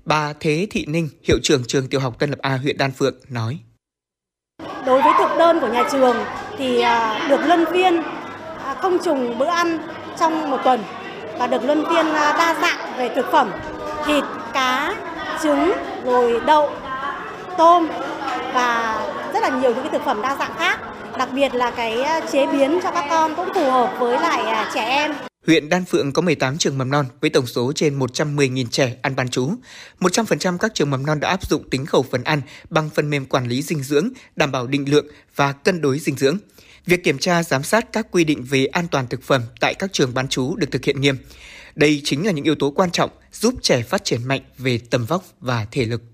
Bà 0.04 0.32
Thế 0.40 0.66
Thị 0.70 0.86
Ninh, 0.88 1.08
hiệu 1.22 1.38
trưởng 1.42 1.62
trường 1.68 1.88
tiểu 1.88 2.00
học 2.00 2.18
Tân 2.18 2.30
Lập 2.30 2.38
A, 2.42 2.56
huyện 2.56 2.78
Đan 2.78 2.92
Phượng 2.92 3.14
nói. 3.28 3.58
Đối 4.86 5.02
với 5.02 5.12
thực 5.18 5.38
đơn 5.38 5.60
của 5.60 5.68
nhà 5.68 5.82
trường 5.92 6.16
thì 6.58 6.80
à, 6.80 7.26
được 7.28 7.40
luân 7.46 7.64
phiên 7.72 8.02
à, 8.64 8.74
không 8.82 8.98
trùng 9.04 9.38
bữa 9.38 9.46
ăn 9.46 9.78
trong 10.20 10.50
một 10.50 10.58
tuần 10.64 10.82
và 11.38 11.46
được 11.46 11.64
luân 11.64 11.84
phiên 11.88 12.06
à, 12.06 12.32
đa 12.38 12.58
dạng 12.60 12.98
về 12.98 13.10
thực 13.16 13.26
phẩm 13.32 13.50
thịt, 14.06 14.24
cá, 14.52 14.94
trứng, 15.42 15.72
rồi 16.04 16.40
đậu, 16.46 16.70
tôm 17.58 17.88
và 18.54 19.00
rất 19.34 19.42
là 19.42 19.48
nhiều 19.48 19.74
những 19.74 19.82
cái 19.82 19.92
thực 19.92 20.04
phẩm 20.04 20.22
đa 20.22 20.36
dạng 20.36 20.54
khác. 20.58 20.80
Đặc 21.18 21.28
biệt 21.34 21.54
là 21.54 21.70
cái 21.70 22.02
ờ, 22.02 22.20
chế 22.32 22.46
biến 22.46 22.80
cho 22.82 22.90
các 22.90 23.06
con 23.10 23.34
cũng 23.36 23.48
phù 23.54 23.70
hợp 23.70 23.96
với 23.98 24.20
lại 24.20 24.42
à, 24.42 24.70
trẻ 24.74 24.84
em. 24.84 25.12
Huyện 25.46 25.68
Đan 25.68 25.84
Phượng 25.84 26.12
có 26.12 26.22
18 26.22 26.58
trường 26.58 26.78
mầm 26.78 26.90
non 26.90 27.06
với 27.20 27.30
tổng 27.30 27.46
số 27.46 27.72
trên 27.72 27.98
110.000 27.98 28.66
trẻ 28.70 28.96
ăn 29.02 29.16
bán 29.16 29.28
trú. 29.28 29.50
100% 30.00 30.58
các 30.58 30.74
trường 30.74 30.90
mầm 30.90 31.06
non 31.06 31.20
đã 31.20 31.28
áp 31.28 31.46
dụng 31.48 31.70
tính 31.70 31.86
khẩu 31.86 32.02
phần 32.02 32.24
ăn 32.24 32.40
bằng 32.70 32.90
phần 32.94 33.10
mềm 33.10 33.26
quản 33.26 33.48
lý 33.48 33.62
dinh 33.62 33.82
dưỡng, 33.82 34.08
đảm 34.36 34.52
bảo 34.52 34.66
định 34.66 34.90
lượng 34.90 35.06
và 35.36 35.52
cân 35.52 35.80
đối 35.80 35.98
dinh 35.98 36.16
dưỡng. 36.16 36.38
Việc 36.86 37.04
kiểm 37.04 37.18
tra 37.18 37.42
giám 37.42 37.62
sát 37.62 37.92
các 37.92 38.06
quy 38.10 38.24
định 38.24 38.44
về 38.50 38.66
an 38.66 38.88
toàn 38.90 39.06
thực 39.06 39.22
phẩm 39.22 39.42
tại 39.60 39.74
các 39.74 39.92
trường 39.92 40.14
bán 40.14 40.28
trú 40.28 40.56
được 40.56 40.70
thực 40.70 40.84
hiện 40.84 41.00
nghiêm. 41.00 41.16
Đây 41.74 42.00
chính 42.04 42.26
là 42.26 42.32
những 42.32 42.44
yếu 42.44 42.54
tố 42.54 42.70
quan 42.70 42.90
trọng 42.90 43.10
giúp 43.32 43.54
trẻ 43.62 43.82
phát 43.82 44.04
triển 44.04 44.24
mạnh 44.24 44.40
về 44.58 44.80
tầm 44.90 45.04
vóc 45.04 45.24
và 45.40 45.66
thể 45.70 45.84
lực. 45.84 46.11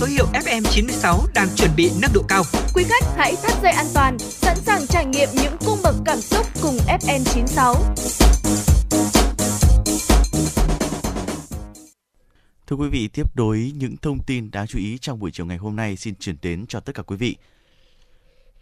Số 0.00 0.06
hiệu 0.06 0.26
FM96 0.32 1.26
đang 1.34 1.48
chuẩn 1.56 1.70
bị 1.76 1.90
nâng 2.02 2.10
độ 2.14 2.22
cao. 2.28 2.42
Quý 2.74 2.84
khách 2.88 3.04
hãy 3.16 3.36
thắt 3.42 3.62
dây 3.62 3.72
an 3.72 3.86
toàn, 3.94 4.18
sẵn 4.18 4.56
sàng 4.56 4.86
trải 4.86 5.06
nghiệm 5.06 5.28
những 5.42 5.56
cung 5.66 5.78
bậc 5.82 5.94
cảm 6.04 6.20
xúc 6.20 6.46
cùng 6.62 6.76
FN96. 6.76 7.74
Thưa 12.66 12.76
quý 12.76 12.88
vị, 12.88 13.08
tiếp 13.08 13.36
nối 13.36 13.72
những 13.76 13.96
thông 13.96 14.18
tin 14.26 14.50
đáng 14.50 14.66
chú 14.66 14.78
ý 14.78 14.98
trong 14.98 15.18
buổi 15.18 15.30
chiều 15.30 15.46
ngày 15.46 15.56
hôm 15.56 15.76
nay 15.76 15.96
xin 15.96 16.14
chuyển 16.14 16.36
đến 16.42 16.66
cho 16.68 16.80
tất 16.80 16.94
cả 16.94 17.02
quý 17.02 17.16
vị. 17.16 17.36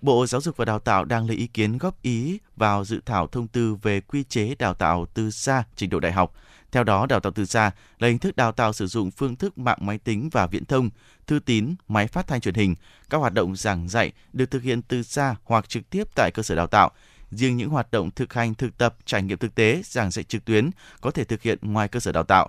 Bộ 0.01 0.27
Giáo 0.27 0.41
dục 0.41 0.57
và 0.57 0.65
Đào 0.65 0.79
tạo 0.79 1.05
đang 1.05 1.27
lấy 1.27 1.37
ý 1.37 1.47
kiến 1.47 1.79
góp 1.79 2.03
ý 2.03 2.39
vào 2.57 2.85
dự 2.85 3.01
thảo 3.07 3.27
thông 3.27 3.49
tư 3.49 3.77
về 3.83 4.01
quy 4.01 4.25
chế 4.25 4.55
đào 4.59 4.75
tạo 4.75 5.07
từ 5.15 5.31
xa 5.31 5.65
trình 5.77 5.91
độ 5.91 6.01
đại 6.01 6.13
học. 6.13 6.33
Theo 6.73 6.85
đó, 6.85 7.07
đào 7.07 7.21
tạo 7.21 7.33
từ 7.33 7.45
xa 7.45 7.71
là 7.99 8.09
hình 8.09 8.19
thức 8.19 8.37
đào 8.37 8.53
tạo 8.53 8.73
sử 8.73 8.87
dụng 8.87 9.11
phương 9.11 9.37
thức 9.37 9.59
mạng 9.59 9.79
máy 9.81 9.99
tính 9.99 10.29
và 10.33 10.47
viễn 10.47 10.65
thông, 10.65 10.91
thư 11.27 11.39
tín, 11.39 11.75
máy 11.89 12.07
phát 12.07 12.27
thanh 12.27 12.41
truyền 12.41 12.55
hình. 12.55 12.75
Các 13.11 13.19
hoạt 13.19 13.35
động 13.35 13.57
giảng 13.57 13.89
dạy 13.89 14.13
được 14.33 14.51
thực 14.51 14.63
hiện 14.63 14.83
từ 14.83 15.03
xa 15.03 15.37
hoặc 15.45 15.69
trực 15.69 15.91
tiếp 15.91 16.05
tại 16.15 16.31
cơ 16.35 16.43
sở 16.43 16.55
đào 16.55 16.67
tạo. 16.67 16.91
Riêng 17.31 17.57
những 17.57 17.71
hoạt 17.71 17.91
động 17.91 18.11
thực 18.11 18.33
hành 18.33 18.55
thực 18.55 18.79
tập, 18.79 18.97
trải 19.05 19.23
nghiệm 19.23 19.39
thực 19.39 19.55
tế, 19.55 19.83
giảng 19.85 20.11
dạy 20.11 20.23
trực 20.23 20.45
tuyến 20.45 20.71
có 21.01 21.11
thể 21.11 21.25
thực 21.25 21.43
hiện 21.43 21.59
ngoài 21.63 21.89
cơ 21.89 22.01
sở 22.01 22.13
đào 22.13 22.25
tạo. 22.25 22.49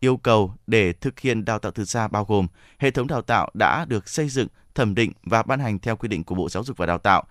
Yêu 0.00 0.16
cầu 0.16 0.54
để 0.66 0.92
thực 0.92 1.20
hiện 1.20 1.44
đào 1.44 1.58
tạo 1.58 1.72
từ 1.72 1.84
xa 1.84 2.08
bao 2.08 2.24
gồm 2.24 2.46
hệ 2.78 2.90
thống 2.90 3.06
đào 3.06 3.22
tạo 3.22 3.50
đã 3.54 3.84
được 3.84 4.08
xây 4.08 4.28
dựng, 4.28 4.48
thẩm 4.74 4.94
định 4.94 5.12
và 5.22 5.42
ban 5.42 5.60
hành 5.60 5.78
theo 5.78 5.96
quy 5.96 6.08
định 6.08 6.24
của 6.24 6.34
Bộ 6.34 6.48
Giáo 6.48 6.64
dục 6.64 6.76
và 6.76 6.86
Đào 6.86 6.98
tạo, 6.98 7.24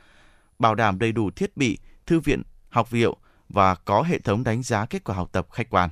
bảo 0.60 0.76
đảm 0.76 1.00
đầy 1.00 1.12
đủ 1.12 1.32
thiết 1.32 1.58
bị, 1.58 1.78
thư 2.06 2.20
viện, 2.20 2.42
học 2.70 2.88
liệu 2.92 3.18
và 3.50 3.76
có 3.76 4.02
hệ 4.02 4.20
thống 4.20 4.44
đánh 4.44 4.64
giá 4.64 4.86
kết 4.86 5.04
quả 5.04 5.16
học 5.16 5.30
tập 5.32 5.48
khách 5.52 5.70
quan. 5.70 5.90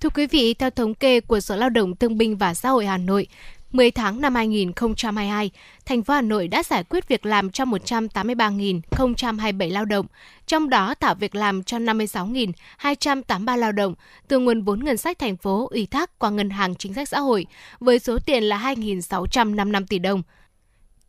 Thưa 0.00 0.08
quý 0.08 0.26
vị, 0.26 0.54
theo 0.54 0.70
thống 0.70 0.94
kê 0.94 1.20
của 1.20 1.40
Sở 1.40 1.56
Lao 1.56 1.70
động 1.70 1.96
Thương 1.96 2.18
binh 2.18 2.36
và 2.36 2.54
Xã 2.54 2.70
hội 2.70 2.86
Hà 2.86 2.96
Nội, 2.96 3.26
10 3.72 3.90
tháng 3.90 4.20
năm 4.20 4.34
2022, 4.34 5.50
thành 5.86 6.02
phố 6.02 6.14
Hà 6.14 6.20
Nội 6.20 6.48
đã 6.48 6.62
giải 6.62 6.84
quyết 6.84 7.08
việc 7.08 7.26
làm 7.26 7.50
cho 7.50 7.64
183.027 7.64 9.72
lao 9.72 9.84
động, 9.84 10.06
trong 10.46 10.68
đó 10.68 10.94
tạo 10.94 11.14
việc 11.14 11.34
làm 11.34 11.62
cho 11.62 11.78
56.283 11.78 13.56
lao 13.56 13.72
động 13.72 13.94
từ 14.28 14.38
nguồn 14.38 14.62
vốn 14.62 14.84
ngân 14.84 14.96
sách 14.96 15.18
thành 15.18 15.36
phố 15.36 15.68
ủy 15.70 15.86
thác 15.86 16.18
qua 16.18 16.30
Ngân 16.30 16.50
hàng 16.50 16.74
Chính 16.74 16.94
sách 16.94 17.08
Xã 17.08 17.20
hội 17.20 17.46
với 17.80 17.98
số 17.98 18.18
tiền 18.26 18.44
là 18.44 18.74
2.655 18.74 19.84
tỷ 19.88 19.98
đồng. 19.98 20.22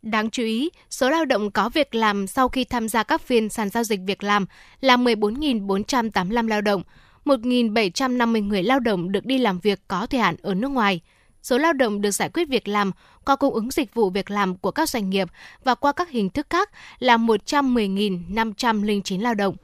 Đáng 0.02 0.30
chú 0.30 0.42
ý, 0.42 0.70
số 0.90 1.10
lao 1.10 1.24
động 1.24 1.50
có 1.50 1.68
việc 1.68 1.94
làm 1.94 2.26
sau 2.26 2.48
khi 2.48 2.64
tham 2.64 2.88
gia 2.88 3.02
các 3.02 3.22
phiên 3.22 3.48
sàn 3.48 3.68
giao 3.68 3.84
dịch 3.84 4.00
việc 4.06 4.22
làm 4.22 4.46
là 4.80 4.96
14.485 4.96 6.48
lao 6.48 6.60
động, 6.60 6.82
1.750 7.24 8.46
người 8.46 8.62
lao 8.62 8.80
động 8.80 9.12
được 9.12 9.26
đi 9.26 9.38
làm 9.38 9.58
việc 9.58 9.80
có 9.88 10.06
thời 10.06 10.20
hạn 10.20 10.36
ở 10.42 10.54
nước 10.54 10.68
ngoài. 10.68 11.00
Số 11.42 11.58
lao 11.58 11.72
động 11.72 12.00
được 12.00 12.10
giải 12.10 12.28
quyết 12.28 12.48
việc 12.48 12.68
làm 12.68 12.92
qua 13.24 13.36
cung 13.36 13.54
ứng 13.54 13.70
dịch 13.70 13.94
vụ 13.94 14.10
việc 14.10 14.30
làm 14.30 14.56
của 14.56 14.70
các 14.70 14.88
doanh 14.88 15.10
nghiệp 15.10 15.28
và 15.64 15.74
qua 15.74 15.92
các 15.92 16.10
hình 16.10 16.30
thức 16.30 16.46
khác 16.50 16.70
là 16.98 17.16
110.509 17.16 19.20
lao 19.20 19.34
động. 19.34 19.56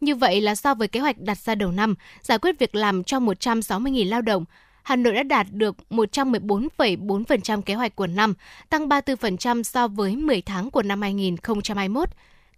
Như 0.00 0.14
vậy 0.14 0.40
là 0.40 0.54
so 0.54 0.74
với 0.74 0.88
kế 0.88 1.00
hoạch 1.00 1.18
đặt 1.18 1.38
ra 1.38 1.54
đầu 1.54 1.72
năm, 1.72 1.94
giải 2.22 2.38
quyết 2.38 2.58
việc 2.58 2.74
làm 2.74 3.04
cho 3.04 3.18
160.000 3.18 4.08
lao 4.08 4.22
động, 4.22 4.44
Hà 4.82 4.96
Nội 4.96 5.14
đã 5.14 5.22
đạt 5.22 5.46
được 5.50 5.76
114,4% 5.90 7.62
kế 7.62 7.74
hoạch 7.74 7.96
của 7.96 8.06
năm, 8.06 8.34
tăng 8.68 8.88
34% 8.88 9.62
so 9.62 9.88
với 9.88 10.16
10 10.16 10.42
tháng 10.42 10.70
của 10.70 10.82
năm 10.82 11.02
2021. 11.02 12.08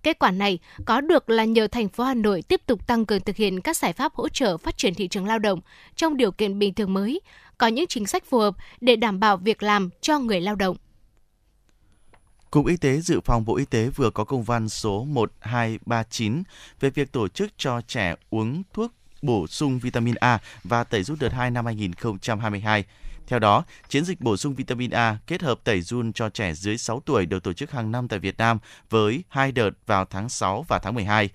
Kết 0.03 0.19
quả 0.19 0.31
này 0.31 0.59
có 0.85 1.01
được 1.01 1.31
là 1.31 1.45
nhờ 1.45 1.69
thành 1.69 1.89
phố 1.89 2.05
Hà 2.05 2.15
Nội 2.15 2.43
tiếp 2.43 2.61
tục 2.67 2.87
tăng 2.87 3.07
cường 3.07 3.21
thực 3.21 3.37
hiện 3.37 3.61
các 3.61 3.77
giải 3.77 3.93
pháp 3.93 4.15
hỗ 4.15 4.29
trợ 4.29 4.57
phát 4.57 4.77
triển 4.77 4.95
thị 4.95 5.09
trường 5.09 5.27
lao 5.27 5.39
động 5.39 5.61
trong 5.97 6.17
điều 6.17 6.33
kiện 6.33 6.59
bình 6.59 6.75
thường 6.75 6.95
mới, 6.95 7.21
có 7.59 7.67
những 7.67 7.87
chính 7.87 8.07
sách 8.07 8.25
phù 8.27 8.39
hợp 8.39 8.55
để 8.81 8.97
đảm 8.97 9.21
bảo 9.21 9.37
việc 9.37 9.63
làm 9.63 9.91
cho 10.01 10.19
người 10.19 10.41
lao 10.41 10.55
động. 10.55 10.77
Cục 12.51 12.67
Y 12.67 12.77
tế 12.77 13.01
Dự 13.01 13.21
phòng 13.21 13.45
Bộ 13.45 13.57
Y 13.57 13.65
tế 13.65 13.89
vừa 13.89 14.11
có 14.11 14.25
công 14.25 14.43
văn 14.43 14.69
số 14.69 15.05
1239 15.05 16.43
về 16.81 16.91
việc 16.91 17.13
tổ 17.13 17.29
chức 17.29 17.51
cho 17.57 17.81
trẻ 17.81 18.15
uống 18.31 18.63
thuốc 18.73 18.93
bổ 19.23 19.47
sung 19.47 19.79
vitamin 19.79 20.15
A 20.15 20.39
và 20.65 20.85
tẩy 20.85 21.03
rút 21.03 21.19
đợt 21.21 21.33
2 21.33 21.51
năm 21.51 21.67
2022. 21.67 22.85
Theo 23.27 23.39
đó, 23.39 23.65
chiến 23.89 24.05
dịch 24.05 24.21
bổ 24.21 24.37
sung 24.37 24.55
vitamin 24.55 24.91
A 24.91 25.19
kết 25.27 25.43
hợp 25.43 25.61
tẩy 25.65 25.81
run 25.81 26.13
cho 26.13 26.29
trẻ 26.29 26.55
dưới 26.55 26.79
6 26.79 27.01
tuổi 27.01 27.27
được 27.27 27.43
tổ 27.43 27.53
chức 27.53 27.71
hàng 27.71 27.93
năm 27.93 28.09
tại 28.09 28.19
Việt 28.19 28.39
Nam 28.39 28.59
với 28.91 29.25
hai 29.29 29.53
đợt 29.53 29.71
vào 29.87 30.05
tháng 30.05 30.29
6 30.29 30.65
và 30.69 30.79
tháng 30.79 30.95
12. 30.95 31.31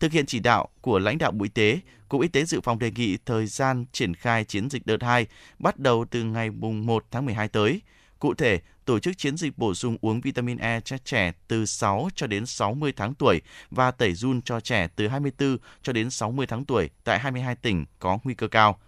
Thực 0.00 0.12
hiện 0.12 0.26
chỉ 0.26 0.40
đạo 0.40 0.68
của 0.80 0.98
lãnh 0.98 1.18
đạo 1.18 1.30
Bộ 1.30 1.42
Y 1.42 1.48
tế, 1.48 1.80
Cục 2.08 2.22
Y 2.22 2.28
tế 2.28 2.44
Dự 2.44 2.60
phòng 2.60 2.78
đề 2.78 2.90
nghị 2.90 3.16
thời 3.26 3.46
gian 3.46 3.84
triển 3.92 4.14
khai 4.14 4.44
chiến 4.44 4.70
dịch 4.70 4.86
đợt 4.86 5.02
2 5.02 5.26
bắt 5.58 5.78
đầu 5.78 6.04
từ 6.10 6.22
ngày 6.22 6.50
1 6.50 7.04
tháng 7.10 7.26
12 7.26 7.48
tới. 7.48 7.80
Cụ 8.18 8.34
thể, 8.34 8.60
tổ 8.84 8.98
chức 8.98 9.18
chiến 9.18 9.36
dịch 9.36 9.58
bổ 9.58 9.74
sung 9.74 9.96
uống 10.00 10.20
vitamin 10.20 10.58
E 10.58 10.80
cho 10.80 10.98
trẻ 11.04 11.32
từ 11.48 11.66
6 11.66 12.08
cho 12.14 12.26
đến 12.26 12.46
60 12.46 12.92
tháng 12.96 13.14
tuổi 13.14 13.40
và 13.70 13.90
tẩy 13.90 14.14
run 14.14 14.42
cho 14.42 14.60
trẻ 14.60 14.88
từ 14.96 15.08
24 15.08 15.58
cho 15.82 15.92
đến 15.92 16.10
60 16.10 16.46
tháng 16.46 16.64
tuổi 16.64 16.90
tại 17.04 17.18
22 17.18 17.54
tỉnh 17.54 17.84
có 17.98 18.18
nguy 18.24 18.34
cơ 18.34 18.48
cao. 18.48 18.78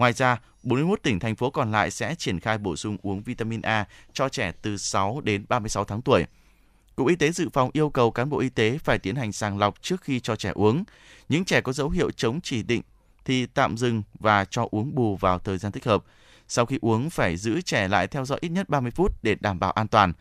Ngoài 0.00 0.12
ra, 0.12 0.40
41 0.62 1.02
tỉnh 1.02 1.20
thành 1.20 1.36
phố 1.36 1.50
còn 1.50 1.72
lại 1.72 1.90
sẽ 1.90 2.14
triển 2.14 2.40
khai 2.40 2.58
bổ 2.58 2.76
sung 2.76 2.96
uống 3.02 3.22
vitamin 3.22 3.62
A 3.62 3.86
cho 4.12 4.28
trẻ 4.28 4.52
từ 4.62 4.76
6 4.76 5.20
đến 5.20 5.44
36 5.48 5.84
tháng 5.84 6.02
tuổi. 6.02 6.24
Cục 6.96 7.08
Y 7.08 7.16
tế 7.16 7.32
Dự 7.32 7.48
phòng 7.52 7.70
yêu 7.72 7.90
cầu 7.90 8.10
cán 8.10 8.30
bộ 8.30 8.38
y 8.38 8.48
tế 8.48 8.78
phải 8.78 8.98
tiến 8.98 9.16
hành 9.16 9.32
sàng 9.32 9.58
lọc 9.58 9.82
trước 9.82 10.02
khi 10.02 10.20
cho 10.20 10.36
trẻ 10.36 10.50
uống. 10.54 10.84
Những 11.28 11.44
trẻ 11.44 11.60
có 11.60 11.72
dấu 11.72 11.90
hiệu 11.90 12.10
chống 12.10 12.40
chỉ 12.40 12.62
định 12.62 12.82
thì 13.24 13.46
tạm 13.46 13.76
dừng 13.76 14.02
và 14.18 14.44
cho 14.44 14.68
uống 14.70 14.94
bù 14.94 15.16
vào 15.16 15.38
thời 15.38 15.58
gian 15.58 15.72
thích 15.72 15.84
hợp. 15.84 16.04
Sau 16.48 16.66
khi 16.66 16.78
uống 16.80 17.10
phải 17.10 17.36
giữ 17.36 17.60
trẻ 17.60 17.88
lại 17.88 18.06
theo 18.06 18.24
dõi 18.24 18.38
ít 18.42 18.48
nhất 18.48 18.68
30 18.68 18.90
phút 18.90 19.22
để 19.22 19.36
đảm 19.40 19.60
bảo 19.60 19.70
an 19.70 19.88
toàn. 19.88 20.12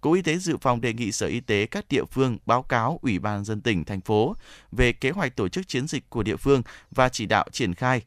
Cục 0.00 0.14
Y 0.14 0.22
tế 0.22 0.36
Dự 0.36 0.56
phòng 0.56 0.80
đề 0.80 0.92
nghị 0.92 1.12
Sở 1.12 1.26
Y 1.26 1.40
tế 1.40 1.66
các 1.66 1.84
địa 1.88 2.04
phương 2.04 2.38
báo 2.46 2.62
cáo 2.62 2.98
Ủy 3.02 3.18
ban 3.18 3.44
dân 3.44 3.60
tỉnh, 3.60 3.84
thành 3.84 4.00
phố 4.00 4.36
về 4.72 4.92
kế 4.92 5.10
hoạch 5.10 5.36
tổ 5.36 5.48
chức 5.48 5.68
chiến 5.68 5.88
dịch 5.88 6.10
của 6.10 6.22
địa 6.22 6.36
phương 6.36 6.62
và 6.90 7.08
chỉ 7.08 7.26
đạo 7.26 7.46
triển 7.52 7.74
khai 7.74 8.02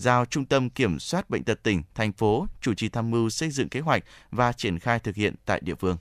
giao 0.00 0.24
Trung 0.24 0.44
tâm 0.44 0.70
Kiểm 0.70 0.98
soát 0.98 1.30
Bệnh 1.30 1.44
tật 1.44 1.62
tỉnh, 1.62 1.82
thành 1.94 2.12
phố 2.12 2.46
chủ 2.60 2.74
trì 2.74 2.88
tham 2.88 3.10
mưu 3.10 3.30
xây 3.30 3.50
dựng 3.50 3.68
kế 3.68 3.80
hoạch 3.80 4.04
và 4.30 4.52
triển 4.52 4.78
khai 4.78 4.98
thực 4.98 5.16
hiện 5.16 5.34
tại 5.44 5.60
địa 5.64 5.74
phương. 5.74 5.96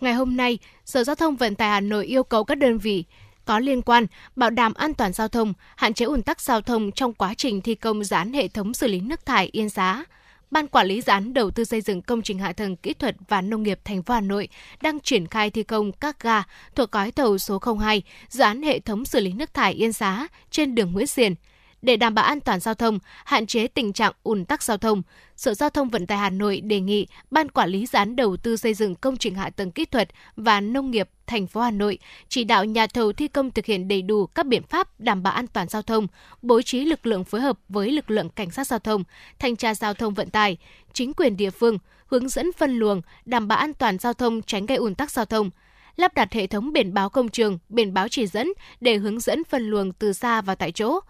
Ngày 0.00 0.14
hôm 0.14 0.36
nay, 0.36 0.58
Sở 0.84 1.04
Giao 1.04 1.16
thông 1.16 1.36
Vận 1.36 1.54
tải 1.54 1.68
Hà 1.68 1.80
Nội 1.80 2.06
yêu 2.06 2.22
cầu 2.22 2.44
các 2.44 2.54
đơn 2.54 2.78
vị 2.78 3.04
có 3.44 3.58
liên 3.58 3.82
quan 3.82 4.06
bảo 4.36 4.50
đảm 4.50 4.74
an 4.74 4.94
toàn 4.94 5.12
giao 5.12 5.28
thông, 5.28 5.52
hạn 5.76 5.94
chế 5.94 6.04
ủn 6.04 6.22
tắc 6.22 6.40
giao 6.40 6.60
thông 6.60 6.92
trong 6.92 7.14
quá 7.14 7.34
trình 7.34 7.60
thi 7.60 7.74
công 7.74 8.04
dự 8.04 8.16
án 8.16 8.32
hệ 8.32 8.48
thống 8.48 8.74
xử 8.74 8.88
lý 8.88 9.00
nước 9.00 9.26
thải 9.26 9.48
Yên 9.52 9.68
Giá. 9.68 10.04
Ban 10.50 10.66
quản 10.66 10.86
lý 10.86 11.00
dự 11.00 11.10
án 11.10 11.34
đầu 11.34 11.50
tư 11.50 11.64
xây 11.64 11.80
dựng 11.80 12.02
công 12.02 12.22
trình 12.22 12.38
hạ 12.38 12.52
tầng 12.52 12.76
kỹ 12.76 12.94
thuật 12.94 13.16
và 13.28 13.40
nông 13.40 13.62
nghiệp 13.62 13.80
thành 13.84 14.02
phố 14.02 14.14
Hà 14.14 14.20
Nội 14.20 14.48
đang 14.82 15.00
triển 15.00 15.26
khai 15.26 15.50
thi 15.50 15.62
công 15.62 15.92
các 15.92 16.22
ga 16.22 16.42
thuộc 16.74 16.92
gói 16.92 17.10
thầu 17.10 17.38
số 17.38 17.60
02 17.78 18.02
dự 18.28 18.42
án 18.42 18.62
hệ 18.62 18.80
thống 18.80 19.04
xử 19.04 19.20
lý 19.20 19.32
nước 19.32 19.54
thải 19.54 19.72
Yên 19.72 19.92
Giá 19.92 20.28
trên 20.50 20.74
đường 20.74 20.92
Nguyễn 20.92 21.06
Xiển 21.06 21.34
để 21.82 21.96
đảm 21.96 22.14
bảo 22.14 22.24
an 22.24 22.40
toàn 22.40 22.60
giao 22.60 22.74
thông, 22.74 22.98
hạn 23.24 23.46
chế 23.46 23.66
tình 23.68 23.92
trạng 23.92 24.12
ùn 24.22 24.44
tắc 24.44 24.62
giao 24.62 24.78
thông, 24.78 25.02
Sở 25.36 25.54
Giao 25.54 25.70
thông 25.70 25.88
Vận 25.88 26.06
tải 26.06 26.18
Hà 26.18 26.30
Nội 26.30 26.60
đề 26.60 26.80
nghị 26.80 27.06
Ban 27.30 27.50
Quản 27.50 27.68
lý 27.68 27.86
dự 27.86 27.96
án 27.96 28.16
đầu 28.16 28.36
tư 28.36 28.56
xây 28.56 28.74
dựng 28.74 28.94
công 28.94 29.16
trình 29.16 29.34
hạ 29.34 29.50
tầng 29.50 29.70
kỹ 29.70 29.84
thuật 29.84 30.08
và 30.36 30.60
nông 30.60 30.90
nghiệp 30.90 31.08
thành 31.26 31.46
phố 31.46 31.60
Hà 31.60 31.70
Nội 31.70 31.98
chỉ 32.28 32.44
đạo 32.44 32.64
nhà 32.64 32.86
thầu 32.86 33.12
thi 33.12 33.28
công 33.28 33.50
thực 33.50 33.66
hiện 33.66 33.88
đầy 33.88 34.02
đủ 34.02 34.26
các 34.26 34.46
biện 34.46 34.62
pháp 34.62 35.00
đảm 35.00 35.22
bảo 35.22 35.32
an 35.32 35.46
toàn 35.46 35.68
giao 35.68 35.82
thông, 35.82 36.06
bố 36.42 36.62
trí 36.62 36.84
lực 36.84 37.06
lượng 37.06 37.24
phối 37.24 37.40
hợp 37.40 37.58
với 37.68 37.90
lực 37.90 38.10
lượng 38.10 38.28
cảnh 38.28 38.50
sát 38.50 38.66
giao 38.66 38.78
thông, 38.78 39.04
thanh 39.38 39.56
tra 39.56 39.74
giao 39.74 39.94
thông 39.94 40.14
vận 40.14 40.30
tải, 40.30 40.56
chính 40.92 41.12
quyền 41.14 41.36
địa 41.36 41.50
phương, 41.50 41.78
hướng 42.06 42.28
dẫn 42.28 42.52
phân 42.52 42.78
luồng, 42.78 43.02
đảm 43.24 43.48
bảo 43.48 43.58
an 43.58 43.74
toàn 43.74 43.98
giao 43.98 44.12
thông 44.12 44.42
tránh 44.42 44.66
gây 44.66 44.78
ùn 44.78 44.94
tắc 44.94 45.10
giao 45.10 45.24
thông 45.24 45.50
lắp 45.96 46.14
đặt 46.14 46.32
hệ 46.32 46.46
thống 46.46 46.72
biển 46.72 46.94
báo 46.94 47.08
công 47.08 47.28
trường, 47.28 47.58
biển 47.68 47.94
báo 47.94 48.08
chỉ 48.08 48.26
dẫn 48.26 48.48
để 48.80 48.96
hướng 48.96 49.20
dẫn 49.20 49.44
phân 49.44 49.62
luồng 49.62 49.92
từ 49.92 50.12
xa 50.12 50.40
và 50.40 50.54
tại 50.54 50.72
chỗ, 50.72 51.00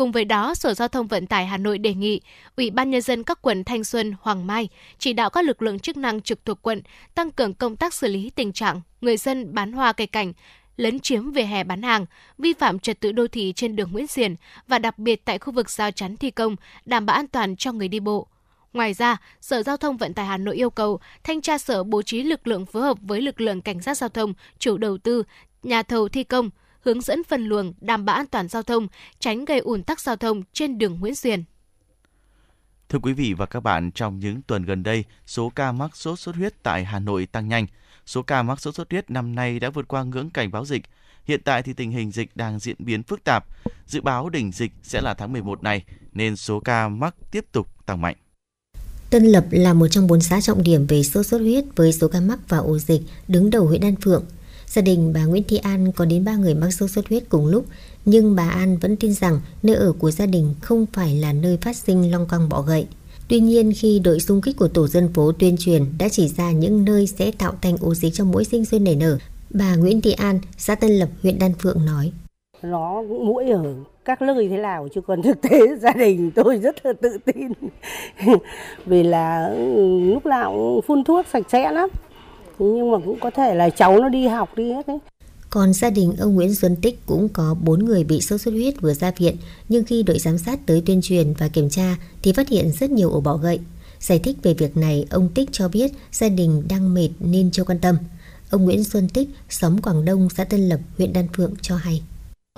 Cùng 0.00 0.12
với 0.12 0.24
đó, 0.24 0.54
Sở 0.54 0.74
Giao 0.74 0.88
thông 0.88 1.06
Vận 1.06 1.26
tải 1.26 1.46
Hà 1.46 1.56
Nội 1.56 1.78
đề 1.78 1.94
nghị 1.94 2.20
Ủy 2.56 2.70
ban 2.70 2.90
Nhân 2.90 3.02
dân 3.02 3.24
các 3.24 3.42
quận 3.42 3.64
Thanh 3.64 3.84
Xuân, 3.84 4.14
Hoàng 4.20 4.46
Mai 4.46 4.68
chỉ 4.98 5.12
đạo 5.12 5.30
các 5.30 5.44
lực 5.44 5.62
lượng 5.62 5.78
chức 5.78 5.96
năng 5.96 6.20
trực 6.20 6.44
thuộc 6.44 6.62
quận 6.62 6.82
tăng 7.14 7.30
cường 7.30 7.54
công 7.54 7.76
tác 7.76 7.94
xử 7.94 8.08
lý 8.08 8.30
tình 8.30 8.52
trạng 8.52 8.80
người 9.00 9.16
dân 9.16 9.54
bán 9.54 9.72
hoa 9.72 9.92
cây 9.92 10.06
cảnh, 10.06 10.32
lấn 10.76 11.00
chiếm 11.00 11.32
về 11.32 11.46
hè 11.46 11.64
bán 11.64 11.82
hàng, 11.82 12.06
vi 12.38 12.52
phạm 12.52 12.78
trật 12.78 13.00
tự 13.00 13.12
đô 13.12 13.26
thị 13.26 13.52
trên 13.56 13.76
đường 13.76 13.92
Nguyễn 13.92 14.06
Xiển 14.06 14.34
và 14.68 14.78
đặc 14.78 14.98
biệt 14.98 15.24
tại 15.24 15.38
khu 15.38 15.52
vực 15.52 15.70
giao 15.70 15.90
chắn 15.90 16.16
thi 16.16 16.30
công, 16.30 16.56
đảm 16.84 17.06
bảo 17.06 17.16
an 17.16 17.26
toàn 17.26 17.56
cho 17.56 17.72
người 17.72 17.88
đi 17.88 18.00
bộ. 18.00 18.26
Ngoài 18.72 18.94
ra, 18.94 19.16
Sở 19.40 19.62
Giao 19.62 19.76
thông 19.76 19.96
Vận 19.96 20.14
tải 20.14 20.26
Hà 20.26 20.36
Nội 20.36 20.56
yêu 20.56 20.70
cầu 20.70 21.00
thanh 21.24 21.40
tra 21.40 21.58
sở 21.58 21.84
bố 21.84 22.02
trí 22.02 22.22
lực 22.22 22.46
lượng 22.46 22.66
phối 22.66 22.82
hợp 22.82 22.98
với 23.00 23.20
lực 23.20 23.40
lượng 23.40 23.62
cảnh 23.62 23.82
sát 23.82 23.96
giao 23.96 24.08
thông, 24.08 24.34
chủ 24.58 24.78
đầu 24.78 24.98
tư, 24.98 25.22
nhà 25.62 25.82
thầu 25.82 26.08
thi 26.08 26.24
công, 26.24 26.50
hướng 26.80 27.00
dẫn 27.00 27.24
phân 27.24 27.44
luồng, 27.44 27.72
đảm 27.80 28.04
bảo 28.04 28.16
an 28.16 28.26
toàn 28.26 28.48
giao 28.48 28.62
thông, 28.62 28.88
tránh 29.18 29.44
gây 29.44 29.58
ủn 29.58 29.82
tắc 29.82 30.00
giao 30.00 30.16
thông 30.16 30.42
trên 30.52 30.78
đường 30.78 31.00
Nguyễn 31.00 31.14
Xiển. 31.14 31.44
Thưa 32.88 32.98
quý 32.98 33.12
vị 33.12 33.34
và 33.34 33.46
các 33.46 33.60
bạn, 33.60 33.90
trong 33.92 34.18
những 34.18 34.42
tuần 34.42 34.64
gần 34.64 34.82
đây, 34.82 35.04
số 35.26 35.52
ca 35.54 35.72
mắc 35.72 35.96
sốt 35.96 36.18
xuất 36.18 36.36
huyết 36.36 36.62
tại 36.62 36.84
Hà 36.84 36.98
Nội 36.98 37.26
tăng 37.26 37.48
nhanh. 37.48 37.66
Số 38.06 38.22
ca 38.22 38.42
mắc 38.42 38.60
sốt 38.60 38.74
xuất 38.74 38.90
huyết 38.90 39.10
năm 39.10 39.34
nay 39.34 39.60
đã 39.60 39.70
vượt 39.70 39.88
qua 39.88 40.02
ngưỡng 40.02 40.30
cảnh 40.30 40.50
báo 40.50 40.64
dịch. 40.64 40.82
Hiện 41.24 41.40
tại 41.44 41.62
thì 41.62 41.72
tình 41.72 41.90
hình 41.90 42.10
dịch 42.10 42.30
đang 42.34 42.58
diễn 42.58 42.76
biến 42.78 43.02
phức 43.02 43.24
tạp. 43.24 43.46
Dự 43.86 44.00
báo 44.00 44.28
đỉnh 44.28 44.52
dịch 44.52 44.72
sẽ 44.82 45.00
là 45.00 45.14
tháng 45.14 45.32
11 45.32 45.62
này, 45.62 45.84
nên 46.12 46.36
số 46.36 46.60
ca 46.60 46.88
mắc 46.88 47.14
tiếp 47.30 47.44
tục 47.52 47.86
tăng 47.86 48.00
mạnh. 48.00 48.16
Tân 49.10 49.24
Lập 49.24 49.44
là 49.50 49.74
một 49.74 49.86
trong 49.88 50.06
bốn 50.06 50.20
xã 50.20 50.40
trọng 50.40 50.62
điểm 50.62 50.86
về 50.86 51.02
sốt 51.02 51.26
xuất 51.26 51.38
huyết 51.38 51.64
với 51.76 51.92
số 51.92 52.08
ca 52.08 52.20
mắc 52.20 52.38
và 52.48 52.58
ổ 52.58 52.78
dịch 52.78 53.02
đứng 53.28 53.50
đầu 53.50 53.66
huyện 53.66 53.80
Đan 53.80 53.96
Phượng. 53.96 54.24
Gia 54.70 54.82
đình 54.82 55.12
bà 55.14 55.24
Nguyễn 55.24 55.42
Thị 55.48 55.56
An 55.56 55.92
có 55.92 56.04
đến 56.04 56.24
3 56.24 56.36
người 56.36 56.54
mắc 56.54 56.70
sốt 56.70 56.90
xuất 56.90 57.08
huyết 57.08 57.22
cùng 57.28 57.46
lúc, 57.46 57.64
nhưng 58.04 58.36
bà 58.36 58.48
An 58.48 58.76
vẫn 58.76 58.96
tin 58.96 59.12
rằng 59.12 59.40
nơi 59.62 59.76
ở 59.76 59.92
của 59.92 60.10
gia 60.10 60.26
đình 60.26 60.54
không 60.60 60.86
phải 60.92 61.14
là 61.14 61.32
nơi 61.32 61.56
phát 61.56 61.76
sinh 61.76 62.10
long 62.10 62.26
quăng 62.28 62.48
bọ 62.48 62.62
gậy. 62.62 62.86
Tuy 63.28 63.40
nhiên, 63.40 63.72
khi 63.76 63.98
đội 64.04 64.20
xung 64.20 64.40
kích 64.40 64.56
của 64.56 64.68
tổ 64.68 64.88
dân 64.88 65.12
phố 65.12 65.32
tuyên 65.32 65.56
truyền 65.58 65.84
đã 65.98 66.08
chỉ 66.08 66.28
ra 66.28 66.52
những 66.52 66.84
nơi 66.84 67.06
sẽ 67.06 67.32
tạo 67.38 67.52
thành 67.62 67.76
ổ 67.80 67.94
dịch 67.94 68.14
cho 68.14 68.24
mỗi 68.24 68.44
sinh 68.44 68.64
sôi 68.64 68.80
nảy 68.80 68.96
nở, 68.96 69.18
bà 69.50 69.76
Nguyễn 69.76 70.00
Thị 70.00 70.12
An, 70.12 70.40
xã 70.58 70.74
Tân 70.74 70.90
Lập, 70.90 71.08
huyện 71.22 71.38
Đan 71.38 71.52
Phượng 71.58 71.86
nói. 71.86 72.12
nó 72.62 73.02
mũi 73.02 73.50
ở 73.50 73.74
các 74.04 74.22
nơi 74.22 74.48
thế 74.48 74.56
nào 74.56 74.88
chứ 74.94 75.00
còn 75.00 75.22
thực 75.22 75.40
tế 75.40 75.76
gia 75.80 75.92
đình 75.92 76.30
tôi 76.30 76.58
rất 76.58 76.86
là 76.86 76.92
tự 76.92 77.18
tin 77.24 77.52
vì 78.86 79.02
là 79.02 79.54
lúc 80.12 80.26
nào 80.26 80.52
cũng 80.52 80.82
phun 80.82 81.04
thuốc 81.04 81.26
sạch 81.32 81.46
sẽ 81.48 81.72
lắm 81.72 81.90
nhưng 82.60 82.90
mà 82.90 82.98
cũng 83.04 83.20
có 83.20 83.30
thể 83.30 83.54
là 83.54 83.70
cháu 83.70 83.98
nó 83.98 84.08
đi 84.08 84.26
học 84.26 84.56
đi 84.56 84.72
hết 84.72 84.86
ấy 84.86 84.98
Còn 85.50 85.72
gia 85.72 85.90
đình 85.90 86.14
ông 86.18 86.34
Nguyễn 86.34 86.54
Xuân 86.54 86.76
Tích 86.82 86.98
cũng 87.06 87.28
có 87.28 87.56
4 87.64 87.84
người 87.84 88.04
bị 88.04 88.20
sốt 88.20 88.40
xuất 88.40 88.50
huyết 88.50 88.80
vừa 88.80 88.94
ra 88.94 89.10
viện, 89.10 89.36
nhưng 89.68 89.84
khi 89.84 90.02
đội 90.02 90.18
giám 90.18 90.38
sát 90.38 90.66
tới 90.66 90.82
tuyên 90.86 91.00
truyền 91.02 91.32
và 91.38 91.48
kiểm 91.48 91.70
tra 91.70 91.96
thì 92.22 92.32
phát 92.32 92.48
hiện 92.48 92.72
rất 92.72 92.90
nhiều 92.90 93.10
ổ 93.10 93.20
bọ 93.20 93.36
gậy. 93.36 93.60
Giải 94.00 94.18
thích 94.18 94.36
về 94.42 94.54
việc 94.54 94.76
này, 94.76 95.04
ông 95.10 95.28
Tích 95.34 95.48
cho 95.52 95.68
biết 95.68 95.92
gia 96.12 96.28
đình 96.28 96.62
đang 96.68 96.94
mệt 96.94 97.08
nên 97.20 97.50
chưa 97.50 97.64
quan 97.64 97.78
tâm. 97.78 97.96
Ông 98.50 98.64
Nguyễn 98.64 98.84
Xuân 98.84 99.08
Tích, 99.08 99.28
xóm 99.48 99.82
Quảng 99.82 100.04
Đông, 100.04 100.28
xã 100.36 100.44
Tân 100.44 100.68
Lập, 100.68 100.80
huyện 100.98 101.12
Đan 101.12 101.28
Phượng 101.36 101.54
cho 101.62 101.76
hay. 101.76 102.02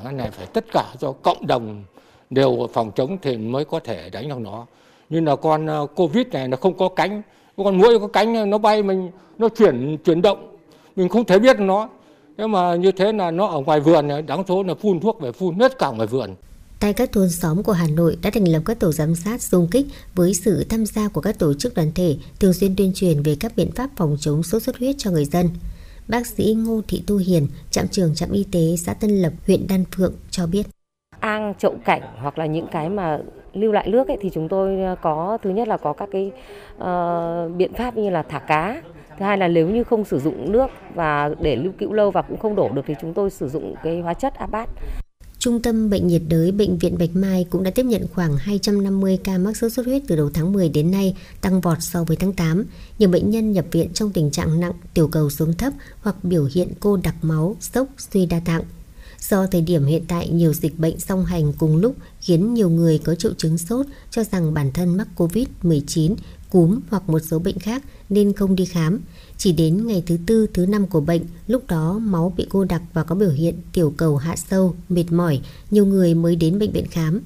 Cái 0.05 0.12
này 0.12 0.31
phải 0.31 0.47
tất 0.47 0.65
cả 0.73 0.95
do 1.01 1.12
cộng 1.12 1.47
đồng 1.47 1.85
đều 2.31 2.69
phòng 2.74 2.91
chống 2.97 3.19
thì 3.23 3.37
mới 3.37 3.65
có 3.65 3.81
thể 3.85 4.11
đánh 4.11 4.29
được 4.29 4.39
nó. 4.41 4.66
như 5.11 5.20
là 5.20 5.37
con 5.37 5.66
ờ, 5.66 5.87
covid 5.97 6.27
này 6.27 6.49
nó 6.49 6.57
không 6.57 6.77
có 6.77 6.89
cánh 6.89 7.23
con 7.57 7.79
muỗi 7.79 7.99
có 7.99 8.07
cánh 8.07 8.51
nó 8.51 8.59
bay 8.59 8.83
mình 8.83 9.11
nó 9.39 9.49
chuyển 9.49 9.99
chuyển 10.05 10.23
động 10.23 10.57
mình 10.97 11.09
không 11.09 11.24
thể 11.24 11.39
biết 11.39 11.61
nó 11.61 11.89
nhưng 12.37 12.53
mà 12.53 12.74
như 12.74 12.93
thế 12.93 13.12
là 13.12 13.31
nó 13.31 13.47
ở 13.47 13.61
ngoài 13.61 13.81
vườn 13.81 14.09
này, 14.09 14.23
đáng 14.23 14.45
số 14.49 14.62
là 14.62 14.74
phun 14.74 15.01
thuốc 15.01 15.20
về 15.20 15.33
phun 15.33 15.59
hết 15.59 15.79
cả 15.79 15.91
ngoài 15.91 16.07
vườn 16.07 16.35
Tại 16.81 16.93
các 16.93 17.12
thôn 17.12 17.29
xóm 17.29 17.62
của 17.62 17.73
Hà 17.73 17.87
Nội 17.87 18.19
đã 18.23 18.31
thành 18.31 18.49
lập 18.49 18.62
các 18.66 18.81
tổ 18.81 18.93
giám 18.93 19.15
sát 19.15 19.43
xung 19.43 19.69
kích 19.70 19.87
với 20.15 20.35
sự 20.35 20.65
tham 20.69 20.87
gia 20.87 21.09
của 21.09 21.20
các 21.20 21.39
tổ 21.39 21.55
chức 21.55 21.74
đoàn 21.74 21.93
thể 21.95 22.16
thường 22.41 22.53
xuyên 22.53 22.77
tuyên 22.77 22.93
truyền 22.95 23.23
về 23.23 23.37
các 23.41 23.53
biện 23.57 23.70
pháp 23.73 23.91
phòng 23.97 24.16
chống 24.20 24.43
sốt 24.43 24.62
xuất 24.62 24.79
huyết 24.79 24.95
cho 24.99 25.11
người 25.11 25.24
dân. 25.24 25.49
Bác 26.09 26.27
sĩ 26.27 26.55
Ngô 26.59 26.81
Thị 26.89 27.03
Tu 27.07 27.16
Hiền, 27.16 27.47
trạm 27.70 27.89
trưởng 27.89 28.15
trạm 28.15 28.31
y 28.33 28.45
tế 28.53 28.77
xã 28.79 28.95
Tân 28.95 29.11
Lập, 29.11 29.33
huyện 29.47 29.66
Đan 29.69 29.85
Phượng 29.97 30.12
cho 30.31 30.47
biết. 30.47 30.66
ang 31.20 31.55
chậu 31.59 31.74
cảnh 31.85 32.03
hoặc 32.23 32.39
là 32.39 32.47
những 32.47 32.66
cái 32.73 32.89
mà 32.89 33.19
lưu 33.55 33.73
lại 33.73 33.89
nước 33.89 34.09
ấy 34.09 34.19
thì 34.20 34.31
chúng 34.31 34.49
tôi 34.49 34.81
ờ, 34.81 34.97
có 35.03 35.39
thứ 35.43 35.51
nhất 35.51 35.69
là 35.69 35.77
có 35.77 35.93
các 35.93 36.09
cái 36.12 36.33
uh, 36.77 37.57
biện 37.57 37.73
pháp 37.73 37.97
như 37.97 38.11
là 38.11 38.23
thả 38.23 38.39
cá 38.39 38.83
thứ 39.19 39.24
hai 39.24 39.39
là 39.39 39.49
nếu 39.49 39.69
như 39.69 39.85
không 39.85 40.05
sử 40.05 40.19
dụng 40.19 40.53
nước 40.53 40.66
và 40.95 41.31
để 41.41 41.57
lưu 41.57 41.73
cữu 41.79 41.93
lâu 41.93 42.11
và 42.11 42.23
cũng 42.23 42.39
không 42.39 42.55
đổ 42.55 42.69
được 42.69 42.83
thì 42.87 42.95
chúng 43.01 43.15
tôi 43.15 43.31
sử 43.31 43.49
dụng 43.49 43.74
cái 43.83 44.01
hóa 44.01 44.15
chất 44.15 44.35
abat 44.35 44.69
Trung 45.43 45.62
tâm 45.62 45.91
Bệnh 45.91 46.07
nhiệt 46.07 46.23
đới 46.29 46.53
Bệnh 46.53 46.79
viện 46.79 46.99
Bạch 46.99 47.11
Mai 47.15 47.47
cũng 47.51 47.62
đã 47.62 47.70
tiếp 47.70 47.83
nhận 47.83 48.07
khoảng 48.15 48.37
250 48.37 49.19
ca 49.24 49.39
mắc 49.39 49.57
sốt 49.57 49.73
xuất 49.73 49.87
huyết 49.87 50.03
từ 50.09 50.16
đầu 50.16 50.31
tháng 50.35 50.53
10 50.53 50.69
đến 50.69 50.91
nay, 50.91 51.16
tăng 51.41 51.61
vọt 51.61 51.79
so 51.81 52.05
với 52.05 52.16
tháng 52.16 52.33
8. 52.33 52.65
Nhiều 52.99 53.09
bệnh 53.09 53.31
nhân 53.31 53.53
nhập 53.53 53.65
viện 53.73 53.89
trong 53.95 54.11
tình 54.12 54.31
trạng 54.31 54.61
nặng, 54.61 54.73
tiểu 54.95 55.09
cầu 55.09 55.31
xuống 55.31 55.53
thấp 55.53 55.73
hoặc 56.03 56.16
biểu 56.23 56.49
hiện 56.55 56.69
cô 56.81 56.97
đặc 56.97 57.15
máu, 57.23 57.57
sốc, 57.61 57.87
suy 57.99 58.27
đa 58.27 58.41
tạng. 58.45 58.62
Do 59.28 59.47
thời 59.47 59.61
điểm 59.61 59.85
hiện 59.85 60.05
tại 60.09 60.28
nhiều 60.28 60.53
dịch 60.53 60.78
bệnh 60.78 61.01
song 61.01 61.24
hành 61.24 61.53
cùng 61.53 61.77
lúc 61.77 61.97
khiến 62.20 62.55
nhiều 62.55 62.70
người 62.70 62.99
có 62.99 63.15
triệu 63.15 63.35
chứng 63.35 63.59
sốt 63.59 63.86
cho 64.11 64.24
rằng 64.24 64.55
bản 64.55 64.73
thân 64.73 64.97
mắc 64.97 65.09
Covid-19, 65.16 66.15
cúm 66.51 66.81
hoặc 66.90 67.09
một 67.09 67.19
số 67.19 67.39
bệnh 67.39 67.59
khác 67.59 67.82
nên 68.09 68.32
không 68.32 68.57
đi 68.57 68.65
khám. 68.65 69.01
Chỉ 69.39 69.53
đến 69.53 69.86
ngày 69.86 70.03
thứ 70.07 70.19
tư, 70.27 70.47
thứ 70.55 70.66
năm 70.66 70.86
của 70.86 71.01
bệnh, 71.01 71.23
lúc 71.47 71.66
đó 71.66 71.99
máu 71.99 72.35
bị 72.36 72.47
cô 72.49 72.65
đặc 72.65 72.82
và 72.93 73.05
có 73.05 73.15
biểu 73.15 73.31
hiện 73.31 73.55
tiểu 73.73 73.94
cầu 73.97 74.16
hạ 74.16 74.36
sâu, 74.36 74.74
mệt 74.89 75.12
mỏi, 75.12 75.40
nhiều 75.70 75.86
người 75.86 76.15
mới 76.15 76.36
đến 76.36 76.59
bệnh 76.59 76.73
viện 76.73 76.86
khám. 76.90 77.20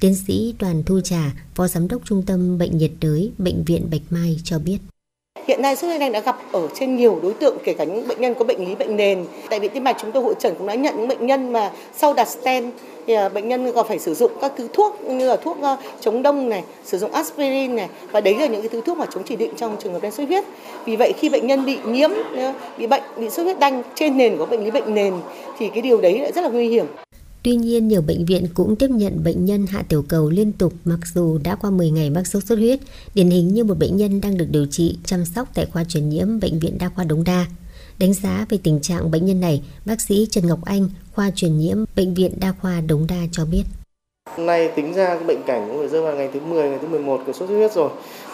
Tiến 0.00 0.14
sĩ 0.14 0.54
Đoàn 0.58 0.82
Thu 0.82 1.00
Trà, 1.00 1.34
Phó 1.54 1.68
Giám 1.68 1.88
đốc 1.88 2.02
Trung 2.04 2.22
tâm 2.22 2.58
Bệnh 2.58 2.78
nhiệt 2.78 2.92
đới 3.00 3.32
Bệnh 3.38 3.64
viện 3.64 3.86
Bạch 3.90 4.02
Mai 4.10 4.40
cho 4.44 4.58
biết. 4.58 4.78
Hiện 5.48 5.62
nay 5.62 5.76
sốt 5.76 5.88
huyết 5.88 6.00
đanh 6.00 6.12
đã 6.12 6.20
gặp 6.20 6.36
ở 6.52 6.68
trên 6.74 6.96
nhiều 6.96 7.18
đối 7.22 7.32
tượng 7.32 7.56
kể 7.64 7.74
cả 7.74 7.84
những 7.84 8.08
bệnh 8.08 8.20
nhân 8.20 8.34
có 8.34 8.44
bệnh 8.44 8.68
lý 8.68 8.74
bệnh 8.74 8.96
nền. 8.96 9.24
Tại 9.50 9.60
viện 9.60 9.70
tim 9.74 9.84
mạch 9.84 9.96
chúng 10.00 10.12
tôi 10.12 10.22
hội 10.22 10.34
trần 10.38 10.54
cũng 10.58 10.66
đã 10.66 10.74
nhận 10.74 10.96
những 10.96 11.08
bệnh 11.08 11.26
nhân 11.26 11.52
mà 11.52 11.70
sau 11.96 12.14
đặt 12.14 12.28
stent 12.28 12.72
thì 13.06 13.14
à, 13.14 13.28
bệnh 13.28 13.48
nhân 13.48 13.72
còn 13.72 13.88
phải 13.88 13.98
sử 13.98 14.14
dụng 14.14 14.32
các 14.40 14.52
thứ 14.56 14.68
thuốc 14.72 15.00
như 15.04 15.28
là 15.28 15.36
thuốc 15.36 15.56
chống 16.00 16.22
đông 16.22 16.48
này, 16.48 16.62
sử 16.84 16.98
dụng 16.98 17.12
aspirin 17.12 17.76
này 17.76 17.88
và 18.10 18.20
đấy 18.20 18.36
là 18.38 18.46
những 18.46 18.62
cái 18.62 18.68
thứ 18.68 18.80
thuốc 18.80 18.98
mà 18.98 19.06
chống 19.14 19.22
chỉ 19.26 19.36
định 19.36 19.50
trong 19.56 19.76
trường 19.82 19.92
hợp 19.92 20.02
đen 20.02 20.12
sốt 20.12 20.28
huyết. 20.28 20.44
Vì 20.84 20.96
vậy 20.96 21.12
khi 21.18 21.28
bệnh 21.28 21.46
nhân 21.46 21.64
bị 21.64 21.78
nhiễm 21.86 22.10
bị 22.78 22.86
bệnh 22.86 23.02
bị 23.16 23.30
sốt 23.30 23.44
huyết 23.44 23.58
đanh 23.58 23.82
trên 23.94 24.16
nền 24.16 24.36
của 24.36 24.46
bệnh 24.46 24.64
lý 24.64 24.70
bệnh 24.70 24.94
nền 24.94 25.14
thì 25.58 25.68
cái 25.68 25.82
điều 25.82 26.00
đấy 26.00 26.18
lại 26.18 26.32
rất 26.32 26.42
là 26.42 26.48
nguy 26.48 26.68
hiểm. 26.68 26.86
Tuy 27.42 27.56
nhiên, 27.56 27.88
nhiều 27.88 28.02
bệnh 28.02 28.24
viện 28.24 28.46
cũng 28.54 28.76
tiếp 28.76 28.90
nhận 28.90 29.24
bệnh 29.24 29.44
nhân 29.44 29.66
hạ 29.66 29.82
tiểu 29.88 30.04
cầu 30.08 30.30
liên 30.30 30.52
tục 30.52 30.72
mặc 30.84 30.98
dù 31.14 31.38
đã 31.38 31.54
qua 31.54 31.70
10 31.70 31.90
ngày 31.90 32.10
mắc 32.10 32.26
sốt 32.26 32.44
xuất 32.44 32.58
huyết, 32.58 32.80
điển 33.14 33.30
hình 33.30 33.54
như 33.54 33.64
một 33.64 33.78
bệnh 33.78 33.96
nhân 33.96 34.20
đang 34.20 34.36
được 34.36 34.46
điều 34.50 34.66
trị 34.66 34.98
chăm 35.04 35.24
sóc 35.24 35.48
tại 35.54 35.66
khoa 35.72 35.84
truyền 35.84 36.08
nhiễm 36.08 36.40
Bệnh 36.40 36.58
viện 36.58 36.78
Đa 36.78 36.88
khoa 36.88 37.04
Đống 37.04 37.24
Đa. 37.24 37.46
Đánh 37.98 38.14
giá 38.14 38.46
về 38.48 38.58
tình 38.62 38.80
trạng 38.80 39.10
bệnh 39.10 39.26
nhân 39.26 39.40
này, 39.40 39.62
bác 39.84 40.00
sĩ 40.00 40.26
Trần 40.30 40.46
Ngọc 40.46 40.64
Anh, 40.64 40.88
khoa 41.12 41.30
truyền 41.30 41.58
nhiễm 41.58 41.84
Bệnh 41.96 42.14
viện 42.14 42.32
Đa 42.40 42.52
khoa 42.60 42.80
Đống 42.80 43.06
Đa 43.08 43.20
cho 43.32 43.44
biết. 43.44 43.62
Hôm 44.36 44.46
nay 44.46 44.70
tính 44.76 44.94
ra 44.94 45.06
cái 45.06 45.24
bệnh 45.24 45.42
cảnh 45.46 45.68
cũng 45.68 45.78
phải 45.78 45.88
rơi 45.88 46.02
vào 46.02 46.16
ngày 46.16 46.28
thứ 46.34 46.40
10, 46.40 46.68
ngày 46.68 46.78
thứ 46.82 46.88
11 46.88 47.20
của 47.26 47.32
sốt 47.32 47.48
xuất 47.48 47.56
huyết 47.56 47.72
rồi. 47.72 47.90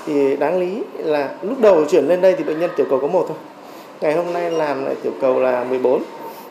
Thì 0.07 0.37
đáng 0.37 0.61
lý 0.61 0.83
là 0.99 1.39
lúc 1.43 1.61
đầu 1.61 1.85
chuyển 1.91 2.05
lên 2.05 2.21
đây 2.21 2.35
thì 2.39 2.45
bệnh 2.45 2.61
nhân 2.61 2.71
tiểu 2.77 2.87
cầu 2.91 2.99
có 3.01 3.07
một 3.07 3.25
thôi. 3.29 3.39
Ngày 4.01 4.15
hôm 4.15 4.33
nay 4.33 4.51
làm 4.51 4.85
lại 4.85 4.95
tiểu 5.03 5.13
cầu 5.21 5.41
là 5.41 5.65
14. 5.65 6.03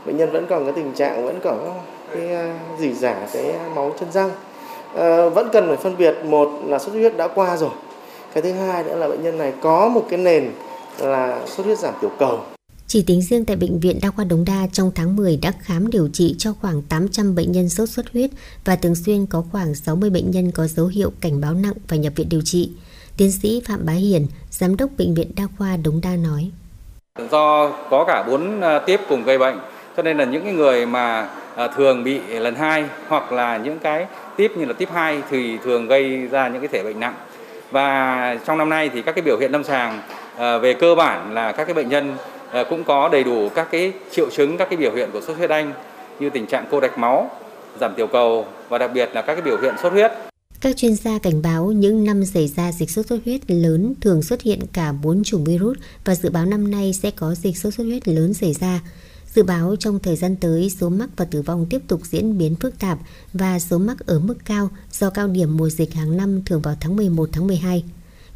Bệnh 0.05 0.17
nhân 0.17 0.31
vẫn 0.31 0.45
còn 0.49 0.63
cái 0.63 0.73
tình 0.75 0.93
trạng 0.95 1.25
vẫn 1.25 1.39
còn 1.43 1.83
cái 2.13 2.33
à, 2.33 2.59
dỉ 2.79 2.93
rả 2.93 3.27
cái 3.33 3.53
máu 3.75 3.93
chân 3.99 4.11
răng. 4.11 4.31
À, 4.95 5.29
vẫn 5.29 5.49
cần 5.53 5.67
phải 5.67 5.77
phân 5.77 5.97
biệt 5.97 6.15
một 6.25 6.49
là 6.65 6.79
sốt 6.79 6.87
xuất 6.87 6.99
huyết 6.99 7.17
đã 7.17 7.27
qua 7.27 7.57
rồi. 7.57 7.69
Cái 8.33 8.43
thứ 8.43 8.51
hai 8.51 8.83
nữa 8.83 8.95
là 8.95 9.07
bệnh 9.07 9.23
nhân 9.23 9.37
này 9.37 9.53
có 9.61 9.87
một 9.87 10.05
cái 10.09 10.19
nền 10.19 10.51
là 10.99 11.41
sốt 11.47 11.65
huyết 11.65 11.79
giảm 11.79 11.93
tiểu 12.01 12.11
cầu. 12.19 12.39
Chỉ 12.87 13.01
tính 13.01 13.21
riêng 13.21 13.45
tại 13.45 13.55
Bệnh 13.55 13.79
viện 13.79 13.99
Đa 14.01 14.09
khoa 14.09 14.25
Đống 14.25 14.45
Đa 14.45 14.67
trong 14.71 14.91
tháng 14.95 15.15
10 15.15 15.37
đã 15.37 15.51
khám 15.61 15.89
điều 15.89 16.09
trị 16.13 16.35
cho 16.37 16.53
khoảng 16.61 16.81
800 16.81 17.35
bệnh 17.35 17.51
nhân 17.51 17.69
sốt 17.69 17.89
xuất 17.89 18.05
huyết 18.13 18.29
và 18.65 18.75
thường 18.75 18.95
xuyên 18.95 19.25
có 19.25 19.43
khoảng 19.51 19.75
60 19.75 20.09
bệnh 20.09 20.31
nhân 20.31 20.51
có 20.51 20.67
dấu 20.67 20.85
hiệu 20.85 21.11
cảnh 21.21 21.41
báo 21.41 21.53
nặng 21.53 21.73
phải 21.87 21.99
nhập 21.99 22.13
viện 22.15 22.29
điều 22.29 22.41
trị. 22.45 22.71
Tiến 23.17 23.31
sĩ 23.31 23.61
Phạm 23.67 23.85
Bá 23.85 23.93
Hiền, 23.93 24.27
Giám 24.51 24.77
đốc 24.77 24.89
Bệnh 24.97 25.13
viện 25.13 25.31
Đa 25.35 25.43
khoa 25.57 25.77
Đống 25.77 26.01
Đa 26.03 26.15
nói. 26.15 26.51
Do 27.31 27.71
có 27.89 28.05
cả 28.07 28.23
bốn 28.27 28.61
à, 28.61 28.79
tiếp 28.79 28.99
cùng 29.09 29.23
gây 29.23 29.37
bệnh, 29.37 29.59
cho 29.97 30.03
nên 30.03 30.17
là 30.17 30.25
những 30.25 30.43
cái 30.43 30.53
người 30.53 30.85
mà 30.85 31.29
À, 31.55 31.67
thường 31.67 32.03
bị 32.03 32.19
lần 32.19 32.55
hai 32.55 32.85
hoặc 33.07 33.31
là 33.31 33.57
những 33.57 33.79
cái 33.79 34.05
tiếp 34.37 34.51
như 34.57 34.65
là 34.65 34.73
tiếp 34.73 34.89
2 34.93 35.21
thì 35.29 35.57
thường 35.63 35.87
gây 35.87 36.27
ra 36.27 36.47
những 36.47 36.61
cái 36.61 36.67
thể 36.67 36.83
bệnh 36.83 36.99
nặng. 36.99 37.15
Và 37.71 38.37
trong 38.45 38.57
năm 38.57 38.69
nay 38.69 38.89
thì 38.93 39.01
các 39.01 39.11
cái 39.11 39.21
biểu 39.21 39.37
hiện 39.39 39.51
lâm 39.51 39.63
sàng 39.63 40.01
à, 40.37 40.57
về 40.57 40.73
cơ 40.73 40.95
bản 40.95 41.33
là 41.33 41.51
các 41.51 41.65
cái 41.65 41.73
bệnh 41.73 41.89
nhân 41.89 42.15
à, 42.51 42.63
cũng 42.69 42.83
có 42.83 43.09
đầy 43.09 43.23
đủ 43.23 43.49
các 43.49 43.67
cái 43.71 43.93
triệu 44.11 44.29
chứng, 44.29 44.57
các 44.57 44.69
cái 44.69 44.77
biểu 44.77 44.91
hiện 44.95 45.09
của 45.13 45.21
sốt 45.21 45.37
huyết 45.37 45.49
đanh 45.49 45.73
như 46.19 46.29
tình 46.29 46.45
trạng 46.45 46.65
cô 46.71 46.79
đạch 46.79 46.97
máu, 46.97 47.31
giảm 47.79 47.93
tiểu 47.97 48.07
cầu 48.07 48.45
và 48.69 48.77
đặc 48.77 48.91
biệt 48.93 49.09
là 49.13 49.21
các 49.21 49.33
cái 49.33 49.41
biểu 49.41 49.57
hiện 49.61 49.73
sốt 49.83 49.91
huyết. 49.91 50.11
Các 50.61 50.77
chuyên 50.77 50.95
gia 50.95 51.19
cảnh 51.19 51.41
báo 51.41 51.65
những 51.65 52.03
năm 52.03 52.25
xảy 52.25 52.47
ra 52.47 52.71
dịch 52.71 52.89
sốt 52.89 53.05
xuất 53.05 53.19
huyết 53.25 53.41
lớn 53.47 53.93
thường 54.01 54.23
xuất 54.23 54.41
hiện 54.41 54.59
cả 54.73 54.93
4 55.03 55.23
chủng 55.23 55.43
virus 55.43 55.77
và 56.05 56.15
dự 56.15 56.29
báo 56.29 56.45
năm 56.45 56.71
nay 56.71 56.93
sẽ 56.93 57.11
có 57.11 57.35
dịch 57.35 57.57
sốt 57.57 57.73
xuất 57.73 57.83
huyết 57.83 58.07
lớn 58.07 58.33
xảy 58.33 58.53
ra. 58.53 58.79
Dự 59.35 59.43
báo 59.43 59.75
trong 59.79 59.99
thời 59.99 60.15
gian 60.15 60.35
tới 60.35 60.69
số 60.69 60.89
mắc 60.89 61.09
và 61.17 61.25
tử 61.25 61.41
vong 61.41 61.65
tiếp 61.69 61.81
tục 61.87 62.01
diễn 62.05 62.37
biến 62.37 62.55
phức 62.55 62.79
tạp 62.79 62.99
và 63.33 63.59
số 63.59 63.77
mắc 63.77 63.99
ở 64.05 64.19
mức 64.19 64.45
cao 64.45 64.69
do 64.91 65.09
cao 65.09 65.27
điểm 65.27 65.57
mùa 65.57 65.69
dịch 65.69 65.93
hàng 65.93 66.17
năm 66.17 66.41
thường 66.45 66.61
vào 66.61 66.75
tháng 66.79 66.95
11 66.95 67.29
tháng 67.31 67.47
12. 67.47 67.83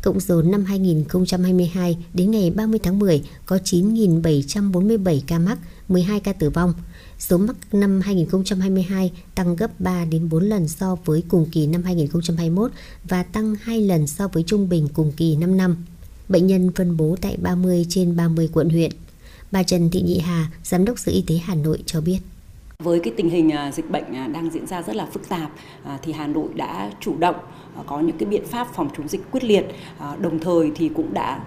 Cộng 0.01 0.19
dồn 0.19 0.51
năm 0.51 0.65
2022 0.65 1.97
đến 2.13 2.31
ngày 2.31 2.51
30 2.51 2.79
tháng 2.83 2.99
10 2.99 3.23
có 3.45 3.55
9.747 3.55 5.21
ca 5.27 5.39
mắc, 5.39 5.57
12 5.87 6.19
ca 6.19 6.33
tử 6.33 6.49
vong. 6.49 6.73
Số 7.19 7.37
mắc 7.37 7.55
năm 7.71 8.01
2022 8.01 9.11
tăng 9.35 9.55
gấp 9.55 9.79
3 9.79 10.05
đến 10.05 10.29
4 10.29 10.43
lần 10.43 10.67
so 10.67 10.95
với 11.05 11.23
cùng 11.29 11.45
kỳ 11.51 11.67
năm 11.67 11.83
2021 11.83 12.71
và 13.03 13.23
tăng 13.23 13.55
2 13.61 13.81
lần 13.81 14.07
so 14.07 14.27
với 14.27 14.43
trung 14.47 14.69
bình 14.69 14.87
cùng 14.93 15.11
kỳ 15.17 15.35
5 15.35 15.57
năm. 15.57 15.85
Bệnh 16.29 16.47
nhân 16.47 16.71
phân 16.75 16.97
bố 16.97 17.15
tại 17.21 17.37
30 17.41 17.85
trên 17.89 18.15
30 18.15 18.49
quận 18.53 18.69
huyện. 18.69 18.91
Bà 19.51 19.63
Trần 19.63 19.89
Thị 19.89 20.01
Nhị 20.01 20.19
Hà, 20.19 20.47
Giám 20.63 20.85
đốc 20.85 20.99
Sở 20.99 21.11
Y 21.11 21.23
tế 21.27 21.35
Hà 21.35 21.55
Nội 21.55 21.83
cho 21.85 22.01
biết. 22.01 22.19
Với 22.83 22.99
cái 22.99 23.13
tình 23.17 23.29
hình 23.29 23.51
à, 23.51 23.71
dịch 23.71 23.89
bệnh 23.91 24.15
à, 24.15 24.27
đang 24.27 24.49
diễn 24.49 24.67
ra 24.67 24.81
rất 24.81 24.95
là 24.95 25.05
phức 25.05 25.29
tạp 25.29 25.51
à, 25.83 25.99
thì 26.01 26.13
Hà 26.13 26.27
Nội 26.27 26.47
đã 26.55 26.91
chủ 26.99 27.17
động 27.17 27.35
có 27.85 27.99
những 27.99 28.17
cái 28.17 28.29
biện 28.29 28.45
pháp 28.45 28.67
phòng 28.73 28.89
chống 28.97 29.07
dịch 29.07 29.31
quyết 29.31 29.43
liệt, 29.43 29.65
đồng 30.19 30.39
thời 30.39 30.71
thì 30.75 30.89
cũng 30.89 31.13
đã 31.13 31.39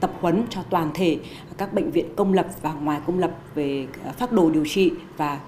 tập 0.00 0.12
huấn 0.20 0.44
cho 0.50 0.62
toàn 0.70 0.90
thể 0.94 1.18
các 1.58 1.74
bệnh 1.74 1.90
viện 1.90 2.06
công 2.16 2.32
lập 2.32 2.46
và 2.62 2.72
ngoài 2.72 3.00
công 3.06 3.18
lập 3.18 3.30
về 3.54 3.86
phác 4.18 4.32
đồ 4.32 4.50
điều 4.50 4.64
trị 4.66 4.90
và 5.16 5.40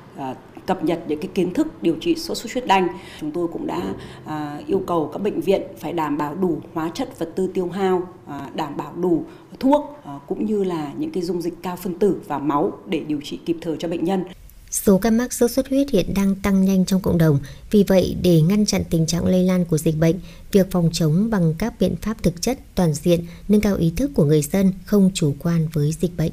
cập 0.74 0.84
nhật 0.84 0.98
những 1.08 1.20
cái 1.20 1.30
kiến 1.34 1.54
thức 1.54 1.82
điều 1.82 1.96
trị 2.00 2.14
sốt 2.14 2.36
xuất 2.36 2.52
huyết 2.52 2.66
đanh. 2.66 2.88
Chúng 3.20 3.30
tôi 3.30 3.48
cũng 3.52 3.66
đã 3.66 3.82
à, 4.24 4.60
yêu 4.66 4.82
cầu 4.86 5.10
các 5.12 5.18
bệnh 5.18 5.40
viện 5.40 5.62
phải 5.78 5.92
đảm 5.92 6.18
bảo 6.18 6.34
đủ 6.34 6.60
hóa 6.74 6.90
chất 6.94 7.18
vật 7.18 7.32
tư 7.36 7.50
tiêu 7.54 7.68
hao, 7.68 8.08
à, 8.26 8.48
đảm 8.54 8.76
bảo 8.76 8.92
đủ 8.96 9.24
thuốc 9.60 9.98
à, 10.04 10.18
cũng 10.28 10.46
như 10.46 10.64
là 10.64 10.92
những 10.98 11.10
cái 11.10 11.22
dung 11.22 11.42
dịch 11.42 11.54
cao 11.62 11.76
phân 11.76 11.98
tử 11.98 12.16
và 12.26 12.38
máu 12.38 12.72
để 12.86 13.00
điều 13.00 13.20
trị 13.24 13.38
kịp 13.46 13.56
thời 13.60 13.76
cho 13.78 13.88
bệnh 13.88 14.04
nhân. 14.04 14.24
Số 14.70 14.98
ca 14.98 15.10
mắc 15.10 15.32
sốt 15.32 15.50
xuất 15.50 15.68
huyết 15.68 15.90
hiện 15.90 16.14
đang 16.14 16.34
tăng 16.34 16.64
nhanh 16.64 16.84
trong 16.84 17.00
cộng 17.00 17.18
đồng. 17.18 17.38
Vì 17.70 17.84
vậy, 17.88 18.16
để 18.22 18.40
ngăn 18.40 18.66
chặn 18.66 18.82
tình 18.90 19.06
trạng 19.06 19.26
lây 19.26 19.44
lan 19.44 19.64
của 19.64 19.78
dịch 19.78 19.98
bệnh, 19.98 20.16
việc 20.52 20.70
phòng 20.70 20.90
chống 20.92 21.30
bằng 21.30 21.54
các 21.58 21.74
biện 21.80 21.96
pháp 21.96 22.22
thực 22.22 22.42
chất, 22.42 22.58
toàn 22.74 22.94
diện, 22.94 23.26
nâng 23.48 23.60
cao 23.60 23.76
ý 23.76 23.92
thức 23.96 24.10
của 24.14 24.24
người 24.24 24.42
dân 24.42 24.72
không 24.84 25.10
chủ 25.14 25.34
quan 25.42 25.68
với 25.72 25.92
dịch 26.00 26.16
bệnh. 26.16 26.32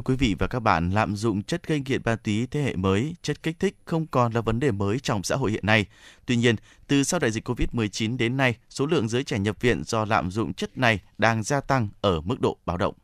Thưa 0.00 0.04
quý 0.04 0.16
vị 0.16 0.34
và 0.38 0.46
các 0.46 0.60
bạn, 0.60 0.90
lạm 0.90 1.16
dụng 1.16 1.42
chất 1.42 1.66
gây 1.66 1.82
nghiện 1.86 2.00
ma 2.04 2.16
túy 2.16 2.46
thế 2.50 2.62
hệ 2.62 2.76
mới, 2.76 3.14
chất 3.22 3.42
kích 3.42 3.56
thích 3.60 3.76
không 3.84 4.06
còn 4.06 4.32
là 4.32 4.40
vấn 4.40 4.60
đề 4.60 4.70
mới 4.70 4.98
trong 4.98 5.22
xã 5.22 5.36
hội 5.36 5.50
hiện 5.50 5.66
nay. 5.66 5.86
Tuy 6.26 6.36
nhiên, 6.36 6.56
từ 6.88 7.04
sau 7.04 7.20
đại 7.20 7.30
dịch 7.30 7.48
COVID-19 7.48 8.16
đến 8.16 8.36
nay, 8.36 8.54
số 8.70 8.86
lượng 8.86 9.08
giới 9.08 9.24
trẻ 9.24 9.38
nhập 9.38 9.56
viện 9.60 9.82
do 9.86 10.04
lạm 10.04 10.30
dụng 10.30 10.54
chất 10.54 10.78
này 10.78 11.00
đang 11.18 11.42
gia 11.42 11.60
tăng 11.60 11.88
ở 12.00 12.20
mức 12.20 12.40
độ 12.40 12.56
báo 12.66 12.76
động. 12.76 12.94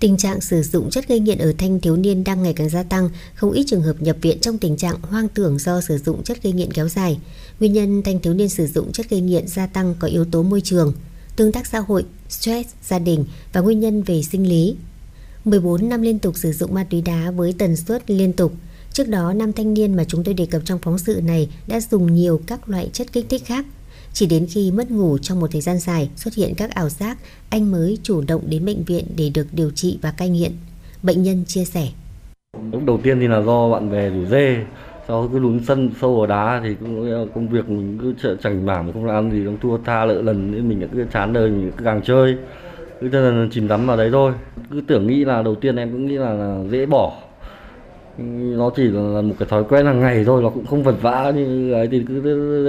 Tình 0.00 0.16
trạng 0.16 0.40
sử 0.40 0.62
dụng 0.62 0.90
chất 0.90 1.08
gây 1.08 1.20
nghiện 1.20 1.38
ở 1.38 1.52
thanh 1.58 1.80
thiếu 1.80 1.96
niên 1.96 2.24
đang 2.24 2.42
ngày 2.42 2.52
càng 2.52 2.68
gia 2.68 2.82
tăng, 2.82 3.08
không 3.34 3.52
ít 3.52 3.64
trường 3.66 3.82
hợp 3.82 3.96
nhập 4.00 4.16
viện 4.22 4.40
trong 4.40 4.58
tình 4.58 4.76
trạng 4.76 5.00
hoang 5.02 5.28
tưởng 5.28 5.58
do 5.58 5.80
sử 5.80 5.98
dụng 5.98 6.22
chất 6.22 6.42
gây 6.42 6.52
nghiện 6.52 6.72
kéo 6.72 6.88
dài. 6.88 7.18
Nguyên 7.60 7.72
nhân 7.72 8.02
thanh 8.02 8.20
thiếu 8.20 8.34
niên 8.34 8.48
sử 8.48 8.66
dụng 8.66 8.92
chất 8.92 9.10
gây 9.10 9.20
nghiện 9.20 9.48
gia 9.48 9.66
tăng 9.66 9.94
có 9.98 10.08
yếu 10.08 10.24
tố 10.24 10.42
môi 10.42 10.60
trường, 10.60 10.92
tương 11.36 11.52
tác 11.52 11.66
xã 11.66 11.78
hội, 11.78 12.04
stress, 12.28 12.68
gia 12.82 12.98
đình 12.98 13.24
và 13.52 13.60
nguyên 13.60 13.80
nhân 13.80 14.02
về 14.02 14.22
sinh 14.22 14.48
lý, 14.48 14.76
14 15.44 15.88
năm 15.88 16.02
liên 16.02 16.18
tục 16.18 16.36
sử 16.36 16.52
dụng 16.52 16.74
ma 16.74 16.86
túy 16.90 17.02
đá 17.02 17.30
với 17.30 17.54
tần 17.58 17.76
suất 17.76 18.10
liên 18.10 18.32
tục. 18.32 18.52
Trước 18.92 19.08
đó, 19.08 19.32
nam 19.32 19.52
thanh 19.52 19.74
niên 19.74 19.96
mà 19.96 20.04
chúng 20.04 20.24
tôi 20.24 20.34
đề 20.34 20.46
cập 20.46 20.62
trong 20.64 20.78
phóng 20.78 20.98
sự 20.98 21.20
này 21.24 21.48
đã 21.66 21.80
dùng 21.80 22.14
nhiều 22.14 22.40
các 22.46 22.68
loại 22.68 22.90
chất 22.92 23.12
kích 23.12 23.26
thích 23.28 23.42
khác. 23.44 23.64
Chỉ 24.12 24.26
đến 24.26 24.46
khi 24.50 24.70
mất 24.70 24.90
ngủ 24.90 25.18
trong 25.18 25.40
một 25.40 25.50
thời 25.52 25.60
gian 25.60 25.78
dài 25.78 26.10
xuất 26.16 26.34
hiện 26.34 26.54
các 26.54 26.70
ảo 26.70 26.88
giác, 26.88 27.18
anh 27.50 27.70
mới 27.70 27.98
chủ 28.02 28.22
động 28.28 28.42
đến 28.48 28.64
bệnh 28.64 28.84
viện 28.84 29.04
để 29.16 29.30
được 29.34 29.46
điều 29.52 29.70
trị 29.70 29.98
và 30.02 30.10
cai 30.10 30.28
nghiện. 30.28 30.52
Bệnh 31.02 31.22
nhân 31.22 31.44
chia 31.44 31.64
sẻ. 31.64 31.88
Lúc 32.72 32.84
đầu 32.84 33.00
tiên 33.02 33.20
thì 33.20 33.28
là 33.28 33.42
do 33.42 33.70
bạn 33.70 33.90
bè 33.90 34.10
rủ 34.10 34.26
dê, 34.30 34.56
sau 35.08 35.28
cứ 35.32 35.38
lún 35.38 35.60
sân 35.64 35.90
sâu 36.00 36.16
vào 36.16 36.26
đá 36.26 36.60
thì 36.64 36.74
cũng 36.80 37.28
công 37.34 37.48
việc 37.48 37.68
mình 37.68 37.98
cứ 38.02 38.36
chảnh 38.42 38.66
mảng 38.66 38.92
không 38.92 39.04
làm 39.04 39.30
gì 39.30 39.44
không 39.44 39.58
thua 39.62 39.78
tha 39.78 40.04
lỡ 40.04 40.22
lần 40.22 40.52
nên 40.52 40.68
mình 40.68 40.88
cứ 40.92 41.06
chán 41.12 41.32
đời 41.32 41.50
mình 41.50 41.72
cứ 41.76 41.84
càng 41.84 42.02
chơi 42.04 42.36
cứ 43.00 43.08
là 43.08 43.46
chìm 43.50 43.68
đắm 43.68 43.86
vào 43.86 43.96
đấy 43.96 44.10
thôi. 44.12 44.32
Cứ 44.70 44.80
tưởng 44.86 45.06
nghĩ 45.06 45.24
là 45.24 45.42
đầu 45.42 45.54
tiên 45.54 45.76
em 45.76 45.92
cũng 45.92 46.06
nghĩ 46.06 46.18
là, 46.18 46.32
là 46.32 46.58
dễ 46.70 46.86
bỏ. 46.86 47.12
Nó 48.56 48.70
chỉ 48.76 48.82
là 48.82 49.20
một 49.22 49.34
cái 49.38 49.48
thói 49.48 49.64
quen 49.64 49.86
hàng 49.86 50.00
ngày 50.00 50.24
thôi 50.24 50.42
nó 50.42 50.48
cũng 50.48 50.66
không 50.66 50.82
vật 50.82 50.94
vã 51.00 51.32
như 51.36 51.72
ấy 51.72 51.88
thì 51.88 52.04
cứ 52.08 52.20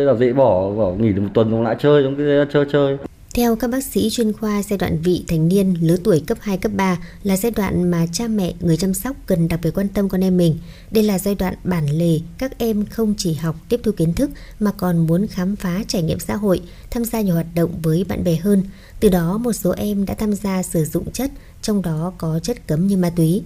là 0.06 0.14
dễ 0.14 0.34
bỏ 0.34 0.70
bỏ 0.70 0.92
nghỉ 0.92 1.14
được 1.14 1.22
một 1.22 1.30
tuần 1.34 1.52
xong 1.52 1.64
lại 1.64 1.76
chơi 1.80 2.04
giống 2.04 2.16
cái 2.16 2.26
chơi 2.54 2.66
chơi 2.72 2.98
theo 3.34 3.56
các 3.56 3.70
bác 3.70 3.84
sĩ 3.84 4.10
chuyên 4.10 4.34
khoa, 4.34 4.64
giai 4.64 4.78
đoạn 4.78 4.98
vị 5.04 5.24
thành 5.28 5.48
niên 5.48 5.76
lứa 5.82 5.96
tuổi 6.04 6.24
cấp 6.28 6.38
2, 6.42 6.58
cấp 6.58 6.72
3 6.76 6.98
là 7.24 7.38
giai 7.38 7.52
đoạn 7.52 7.92
mà 7.92 8.06
cha 8.12 8.28
mẹ, 8.28 8.54
người 8.60 8.78
chăm 8.78 8.94
sóc 8.94 9.16
cần 9.26 9.48
đặc 9.48 9.60
biệt 9.64 9.70
quan 9.76 9.88
tâm 9.88 10.10
con 10.10 10.24
em 10.24 10.38
mình. 10.38 10.58
Đây 10.92 11.04
là 11.04 11.20
giai 11.20 11.36
đoạn 11.36 11.54
bản 11.64 11.86
lề, 11.98 12.20
các 12.38 12.58
em 12.58 12.86
không 12.86 13.14
chỉ 13.18 13.34
học 13.34 13.56
tiếp 13.70 13.80
thu 13.84 13.92
kiến 13.92 14.14
thức 14.14 14.30
mà 14.60 14.72
còn 14.72 15.08
muốn 15.08 15.28
khám 15.28 15.56
phá 15.56 15.84
trải 15.88 16.02
nghiệm 16.02 16.20
xã 16.20 16.36
hội, 16.36 16.62
tham 16.90 17.06
gia 17.06 17.22
nhiều 17.22 17.34
hoạt 17.34 17.46
động 17.56 17.72
với 17.84 18.06
bạn 18.10 18.24
bè 18.24 18.36
hơn. 18.36 18.64
Từ 19.00 19.10
đó 19.10 19.38
một 19.38 19.54
số 19.54 19.74
em 19.78 20.06
đã 20.06 20.14
tham 20.14 20.34
gia 20.34 20.64
sử 20.64 20.86
dụng 20.86 21.12
chất, 21.12 21.32
trong 21.62 21.82
đó 21.82 22.14
có 22.18 22.40
chất 22.44 22.68
cấm 22.68 22.88
như 22.88 22.98
ma 22.98 23.10
túy. 23.16 23.44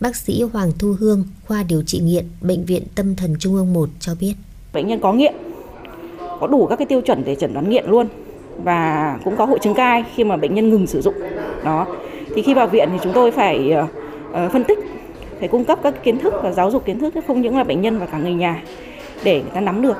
Bác 0.00 0.16
sĩ 0.16 0.42
Hoàng 0.42 0.72
Thu 0.78 0.96
Hương, 0.98 1.24
khoa 1.46 1.62
điều 1.62 1.82
trị 1.82 1.98
nghiện, 1.98 2.26
Bệnh 2.40 2.64
viện 2.64 2.82
Tâm 2.94 3.16
thần 3.16 3.36
Trung 3.38 3.54
ương 3.54 3.72
1 3.72 3.90
cho 4.00 4.14
biết. 4.14 4.34
Bệnh 4.72 4.88
nhân 4.88 5.00
có 5.02 5.12
nghiện, 5.12 5.34
có 6.40 6.46
đủ 6.46 6.66
các 6.66 6.76
cái 6.76 6.86
tiêu 6.86 7.00
chuẩn 7.00 7.24
để 7.24 7.36
chẩn 7.40 7.54
đoán 7.54 7.70
nghiện 7.70 7.84
luôn 7.86 8.08
và 8.62 9.18
cũng 9.24 9.36
có 9.36 9.44
hội 9.44 9.58
chứng 9.62 9.74
cai 9.74 10.04
khi 10.14 10.24
mà 10.24 10.36
bệnh 10.36 10.54
nhân 10.54 10.70
ngừng 10.70 10.86
sử 10.86 11.00
dụng. 11.00 11.14
Đó. 11.64 11.86
Thì 12.34 12.42
khi 12.42 12.54
vào 12.54 12.66
viện 12.66 12.88
thì 12.92 12.98
chúng 13.02 13.12
tôi 13.12 13.30
phải 13.30 13.72
uh, 14.34 14.52
phân 14.52 14.64
tích 14.64 14.78
phải 15.38 15.48
cung 15.48 15.64
cấp 15.64 15.78
các 15.82 16.04
kiến 16.04 16.18
thức 16.18 16.34
và 16.42 16.52
giáo 16.52 16.70
dục 16.70 16.84
kiến 16.86 17.00
thức 17.00 17.14
không 17.26 17.42
những 17.42 17.56
là 17.56 17.64
bệnh 17.64 17.82
nhân 17.82 17.98
và 17.98 18.06
cả 18.06 18.18
người 18.18 18.34
nhà 18.34 18.62
để 19.24 19.40
người 19.40 19.50
ta 19.54 19.60
nắm 19.60 19.82
được. 19.82 19.96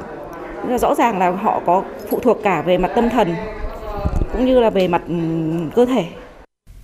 Rõ 0.81 0.95
ràng 0.95 1.19
là 1.19 1.31
họ 1.31 1.63
có 1.67 1.83
phụ 2.11 2.19
thuộc 2.23 2.39
cả 2.43 2.63
về 2.63 2.79
mặt 2.79 2.93
tâm 2.95 3.11
thần 3.11 3.35
cũng 4.33 4.47
như 4.47 4.61
là 4.61 4.71
về 4.71 4.89
mặt 4.89 5.03
ừ, 5.09 5.15
cơ 5.75 5.87
thể. 5.87 6.05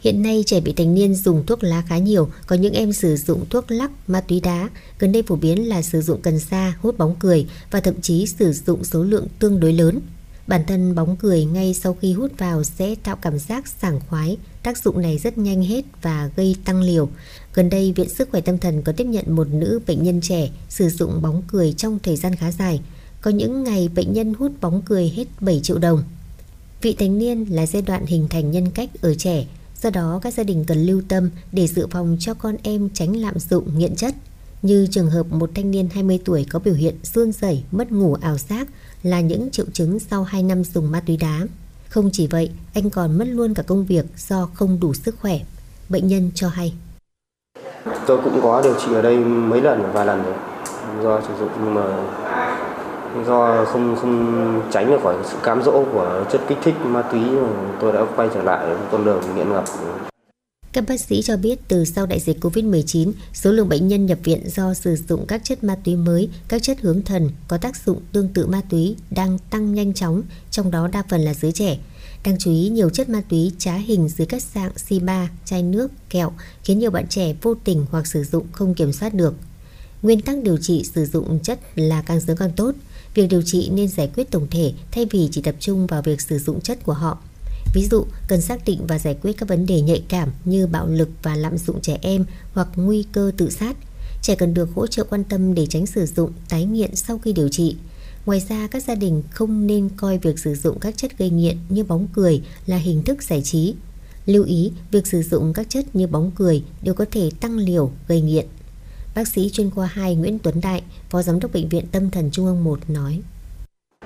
Hiện 0.01 0.23
nay 0.23 0.43
trẻ 0.47 0.61
bị 0.61 0.73
thành 0.73 0.95
niên 0.95 1.15
dùng 1.15 1.47
thuốc 1.47 1.65
lá 1.65 1.83
khá 1.89 1.99
nhiều, 1.99 2.29
có 2.47 2.57
những 2.57 2.75
em 2.75 2.93
sử 2.93 3.17
dụng 3.17 3.45
thuốc 3.51 3.65
lắc, 3.69 3.91
ma 4.07 4.21
túy 4.21 4.41
đá, 4.41 4.69
gần 4.99 5.13
đây 5.13 5.23
phổ 5.23 5.37
biến 5.37 5.69
là 5.69 5.83
sử 5.83 6.01
dụng 6.01 6.21
cần 6.23 6.39
sa, 6.39 6.73
hút 6.83 6.99
bóng 6.99 7.15
cười 7.19 7.47
và 7.71 7.81
thậm 7.81 7.95
chí 8.01 8.27
sử 8.27 8.53
dụng 8.53 8.85
số 8.85 9.03
lượng 9.03 9.27
tương 9.39 9.61
đối 9.61 9.73
lớn. 9.73 10.01
Bản 10.51 10.65
thân 10.67 10.95
bóng 10.95 11.17
cười 11.17 11.45
ngay 11.45 11.75
sau 11.75 11.97
khi 12.01 12.13
hút 12.13 12.33
vào 12.39 12.65
sẽ 12.65 12.95
tạo 12.95 13.17
cảm 13.17 13.39
giác 13.39 13.69
sảng 13.69 14.01
khoái, 14.09 14.37
tác 14.63 14.79
dụng 14.79 15.03
này 15.03 15.19
rất 15.19 15.39
nhanh 15.39 15.63
hết 15.63 15.85
và 16.03 16.31
gây 16.37 16.57
tăng 16.65 16.83
liều. 16.83 17.09
Gần 17.55 17.71
đây, 17.71 17.93
Viện 17.97 18.09
Sức 18.09 18.31
khỏe 18.31 18.41
Tâm 18.41 18.59
thần 18.59 18.83
có 18.83 18.93
tiếp 18.93 19.05
nhận 19.05 19.25
một 19.37 19.49
nữ 19.51 19.81
bệnh 19.87 20.03
nhân 20.03 20.21
trẻ 20.21 20.51
sử 20.69 20.89
dụng 20.89 21.23
bóng 21.23 21.43
cười 21.49 21.73
trong 21.73 21.99
thời 22.03 22.17
gian 22.17 22.37
khá 22.37 22.53
dài. 22.53 22.81
Có 23.21 23.31
những 23.31 23.65
ngày 23.65 23.89
bệnh 23.89 24.13
nhân 24.13 24.35
hút 24.35 24.53
bóng 24.61 24.83
cười 24.83 25.09
hết 25.17 25.25
7 25.41 25.61
triệu 25.63 25.79
đồng. 25.79 26.03
Vị 26.83 26.97
thành 26.99 27.19
niên 27.19 27.45
là 27.45 27.67
giai 27.67 27.83
đoạn 27.83 28.07
hình 28.07 28.29
thành 28.31 28.51
nhân 28.51 28.71
cách 28.71 28.91
ở 29.01 29.15
trẻ, 29.15 29.47
do 29.83 29.91
đó 29.91 30.21
các 30.23 30.35
gia 30.35 30.43
đình 30.43 30.65
cần 30.65 30.87
lưu 30.87 31.03
tâm 31.09 31.31
để 31.53 31.67
dự 31.67 31.87
phòng 31.91 32.17
cho 32.21 32.35
con 32.35 32.57
em 32.63 32.89
tránh 32.95 33.17
lạm 33.17 33.39
dụng 33.39 33.79
nghiện 33.79 33.97
chất. 33.97 34.15
Như 34.63 34.87
trường 34.91 35.11
hợp 35.11 35.33
một 35.33 35.51
thanh 35.55 35.71
niên 35.71 35.89
20 35.95 36.21
tuổi 36.25 36.47
có 36.51 36.59
biểu 36.59 36.75
hiện 36.75 36.95
run 37.03 37.33
rẩy, 37.33 37.63
mất 37.71 37.93
ngủ 37.93 38.15
ảo 38.15 38.39
giác, 38.39 38.69
là 39.03 39.21
những 39.21 39.51
triệu 39.51 39.67
chứng 39.73 39.99
sau 39.99 40.25
2 40.25 40.43
năm 40.43 40.65
dùng 40.65 40.91
ma 40.91 41.01
túy 41.07 41.17
đá. 41.17 41.41
Không 41.89 42.11
chỉ 42.13 42.27
vậy, 42.27 42.51
anh 42.75 42.91
còn 42.91 43.19
mất 43.19 43.25
luôn 43.29 43.55
cả 43.55 43.63
công 43.63 43.85
việc 43.85 44.05
do 44.17 44.49
không 44.55 44.81
đủ 44.81 44.95
sức 44.95 45.15
khỏe. 45.21 45.39
Bệnh 45.89 46.07
nhân 46.07 46.31
cho 46.35 46.49
hay. 46.49 46.75
Tôi 48.07 48.21
cũng 48.25 48.41
có 48.43 48.63
điều 48.63 48.75
trị 48.81 48.95
ở 48.95 49.03
đây 49.03 49.17
mấy 49.25 49.61
lần, 49.61 49.93
vài 49.93 50.07
lần 50.07 50.23
rồi. 50.23 50.35
Do 51.03 51.21
sử 51.21 51.35
dụng 51.39 51.51
nhưng 51.65 51.75
mà 51.75 51.83
do 53.27 53.65
không 53.65 53.97
không 53.97 54.63
tránh 54.73 54.91
được 54.91 55.01
khỏi 55.03 55.15
sự 55.25 55.37
cám 55.43 55.63
dỗ 55.63 55.85
của 55.93 56.25
chất 56.33 56.41
kích 56.49 56.59
thích 56.63 56.75
ma 56.85 57.03
túy 57.03 57.21
tôi 57.81 57.93
đã 57.93 58.01
quay 58.17 58.29
trở 58.35 58.43
lại 58.43 58.67
con 58.93 59.05
đường 59.05 59.23
nghiện 59.37 59.53
ngập 59.53 59.65
các 60.73 60.85
bác 60.89 61.01
sĩ 61.01 61.23
cho 61.23 61.37
biết 61.37 61.59
từ 61.69 61.85
sau 61.85 62.07
đại 62.07 62.21
dịch 62.21 62.45
COVID-19, 62.45 63.13
số 63.33 63.53
lượng 63.53 63.69
bệnh 63.69 63.89
nhân 63.89 64.07
nhập 64.07 64.19
viện 64.25 64.51
do 64.51 64.75
sử 64.75 64.97
dụng 65.09 65.27
các 65.27 65.45
chất 65.45 65.65
ma 65.65 65.77
túy 65.85 65.97
mới, 65.97 66.29
các 66.49 66.63
chất 66.63 66.81
hướng 66.81 67.03
thần 67.03 67.31
có 67.49 67.59
tác 67.59 67.77
dụng 67.87 68.01
tương 68.13 68.29
tự 68.29 68.47
ma 68.47 68.61
túy 68.71 68.97
đang 69.11 69.39
tăng 69.51 69.75
nhanh 69.75 69.95
chóng, 69.95 70.23
trong 70.51 70.71
đó 70.71 70.89
đa 70.89 71.03
phần 71.09 71.21
là 71.21 71.35
giới 71.35 71.53
trẻ. 71.53 71.79
Đáng 72.25 72.37
chú 72.39 72.51
ý, 72.51 72.69
nhiều 72.69 72.91
chất 72.91 73.09
ma 73.09 73.23
túy 73.29 73.53
trá 73.59 73.75
hình 73.75 74.09
dưới 74.09 74.27
các 74.27 74.43
dạng 74.55 74.79
xi 74.79 74.99
ba, 74.99 75.31
chai 75.45 75.63
nước, 75.63 75.91
kẹo 76.11 76.33
khiến 76.65 76.79
nhiều 76.79 76.91
bạn 76.91 77.07
trẻ 77.09 77.35
vô 77.43 77.55
tình 77.55 77.87
hoặc 77.91 78.07
sử 78.07 78.25
dụng 78.25 78.47
không 78.53 78.75
kiểm 78.75 78.93
soát 78.93 79.15
được. 79.15 79.35
Nguyên 80.03 80.21
tắc 80.21 80.43
điều 80.43 80.57
trị 80.57 80.85
sử 80.95 81.07
dụng 81.07 81.41
chất 81.43 81.61
là 81.75 82.03
càng 82.03 82.21
sớm 82.21 82.37
càng 82.37 82.53
tốt. 82.57 82.75
Việc 83.15 83.27
điều 83.27 83.43
trị 83.43 83.71
nên 83.73 83.89
giải 83.89 84.11
quyết 84.15 84.31
tổng 84.31 84.47
thể 84.51 84.73
thay 84.91 85.07
vì 85.11 85.29
chỉ 85.33 85.43
tập 85.43 85.55
trung 85.61 85.87
vào 85.87 86.03
việc 86.03 86.21
sử 86.21 86.39
dụng 86.39 86.61
chất 86.61 86.85
của 86.85 86.93
họ. 86.93 87.19
Ví 87.75 87.87
dụ, 87.91 88.05
cần 88.29 88.41
xác 88.41 88.65
định 88.65 88.87
và 88.87 88.99
giải 88.99 89.17
quyết 89.23 89.33
các 89.39 89.49
vấn 89.49 89.67
đề 89.67 89.81
nhạy 89.81 90.03
cảm 90.09 90.29
như 90.45 90.67
bạo 90.67 90.87
lực 90.87 91.09
và 91.23 91.37
lạm 91.37 91.59
dụng 91.59 91.81
trẻ 91.81 91.99
em 92.03 92.25
hoặc 92.53 92.69
nguy 92.77 93.05
cơ 93.13 93.33
tự 93.37 93.51
sát. 93.51 93.77
Trẻ 94.23 94.35
cần 94.35 94.55
được 94.55 94.69
hỗ 94.75 94.87
trợ 94.87 95.05
quan 95.05 95.25
tâm 95.25 95.55
để 95.55 95.67
tránh 95.67 95.87
sử 95.87 96.07
dụng, 96.07 96.33
tái 96.49 96.65
nghiện 96.65 96.97
sau 96.97 97.19
khi 97.19 97.33
điều 97.33 97.49
trị. 97.49 97.77
Ngoài 98.27 98.43
ra, 98.49 98.69
các 98.71 98.85
gia 98.85 98.95
đình 98.95 99.23
không 99.31 99.67
nên 99.67 99.89
coi 99.97 100.19
việc 100.19 100.39
sử 100.39 100.55
dụng 100.55 100.79
các 100.79 100.97
chất 100.97 101.19
gây 101.19 101.31
nghiện 101.31 101.57
như 101.69 101.85
bóng 101.85 102.07
cười 102.13 102.43
là 102.67 102.77
hình 102.77 103.03
thức 103.03 103.23
giải 103.23 103.43
trí. 103.43 103.75
Lưu 104.27 104.45
ý, 104.45 104.73
việc 104.91 105.07
sử 105.07 105.23
dụng 105.23 105.53
các 105.53 105.67
chất 105.71 105.97
như 105.97 106.07
bóng 106.07 106.31
cười 106.35 106.63
đều 106.83 106.95
có 106.95 107.05
thể 107.11 107.31
tăng 107.41 107.57
liều, 107.57 107.93
gây 108.09 108.21
nghiện. 108.21 108.47
Bác 109.15 109.29
sĩ 109.29 109.51
chuyên 109.51 109.71
khoa 109.71 109.87
2 109.87 110.15
Nguyễn 110.15 110.39
Tuấn 110.39 110.61
Đại, 110.61 110.83
Phó 111.11 111.23
Giám 111.23 111.41
đốc 111.41 111.53
Bệnh 111.53 111.69
viện 111.69 111.87
Tâm 111.93 112.11
thần 112.11 112.31
Trung 112.31 112.47
ương 112.47 112.65
1 112.65 112.91
nói. 112.91 113.21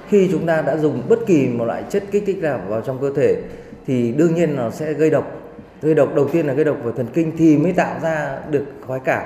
Khi 0.08 0.28
chúng 0.32 0.46
ta 0.46 0.62
đã 0.62 0.76
dùng 0.76 1.02
bất 1.08 1.18
kỳ 1.26 1.48
một 1.48 1.64
loại 1.64 1.84
chất 1.90 2.04
kích 2.10 2.22
thích 2.26 2.42
nào 2.42 2.60
vào 2.68 2.80
trong 2.80 2.98
cơ 3.00 3.10
thể 3.16 3.42
thì 3.86 4.12
đương 4.12 4.34
nhiên 4.34 4.56
nó 4.56 4.70
sẽ 4.70 4.92
gây 4.92 5.10
độc. 5.10 5.40
Gây 5.82 5.94
độc 5.94 6.14
đầu 6.14 6.28
tiên 6.28 6.46
là 6.46 6.52
gây 6.52 6.64
độc 6.64 6.76
về 6.84 6.92
thần 6.96 7.06
kinh 7.14 7.32
thì 7.38 7.56
mới 7.56 7.72
tạo 7.72 8.00
ra 8.02 8.38
được 8.50 8.64
khoái 8.86 9.00
cảm 9.04 9.24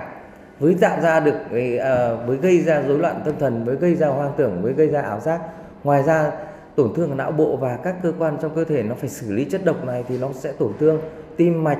mới 0.61 0.75
tạo 0.75 1.01
ra 1.01 1.21
được 1.21 1.37
với 1.51 1.79
à, 1.79 2.17
mới 2.27 2.37
gây 2.37 2.61
ra 2.61 2.83
rối 2.89 2.99
loạn 2.99 3.23
tâm 3.25 3.35
thần 3.41 3.65
mới 3.65 3.77
gây 3.77 3.95
ra 3.95 4.09
hoang 4.09 4.33
tưởng 4.39 4.63
mới 4.63 4.73
gây 4.73 4.89
ra 4.89 5.03
ảo 5.03 5.21
giác. 5.21 5.41
Ngoài 5.85 6.03
ra 6.03 6.31
tổn 6.77 6.95
thương 6.95 7.17
não 7.17 7.33
bộ 7.33 7.57
và 7.57 7.77
các 7.77 7.95
cơ 8.03 8.13
quan 8.19 8.37
trong 8.43 8.55
cơ 8.55 8.65
thể 8.65 8.83
nó 8.83 8.95
phải 8.95 9.09
xử 9.09 9.33
lý 9.33 9.45
chất 9.45 9.65
độc 9.65 9.85
này 9.85 10.05
thì 10.09 10.19
nó 10.19 10.29
sẽ 10.35 10.53
tổn 10.53 10.73
thương 10.81 11.01
tim 11.37 11.65
mạch 11.65 11.79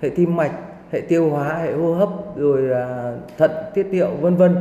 hệ 0.00 0.08
tim 0.08 0.36
mạch 0.36 0.52
hệ 0.92 1.00
tiêu 1.00 1.30
hóa 1.30 1.58
hệ 1.58 1.72
hô 1.72 1.94
hấp 1.94 2.08
rồi 2.36 2.72
à, 2.72 3.12
thận 3.38 3.50
tiết 3.74 3.86
niệu 3.86 4.10
vân 4.20 4.36
vân. 4.36 4.56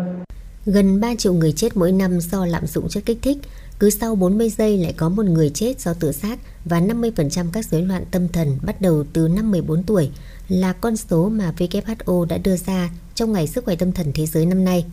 Gần 0.66 1.00
3 1.00 1.16
triệu 1.18 1.34
người 1.34 1.52
chết 1.52 1.78
mỗi 1.78 1.92
năm 1.92 2.20
do 2.20 2.46
lạm 2.46 2.66
dụng 2.66 2.88
chất 2.90 3.04
kích 3.06 3.18
thích, 3.22 3.38
cứ 3.80 3.90
sau 3.90 4.16
40 4.16 4.50
giây 4.50 4.78
lại 4.78 4.94
có 4.94 5.10
một 5.10 5.26
người 5.26 5.50
chết 5.50 5.82
do 5.82 5.94
tự 5.94 6.12
sát 6.12 6.40
và 6.66 6.82
50% 6.82 7.46
các 7.54 7.66
rối 7.72 7.82
loạn 7.82 8.06
tâm 8.12 8.28
thần 8.28 8.58
bắt 8.64 8.82
đầu 8.82 9.06
từ 9.14 9.28
năm 9.28 9.52
14 9.52 9.84
tuổi 9.84 10.10
là 10.48 10.74
con 10.74 10.98
số 10.98 11.30
mà 11.30 11.54
WHO 11.58 12.26
đã 12.26 12.38
đưa 12.38 12.58
ra 12.58 12.90
trong 13.16 13.34
Ngày 13.34 13.48
Sức 13.48 13.66
khỏe 13.66 13.76
tâm 13.76 13.92
thần 13.92 14.12
thế 14.14 14.26
giới 14.26 14.46
năm 14.46 14.66
nay. 14.66 14.86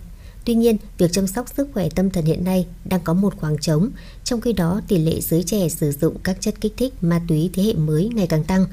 Tuy 0.45 0.55
nhiên, 0.55 0.77
việc 0.99 1.13
chăm 1.13 1.27
sóc 1.27 1.47
sức 1.57 1.69
khỏe 1.75 1.89
tâm 1.89 2.11
thần 2.11 2.25
hiện 2.25 2.45
nay 2.45 2.67
đang 2.85 3.01
có 3.05 3.15
một 3.15 3.35
khoảng 3.37 3.59
trống, 3.59 3.91
trong 4.25 4.41
khi 4.41 4.53
đó 4.53 4.81
tỷ 4.89 4.99
lệ 4.99 5.21
giới 5.21 5.43
trẻ 5.43 5.69
sử 5.69 5.93
dụng 5.93 6.17
các 6.23 6.37
chất 6.41 6.55
kích 6.61 6.75
thích 6.77 6.95
ma 7.01 7.21
túy 7.29 7.51
thế 7.53 7.63
hệ 7.63 7.75
mới 7.75 8.11
ngày 8.15 8.27
càng 8.27 8.45
tăng. 8.45 8.67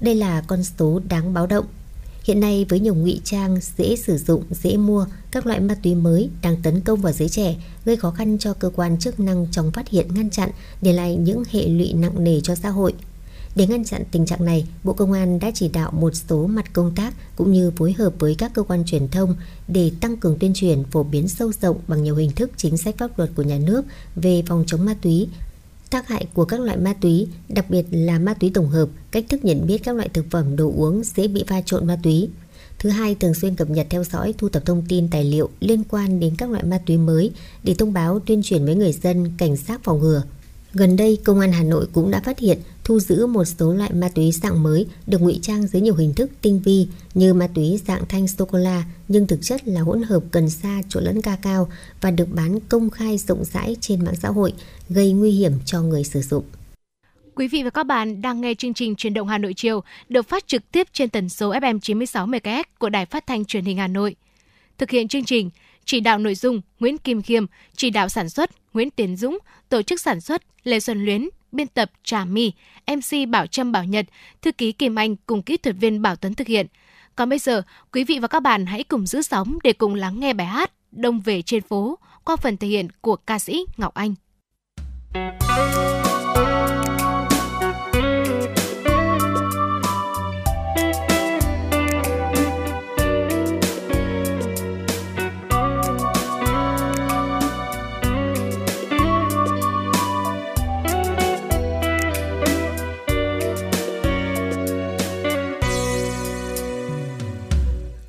Đây 0.00 0.14
là 0.14 0.40
con 0.46 0.64
số 0.64 1.00
đáng 1.08 1.34
báo 1.34 1.46
động. 1.46 1.66
Hiện 2.24 2.40
nay 2.40 2.66
với 2.68 2.80
nhiều 2.80 2.94
ngụy 2.94 3.20
trang 3.24 3.58
dễ 3.78 3.96
sử 3.96 4.18
dụng, 4.18 4.42
dễ 4.50 4.76
mua, 4.76 5.06
các 5.30 5.46
loại 5.46 5.60
ma 5.60 5.74
túy 5.82 5.94
mới 5.94 6.30
đang 6.42 6.62
tấn 6.62 6.80
công 6.80 7.00
vào 7.00 7.12
giới 7.12 7.28
trẻ, 7.28 7.56
gây 7.84 7.96
khó 7.96 8.10
khăn 8.10 8.38
cho 8.38 8.54
cơ 8.54 8.70
quan 8.74 8.98
chức 8.98 9.20
năng 9.20 9.46
trong 9.50 9.70
phát 9.70 9.88
hiện 9.88 10.14
ngăn 10.14 10.30
chặn, 10.30 10.50
để 10.82 10.92
lại 10.92 11.16
những 11.16 11.42
hệ 11.50 11.68
lụy 11.68 11.92
nặng 11.92 12.24
nề 12.24 12.40
cho 12.40 12.54
xã 12.54 12.68
hội. 12.68 12.94
Để 13.56 13.66
ngăn 13.66 13.84
chặn 13.84 14.02
tình 14.10 14.26
trạng 14.26 14.44
này, 14.44 14.66
Bộ 14.84 14.92
Công 14.92 15.12
an 15.12 15.38
đã 15.38 15.50
chỉ 15.54 15.68
đạo 15.68 15.90
một 15.90 16.10
số 16.14 16.46
mặt 16.46 16.72
công 16.72 16.94
tác 16.94 17.14
cũng 17.36 17.52
như 17.52 17.70
phối 17.76 17.92
hợp 17.92 18.12
với 18.18 18.34
các 18.34 18.54
cơ 18.54 18.62
quan 18.62 18.84
truyền 18.84 19.08
thông 19.08 19.36
để 19.68 19.90
tăng 20.00 20.16
cường 20.16 20.38
tuyên 20.38 20.52
truyền 20.54 20.84
phổ 20.84 21.02
biến 21.02 21.28
sâu 21.28 21.52
rộng 21.62 21.76
bằng 21.88 22.02
nhiều 22.02 22.16
hình 22.16 22.32
thức 22.32 22.50
chính 22.56 22.76
sách 22.76 22.94
pháp 22.98 23.18
luật 23.18 23.30
của 23.36 23.42
nhà 23.42 23.58
nước 23.58 23.84
về 24.16 24.42
phòng 24.46 24.64
chống 24.66 24.84
ma 24.84 24.94
túy, 25.02 25.28
tác 25.92 26.08
hại 26.08 26.26
của 26.34 26.44
các 26.44 26.60
loại 26.60 26.76
ma 26.76 26.92
túy, 27.00 27.26
đặc 27.48 27.70
biệt 27.70 27.86
là 27.90 28.18
ma 28.18 28.34
túy 28.34 28.50
tổng 28.54 28.68
hợp, 28.68 28.88
cách 29.10 29.24
thức 29.28 29.44
nhận 29.44 29.66
biết 29.66 29.78
các 29.78 29.96
loại 29.96 30.08
thực 30.08 30.24
phẩm 30.30 30.56
đồ 30.56 30.72
uống 30.76 31.02
dễ 31.04 31.28
bị 31.28 31.44
pha 31.46 31.60
trộn 31.60 31.86
ma 31.86 31.98
túy. 32.02 32.28
Thứ 32.78 32.90
hai, 32.90 33.14
thường 33.14 33.34
xuyên 33.34 33.56
cập 33.56 33.70
nhật 33.70 33.86
theo 33.90 34.04
dõi, 34.04 34.34
thu 34.38 34.48
thập 34.48 34.66
thông 34.66 34.82
tin 34.88 35.08
tài 35.08 35.24
liệu 35.24 35.50
liên 35.60 35.84
quan 35.84 36.20
đến 36.20 36.34
các 36.38 36.50
loại 36.50 36.64
ma 36.64 36.78
túy 36.86 36.98
mới 36.98 37.30
để 37.64 37.74
thông 37.74 37.92
báo 37.92 38.20
tuyên 38.26 38.42
truyền 38.42 38.64
với 38.64 38.74
người 38.74 38.92
dân 38.92 39.32
cảnh 39.38 39.56
giác 39.56 39.80
phòng 39.84 40.00
ngừa. 40.00 40.22
Gần 40.74 40.96
đây, 40.96 41.18
Công 41.24 41.40
an 41.40 41.52
Hà 41.52 41.62
Nội 41.62 41.86
cũng 41.92 42.10
đã 42.10 42.20
phát 42.20 42.38
hiện 42.38 42.58
thu 42.84 43.00
giữ 43.00 43.26
một 43.26 43.44
số 43.44 43.72
loại 43.72 43.92
ma 43.92 44.08
túy 44.14 44.32
dạng 44.32 44.62
mới 44.62 44.86
được 45.06 45.20
ngụy 45.20 45.38
trang 45.42 45.66
dưới 45.66 45.82
nhiều 45.82 45.94
hình 45.94 46.14
thức 46.14 46.30
tinh 46.42 46.60
vi 46.64 46.88
như 47.14 47.34
ma 47.34 47.48
túy 47.54 47.80
dạng 47.86 48.02
thanh 48.08 48.28
sô-cô-la 48.28 48.84
nhưng 49.08 49.26
thực 49.26 49.38
chất 49.42 49.68
là 49.68 49.80
hỗn 49.80 50.02
hợp 50.02 50.22
cần 50.30 50.50
sa 50.50 50.82
trộn 50.88 51.04
lẫn 51.04 51.22
ca 51.22 51.36
cao 51.36 51.68
và 52.00 52.10
được 52.10 52.28
bán 52.34 52.58
công 52.68 52.90
khai 52.90 53.18
rộng 53.18 53.44
rãi 53.44 53.76
trên 53.80 54.04
mạng 54.04 54.16
xã 54.16 54.28
hội, 54.28 54.52
gây 54.88 55.12
nguy 55.12 55.30
hiểm 55.30 55.52
cho 55.64 55.82
người 55.82 56.04
sử 56.04 56.20
dụng. 56.20 56.44
Quý 57.34 57.48
vị 57.48 57.62
và 57.62 57.70
các 57.70 57.84
bạn 57.84 58.22
đang 58.22 58.40
nghe 58.40 58.54
chương 58.54 58.74
trình 58.74 58.96
Truyền 58.96 59.14
động 59.14 59.28
Hà 59.28 59.38
Nội 59.38 59.54
chiều 59.56 59.82
được 60.08 60.28
phát 60.28 60.46
trực 60.46 60.72
tiếp 60.72 60.86
trên 60.92 61.10
tần 61.10 61.28
số 61.28 61.52
FM 61.52 61.78
96 61.78 62.26
MHz 62.26 62.64
của 62.78 62.88
Đài 62.88 63.06
Phát 63.06 63.26
thanh 63.26 63.44
Truyền 63.44 63.64
hình 63.64 63.76
Hà 63.76 63.88
Nội. 63.88 64.16
Thực 64.78 64.90
hiện 64.90 65.08
chương 65.08 65.24
trình, 65.24 65.50
chỉ 65.84 66.00
đạo 66.00 66.18
nội 66.18 66.34
dung 66.34 66.60
Nguyễn 66.80 66.98
Kim 66.98 67.22
Khiêm, 67.22 67.46
chỉ 67.76 67.90
đạo 67.90 68.08
sản 68.08 68.28
xuất 68.28 68.50
Nguyễn 68.74 68.90
Tiến 68.90 69.16
Dũng, 69.16 69.38
tổ 69.72 69.82
chức 69.82 70.00
sản 70.00 70.20
xuất 70.20 70.42
Lê 70.64 70.80
Xuân 70.80 71.04
Luyến, 71.04 71.28
biên 71.52 71.66
tập 71.66 71.90
Trà 72.04 72.24
My, 72.24 72.52
MC 72.86 73.28
Bảo 73.28 73.46
Trâm 73.46 73.72
Bảo 73.72 73.84
Nhật, 73.84 74.06
thư 74.42 74.52
ký 74.52 74.72
Kim 74.72 74.94
Anh 74.94 75.16
cùng 75.16 75.42
kỹ 75.42 75.56
thuật 75.56 75.76
viên 75.80 76.02
Bảo 76.02 76.16
Tuấn 76.16 76.34
thực 76.34 76.46
hiện. 76.46 76.66
Còn 77.16 77.28
bây 77.28 77.38
giờ, 77.38 77.62
quý 77.92 78.04
vị 78.04 78.18
và 78.18 78.28
các 78.28 78.40
bạn 78.40 78.66
hãy 78.66 78.84
cùng 78.84 79.06
giữ 79.06 79.22
sóng 79.22 79.58
để 79.64 79.72
cùng 79.72 79.94
lắng 79.94 80.20
nghe 80.20 80.32
bài 80.32 80.46
hát 80.46 80.72
Đông 80.90 81.20
về 81.20 81.42
trên 81.42 81.62
phố 81.62 81.98
qua 82.24 82.36
phần 82.36 82.56
thể 82.56 82.68
hiện 82.68 82.88
của 83.00 83.16
ca 83.16 83.38
sĩ 83.38 83.64
Ngọc 83.76 83.94
Anh. 83.94 84.14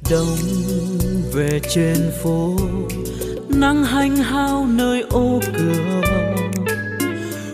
Đông 0.09 0.38
về 1.34 1.59
trên 1.69 2.11
phố, 2.23 2.55
nắng 3.49 3.84
hanh 3.84 4.15
hao 4.15 4.65
nơi 4.65 5.01
ô 5.01 5.39
cửa. 5.57 6.01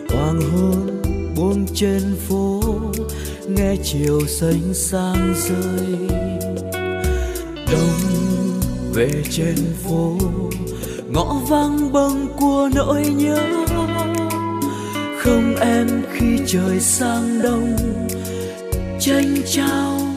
Hoàng 0.10 0.42
hôn 0.42 1.02
buông 1.36 1.66
trên 1.74 2.02
phố, 2.28 2.62
nghe 3.48 3.76
chiều 3.84 4.20
xanh 4.28 4.74
sang 4.74 5.34
rơi. 5.38 5.98
Đông 7.72 8.60
về 8.94 9.10
trên 9.30 9.56
phố, 9.84 10.18
ngõ 11.08 11.42
vắng 11.50 11.92
bâng 11.92 12.28
của 12.40 12.70
nỗi 12.76 13.06
nhớ. 13.06 13.48
Không 15.20 15.56
em 15.56 15.88
khi 16.14 16.40
trời 16.48 16.80
sang 16.80 17.42
đông 17.44 17.76
tranh 19.00 19.36
trao 19.46 20.09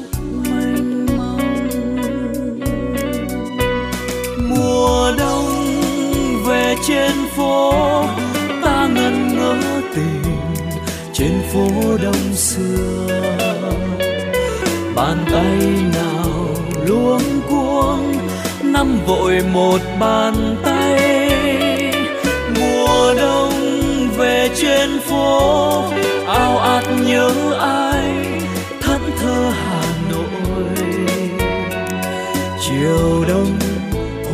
mùa 4.82 5.12
đông 5.18 5.46
về 6.46 6.74
trên 6.88 7.12
phố, 7.36 7.72
ta 8.62 8.88
ngẩn 8.94 9.36
ngỡ 9.36 9.56
tìm 9.94 10.22
trên 11.12 11.32
phố 11.52 11.68
đông 12.02 12.34
xưa. 12.34 13.08
Bàn 14.94 15.24
tay 15.32 15.58
nào 15.94 16.48
luống 16.86 17.22
cuống, 17.48 18.14
năm 18.62 18.98
vội 19.06 19.42
một 19.52 19.78
bàn 20.00 20.56
tay. 20.64 21.00
Mùa 22.60 23.14
đông 23.14 23.52
về 24.16 24.50
trên 24.62 25.00
phố, 25.00 25.84
ao 26.26 26.58
ạt 26.58 26.84
nhớ 27.06 27.30
ai, 27.60 28.14
thẫn 28.80 29.00
thơ 29.20 29.52
hà 29.64 29.82
nội. 30.10 30.86
Chiều 32.60 33.24
đông 33.28 33.58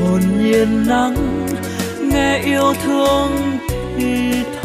hồn 0.09 0.21
nhiên 0.39 0.87
nắng 0.87 1.47
nghe 2.11 2.43
yêu 2.45 2.75
thương 2.85 3.31
thì 3.97 4.33
thầm 4.45 4.58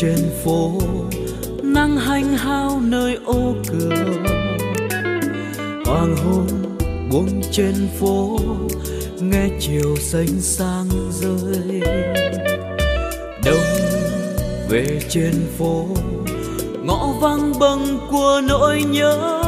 trên 0.00 0.30
phố, 0.44 0.72
nắng 1.62 1.96
hanh 1.96 2.36
hao 2.36 2.80
nơi 2.80 3.18
ô 3.24 3.54
cửa. 3.68 4.04
Hoàng 5.86 6.16
hôn 6.16 6.46
buông 7.12 7.42
trên 7.52 7.74
phố, 8.00 8.38
nghe 9.20 9.48
chiều 9.60 9.96
xanh 9.96 10.40
sang 10.40 10.88
rơi. 11.10 11.80
Đông 13.44 13.66
về 14.68 15.00
trên 15.08 15.34
phố, 15.58 15.86
ngõ 16.82 17.12
vắng 17.20 17.52
bâng 17.58 17.98
của 18.10 18.40
nỗi 18.48 18.82
nhớ. 18.90 19.42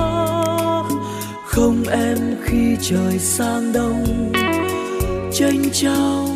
Không 1.46 1.84
em 1.90 2.18
khi 2.44 2.76
trời 2.80 3.18
sang 3.18 3.72
đông 3.72 4.32
tranh 5.32 5.62
trao 5.72 6.29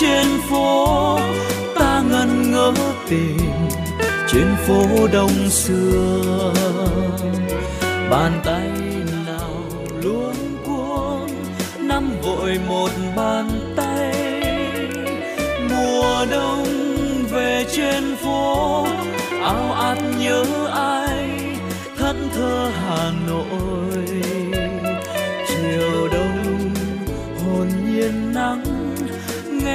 trên 0.00 0.26
phố, 0.50 1.18
ta 1.74 2.02
ngần 2.10 2.52
ngỡ 2.52 2.72
tìm 3.08 3.36
trên 4.32 4.46
phố 4.66 5.06
đông 5.12 5.50
xưa. 5.50 6.52
Bàn 8.10 8.40
tay 8.44 8.70
nào 9.26 9.64
luôn 10.02 10.34
cuống 10.66 11.28
nắm 11.78 12.12
vội 12.22 12.60
một 12.68 12.90
bàn 13.16 13.74
tay. 13.76 14.14
Mùa 15.70 16.26
đông 16.30 16.64
về 17.30 17.64
trên 17.76 18.16
phố, 18.16 18.86
áo 19.42 19.72
ạt 19.72 19.98
nhớ 20.18 20.44
ai, 20.74 21.28
thẫn 21.98 22.28
thơ 22.34 22.70
hà 22.86 23.12
nội. 23.28 24.09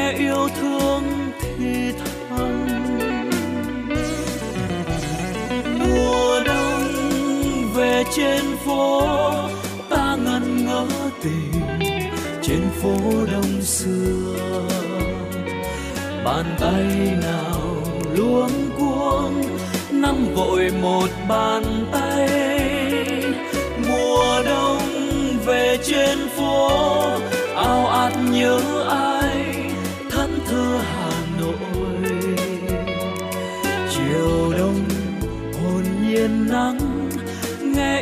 Nghe 0.05 0.11
yêu 0.11 0.49
thương 0.61 1.03
thì 1.41 1.91
thầm. 2.29 2.67
Mùa 5.79 6.39
đông 6.45 7.73
về 7.73 8.03
trên 8.15 8.41
phố, 8.65 9.01
ta 9.89 10.17
ngẩn 10.25 10.65
ngỡ 10.65 10.87
tình 11.23 11.51
trên 12.41 12.61
phố 12.81 12.95
đông 13.31 13.61
xưa. 13.61 14.35
Bàn 16.25 16.45
tay 16.59 17.17
nào 17.21 17.83
luống 18.15 18.51
cuống, 18.77 19.41
nắm 19.91 20.33
vội 20.35 20.71
một 20.81 21.09
bàn 21.29 21.63
tay. 21.91 22.29
Mùa 23.87 24.41
đông 24.45 24.79
về 25.45 25.77
trên 25.83 26.17
phố, 26.37 26.69
ao 27.55 27.87
ạt 27.87 28.13
nhớ 28.31 28.59
ai? 28.89 29.04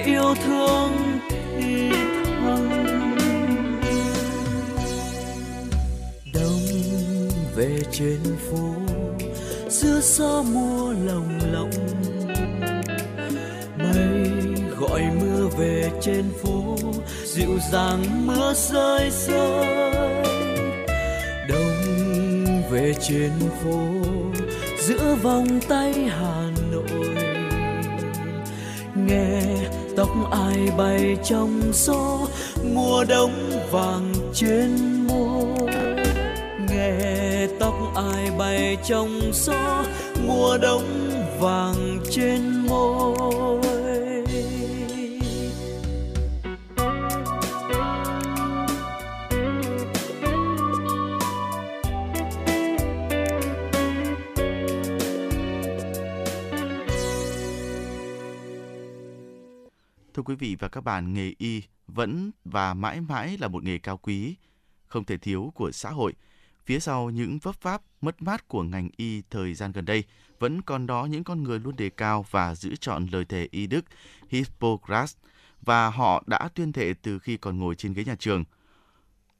Yêu 0.05 0.35
thương 0.45 1.19
thì 1.57 1.89
thầm. 2.41 2.69
Đông 6.33 7.29
về 7.55 7.79
trên 7.91 8.19
phố 8.49 8.75
giữa 9.69 9.99
gió 10.01 10.43
mùa 10.53 10.93
lòng 11.05 11.39
lộng. 11.51 11.71
Mây 13.77 14.29
gọi 14.79 15.01
mưa 15.21 15.47
về 15.57 15.91
trên 16.01 16.23
phố, 16.43 16.77
dịu 17.25 17.59
dàng 17.71 18.27
mưa 18.27 18.53
rơi 18.53 19.09
rơi. 19.27 19.65
Đông 21.49 22.63
về 22.71 22.93
trên 23.01 23.31
phố, 23.63 23.79
giữa 24.79 25.15
vòng 25.23 25.59
tay 25.69 25.93
hà 25.93 26.49
nội. 26.71 27.15
Nghe 28.95 29.41
tóc 30.03 30.31
ai 30.31 30.71
bay 30.77 31.17
trong 31.23 31.61
gió 31.73 32.19
mùa 32.73 33.03
đông 33.03 33.31
vàng 33.71 34.13
trên 34.33 34.69
môi. 35.07 35.71
Nghe 36.69 37.47
tóc 37.59 37.73
ai 37.95 38.31
bay 38.37 38.77
trong 38.87 39.21
gió 39.33 39.83
mùa 40.27 40.57
đông 40.57 40.83
vàng 41.39 41.99
trên 42.11 42.67
môi. 42.69 43.52
Thưa 60.23 60.27
quý 60.27 60.35
vị 60.35 60.55
và 60.59 60.67
các 60.67 60.81
bạn, 60.81 61.13
nghề 61.13 61.33
y 61.37 61.63
vẫn 61.87 62.31
và 62.45 62.73
mãi 62.73 63.01
mãi 63.01 63.37
là 63.37 63.47
một 63.47 63.63
nghề 63.63 63.77
cao 63.77 63.97
quý, 63.97 64.35
không 64.87 65.05
thể 65.05 65.17
thiếu 65.17 65.51
của 65.55 65.71
xã 65.71 65.89
hội. 65.89 66.13
Phía 66.65 66.79
sau 66.79 67.09
những 67.09 67.39
vấp 67.39 67.55
váp, 67.61 67.81
mất 68.01 68.21
mát 68.21 68.47
của 68.47 68.63
ngành 68.63 68.89
y 68.97 69.21
thời 69.29 69.53
gian 69.53 69.71
gần 69.71 69.85
đây, 69.85 70.03
vẫn 70.39 70.61
còn 70.61 70.87
đó 70.87 71.05
những 71.05 71.23
con 71.23 71.43
người 71.43 71.59
luôn 71.59 71.75
đề 71.75 71.89
cao 71.89 72.25
và 72.31 72.55
giữ 72.55 72.75
chọn 72.75 73.07
lời 73.11 73.25
thề 73.25 73.47
y 73.51 73.67
đức 73.67 73.85
Hippocrates 74.29 75.15
và 75.61 75.89
họ 75.89 76.23
đã 76.27 76.49
tuyên 76.55 76.71
thệ 76.71 76.93
từ 77.01 77.19
khi 77.19 77.37
còn 77.37 77.59
ngồi 77.59 77.75
trên 77.75 77.93
ghế 77.93 78.03
nhà 78.03 78.15
trường. 78.15 78.43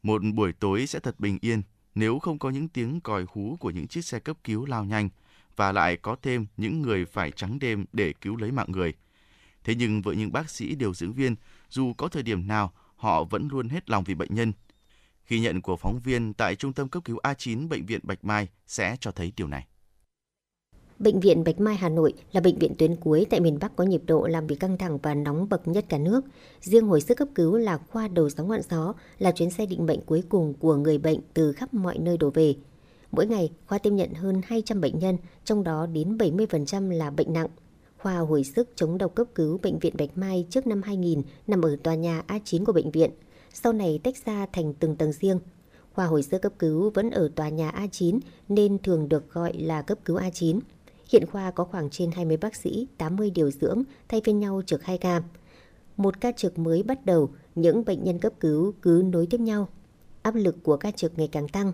Một 0.04 0.22
buổi 0.34 0.54
tối 0.54 0.88
sẽ 0.88 1.00
thật 1.00 1.20
bình 1.20 1.38
yên 1.42 1.62
nếu 1.96 2.20
không 2.20 2.40
có 2.40 2.50
những 2.50 2.68
tiếng 2.68 3.02
còi 3.02 3.26
hú 3.28 3.58
của 3.60 3.70
những 3.70 3.88
chiếc 3.88 4.06
xe 4.06 4.20
cấp 4.20 4.38
cứu 4.44 4.66
lao 4.66 4.86
nhanh 4.86 5.10
và 5.56 5.72
lại 5.72 5.98
có 5.98 6.16
thêm 6.22 6.46
những 6.58 6.82
người 6.82 7.06
phải 7.06 7.32
trắng 7.32 7.60
đêm 7.60 7.86
để 7.94 8.14
cứu 8.22 8.36
lấy 8.36 8.52
mạng 8.52 8.72
người. 8.72 8.94
Thế 9.64 9.76
nhưng 9.76 10.02
với 10.02 10.16
những 10.16 10.32
bác 10.32 10.50
sĩ 10.50 10.76
điều 10.76 10.94
dưỡng 10.94 11.14
viên, 11.14 11.36
dù 11.70 11.94
có 11.94 12.08
thời 12.08 12.24
điểm 12.24 12.48
nào, 12.48 12.72
họ 12.96 13.24
vẫn 13.24 13.48
luôn 13.52 13.70
hết 13.70 13.90
lòng 13.90 14.04
vì 14.04 14.16
bệnh 14.16 14.36
nhân. 14.36 14.54
Ghi 15.28 15.40
nhận 15.40 15.62
của 15.62 15.76
phóng 15.76 16.00
viên 16.00 16.34
tại 16.34 16.56
Trung 16.56 16.74
tâm 16.74 16.90
cấp 16.90 17.04
cứu 17.06 17.18
A9 17.24 17.68
Bệnh 17.68 17.86
viện 17.86 18.00
Bạch 18.04 18.26
Mai 18.26 18.48
sẽ 18.68 18.98
cho 19.00 19.12
thấy 19.12 19.34
điều 19.38 19.48
này. 19.48 19.68
Bệnh 21.00 21.20
viện 21.20 21.44
Bạch 21.44 21.60
Mai 21.60 21.76
Hà 21.76 21.90
Nội 21.90 22.14
là 22.32 22.42
bệnh 22.42 22.58
viện 22.58 22.76
tuyến 22.78 22.96
cuối 22.96 23.26
tại 23.30 23.40
miền 23.40 23.58
Bắc 23.62 23.76
có 23.76 23.84
nhịp 23.84 24.02
độ 24.06 24.28
làm 24.28 24.48
việc 24.48 24.60
căng 24.60 24.78
thẳng 24.78 24.98
và 24.98 25.14
nóng 25.14 25.50
bậc 25.50 25.68
nhất 25.68 25.86
cả 25.90 25.98
nước. 25.98 26.22
Riêng 26.62 26.88
hồi 26.88 27.02
sức 27.02 27.18
cấp 27.18 27.28
cứu 27.36 27.58
là 27.58 27.78
khoa 27.78 28.08
đầu 28.08 28.30
sóng 28.30 28.48
ngọn 28.48 28.62
gió, 28.70 28.94
là 29.20 29.32
chuyến 29.32 29.50
xe 29.50 29.66
định 29.66 29.86
mệnh 29.86 30.02
cuối 30.06 30.24
cùng 30.30 30.54
của 30.54 30.76
người 30.76 30.98
bệnh 30.98 31.20
từ 31.34 31.54
khắp 31.54 31.74
mọi 31.74 31.98
nơi 31.98 32.18
đổ 32.18 32.30
về. 32.30 32.56
Mỗi 33.12 33.28
ngày, 33.28 33.52
khoa 33.68 33.78
tiếp 33.78 33.90
nhận 33.90 34.14
hơn 34.14 34.42
200 34.46 34.82
bệnh 34.82 35.00
nhân, 35.00 35.18
trong 35.46 35.64
đó 35.64 35.86
đến 35.86 36.18
70% 36.18 36.90
là 36.90 37.10
bệnh 37.10 37.34
nặng. 37.34 37.48
Khoa 38.04 38.18
hồi 38.18 38.44
sức 38.44 38.70
chống 38.76 38.98
độc 38.98 39.16
cấp 39.16 39.28
cứu 39.36 39.60
Bệnh 39.64 39.80
viện 39.80 39.94
Bạch 39.98 40.18
Mai 40.18 40.46
trước 40.50 40.68
năm 40.68 40.82
2000 40.82 41.22
nằm 41.48 41.62
ở 41.62 41.76
tòa 41.84 41.96
nhà 41.96 42.24
A9 42.28 42.66
của 42.66 42.74
bệnh 42.74 42.92
viện, 42.92 43.12
sau 43.54 43.74
này 43.74 44.00
tách 44.04 44.26
ra 44.26 44.46
thành 44.54 44.74
từng 44.74 44.96
tầng 44.96 45.12
riêng. 45.12 45.40
Khoa 45.94 46.06
hồi 46.06 46.24
sức 46.24 46.42
cấp 46.42 46.54
cứu 46.60 46.90
vẫn 46.90 47.10
ở 47.10 47.30
tòa 47.36 47.50
nhà 47.50 47.72
A9 47.72 48.20
nên 48.50 48.78
thường 48.78 49.10
được 49.10 49.34
gọi 49.34 49.54
là 49.54 49.82
cấp 49.82 49.98
cứu 50.06 50.18
A9. 50.18 50.60
Hiện 51.12 51.26
khoa 51.26 51.52
có 51.52 51.64
khoảng 51.64 51.90
trên 51.90 52.12
20 52.12 52.38
bác 52.38 52.56
sĩ, 52.56 52.88
80 52.98 53.30
điều 53.30 53.52
dưỡng 53.52 53.84
thay 54.08 54.22
phiên 54.24 54.40
nhau 54.40 54.62
trực 54.66 54.84
2 54.84 54.98
ca. 54.98 55.24
Một 55.98 56.22
ca 56.22 56.32
trực 56.32 56.60
mới 56.60 56.84
bắt 56.84 57.06
đầu, 57.06 57.30
những 57.56 57.86
bệnh 57.86 58.04
nhân 58.04 58.20
cấp 58.20 58.34
cứu 58.40 58.74
cứ 58.82 59.04
nối 59.06 59.28
tiếp 59.28 59.40
nhau. 59.40 59.68
Áp 60.22 60.36
lực 60.36 60.64
của 60.64 60.78
ca 60.78 60.92
trực 60.92 61.18
ngày 61.18 61.30
càng 61.32 61.48
tăng. 61.48 61.72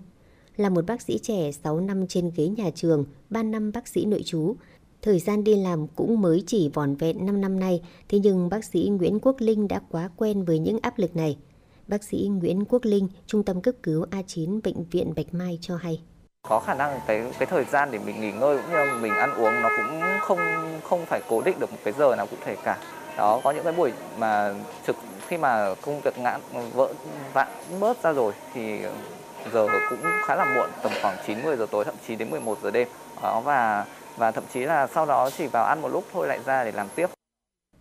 Là 0.58 0.70
một 0.70 0.86
bác 0.86 1.02
sĩ 1.02 1.18
trẻ 1.18 1.52
6 1.52 1.80
năm 1.80 2.08
trên 2.08 2.32
ghế 2.36 2.48
nhà 2.48 2.70
trường, 2.76 3.06
3 3.30 3.44
năm 3.44 3.72
bác 3.72 3.88
sĩ 3.88 4.06
nội 4.06 4.24
trú, 4.26 4.56
Thời 5.02 5.20
gian 5.20 5.44
đi 5.44 5.56
làm 5.56 5.88
cũng 5.88 6.22
mới 6.22 6.44
chỉ 6.48 6.70
vòn 6.74 6.96
vẹn 6.96 7.26
5 7.26 7.42
năm 7.42 7.60
nay, 7.60 7.82
thế 8.10 8.20
nhưng 8.20 8.50
bác 8.50 8.64
sĩ 8.66 8.90
Nguyễn 8.92 9.20
Quốc 9.20 9.36
Linh 9.40 9.68
đã 9.68 9.82
quá 9.92 10.10
quen 10.18 10.46
với 10.46 10.60
những 10.60 10.80
áp 10.82 10.98
lực 10.98 11.16
này. 11.16 11.38
Bác 11.88 12.04
sĩ 12.04 12.30
Nguyễn 12.32 12.66
Quốc 12.66 12.86
Linh, 12.86 13.08
Trung 13.28 13.44
tâm 13.44 13.62
cấp 13.62 13.76
cứu 13.84 14.06
A9 14.12 14.60
Bệnh 14.64 14.84
viện 14.92 15.14
Bạch 15.16 15.34
Mai 15.34 15.60
cho 15.62 15.76
hay. 15.76 16.02
Có 16.48 16.60
khả 16.60 16.74
năng 16.74 17.00
cái 17.08 17.24
cái 17.40 17.46
thời 17.46 17.66
gian 17.66 17.92
để 17.92 18.00
mình 18.06 18.22
nghỉ 18.22 18.32
ngơi 18.32 18.58
cũng 18.58 18.72
như 18.72 19.02
mình 19.02 19.14
ăn 19.14 19.34
uống 19.34 19.62
nó 19.62 19.70
cũng 19.78 20.02
không 20.22 20.40
không 20.84 21.06
phải 21.06 21.22
cố 21.30 21.42
định 21.42 21.60
được 21.60 21.72
một 21.72 21.78
cái 21.84 21.94
giờ 22.00 22.16
nào 22.16 22.28
cụ 22.28 22.38
thể 22.46 22.56
cả. 22.64 22.78
Đó 23.18 23.42
có 23.44 23.52
những 23.52 23.64
cái 23.64 23.74
buổi 23.74 23.92
mà 24.18 24.56
trực 24.88 24.96
khi 25.28 25.38
mà 25.38 25.76
công 25.82 26.02
việc 26.02 26.18
ngã 26.20 26.38
vỡ 26.74 26.94
vạn 27.34 27.48
bớt 27.80 28.04
ra 28.04 28.14
rồi 28.14 28.34
thì 28.54 28.80
giờ 29.54 29.68
cũng 29.90 30.00
khá 30.26 30.36
là 30.36 30.56
muộn 30.56 30.70
tầm 30.84 30.92
khoảng 31.02 31.18
9 31.28 31.44
10 31.44 31.58
giờ 31.58 31.66
tối 31.72 31.86
thậm 31.86 31.96
chí 32.08 32.16
đến 32.16 32.30
11 32.30 32.58
giờ 32.64 32.72
đêm. 32.72 32.88
Đó 33.24 33.42
và 33.46 33.86
và 34.20 34.32
thậm 34.32 34.44
chí 34.54 34.60
là 34.60 34.88
sau 34.88 35.06
đó 35.06 35.30
chỉ 35.38 35.48
vào 35.48 35.66
ăn 35.66 35.82
một 35.82 35.88
lúc 35.88 36.04
thôi 36.14 36.28
lại 36.28 36.40
ra 36.46 36.64
để 36.66 36.72
làm 36.72 36.88
tiếp. 36.96 37.08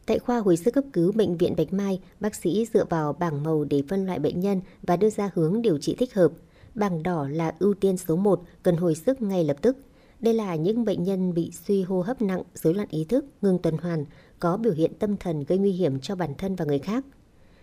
Tại 0.06 0.18
khoa 0.18 0.38
hồi 0.38 0.56
sức 0.56 0.74
cấp 0.74 0.84
cứu 0.92 1.12
Bệnh 1.12 1.36
viện 1.36 1.54
Bạch 1.56 1.72
Mai, 1.72 2.00
bác 2.20 2.34
sĩ 2.34 2.66
dựa 2.74 2.84
vào 2.84 3.12
bảng 3.12 3.42
màu 3.42 3.64
để 3.64 3.82
phân 3.88 4.06
loại 4.06 4.18
bệnh 4.18 4.40
nhân 4.40 4.60
và 4.82 4.96
đưa 4.96 5.10
ra 5.10 5.30
hướng 5.34 5.62
điều 5.62 5.78
trị 5.78 5.96
thích 5.98 6.14
hợp. 6.14 6.32
Bảng 6.74 7.02
đỏ 7.02 7.28
là 7.30 7.54
ưu 7.58 7.74
tiên 7.74 7.96
số 7.96 8.16
1, 8.16 8.42
cần 8.62 8.76
hồi 8.76 8.94
sức 8.94 9.22
ngay 9.22 9.44
lập 9.44 9.56
tức. 9.62 9.76
Đây 10.20 10.34
là 10.34 10.54
những 10.54 10.84
bệnh 10.84 11.02
nhân 11.02 11.34
bị 11.34 11.52
suy 11.66 11.82
hô 11.82 12.00
hấp 12.00 12.22
nặng, 12.22 12.42
rối 12.54 12.74
loạn 12.74 12.88
ý 12.90 13.04
thức, 13.04 13.24
ngừng 13.42 13.58
tuần 13.58 13.76
hoàn, 13.76 14.04
có 14.38 14.56
biểu 14.56 14.72
hiện 14.72 14.94
tâm 14.98 15.16
thần 15.16 15.44
gây 15.44 15.58
nguy 15.58 15.72
hiểm 15.72 16.00
cho 16.00 16.16
bản 16.16 16.34
thân 16.38 16.56
và 16.56 16.64
người 16.64 16.78
khác. 16.78 17.04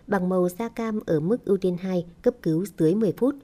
Bảng 0.07 0.29
màu 0.29 0.49
da 0.49 0.69
cam 0.69 0.99
ở 1.05 1.19
mức 1.19 1.45
ưu 1.45 1.57
tiên 1.57 1.77
2, 1.77 2.05
cấp 2.21 2.33
cứu 2.41 2.65
dưới 2.77 2.95
10 2.95 3.13
phút. 3.17 3.35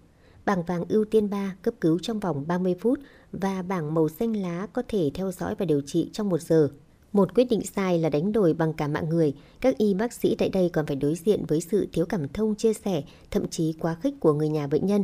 Bảng 0.45 0.63
vàng 0.63 0.83
ưu 0.89 1.05
tiên 1.05 1.29
3, 1.29 1.55
cấp 1.61 1.73
cứu 1.81 1.99
trong 1.99 2.19
vòng 2.19 2.43
30 2.47 2.75
phút 2.79 2.99
và 3.31 3.61
bảng 3.61 3.93
màu 3.93 4.09
xanh 4.09 4.35
lá 4.35 4.67
có 4.73 4.83
thể 4.87 5.11
theo 5.13 5.31
dõi 5.31 5.55
và 5.55 5.65
điều 5.65 5.81
trị 5.81 6.09
trong 6.13 6.29
một 6.29 6.41
giờ. 6.41 6.69
Một 7.13 7.35
quyết 7.35 7.43
định 7.49 7.61
sai 7.65 7.99
là 7.99 8.09
đánh 8.09 8.31
đổi 8.31 8.53
bằng 8.53 8.73
cả 8.73 8.87
mạng 8.87 9.09
người. 9.09 9.33
Các 9.61 9.77
y 9.77 9.93
bác 9.93 10.13
sĩ 10.13 10.35
tại 10.35 10.49
đây 10.49 10.69
còn 10.69 10.85
phải 10.85 10.95
đối 10.95 11.15
diện 11.15 11.45
với 11.47 11.61
sự 11.61 11.87
thiếu 11.93 12.05
cảm 12.05 12.27
thông 12.27 12.55
chia 12.55 12.73
sẻ, 12.73 13.03
thậm 13.31 13.47
chí 13.47 13.73
quá 13.79 13.95
khích 14.01 14.13
của 14.19 14.33
người 14.33 14.49
nhà 14.49 14.67
bệnh 14.67 14.85
nhân. 14.85 15.03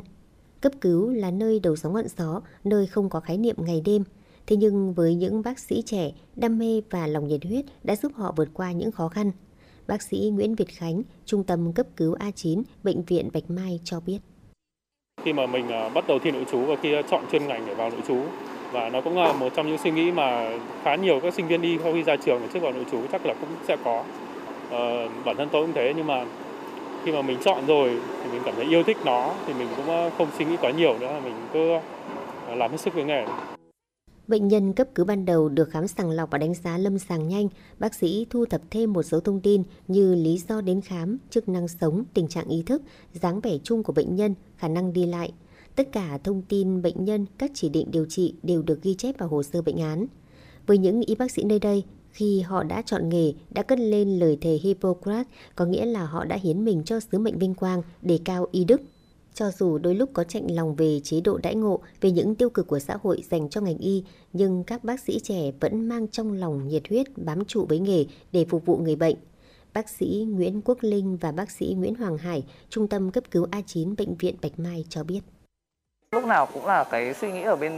Cấp 0.61 0.71
cứu 0.81 1.09
là 1.09 1.31
nơi 1.31 1.59
đầu 1.59 1.75
sóng 1.75 1.93
ngọn 1.93 2.05
gió, 2.17 2.41
nơi 2.63 2.87
không 2.87 3.09
có 3.09 3.19
khái 3.19 3.37
niệm 3.37 3.55
ngày 3.59 3.81
đêm. 3.85 4.03
Thế 4.47 4.55
nhưng 4.55 4.93
với 4.93 5.15
những 5.15 5.41
bác 5.41 5.59
sĩ 5.59 5.81
trẻ, 5.85 6.11
đam 6.35 6.57
mê 6.57 6.81
và 6.89 7.07
lòng 7.07 7.27
nhiệt 7.27 7.45
huyết 7.45 7.65
đã 7.83 7.95
giúp 7.95 8.11
họ 8.15 8.33
vượt 8.37 8.49
qua 8.53 8.71
những 8.71 8.91
khó 8.91 9.07
khăn. 9.07 9.31
Bác 9.87 10.01
sĩ 10.01 10.31
Nguyễn 10.33 10.55
Việt 10.55 10.69
Khánh, 10.69 11.01
Trung 11.25 11.43
tâm 11.43 11.73
cấp 11.73 11.87
cứu 11.97 12.15
A9, 12.15 12.63
Bệnh 12.83 13.03
viện 13.03 13.29
Bạch 13.33 13.49
Mai 13.49 13.79
cho 13.83 13.99
biết. 13.99 14.19
Khi 15.27 15.33
mà 15.33 15.45
mình 15.45 15.69
à, 15.69 15.89
bắt 15.89 16.07
đầu 16.07 16.19
thi 16.19 16.31
nội 16.31 16.45
trú 16.51 16.59
và 16.59 16.75
khi 16.81 16.93
à, 16.93 17.01
chọn 17.01 17.23
chuyên 17.31 17.47
ngành 17.47 17.63
để 17.65 17.73
vào 17.73 17.89
nội 17.89 17.99
trú 18.07 18.17
và 18.71 18.89
nó 18.89 19.01
cũng 19.01 19.17
là 19.17 19.33
một 19.33 19.49
trong 19.55 19.67
những 19.67 19.77
suy 19.77 19.91
nghĩ 19.91 20.11
mà 20.11 20.49
khá 20.83 20.95
nhiều 20.95 21.19
các 21.19 21.33
sinh 21.33 21.47
viên 21.47 21.61
đi 21.61 21.77
sau 21.83 21.93
khi 21.93 22.03
ra 22.03 22.15
trường 22.15 22.41
trước 22.53 22.59
vào 22.61 22.71
nội 22.71 22.85
trú 22.91 22.97
chắc 23.11 23.25
là 23.25 23.33
cũng 23.33 23.49
sẽ 23.67 23.77
có. 23.83 24.03
Ờ, 24.71 25.07
bản 25.25 25.37
thân 25.37 25.49
tôi 25.51 25.61
cũng 25.61 25.73
thế 25.73 25.93
nhưng 25.97 26.07
mà 26.07 26.25
khi 27.05 27.11
mà 27.11 27.21
mình 27.21 27.37
chọn 27.41 27.65
rồi 27.67 27.89
thì 28.23 28.31
mình 28.31 28.41
cảm 28.45 28.55
thấy 28.55 28.65
yêu 28.65 28.83
thích 28.83 28.97
nó 29.05 29.31
thì 29.47 29.53
mình 29.53 29.67
cũng 29.75 29.89
à, 29.89 30.09
không 30.17 30.27
suy 30.37 30.45
nghĩ 30.45 30.57
quá 30.61 30.71
nhiều 30.71 30.95
nữa 30.99 31.19
mình 31.23 31.33
cứ 31.53 31.77
làm 32.55 32.71
hết 32.71 32.77
sức 32.77 32.93
với 32.93 33.03
nghề. 33.03 33.25
Bệnh 34.27 34.47
nhân 34.47 34.73
cấp 34.73 34.87
cứu 34.95 35.05
ban 35.05 35.25
đầu 35.25 35.49
được 35.49 35.69
khám 35.69 35.87
sàng 35.87 36.09
lọc 36.09 36.31
và 36.31 36.37
đánh 36.37 36.53
giá 36.53 36.77
lâm 36.77 36.99
sàng 36.99 37.27
nhanh. 37.27 37.47
Bác 37.79 37.95
sĩ 37.95 38.27
thu 38.29 38.45
thập 38.45 38.61
thêm 38.71 38.93
một 38.93 39.03
số 39.03 39.19
thông 39.19 39.41
tin 39.41 39.63
như 39.87 40.15
lý 40.15 40.41
do 40.49 40.61
đến 40.61 40.81
khám, 40.81 41.17
chức 41.29 41.49
năng 41.49 41.67
sống, 41.67 42.03
tình 42.13 42.27
trạng 42.27 42.47
ý 42.47 42.63
thức, 42.63 42.81
dáng 43.13 43.39
vẻ 43.39 43.57
chung 43.63 43.83
của 43.83 43.93
bệnh 43.93 44.15
nhân, 44.15 44.35
khả 44.57 44.67
năng 44.67 44.93
đi 44.93 45.05
lại. 45.05 45.31
Tất 45.75 45.91
cả 45.91 46.17
thông 46.17 46.41
tin 46.41 46.81
bệnh 46.81 47.05
nhân, 47.05 47.25
các 47.37 47.51
chỉ 47.53 47.69
định 47.69 47.91
điều 47.91 48.05
trị 48.05 48.33
đều 48.43 48.61
được 48.61 48.81
ghi 48.81 48.93
chép 48.93 49.17
vào 49.17 49.29
hồ 49.29 49.43
sơ 49.43 49.61
bệnh 49.61 49.77
án. 49.77 50.05
Với 50.67 50.77
những 50.77 51.01
y 51.01 51.15
bác 51.15 51.31
sĩ 51.31 51.43
nơi 51.43 51.59
đây, 51.59 51.83
khi 52.11 52.41
họ 52.41 52.63
đã 52.63 52.81
chọn 52.81 53.09
nghề, 53.09 53.33
đã 53.49 53.63
cất 53.63 53.79
lên 53.79 54.19
lời 54.19 54.37
thề 54.41 54.59
Hippocrates, 54.63 55.27
có 55.55 55.65
nghĩa 55.65 55.85
là 55.85 56.05
họ 56.05 56.25
đã 56.25 56.35
hiến 56.35 56.65
mình 56.65 56.83
cho 56.85 56.99
sứ 56.99 57.19
mệnh 57.19 57.39
vinh 57.39 57.53
quang, 57.53 57.81
đề 58.01 58.19
cao 58.25 58.47
y 58.51 58.65
đức. 58.65 58.81
Cho 59.37 59.51
dù 59.51 59.77
đôi 59.77 59.95
lúc 59.95 60.09
có 60.13 60.23
chạnh 60.23 60.47
lòng 60.49 60.75
về 60.75 60.99
chế 61.03 61.21
độ 61.21 61.37
đãi 61.43 61.55
ngộ, 61.55 61.79
về 62.01 62.11
những 62.11 62.35
tiêu 62.35 62.49
cực 62.49 62.67
của 62.67 62.79
xã 62.79 62.97
hội 63.03 63.23
dành 63.29 63.49
cho 63.49 63.61
ngành 63.61 63.77
y, 63.77 64.03
nhưng 64.33 64.63
các 64.63 64.83
bác 64.83 64.99
sĩ 64.99 65.19
trẻ 65.23 65.51
vẫn 65.59 65.89
mang 65.89 66.07
trong 66.07 66.33
lòng 66.33 66.67
nhiệt 66.67 66.83
huyết 66.89 67.07
bám 67.15 67.45
trụ 67.45 67.65
với 67.69 67.79
nghề 67.79 68.05
để 68.31 68.45
phục 68.49 68.65
vụ 68.65 68.77
người 68.77 68.95
bệnh. 68.95 69.15
Bác 69.73 69.89
sĩ 69.89 70.27
Nguyễn 70.29 70.61
Quốc 70.65 70.77
Linh 70.81 71.17
và 71.17 71.31
bác 71.31 71.51
sĩ 71.51 71.75
Nguyễn 71.77 71.95
Hoàng 71.95 72.17
Hải, 72.17 72.43
Trung 72.69 72.87
tâm 72.87 73.11
cấp 73.11 73.23
cứu 73.31 73.47
A9 73.51 73.95
Bệnh 73.97 74.15
viện 74.15 74.35
Bạch 74.41 74.59
Mai 74.59 74.85
cho 74.89 75.03
biết. 75.03 75.19
lúc 76.11 76.25
nào 76.25 76.47
cũng 76.53 76.65
là 76.65 76.83
cái 76.83 77.13
suy 77.13 77.31
nghĩ 77.31 77.41
ở 77.41 77.55
bên 77.55 77.73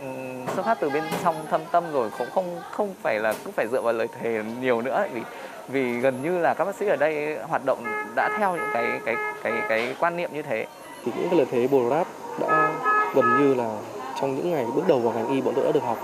ừ, 0.00 0.06
xuất 0.54 0.64
phát 0.64 0.78
từ 0.80 0.90
bên 0.90 1.04
trong 1.22 1.36
thâm 1.50 1.60
tâm 1.72 1.84
rồi 1.92 2.10
cũng 2.18 2.28
không 2.30 2.60
không 2.70 2.94
phải 3.02 3.20
là 3.20 3.34
cứ 3.44 3.50
phải 3.50 3.66
dựa 3.72 3.82
vào 3.82 3.92
lời 3.92 4.08
thề 4.20 4.42
nhiều 4.60 4.82
nữa 4.82 5.06
vì 5.12 5.20
vì 5.68 6.00
gần 6.00 6.22
như 6.22 6.38
là 6.38 6.54
các 6.54 6.64
bác 6.64 6.74
sĩ 6.74 6.86
ở 6.86 6.96
đây 6.96 7.38
hoạt 7.38 7.62
động 7.66 7.84
đã 8.16 8.36
theo 8.38 8.56
những 8.56 8.70
cái 8.74 9.00
cái 9.04 9.16
cái 9.42 9.52
cái 9.68 9.96
quan 10.00 10.16
niệm 10.16 10.30
như 10.32 10.42
thế 10.42 10.66
thì 11.04 11.12
những 11.16 11.28
cái 11.28 11.38
lời 11.38 11.46
thề 11.50 11.60
Hippocrates 11.60 12.12
đã 12.40 12.80
gần 13.14 13.24
như 13.40 13.54
là 13.54 13.80
trong 14.20 14.36
những 14.36 14.50
ngày 14.50 14.66
bước 14.74 14.82
đầu 14.88 14.98
vào 14.98 15.14
ngành 15.14 15.28
y 15.28 15.40
bọn 15.40 15.54
tôi 15.54 15.64
đã 15.64 15.72
được 15.72 15.82
học 15.82 15.98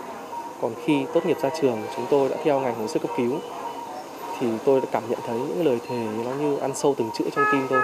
còn 0.62 0.72
khi 0.84 1.04
tốt 1.14 1.26
nghiệp 1.26 1.36
ra 1.42 1.50
trường 1.60 1.78
chúng 1.96 2.06
tôi 2.10 2.28
đã 2.28 2.36
theo 2.44 2.60
ngành 2.60 2.74
hồi 2.74 2.88
sức 2.88 3.02
cấp 3.02 3.10
cứu 3.16 3.32
thì 4.40 4.46
tôi 4.64 4.80
đã 4.80 4.86
cảm 4.92 5.02
nhận 5.10 5.18
thấy 5.26 5.38
những 5.38 5.66
lời 5.66 5.78
thề 5.88 6.06
nó 6.24 6.34
như 6.34 6.56
ăn 6.56 6.74
sâu 6.74 6.94
từng 6.98 7.10
chữ 7.18 7.24
trong 7.36 7.44
tim 7.52 7.62
tôi 7.70 7.80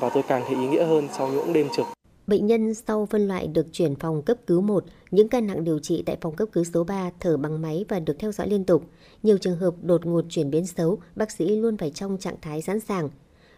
và 0.00 0.08
tôi 0.08 0.22
càng 0.22 0.42
thấy 0.46 0.56
ý 0.56 0.66
nghĩa 0.66 0.84
hơn 0.84 1.08
sau 1.12 1.28
những 1.28 1.52
đêm 1.52 1.68
trực 1.76 1.86
Bệnh 2.26 2.46
nhân 2.46 2.74
sau 2.74 3.06
phân 3.06 3.28
loại 3.28 3.46
được 3.46 3.66
chuyển 3.72 3.94
phòng 3.94 4.22
cấp 4.22 4.36
cứu 4.46 4.60
1, 4.60 4.84
những 5.10 5.28
ca 5.28 5.40
nặng 5.40 5.64
điều 5.64 5.78
trị 5.78 6.02
tại 6.06 6.16
phòng 6.20 6.36
cấp 6.36 6.48
cứu 6.52 6.64
số 6.64 6.84
3 6.84 7.10
thở 7.20 7.36
bằng 7.36 7.62
máy 7.62 7.84
và 7.88 8.00
được 8.00 8.16
theo 8.18 8.32
dõi 8.32 8.48
liên 8.48 8.64
tục. 8.64 8.82
Nhiều 9.22 9.38
trường 9.38 9.56
hợp 9.56 9.74
đột 9.82 10.06
ngột 10.06 10.24
chuyển 10.28 10.50
biến 10.50 10.66
xấu, 10.66 10.98
bác 11.16 11.30
sĩ 11.30 11.56
luôn 11.56 11.76
phải 11.76 11.90
trong 11.90 12.18
trạng 12.18 12.36
thái 12.42 12.62
sẵn 12.62 12.80
sàng. 12.80 13.08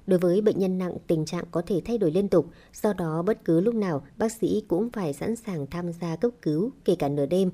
Đối 0.08 0.18
với 0.18 0.40
bệnh 0.40 0.58
nhân 0.58 0.78
nặng, 0.78 0.96
tình 1.06 1.24
trạng 1.24 1.44
có 1.50 1.62
thể 1.66 1.80
thay 1.84 1.98
đổi 1.98 2.10
liên 2.10 2.28
tục, 2.28 2.46
do 2.82 2.92
đó 2.92 3.22
bất 3.22 3.44
cứ 3.44 3.60
lúc 3.60 3.74
nào 3.74 4.06
bác 4.16 4.32
sĩ 4.32 4.62
cũng 4.68 4.90
phải 4.90 5.12
sẵn 5.12 5.36
sàng 5.36 5.66
tham 5.66 5.92
gia 5.92 6.16
cấp 6.16 6.30
cứu, 6.42 6.70
kể 6.84 6.94
cả 6.94 7.08
nửa 7.08 7.26
đêm. 7.26 7.50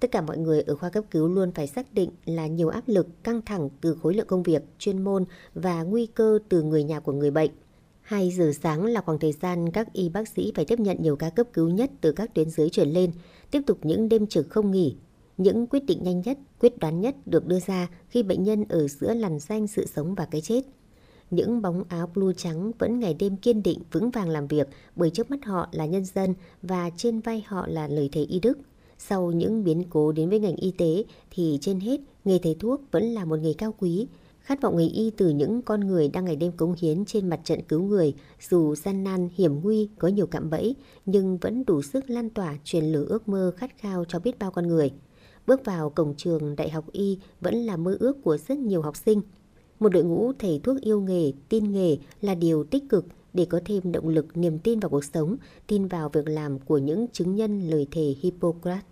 Tất 0.00 0.12
cả 0.12 0.20
mọi 0.20 0.38
người 0.38 0.62
ở 0.62 0.76
khoa 0.76 0.90
cấp 0.90 1.04
cứu 1.10 1.28
luôn 1.28 1.52
phải 1.52 1.66
xác 1.66 1.94
định 1.94 2.10
là 2.24 2.46
nhiều 2.46 2.68
áp 2.68 2.82
lực, 2.86 3.24
căng 3.24 3.42
thẳng 3.42 3.68
từ 3.80 3.96
khối 4.02 4.14
lượng 4.14 4.26
công 4.26 4.42
việc, 4.42 4.62
chuyên 4.78 5.04
môn 5.04 5.24
và 5.54 5.82
nguy 5.82 6.06
cơ 6.06 6.38
từ 6.48 6.62
người 6.62 6.84
nhà 6.84 7.00
của 7.00 7.12
người 7.12 7.30
bệnh. 7.30 7.50
2 8.02 8.30
giờ 8.30 8.52
sáng 8.62 8.84
là 8.84 9.00
khoảng 9.00 9.18
thời 9.18 9.32
gian 9.32 9.72
các 9.72 9.92
y 9.92 10.08
bác 10.08 10.28
sĩ 10.28 10.52
phải 10.54 10.64
tiếp 10.64 10.80
nhận 10.80 10.96
nhiều 11.00 11.16
ca 11.16 11.30
cấp 11.30 11.46
cứu 11.52 11.68
nhất 11.68 11.90
từ 12.00 12.12
các 12.12 12.34
tuyến 12.34 12.50
dưới 12.50 12.70
chuyển 12.70 12.88
lên, 12.88 13.12
tiếp 13.50 13.62
tục 13.66 13.78
những 13.82 14.08
đêm 14.08 14.26
trực 14.26 14.50
không 14.50 14.70
nghỉ. 14.70 14.96
Những 15.36 15.66
quyết 15.66 15.84
định 15.84 16.02
nhanh 16.02 16.20
nhất, 16.20 16.38
quyết 16.60 16.78
đoán 16.78 17.00
nhất 17.00 17.14
được 17.26 17.46
đưa 17.46 17.60
ra 17.60 17.88
khi 18.08 18.22
bệnh 18.22 18.42
nhân 18.42 18.64
ở 18.68 18.88
giữa 18.88 19.14
lằn 19.14 19.38
danh 19.38 19.66
sự 19.66 19.86
sống 19.86 20.14
và 20.14 20.26
cái 20.30 20.40
chết. 20.40 20.62
Những 21.30 21.62
bóng 21.62 21.84
áo 21.88 22.10
blue 22.14 22.32
trắng 22.36 22.72
vẫn 22.78 23.00
ngày 23.00 23.14
đêm 23.14 23.36
kiên 23.36 23.62
định 23.62 23.78
vững 23.92 24.10
vàng 24.10 24.28
làm 24.28 24.46
việc 24.46 24.68
bởi 24.96 25.10
trước 25.10 25.30
mắt 25.30 25.44
họ 25.44 25.68
là 25.72 25.86
nhân 25.86 26.04
dân 26.04 26.34
và 26.62 26.90
trên 26.96 27.20
vai 27.20 27.44
họ 27.46 27.66
là 27.66 27.88
lời 27.88 28.08
thề 28.12 28.22
y 28.22 28.40
đức. 28.40 28.58
Sau 28.98 29.32
những 29.32 29.64
biến 29.64 29.84
cố 29.90 30.12
đến 30.12 30.30
với 30.30 30.40
ngành 30.40 30.56
y 30.56 30.70
tế 30.70 31.04
thì 31.30 31.58
trên 31.60 31.80
hết 31.80 32.00
nghề 32.24 32.38
thầy 32.38 32.56
thuốc 32.60 32.80
vẫn 32.90 33.04
là 33.04 33.24
một 33.24 33.36
nghề 33.36 33.52
cao 33.52 33.74
quý, 33.78 34.06
Khát 34.48 34.62
vọng 34.62 34.76
nghề 34.76 34.86
y 34.86 35.10
từ 35.10 35.28
những 35.28 35.62
con 35.62 35.80
người 35.80 36.08
đang 36.08 36.24
ngày 36.24 36.36
đêm 36.36 36.52
cống 36.52 36.74
hiến 36.78 37.04
trên 37.04 37.28
mặt 37.28 37.40
trận 37.44 37.62
cứu 37.62 37.82
người, 37.82 38.14
dù 38.50 38.74
gian 38.74 39.04
nan, 39.04 39.28
hiểm 39.34 39.60
nguy, 39.62 39.88
có 39.98 40.08
nhiều 40.08 40.26
cạm 40.26 40.50
bẫy, 40.50 40.74
nhưng 41.06 41.38
vẫn 41.38 41.64
đủ 41.64 41.82
sức 41.82 42.10
lan 42.10 42.30
tỏa 42.30 42.56
truyền 42.64 42.84
lửa 42.84 43.04
ước 43.08 43.28
mơ 43.28 43.52
khát 43.56 43.78
khao 43.78 44.04
cho 44.04 44.18
biết 44.18 44.38
bao 44.38 44.50
con 44.50 44.68
người. 44.68 44.90
Bước 45.46 45.64
vào 45.64 45.90
cổng 45.90 46.14
trường 46.16 46.56
Đại 46.56 46.70
học 46.70 46.84
Y 46.92 47.18
vẫn 47.40 47.54
là 47.54 47.76
mơ 47.76 47.96
ước 48.00 48.22
của 48.22 48.36
rất 48.36 48.58
nhiều 48.58 48.82
học 48.82 48.96
sinh. 48.96 49.20
Một 49.80 49.88
đội 49.88 50.04
ngũ 50.04 50.32
thầy 50.38 50.60
thuốc 50.62 50.80
yêu 50.80 51.00
nghề, 51.00 51.32
tin 51.48 51.72
nghề 51.72 51.96
là 52.20 52.34
điều 52.34 52.64
tích 52.64 52.84
cực 52.88 53.06
để 53.32 53.44
có 53.44 53.60
thêm 53.64 53.92
động 53.92 54.08
lực, 54.08 54.36
niềm 54.36 54.58
tin 54.58 54.80
vào 54.80 54.88
cuộc 54.88 55.04
sống, 55.04 55.36
tin 55.66 55.86
vào 55.86 56.08
việc 56.08 56.28
làm 56.28 56.58
của 56.58 56.78
những 56.78 57.06
chứng 57.12 57.34
nhân 57.34 57.70
lời 57.70 57.86
thề 57.90 58.14
Hippocrates. 58.20 58.84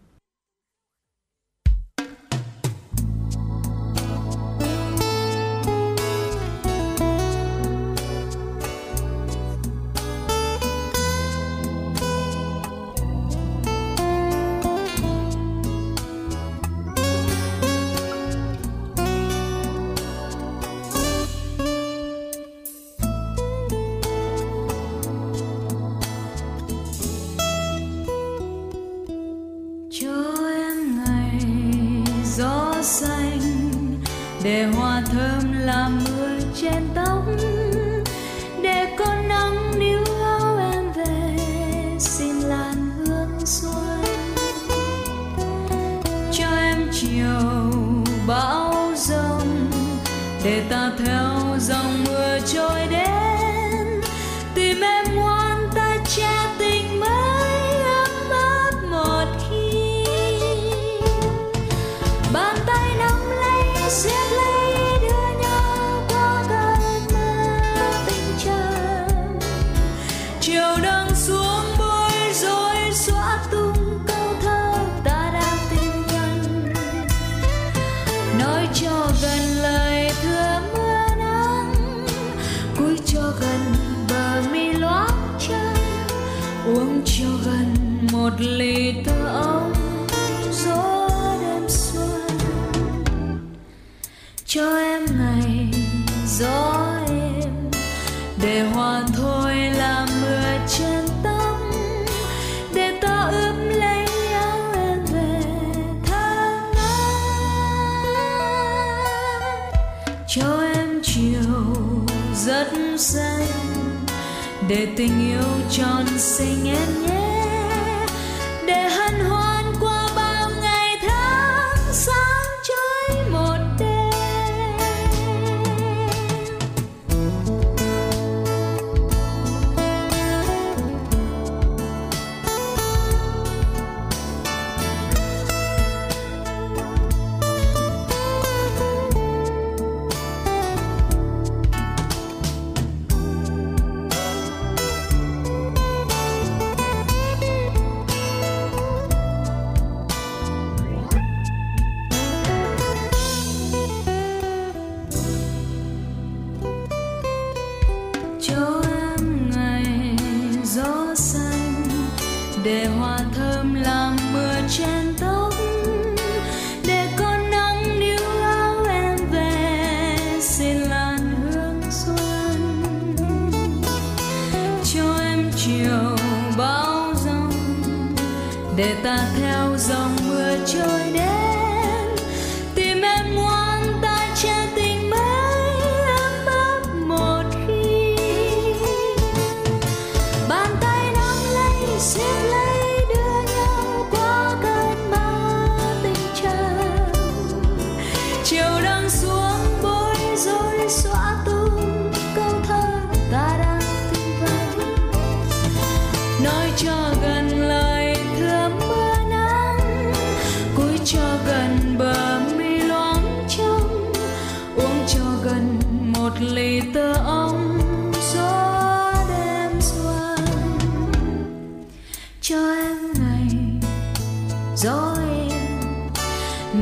Gió 224.77 225.16
em 225.31 226.12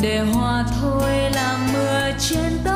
để 0.01 0.21
hòa 0.21 0.65
thôi 0.81 1.31
làm 1.35 1.73
mưa 1.73 2.11
trên 2.19 2.59
tóc 2.65 2.74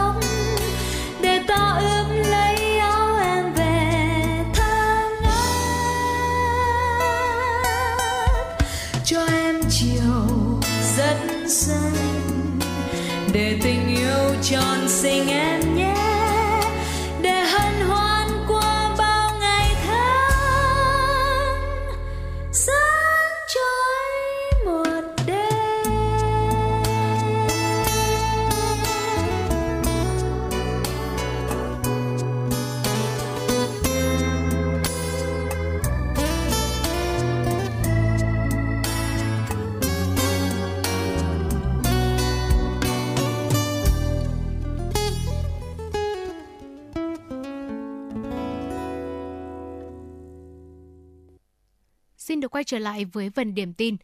được 52.49 52.53
quay 52.53 52.65
trở 52.65 52.79
lại 52.79 53.05
với 53.05 53.31
phần 53.31 53.55
điểm 53.55 53.73
tin. 53.73 53.97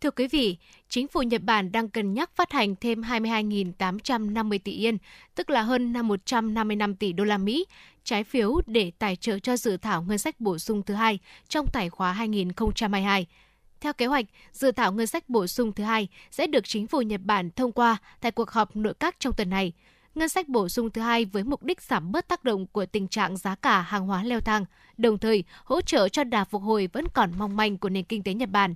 Thưa 0.00 0.10
quý 0.10 0.28
vị, 0.28 0.56
chính 0.88 1.08
phủ 1.08 1.22
Nhật 1.22 1.42
Bản 1.42 1.72
đang 1.72 1.88
cân 1.88 2.14
nhắc 2.14 2.30
phát 2.36 2.52
hành 2.52 2.76
thêm 2.76 3.02
22.850 3.02 4.58
tỷ 4.64 4.72
yên, 4.72 4.98
tức 5.34 5.50
là 5.50 5.62
hơn 5.62 5.92
155 5.92 6.96
tỷ 6.96 7.12
đô 7.12 7.24
la 7.24 7.38
Mỹ, 7.38 7.64
trái 8.04 8.24
phiếu 8.24 8.60
để 8.66 8.92
tài 8.98 9.16
trợ 9.16 9.38
cho 9.38 9.56
dự 9.56 9.76
thảo 9.76 10.02
ngân 10.02 10.18
sách 10.18 10.40
bổ 10.40 10.58
sung 10.58 10.82
thứ 10.82 10.94
hai 10.94 11.18
trong 11.48 11.66
tài 11.72 11.90
khóa 11.90 12.12
2022. 12.12 13.26
Theo 13.80 13.92
kế 13.92 14.06
hoạch, 14.06 14.26
dự 14.52 14.72
thảo 14.72 14.92
ngân 14.92 15.06
sách 15.06 15.28
bổ 15.28 15.46
sung 15.46 15.72
thứ 15.72 15.84
hai 15.84 16.08
sẽ 16.30 16.46
được 16.46 16.64
chính 16.64 16.86
phủ 16.86 17.02
Nhật 17.02 17.20
Bản 17.24 17.50
thông 17.50 17.72
qua 17.72 17.96
tại 18.20 18.32
cuộc 18.32 18.50
họp 18.50 18.76
nội 18.76 18.94
các 18.94 19.16
trong 19.18 19.32
tuần 19.32 19.50
này. 19.50 19.72
Ngân 20.16 20.28
sách 20.28 20.48
bổ 20.48 20.68
sung 20.68 20.90
thứ 20.90 21.00
hai 21.00 21.24
với 21.24 21.44
mục 21.44 21.62
đích 21.62 21.82
giảm 21.82 22.12
bớt 22.12 22.28
tác 22.28 22.44
động 22.44 22.66
của 22.66 22.86
tình 22.86 23.08
trạng 23.08 23.36
giá 23.36 23.54
cả 23.54 23.80
hàng 23.80 24.06
hóa 24.06 24.22
leo 24.22 24.40
thang, 24.40 24.64
đồng 24.98 25.18
thời 25.18 25.44
hỗ 25.64 25.80
trợ 25.80 26.08
cho 26.08 26.24
đà 26.24 26.44
phục 26.44 26.62
hồi 26.62 26.88
vẫn 26.92 27.04
còn 27.14 27.32
mong 27.38 27.56
manh 27.56 27.78
của 27.78 27.88
nền 27.88 28.04
kinh 28.04 28.22
tế 28.22 28.34
Nhật 28.34 28.48
Bản. 28.50 28.74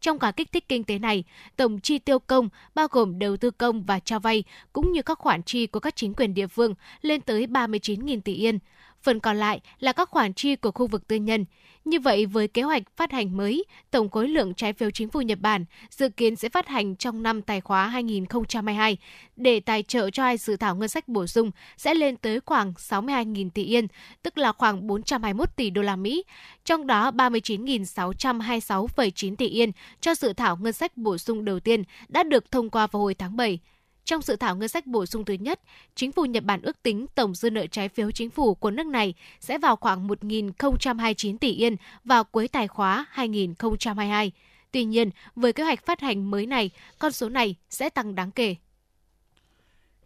Trong 0.00 0.18
cả 0.18 0.30
kích 0.30 0.52
thích 0.52 0.68
kinh 0.68 0.84
tế 0.84 0.98
này, 0.98 1.24
tổng 1.56 1.80
chi 1.80 1.98
tiêu 1.98 2.18
công 2.18 2.48
bao 2.74 2.86
gồm 2.90 3.18
đầu 3.18 3.36
tư 3.36 3.50
công 3.50 3.82
và 3.82 4.00
cho 4.00 4.18
vay 4.18 4.44
cũng 4.72 4.92
như 4.92 5.02
các 5.02 5.18
khoản 5.18 5.42
chi 5.42 5.66
của 5.66 5.80
các 5.80 5.96
chính 5.96 6.14
quyền 6.14 6.34
địa 6.34 6.46
phương 6.46 6.74
lên 7.02 7.20
tới 7.20 7.46
39.000 7.46 8.20
tỷ 8.20 8.34
yên. 8.34 8.58
Phần 9.06 9.20
còn 9.20 9.36
lại 9.36 9.60
là 9.78 9.92
các 9.92 10.10
khoản 10.10 10.34
chi 10.34 10.56
của 10.56 10.70
khu 10.70 10.86
vực 10.86 11.08
tư 11.08 11.16
nhân. 11.16 11.44
Như 11.84 12.00
vậy, 12.00 12.26
với 12.26 12.48
kế 12.48 12.62
hoạch 12.62 12.82
phát 12.96 13.12
hành 13.12 13.36
mới, 13.36 13.64
tổng 13.90 14.10
khối 14.10 14.28
lượng 14.28 14.54
trái 14.54 14.72
phiếu 14.72 14.90
chính 14.90 15.08
phủ 15.08 15.20
Nhật 15.20 15.38
Bản 15.40 15.64
dự 15.90 16.08
kiến 16.08 16.36
sẽ 16.36 16.48
phát 16.48 16.68
hành 16.68 16.96
trong 16.96 17.22
năm 17.22 17.42
tài 17.42 17.60
khóa 17.60 17.86
2022 17.86 18.96
để 19.36 19.60
tài 19.60 19.82
trợ 19.82 20.10
cho 20.10 20.22
hai 20.22 20.36
dự 20.36 20.56
thảo 20.56 20.76
ngân 20.76 20.88
sách 20.88 21.08
bổ 21.08 21.26
sung 21.26 21.50
sẽ 21.76 21.94
lên 21.94 22.16
tới 22.16 22.40
khoảng 22.40 22.72
62.000 22.72 23.50
tỷ 23.50 23.64
yên, 23.64 23.86
tức 24.22 24.38
là 24.38 24.52
khoảng 24.52 24.86
421 24.86 25.56
tỷ 25.56 25.70
đô 25.70 25.82
la 25.82 25.96
Mỹ, 25.96 26.24
trong 26.64 26.86
đó 26.86 27.10
39.626,9 27.10 29.36
tỷ 29.36 29.48
yên 29.48 29.72
cho 30.00 30.14
dự 30.14 30.32
thảo 30.32 30.56
ngân 30.56 30.72
sách 30.72 30.96
bổ 30.96 31.18
sung 31.18 31.44
đầu 31.44 31.60
tiên 31.60 31.82
đã 32.08 32.22
được 32.22 32.50
thông 32.50 32.70
qua 32.70 32.86
vào 32.86 33.02
hồi 33.02 33.14
tháng 33.14 33.36
7. 33.36 33.58
Trong 34.06 34.22
dự 34.22 34.36
thảo 34.36 34.56
ngân 34.56 34.68
sách 34.68 34.86
bổ 34.86 35.06
sung 35.06 35.24
thứ 35.24 35.34
nhất, 35.34 35.60
chính 35.94 36.12
phủ 36.12 36.24
Nhật 36.24 36.44
Bản 36.44 36.62
ước 36.62 36.82
tính 36.82 37.06
tổng 37.14 37.34
dư 37.34 37.50
nợ 37.50 37.66
trái 37.66 37.88
phiếu 37.88 38.10
chính 38.10 38.30
phủ 38.30 38.54
của 38.54 38.70
nước 38.70 38.86
này 38.86 39.14
sẽ 39.40 39.58
vào 39.58 39.76
khoảng 39.76 40.08
1.029 40.08 41.38
tỷ 41.38 41.52
yên 41.52 41.76
vào 42.04 42.24
cuối 42.24 42.48
tài 42.48 42.68
khóa 42.68 43.06
2022. 43.10 44.32
Tuy 44.70 44.84
nhiên, 44.84 45.10
với 45.36 45.52
kế 45.52 45.64
hoạch 45.64 45.86
phát 45.86 46.00
hành 46.00 46.30
mới 46.30 46.46
này, 46.46 46.70
con 46.98 47.12
số 47.12 47.28
này 47.28 47.54
sẽ 47.70 47.90
tăng 47.90 48.14
đáng 48.14 48.30
kể. 48.30 48.54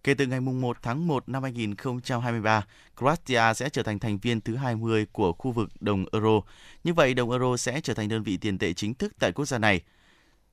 Kể 0.04 0.14
từ 0.14 0.26
ngày 0.26 0.40
1 0.40 0.76
tháng 0.82 1.06
1 1.06 1.28
năm 1.28 1.42
2023, 1.42 2.66
Croatia 2.96 3.54
sẽ 3.54 3.68
trở 3.68 3.82
thành 3.82 3.98
thành 3.98 4.18
viên 4.18 4.40
thứ 4.40 4.56
20 4.56 5.06
của 5.12 5.32
khu 5.32 5.52
vực 5.52 5.68
đồng 5.80 6.04
euro. 6.12 6.40
Như 6.84 6.94
vậy, 6.94 7.14
đồng 7.14 7.30
euro 7.30 7.56
sẽ 7.56 7.80
trở 7.80 7.94
thành 7.94 8.08
đơn 8.08 8.22
vị 8.22 8.36
tiền 8.36 8.58
tệ 8.58 8.72
chính 8.72 8.94
thức 8.94 9.12
tại 9.18 9.32
quốc 9.32 9.44
gia 9.44 9.58
này. 9.58 9.82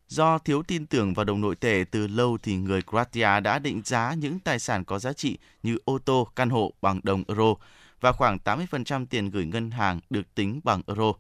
Do 0.08 0.38
thiếu 0.38 0.64
tin 0.64 0.86
tưởng 0.86 1.14
vào 1.14 1.26
đồng 1.26 1.42
nội 1.42 1.56
tệ 1.56 1.86
từ 1.92 2.08
lâu 2.08 2.38
thì 2.44 2.56
người 2.56 2.82
Croatia 2.82 3.40
đã 3.40 3.60
định 3.60 3.82
giá 3.86 4.14
những 4.14 4.40
tài 4.40 4.60
sản 4.60 4.86
có 4.86 5.00
giá 5.00 5.14
trị 5.14 5.38
như 5.64 5.78
ô 5.86 5.98
tô, 5.98 6.28
căn 6.36 6.50
hộ 6.50 6.74
bằng 6.82 7.00
đồng 7.04 7.24
euro 7.28 7.54
và 8.02 8.12
khoảng 8.12 8.38
80% 8.46 9.06
tiền 9.06 9.30
gửi 9.30 9.46
ngân 9.46 9.72
hàng 9.72 10.00
được 10.10 10.36
tính 10.36 10.60
bằng 10.64 10.82
euro. 10.88 11.14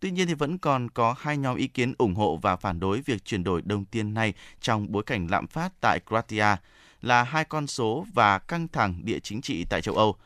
Tuy 0.00 0.10
nhiên 0.10 0.26
thì 0.26 0.34
vẫn 0.34 0.58
còn 0.58 0.90
có 0.90 1.14
hai 1.18 1.36
nhóm 1.36 1.56
ý 1.56 1.68
kiến 1.68 1.94
ủng 1.98 2.14
hộ 2.14 2.36
và 2.36 2.56
phản 2.56 2.80
đối 2.80 3.00
việc 3.00 3.24
chuyển 3.24 3.44
đổi 3.44 3.62
đồng 3.62 3.84
tiền 3.84 4.14
này 4.14 4.34
trong 4.60 4.92
bối 4.92 5.02
cảnh 5.02 5.26
lạm 5.30 5.46
phát 5.46 5.72
tại 5.80 6.00
Croatia 6.08 6.56
là 7.02 7.22
hai 7.22 7.44
con 7.44 7.66
số 7.66 8.06
và 8.14 8.38
căng 8.38 8.68
thẳng 8.68 9.00
địa 9.04 9.18
chính 9.18 9.40
trị 9.40 9.64
tại 9.70 9.82
châu 9.82 9.96
Âu. 9.96 10.16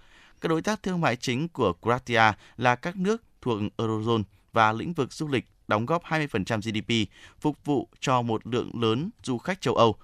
Các 0.40 0.48
đối 0.48 0.62
tác 0.62 0.82
thương 0.82 1.00
mại 1.00 1.16
chính 1.16 1.48
của 1.48 1.72
Croatia 1.82 2.32
là 2.56 2.74
các 2.76 2.96
nước 2.96 3.22
thuộc 3.40 3.58
Eurozone 3.76 4.22
và 4.52 4.72
lĩnh 4.72 4.92
vực 4.92 5.12
du 5.12 5.28
lịch 5.28 5.44
đóng 5.68 5.86
góp 5.86 6.04
20% 6.04 6.60
GDP, 6.60 7.10
phục 7.40 7.64
vụ 7.64 7.88
cho 8.00 8.22
một 8.22 8.46
lượng 8.46 8.70
lớn 8.82 9.10
du 9.22 9.38
khách 9.38 9.60
châu 9.60 9.74
Âu. 9.74 9.96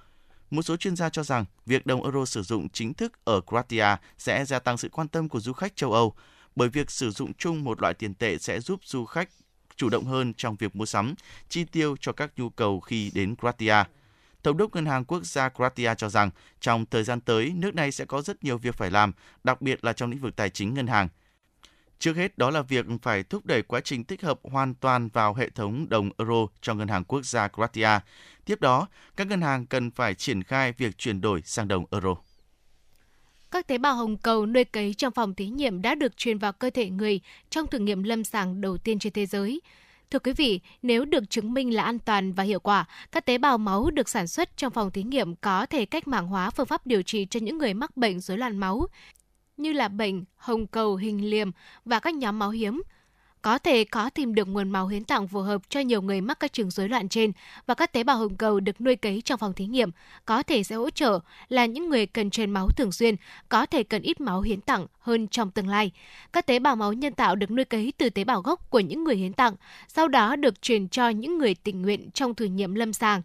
Một 0.51 0.63
số 0.63 0.77
chuyên 0.77 0.97
gia 0.97 1.09
cho 1.09 1.23
rằng 1.23 1.45
việc 1.67 1.87
đồng 1.87 2.03
euro 2.03 2.25
sử 2.25 2.43
dụng 2.43 2.69
chính 2.69 2.95
thức 2.95 3.25
ở 3.25 3.41
Croatia 3.41 3.87
sẽ 4.19 4.45
gia 4.45 4.59
tăng 4.59 4.79
sự 4.79 4.89
quan 4.89 5.09
tâm 5.09 5.29
của 5.29 5.41
du 5.41 5.53
khách 5.53 5.77
châu 5.77 5.93
Âu, 5.93 6.15
bởi 6.57 6.69
việc 6.69 6.91
sử 6.91 7.11
dụng 7.11 7.33
chung 7.35 7.65
một 7.65 7.81
loại 7.81 7.95
tiền 7.95 8.15
tệ 8.15 8.39
sẽ 8.39 8.61
giúp 8.61 8.81
du 8.85 9.05
khách 9.05 9.29
chủ 9.77 9.89
động 9.89 10.05
hơn 10.05 10.35
trong 10.35 10.57
việc 10.57 10.77
mua 10.77 10.87
sắm, 10.87 11.15
chi 11.49 11.65
tiêu 11.65 11.97
cho 12.01 12.13
các 12.13 12.33
nhu 12.37 12.51
cầu 12.51 12.81
khi 12.81 13.11
đến 13.15 13.37
Croatia. 13.37 13.75
Thống 14.43 14.57
đốc 14.57 14.75
Ngân 14.75 14.87
hàng 14.87 15.05
Quốc 15.05 15.25
gia 15.25 15.49
Croatia 15.49 15.95
cho 15.95 16.09
rằng 16.09 16.31
trong 16.61 16.87
thời 16.87 17.05
gian 17.05 17.21
tới, 17.21 17.53
nước 17.57 17.75
này 17.75 17.93
sẽ 17.93 18.05
có 18.05 18.23
rất 18.23 18.45
nhiều 18.45 18.59
việc 18.59 18.75
phải 18.75 18.91
làm, 18.91 19.13
đặc 19.45 19.63
biệt 19.63 19.85
là 19.85 19.93
trong 19.93 20.11
lĩnh 20.11 20.21
vực 20.21 20.37
tài 20.37 20.51
chính 20.51 20.75
ngân 20.75 20.87
hàng. 20.87 21.09
Trước 22.01 22.17
hết 22.17 22.39
đó 22.39 22.51
là 22.51 22.63
việc 22.63 22.87
phải 23.03 23.23
thúc 23.23 23.47
đẩy 23.47 23.63
quá 23.63 23.81
trình 23.81 24.05
tích 24.05 24.23
hợp 24.23 24.41
hoàn 24.43 24.75
toàn 24.75 25.09
vào 25.09 25.35
hệ 25.35 25.51
thống 25.51 25.89
đồng 25.89 26.11
euro 26.19 26.47
cho 26.61 26.75
Ngân 26.75 26.89
hàng 26.89 27.05
Quốc 27.05 27.25
gia 27.25 27.49
Croatia. 27.49 27.89
Tiếp 28.45 28.61
đó, 28.61 28.89
các 29.17 29.27
ngân 29.27 29.41
hàng 29.41 29.67
cần 29.67 29.91
phải 29.91 30.15
triển 30.15 30.43
khai 30.43 30.73
việc 30.73 30.99
chuyển 30.99 31.21
đổi 31.21 31.43
sang 31.45 31.69
đồng 31.69 31.85
euro. 31.91 32.15
Các 33.51 33.67
tế 33.67 33.79
bào 33.79 33.95
hồng 33.95 34.17
cầu 34.17 34.47
nuôi 34.47 34.65
cấy 34.65 34.95
trong 34.95 35.13
phòng 35.13 35.35
thí 35.35 35.47
nghiệm 35.49 35.83
đã 35.83 35.95
được 35.95 36.17
truyền 36.17 36.39
vào 36.39 36.53
cơ 36.53 36.71
thể 36.71 36.91
người 36.91 37.21
trong 37.51 37.67
thử 37.67 37.79
nghiệm 37.79 38.03
lâm 38.03 38.25
sàng 38.25 38.61
đầu 38.61 38.79
tiên 38.79 38.99
trên 38.99 39.13
thế 39.13 39.27
giới. 39.27 39.61
Thưa 40.11 40.19
quý 40.19 40.33
vị, 40.33 40.61
nếu 40.83 41.05
được 41.05 41.31
chứng 41.31 41.55
minh 41.55 41.75
là 41.75 41.83
an 41.83 41.99
toàn 41.99 42.33
và 42.33 42.45
hiệu 42.45 42.61
quả, 42.61 42.85
các 43.13 43.27
tế 43.27 43.39
bào 43.39 43.59
máu 43.59 43.91
được 43.91 44.09
sản 44.09 44.27
xuất 44.27 44.57
trong 44.57 44.73
phòng 44.73 44.91
thí 44.91 45.03
nghiệm 45.03 45.37
có 45.37 45.67
thể 45.67 45.87
cách 45.87 46.09
mạng 46.09 46.27
hóa 46.27 46.51
phương 46.51 46.67
pháp 46.67 46.87
điều 46.87 47.03
trị 47.03 47.27
cho 47.31 47.41
những 47.41 47.59
người 47.59 47.75
mắc 47.75 47.97
bệnh 47.97 48.21
rối 48.21 48.39
loạn 48.39 48.59
máu, 48.59 48.87
như 49.63 49.73
là 49.73 49.89
bệnh 49.89 50.25
hồng 50.37 50.67
cầu 50.67 50.97
hình 50.97 51.31
liềm 51.31 51.51
và 51.85 51.99
các 51.99 52.15
nhóm 52.15 52.39
máu 52.39 52.51
hiếm. 52.51 52.83
có 53.43 53.59
thể 53.59 53.85
có 53.85 54.11
tìm 54.11 54.35
được 54.35 54.49
nguồn 54.49 54.71
máu 54.71 54.87
hiến 54.87 55.05
tặng 55.05 55.29
phù 55.29 55.41
hợp 55.41 55.63
cho 55.69 55.81
nhiều 55.81 56.03
người 56.03 56.21
mắc 56.21 56.41
các 56.41 56.53
chứng 56.53 56.71
rối 56.71 56.89
loạn 56.89 57.09
trên 57.09 57.33
và 57.67 57.75
các 57.75 57.93
tế 57.93 58.05
bào 58.05 58.17
hồng 58.17 58.37
cầu 58.37 58.61
được 58.61 58.81
nuôi 58.81 58.97
cấy 58.97 59.23
trong 59.25 59.39
phòng 59.39 59.53
thí 59.53 59.67
nghiệm 59.67 59.91
có 60.25 60.43
thể 60.43 60.63
sẽ 60.63 60.77
hỗ 60.77 60.91
trợ 60.91 61.21
là 61.49 61.67
những 61.67 61.89
người 61.89 62.07
cần 62.07 62.31
truyền 62.31 62.51
máu 62.51 62.69
thường 62.77 62.93
xuyên, 62.93 63.17
có 63.49 63.67
thể 63.67 63.83
cần 63.83 64.03
ít 64.03 64.21
máu 64.21 64.41
hiến 64.41 64.61
tặng 64.61 64.87
hơn 65.01 65.29
trong 65.29 65.51
tương 65.51 65.69
lai. 65.69 65.91
Các 66.33 66.47
tế 66.47 66.59
bào 66.59 66.77
máu 66.77 66.93
nhân 66.93 67.13
tạo 67.13 67.37
được 67.37 67.51
nuôi 67.51 67.65
cấy 67.65 67.93
từ 67.99 68.11
tế 68.11 68.25
bào 68.25 68.43
gốc 68.43 68.71
của 68.71 68.81
những 68.81 69.05
người 69.05 69.17
hiến 69.17 69.33
tặng, 69.33 69.55
sau 69.89 70.09
đó 70.09 70.37
được 70.37 70.63
truyền 70.63 70.89
cho 70.89 71.09
những 71.09 71.39
người 71.39 71.55
tình 71.55 71.83
nguyện 71.83 72.11
trong 72.15 72.35
thử 72.35 72.45
nghiệm 72.45 72.75
lâm 72.75 72.93
sàng. 72.93 73.23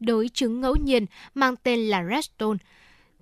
Đối 0.00 0.28
chứng 0.28 0.60
ngẫu 0.60 0.76
nhiên 0.76 1.06
mang 1.34 1.56
tên 1.56 1.80
là 1.80 2.04
Redstone 2.10 2.58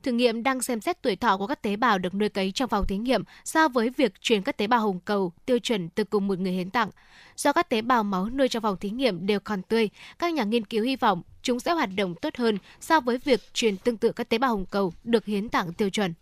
Thử 0.02 0.12
nghiệm 0.12 0.42
đang 0.42 0.62
xem 0.62 0.80
xét 0.80 1.02
tuổi 1.02 1.16
thọ 1.16 1.36
của 1.36 1.46
các 1.46 1.62
tế 1.62 1.76
bào 1.76 1.98
được 1.98 2.14
nuôi 2.14 2.28
cấy 2.28 2.52
trong 2.52 2.68
phòng 2.68 2.86
thí 2.86 2.96
nghiệm 2.96 3.22
so 3.44 3.68
với 3.68 3.90
việc 3.90 4.20
truyền 4.20 4.42
các 4.42 4.56
tế 4.56 4.66
bào 4.66 4.80
hồng 4.80 5.00
cầu 5.00 5.32
tiêu 5.46 5.58
chuẩn 5.58 5.88
từ 5.88 6.04
cùng 6.04 6.28
một 6.28 6.38
người 6.38 6.52
hiến 6.52 6.70
tặng. 6.70 6.90
Do 7.36 7.52
các 7.52 7.68
tế 7.68 7.82
bào 7.82 8.04
máu 8.04 8.28
nuôi 8.30 8.48
trong 8.48 8.62
phòng 8.62 8.76
thí 8.76 8.90
nghiệm 8.90 9.26
đều 9.26 9.40
còn 9.40 9.62
tươi, 9.62 9.90
các 10.18 10.34
nhà 10.34 10.44
nghiên 10.44 10.64
cứu 10.64 10.84
hy 10.84 10.96
vọng 10.96 11.22
chúng 11.42 11.60
sẽ 11.60 11.72
hoạt 11.72 11.90
động 11.96 12.14
tốt 12.14 12.36
hơn 12.36 12.58
so 12.80 13.00
với 13.00 13.18
việc 13.18 13.40
truyền 13.54 13.76
tương 13.76 13.96
tự 13.96 14.12
các 14.12 14.28
tế 14.28 14.38
bào 14.38 14.50
hồng 14.50 14.66
cầu 14.66 14.92
được 15.04 15.24
hiến 15.24 15.48
tặng 15.48 15.72
tiêu 15.72 15.90
chuẩn. 15.90 16.14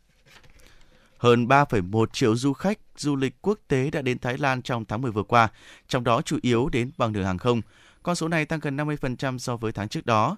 Hơn 1.19 1.47
3,1 1.47 2.07
triệu 2.13 2.37
du 2.37 2.53
khách 2.53 2.79
du 2.97 3.17
lịch 3.17 3.35
quốc 3.43 3.59
tế 3.69 3.91
đã 3.91 4.03
đến 4.03 4.19
Thái 4.19 4.39
Lan 4.39 4.63
trong 4.63 4.85
tháng 4.85 5.03
10 5.03 5.13
vừa 5.13 5.23
qua, 5.23 5.49
trong 5.89 6.05
đó 6.05 6.23
chủ 6.23 6.39
yếu 6.43 6.69
đến 6.69 6.91
bằng 6.99 7.13
đường 7.13 7.25
hàng 7.25 7.39
không. 7.39 7.63
Con 8.03 8.15
số 8.15 8.29
này 8.29 8.45
tăng 8.45 8.61
gần 8.61 8.77
50% 8.77 9.39
so 9.39 9.57
với 9.57 9.73
tháng 9.73 9.89
trước 9.89 10.07
đó 10.07 10.37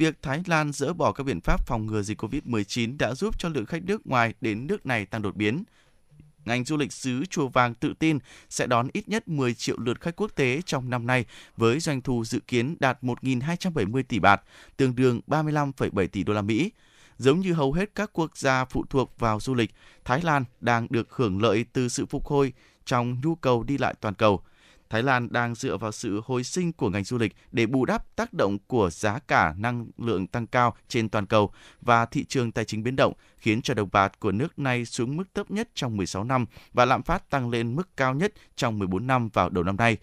việc 0.00 0.22
Thái 0.22 0.42
Lan 0.46 0.72
dỡ 0.72 0.92
bỏ 0.92 1.12
các 1.12 1.24
biện 1.24 1.40
pháp 1.40 1.66
phòng 1.66 1.86
ngừa 1.86 2.02
dịch 2.02 2.22
COVID-19 2.22 2.96
đã 2.98 3.14
giúp 3.14 3.38
cho 3.38 3.48
lượng 3.48 3.66
khách 3.66 3.84
nước 3.84 4.06
ngoài 4.06 4.34
đến 4.40 4.66
nước 4.66 4.86
này 4.86 5.06
tăng 5.06 5.22
đột 5.22 5.36
biến. 5.36 5.64
Ngành 6.44 6.64
du 6.64 6.76
lịch 6.76 6.92
xứ 6.92 7.24
Chùa 7.30 7.48
Vàng 7.48 7.74
tự 7.74 7.94
tin 7.98 8.18
sẽ 8.48 8.66
đón 8.66 8.88
ít 8.92 9.08
nhất 9.08 9.28
10 9.28 9.54
triệu 9.54 9.78
lượt 9.78 10.00
khách 10.00 10.16
quốc 10.16 10.30
tế 10.34 10.62
trong 10.66 10.90
năm 10.90 11.06
nay 11.06 11.24
với 11.56 11.80
doanh 11.80 12.00
thu 12.00 12.24
dự 12.24 12.40
kiến 12.40 12.76
đạt 12.80 13.02
1.270 13.02 14.02
tỷ 14.02 14.18
bạt, 14.18 14.42
tương 14.76 14.96
đương 14.96 15.20
35,7 15.26 16.06
tỷ 16.06 16.24
đô 16.24 16.32
la 16.32 16.42
Mỹ. 16.42 16.72
Giống 17.18 17.40
như 17.40 17.52
hầu 17.52 17.72
hết 17.72 17.94
các 17.94 18.10
quốc 18.12 18.36
gia 18.36 18.64
phụ 18.64 18.84
thuộc 18.90 19.18
vào 19.18 19.40
du 19.40 19.54
lịch, 19.54 19.70
Thái 20.04 20.22
Lan 20.22 20.44
đang 20.60 20.86
được 20.90 21.12
hưởng 21.12 21.42
lợi 21.42 21.64
từ 21.72 21.88
sự 21.88 22.06
phục 22.06 22.26
hồi 22.26 22.52
trong 22.84 23.20
nhu 23.24 23.34
cầu 23.34 23.62
đi 23.62 23.78
lại 23.78 23.94
toàn 24.00 24.14
cầu. 24.14 24.42
Thái 24.90 25.02
Lan 25.02 25.28
đang 25.30 25.54
dựa 25.54 25.76
vào 25.76 25.92
sự 25.92 26.20
hồi 26.24 26.44
sinh 26.44 26.72
của 26.72 26.90
ngành 26.90 27.04
du 27.04 27.18
lịch 27.18 27.36
để 27.52 27.66
bù 27.66 27.84
đắp 27.84 28.16
tác 28.16 28.32
động 28.32 28.58
của 28.66 28.90
giá 28.90 29.18
cả 29.18 29.54
năng 29.58 29.86
lượng 29.98 30.26
tăng 30.26 30.46
cao 30.46 30.76
trên 30.88 31.08
toàn 31.08 31.26
cầu 31.26 31.52
và 31.80 32.06
thị 32.06 32.24
trường 32.24 32.52
tài 32.52 32.64
chính 32.64 32.82
biến 32.82 32.96
động, 32.96 33.12
khiến 33.36 33.62
cho 33.62 33.74
đồng 33.74 33.88
bạc 33.92 34.12
của 34.20 34.32
nước 34.32 34.58
này 34.58 34.84
xuống 34.84 35.16
mức 35.16 35.24
thấp 35.34 35.50
nhất 35.50 35.68
trong 35.74 35.96
16 35.96 36.24
năm 36.24 36.46
và 36.72 36.84
lạm 36.84 37.02
phát 37.02 37.30
tăng 37.30 37.50
lên 37.50 37.76
mức 37.76 37.96
cao 37.96 38.14
nhất 38.14 38.32
trong 38.56 38.78
14 38.78 39.06
năm 39.06 39.28
vào 39.28 39.48
đầu 39.48 39.64
năm 39.64 39.76
nay. 39.76 39.96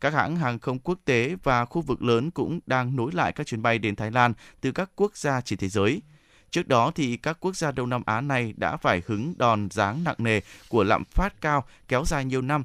Các 0.00 0.12
hãng 0.14 0.36
hàng 0.36 0.58
không 0.58 0.78
quốc 0.78 0.98
tế 1.04 1.36
và 1.42 1.64
khu 1.64 1.82
vực 1.82 2.02
lớn 2.02 2.30
cũng 2.30 2.60
đang 2.66 2.96
nối 2.96 3.12
lại 3.12 3.32
các 3.32 3.46
chuyến 3.46 3.62
bay 3.62 3.78
đến 3.78 3.96
Thái 3.96 4.10
Lan 4.10 4.32
từ 4.60 4.72
các 4.72 4.90
quốc 4.96 5.16
gia 5.16 5.40
trên 5.40 5.58
thế 5.58 5.68
giới. 5.68 6.02
Trước 6.50 6.68
đó 6.68 6.92
thì 6.94 7.16
các 7.16 7.36
quốc 7.40 7.56
gia 7.56 7.72
Đông 7.72 7.90
Nam 7.90 8.02
Á 8.06 8.20
này 8.20 8.54
đã 8.56 8.76
phải 8.76 9.02
hứng 9.06 9.34
đòn 9.38 9.68
giáng 9.70 10.04
nặng 10.04 10.16
nề 10.18 10.40
của 10.68 10.84
lạm 10.84 11.04
phát 11.04 11.40
cao 11.40 11.64
kéo 11.88 12.04
dài 12.04 12.24
nhiều 12.24 12.42
năm 12.42 12.64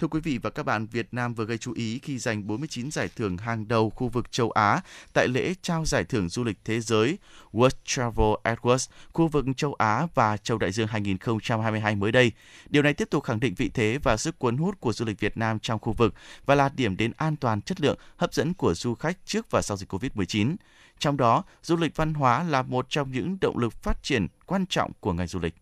Thưa 0.00 0.08
quý 0.08 0.20
vị 0.20 0.38
và 0.42 0.50
các 0.50 0.62
bạn, 0.62 0.86
Việt 0.86 1.08
Nam 1.12 1.34
vừa 1.34 1.44
gây 1.44 1.58
chú 1.58 1.72
ý 1.72 1.98
khi 1.98 2.18
giành 2.18 2.46
49 2.46 2.90
giải 2.90 3.08
thưởng 3.16 3.36
hàng 3.36 3.68
đầu 3.68 3.90
khu 3.90 4.08
vực 4.08 4.32
châu 4.32 4.50
Á 4.50 4.80
tại 5.12 5.28
lễ 5.28 5.54
trao 5.62 5.84
giải 5.84 6.04
thưởng 6.04 6.28
du 6.28 6.44
lịch 6.44 6.58
thế 6.64 6.80
giới 6.80 7.18
World 7.52 7.70
Travel 7.84 8.34
Awards 8.44 8.90
khu 9.12 9.28
vực 9.28 9.44
châu 9.56 9.74
Á 9.74 10.06
và 10.14 10.36
châu 10.36 10.58
Đại 10.58 10.72
Dương 10.72 10.86
2022 10.86 11.96
mới 11.96 12.12
đây. 12.12 12.32
Điều 12.68 12.82
này 12.82 12.94
tiếp 12.94 13.08
tục 13.10 13.24
khẳng 13.24 13.40
định 13.40 13.54
vị 13.54 13.70
thế 13.74 13.98
và 14.02 14.16
sức 14.16 14.38
cuốn 14.38 14.56
hút 14.56 14.80
của 14.80 14.92
du 14.92 15.04
lịch 15.04 15.20
Việt 15.20 15.36
Nam 15.36 15.58
trong 15.58 15.78
khu 15.78 15.92
vực 15.92 16.14
và 16.46 16.54
là 16.54 16.70
điểm 16.76 16.96
đến 16.96 17.12
an 17.16 17.36
toàn, 17.36 17.62
chất 17.62 17.80
lượng, 17.80 17.98
hấp 18.16 18.34
dẫn 18.34 18.54
của 18.54 18.74
du 18.74 18.94
khách 18.94 19.18
trước 19.24 19.50
và 19.50 19.62
sau 19.62 19.76
dịch 19.76 19.92
Covid-19. 19.92 20.56
Trong 20.98 21.16
đó, 21.16 21.44
du 21.62 21.76
lịch 21.76 21.96
văn 21.96 22.14
hóa 22.14 22.42
là 22.42 22.62
một 22.62 22.86
trong 22.88 23.12
những 23.12 23.36
động 23.40 23.58
lực 23.58 23.72
phát 23.72 24.02
triển 24.02 24.26
quan 24.46 24.66
trọng 24.66 24.92
của 25.00 25.12
ngành 25.12 25.26
du 25.26 25.40
lịch. 25.40 25.54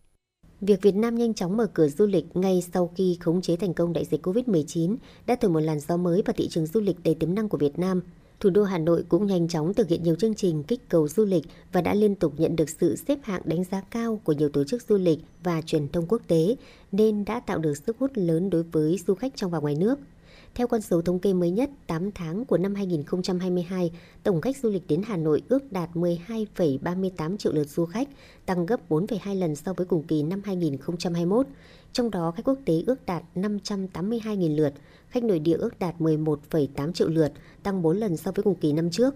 Việc 0.61 0.81
Việt 0.81 0.95
Nam 0.95 1.15
nhanh 1.15 1.33
chóng 1.33 1.57
mở 1.57 1.67
cửa 1.73 1.87
du 1.87 2.05
lịch 2.05 2.25
ngay 2.33 2.63
sau 2.73 2.91
khi 2.95 3.17
khống 3.19 3.41
chế 3.41 3.55
thành 3.55 3.73
công 3.73 3.93
đại 3.93 4.05
dịch 4.05 4.27
Covid-19 4.27 4.95
đã 5.27 5.35
thổi 5.35 5.51
một 5.51 5.59
làn 5.59 5.79
gió 5.79 5.97
mới 5.97 6.21
vào 6.25 6.33
thị 6.37 6.47
trường 6.47 6.65
du 6.65 6.79
lịch 6.79 6.95
đầy 7.03 7.15
tiềm 7.15 7.35
năng 7.35 7.49
của 7.49 7.57
Việt 7.57 7.79
Nam. 7.79 8.01
Thủ 8.39 8.49
đô 8.49 8.63
Hà 8.63 8.77
Nội 8.77 9.03
cũng 9.09 9.25
nhanh 9.25 9.47
chóng 9.47 9.73
thực 9.73 9.87
hiện 9.87 10.03
nhiều 10.03 10.15
chương 10.15 10.35
trình 10.35 10.63
kích 10.63 10.89
cầu 10.89 11.07
du 11.07 11.25
lịch 11.25 11.43
và 11.71 11.81
đã 11.81 11.93
liên 11.93 12.15
tục 12.15 12.33
nhận 12.37 12.55
được 12.55 12.69
sự 12.69 12.95
xếp 12.95 13.19
hạng 13.23 13.41
đánh 13.45 13.63
giá 13.63 13.81
cao 13.81 14.21
của 14.23 14.33
nhiều 14.33 14.49
tổ 14.49 14.63
chức 14.63 14.81
du 14.89 14.97
lịch 14.97 15.19
và 15.43 15.61
truyền 15.61 15.87
thông 15.87 16.05
quốc 16.07 16.21
tế, 16.27 16.55
nên 16.91 17.25
đã 17.25 17.39
tạo 17.39 17.57
được 17.59 17.77
sức 17.77 17.97
hút 17.99 18.11
lớn 18.15 18.49
đối 18.49 18.63
với 18.63 18.99
du 19.07 19.15
khách 19.15 19.35
trong 19.35 19.51
và 19.51 19.59
ngoài 19.59 19.75
nước. 19.75 19.99
Theo 20.55 20.67
con 20.67 20.81
số 20.81 21.01
thống 21.01 21.19
kê 21.19 21.33
mới 21.33 21.51
nhất 21.51 21.69
8 21.87 22.11
tháng 22.11 22.45
của 22.45 22.57
năm 22.57 22.75
2022, 22.75 23.91
tổng 24.23 24.41
khách 24.41 24.57
du 24.57 24.69
lịch 24.69 24.87
đến 24.87 25.01
Hà 25.05 25.17
Nội 25.17 25.41
ước 25.49 25.71
đạt 25.71 25.89
12,38 25.93 27.37
triệu 27.37 27.53
lượt 27.53 27.69
du 27.69 27.85
khách, 27.85 28.09
tăng 28.45 28.65
gấp 28.65 28.89
4,2 28.89 29.39
lần 29.39 29.55
so 29.55 29.73
với 29.73 29.85
cùng 29.85 30.03
kỳ 30.03 30.23
năm 30.23 30.41
2021. 30.45 31.47
Trong 31.93 32.11
đó, 32.11 32.31
khách 32.31 32.45
quốc 32.45 32.57
tế 32.65 32.83
ước 32.87 33.05
đạt 33.05 33.23
582.000 33.35 34.55
lượt, 34.55 34.73
khách 35.09 35.23
nội 35.23 35.39
địa 35.39 35.57
ước 35.57 35.79
đạt 35.79 35.95
11,8 35.99 36.93
triệu 36.93 37.07
lượt, 37.07 37.31
tăng 37.63 37.81
4 37.81 37.97
lần 37.97 38.17
so 38.17 38.31
với 38.31 38.43
cùng 38.43 38.55
kỳ 38.55 38.73
năm 38.73 38.89
trước. 38.89 39.15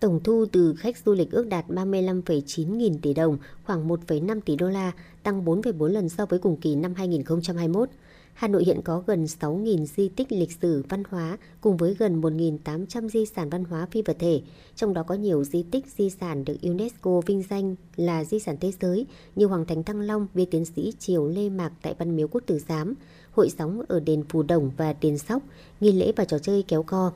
Tổng 0.00 0.20
thu 0.24 0.46
từ 0.52 0.74
khách 0.74 0.96
du 1.06 1.14
lịch 1.14 1.30
ước 1.30 1.46
đạt 1.46 1.68
35,9 1.68 2.76
nghìn 2.76 2.98
tỷ 2.98 3.14
đồng, 3.14 3.38
khoảng 3.64 3.88
1,5 3.88 4.40
tỷ 4.40 4.56
đô 4.56 4.68
la, 4.68 4.92
tăng 5.22 5.44
4,4 5.44 5.86
lần 5.86 6.08
so 6.08 6.26
với 6.26 6.38
cùng 6.38 6.56
kỳ 6.56 6.74
năm 6.74 6.94
2021. 6.94 7.88
Hà 8.36 8.48
Nội 8.48 8.64
hiện 8.64 8.82
có 8.82 9.02
gần 9.06 9.24
6.000 9.24 9.84
di 9.84 10.08
tích 10.08 10.32
lịch 10.32 10.52
sử 10.52 10.84
văn 10.88 11.02
hóa 11.10 11.38
cùng 11.60 11.76
với 11.76 11.94
gần 11.94 12.20
1.800 12.20 13.08
di 13.08 13.26
sản 13.26 13.50
văn 13.50 13.64
hóa 13.64 13.86
phi 13.90 14.02
vật 14.02 14.16
thể, 14.18 14.40
trong 14.74 14.94
đó 14.94 15.02
có 15.02 15.14
nhiều 15.14 15.44
di 15.44 15.62
tích 15.62 15.86
di 15.86 16.10
sản 16.10 16.44
được 16.44 16.56
UNESCO 16.62 17.20
vinh 17.26 17.42
danh 17.50 17.74
là 17.96 18.24
di 18.24 18.38
sản 18.38 18.56
thế 18.60 18.72
giới 18.80 19.06
như 19.36 19.46
Hoàng 19.46 19.64
Thành 19.66 19.82
Thăng 19.82 20.00
Long, 20.00 20.26
bia 20.34 20.44
tiến 20.44 20.64
sĩ 20.64 20.92
Triều 20.98 21.28
Lê 21.28 21.48
Mạc 21.48 21.72
tại 21.82 21.94
Văn 21.98 22.16
Miếu 22.16 22.28
Quốc 22.28 22.40
Tử 22.46 22.58
Giám, 22.58 22.94
hội 23.32 23.50
sóng 23.50 23.82
ở 23.88 24.00
đền 24.00 24.24
Phù 24.28 24.42
Đồng 24.42 24.70
và 24.76 24.92
đền 25.00 25.18
Sóc, 25.18 25.42
nghi 25.80 25.92
lễ 25.92 26.12
và 26.16 26.24
trò 26.24 26.38
chơi 26.38 26.64
kéo 26.68 26.82
co. 26.82 27.12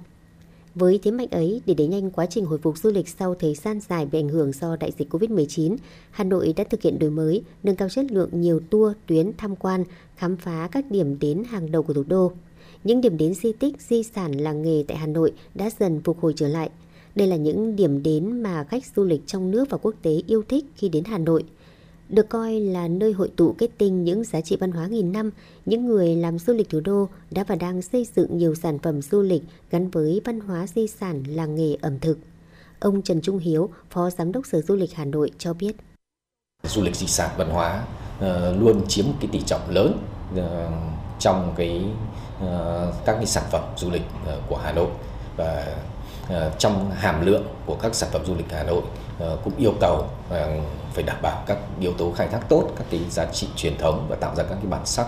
Với 0.75 0.99
thế 1.03 1.11
mạnh 1.11 1.29
ấy, 1.31 1.63
để 1.67 1.75
đẩy 1.75 1.87
nhanh 1.87 2.11
quá 2.11 2.27
trình 2.27 2.45
hồi 2.45 2.59
phục 2.59 2.79
du 2.79 2.91
lịch 2.91 3.09
sau 3.09 3.35
thời 3.35 3.55
gian 3.55 3.81
dài 3.89 4.07
bị 4.07 4.19
ảnh 4.19 4.29
hưởng 4.29 4.53
do 4.53 4.77
đại 4.77 4.93
dịch 4.99 5.15
Covid-19, 5.15 5.77
Hà 6.11 6.25
Nội 6.25 6.55
đã 6.57 6.65
thực 6.65 6.83
hiện 6.83 6.99
đổi 6.99 7.11
mới, 7.11 7.43
nâng 7.63 7.77
cao 7.77 7.89
chất 7.89 8.13
lượng 8.13 8.31
nhiều 8.33 8.61
tour, 8.71 8.93
tuyến 9.07 9.33
tham 9.39 9.57
quan, 9.57 9.85
khám 10.17 10.37
phá 10.37 10.69
các 10.73 10.91
điểm 10.91 11.19
đến 11.19 11.45
hàng 11.45 11.71
đầu 11.71 11.83
của 11.83 11.93
thủ 11.93 12.05
đô. 12.09 12.33
Những 12.85 13.01
điểm 13.01 13.17
đến 13.17 13.35
di 13.35 13.53
tích, 13.53 13.81
di 13.81 14.03
sản 14.03 14.33
làng 14.33 14.63
nghề 14.63 14.85
tại 14.89 14.97
Hà 14.97 15.07
Nội 15.07 15.33
đã 15.55 15.71
dần 15.79 16.01
phục 16.01 16.21
hồi 16.21 16.33
trở 16.37 16.49
lại. 16.49 16.71
Đây 17.15 17.29
là 17.29 17.37
những 17.37 17.77
điểm 17.77 18.03
đến 18.03 18.43
mà 18.43 18.65
khách 18.65 18.83
du 18.97 19.05
lịch 19.05 19.27
trong 19.27 19.51
nước 19.51 19.71
và 19.71 19.79
quốc 19.79 19.95
tế 20.03 20.23
yêu 20.27 20.43
thích 20.49 20.65
khi 20.77 20.89
đến 20.89 21.05
Hà 21.05 21.19
Nội– 21.19 21.45
được 22.11 22.29
coi 22.29 22.61
là 22.61 22.89
nơi 22.89 23.13
hội 23.13 23.31
tụ 23.37 23.55
kết 23.59 23.71
tinh 23.79 24.05
những 24.05 24.25
giá 24.25 24.41
trị 24.41 24.57
văn 24.61 24.71
hóa 24.71 24.87
nghìn 24.87 25.13
năm, 25.13 25.31
những 25.67 25.87
người 25.87 26.17
làm 26.17 26.39
du 26.39 26.53
lịch 26.53 26.69
thủ 26.69 26.81
đô 26.81 27.09
đã 27.31 27.45
và 27.45 27.55
đang 27.55 27.83
xây 27.83 28.07
dựng 28.17 28.39
nhiều 28.39 28.55
sản 28.55 28.79
phẩm 28.79 29.03
du 29.03 29.23
lịch 29.23 29.43
gắn 29.71 29.91
với 29.91 30.21
văn 30.25 30.41
hóa 30.41 30.67
di 30.67 30.87
sản 30.87 31.25
làng 31.27 31.55
nghề 31.55 31.77
ẩm 31.81 31.99
thực. 31.99 32.19
Ông 32.81 33.03
Trần 33.03 33.21
Trung 33.21 33.39
Hiếu, 33.39 33.71
Phó 33.91 34.11
Giám 34.11 34.33
đốc 34.33 34.47
Sở 34.47 34.61
Du 34.61 34.77
lịch 34.77 34.95
Hà 34.95 35.05
Nội 35.05 35.31
cho 35.39 35.55
biết. 35.55 35.77
Du 36.65 36.83
lịch 36.83 36.97
di 36.97 37.07
sản 37.07 37.31
văn 37.37 37.51
hóa 37.51 37.85
ờ, 38.21 38.57
luôn 38.57 38.89
chiếm 38.89 39.05
cái 39.21 39.29
tỷ 39.33 39.41
trọng 39.47 39.71
lớn 39.71 39.99
ờ, 40.37 40.71
trong 41.19 41.55
cái 41.57 41.85
ờ, 42.41 42.93
các 43.07 43.13
cái 43.13 43.27
sản 43.27 43.45
phẩm 43.51 43.65
du 43.77 43.91
lịch 43.91 44.03
của 44.49 44.57
Hà 44.57 44.73
Nội 44.73 44.91
và 45.37 45.77
trong 46.59 46.91
hàm 46.91 47.27
lượng 47.27 47.45
của 47.67 47.77
các 47.83 47.95
sản 47.95 48.09
phẩm 48.13 48.27
du 48.27 48.35
lịch 48.35 48.51
Hà 48.51 48.63
Nội 48.63 48.83
cũng 49.45 49.53
yêu 49.59 49.75
cầu 49.81 50.09
phải 50.95 51.05
đảm 51.05 51.17
bảo 51.23 51.45
các 51.47 51.59
yếu 51.81 51.93
tố 51.93 52.13
khai 52.13 52.29
thác 52.29 52.41
tốt 52.49 52.73
các 52.77 52.87
cái 52.91 53.01
giá 53.11 53.33
trị 53.33 53.47
truyền 53.57 53.77
thống 53.79 54.07
và 54.09 54.17
tạo 54.17 54.35
ra 54.37 54.45
các 54.45 54.55
cái 54.55 54.67
bản 54.67 54.87
sắc. 54.87 55.07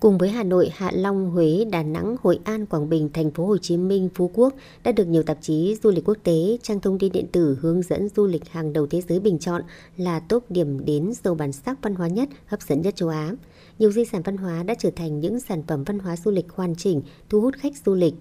Cùng 0.00 0.18
với 0.18 0.28
Hà 0.28 0.42
Nội, 0.42 0.70
Hạ 0.74 0.90
Long, 0.94 1.30
Huế, 1.30 1.64
Đà 1.70 1.82
Nẵng, 1.82 2.16
Hội 2.22 2.38
An, 2.44 2.66
Quảng 2.66 2.88
Bình, 2.88 3.08
Thành 3.12 3.30
phố 3.30 3.46
Hồ 3.46 3.58
Chí 3.58 3.76
Minh, 3.76 4.08
Phú 4.14 4.30
Quốc 4.34 4.54
đã 4.84 4.92
được 4.92 5.04
nhiều 5.04 5.22
tạp 5.22 5.38
chí 5.40 5.76
du 5.82 5.90
lịch 5.90 6.08
quốc 6.08 6.16
tế, 6.22 6.58
trang 6.62 6.80
thông 6.80 6.98
tin 6.98 7.12
điện 7.12 7.26
tử 7.32 7.58
hướng 7.60 7.82
dẫn 7.82 8.08
du 8.16 8.26
lịch 8.26 8.48
hàng 8.48 8.72
đầu 8.72 8.86
thế 8.86 9.00
giới 9.08 9.20
bình 9.20 9.38
chọn 9.38 9.62
là 9.96 10.20
top 10.20 10.50
điểm 10.50 10.84
đến 10.84 11.12
giàu 11.24 11.34
bản 11.34 11.52
sắc 11.52 11.78
văn 11.82 11.94
hóa 11.94 12.08
nhất, 12.08 12.28
hấp 12.46 12.62
dẫn 12.62 12.82
nhất 12.82 12.96
châu 12.96 13.08
Á. 13.08 13.32
nhiều 13.78 13.92
di 13.92 14.04
sản 14.04 14.22
văn 14.22 14.36
hóa 14.36 14.62
đã 14.62 14.74
trở 14.78 14.90
thành 14.96 15.20
những 15.20 15.40
sản 15.40 15.62
phẩm 15.66 15.84
văn 15.84 15.98
hóa 15.98 16.16
du 16.16 16.30
lịch 16.30 16.46
hoàn 16.52 16.74
chỉnh, 16.76 17.02
thu 17.30 17.40
hút 17.40 17.54
khách 17.58 17.72
du 17.86 17.94
lịch. 17.94 18.14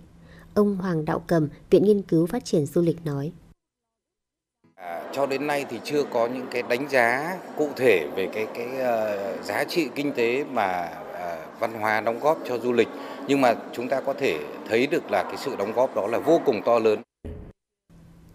Ông 0.54 0.76
Hoàng 0.76 1.06
Đạo 1.06 1.24
Cầm, 1.28 1.48
Viện 1.70 1.84
Nghiên 1.84 2.02
cứu 2.02 2.26
Phát 2.26 2.46
triển 2.46 2.66
Du 2.66 2.82
lịch 2.82 3.06
nói. 3.06 3.32
À, 4.88 5.02
cho 5.14 5.26
đến 5.26 5.48
nay 5.48 5.66
thì 5.70 5.80
chưa 5.84 6.04
có 6.04 6.28
những 6.28 6.46
cái 6.52 6.64
đánh 6.70 6.90
giá 6.90 7.38
cụ 7.58 7.70
thể 7.76 8.08
về 8.16 8.28
cái 8.34 8.48
cái 8.54 8.68
uh, 8.68 9.46
giá 9.46 9.64
trị 9.64 9.88
kinh 9.96 10.12
tế 10.12 10.44
mà 10.44 10.90
uh, 11.12 11.60
văn 11.60 11.74
hóa 11.74 12.02
đóng 12.02 12.20
góp 12.20 12.40
cho 12.48 12.58
du 12.58 12.74
lịch 12.74 12.88
nhưng 13.28 13.42
mà 13.42 13.54
chúng 13.74 13.90
ta 13.90 14.02
có 14.02 14.14
thể 14.14 14.40
thấy 14.70 14.88
được 14.88 15.12
là 15.12 15.24
cái 15.24 15.38
sự 15.38 15.56
đóng 15.60 15.72
góp 15.76 15.96
đó 15.96 16.08
là 16.08 16.20
vô 16.20 16.42
cùng 16.46 16.62
to 16.66 16.80
lớn. 16.80 17.02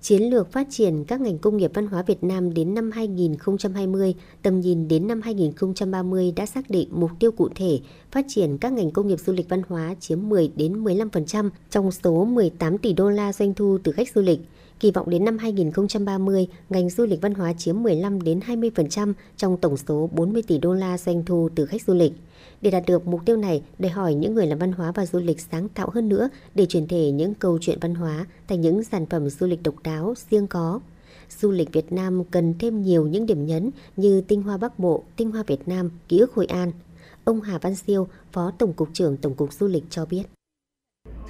Chiến 0.03 0.23
lược 0.23 0.53
phát 0.53 0.67
triển 0.71 1.05
các 1.05 1.21
ngành 1.21 1.39
công 1.39 1.57
nghiệp 1.57 1.71
văn 1.75 1.87
hóa 1.87 2.03
Việt 2.03 2.25
Nam 2.25 2.55
đến 2.55 2.75
năm 2.75 2.91
2020, 2.91 4.15
tầm 4.43 4.61
nhìn 4.61 4.89
đến 4.89 5.09
năm 5.09 5.21
2030 5.21 6.33
đã 6.37 6.47
xác 6.47 6.71
định 6.71 6.89
mục 6.93 7.11
tiêu 7.21 7.33
cụ 7.33 7.49
thể 7.55 7.81
phát 8.11 8.25
triển 8.29 8.59
các 8.59 8.73
ngành 8.73 8.91
công 8.91 9.09
nghiệp 9.09 9.21
du 9.21 9.33
lịch 9.33 9.49
văn 9.49 9.63
hóa 9.69 9.95
chiếm 10.01 10.29
10 10.29 10.51
đến 10.57 10.85
15% 10.85 11.51
trong 11.71 11.93
số 11.93 12.25
18 12.25 12.79
tỷ 12.79 12.93
đô 12.93 13.11
la 13.11 13.33
doanh 13.33 13.55
thu 13.55 13.79
từ 13.85 13.93
khách 13.93 14.09
du 14.15 14.23
lịch. 14.23 14.41
Kỳ 14.83 14.91
vọng 14.91 15.11
đến 15.11 15.25
năm 15.25 15.39
2030, 15.39 16.47
ngành 16.71 16.91
du 16.91 17.07
lịch 17.07 17.21
văn 17.21 17.35
hóa 17.35 17.53
chiếm 17.53 17.83
15 17.83 18.23
đến 18.23 18.41
20% 18.47 19.13
trong 19.37 19.57
tổng 19.57 19.77
số 19.77 20.11
40 20.13 20.43
tỷ 20.47 20.59
đô 20.59 20.75
la 20.75 20.99
doanh 20.99 21.25
thu 21.25 21.49
từ 21.55 21.67
khách 21.67 21.83
du 21.83 21.95
lịch. 21.95 22.13
Để 22.61 22.71
đạt 22.71 22.83
được 22.87 23.07
mục 23.07 23.21
tiêu 23.25 23.37
này, 23.37 23.63
đòi 23.79 23.91
hỏi 23.91 24.15
những 24.15 24.35
người 24.35 24.47
làm 24.47 24.59
văn 24.59 24.73
hóa 24.73 24.93
và 24.93 25.07
du 25.07 25.19
lịch 25.19 25.41
sáng 25.41 25.69
tạo 25.69 25.91
hơn 25.91 26.09
nữa 26.09 26.29
để 26.55 26.67
truyền 26.67 26.87
thể 26.87 27.11
những 27.11 27.35
câu 27.35 27.59
chuyện 27.61 27.79
văn 27.81 27.95
hóa 27.95 28.27
thành 28.49 28.61
những 28.61 28.85
sản 28.85 29.07
phẩm 29.07 29.31
du 29.31 29.47
lịch 29.47 29.63
độc 29.63 29.75
đáo, 29.83 30.15
riêng 30.31 30.47
có. 30.47 30.81
Du 31.41 31.51
lịch 31.51 31.73
Việt 31.73 31.93
Nam 31.93 32.25
cần 32.25 32.55
thêm 32.59 32.83
nhiều 32.83 33.07
những 33.07 33.27
điểm 33.27 33.47
nhấn 33.47 33.71
như 33.97 34.21
tinh 34.21 34.43
hoa 34.43 34.57
Bắc 34.57 34.79
Bộ, 34.79 35.03
tinh 35.17 35.31
hoa 35.31 35.43
Việt 35.47 35.69
Nam, 35.69 35.91
ký 36.09 36.19
ức 36.19 36.35
Hội 36.35 36.47
An. 36.47 36.73
Ông 37.25 37.41
Hà 37.41 37.59
Văn 37.59 37.75
Siêu, 37.75 38.09
Phó 38.33 38.53
Tổng 38.59 38.73
cục 38.73 38.89
trưởng 38.93 39.17
Tổng 39.17 39.35
cục 39.35 39.53
Du 39.53 39.67
lịch 39.67 39.85
cho 39.91 40.07
biết. 40.07 40.23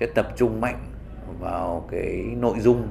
Sẽ 0.01 0.07
tập 0.15 0.29
trung 0.37 0.61
mạnh 0.61 0.93
vào 1.41 1.89
cái 1.91 2.17
nội 2.37 2.57
dung 2.61 2.89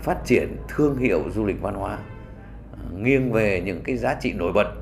phát 0.00 0.18
triển 0.24 0.56
thương 0.68 0.98
hiệu 0.98 1.24
du 1.30 1.44
lịch 1.44 1.60
văn 1.60 1.74
hóa. 1.74 1.98
Nghiêng 2.96 3.32
về 3.32 3.62
những 3.64 3.82
cái 3.84 3.96
giá 3.96 4.14
trị 4.20 4.32
nổi 4.32 4.52
bật 4.52 4.74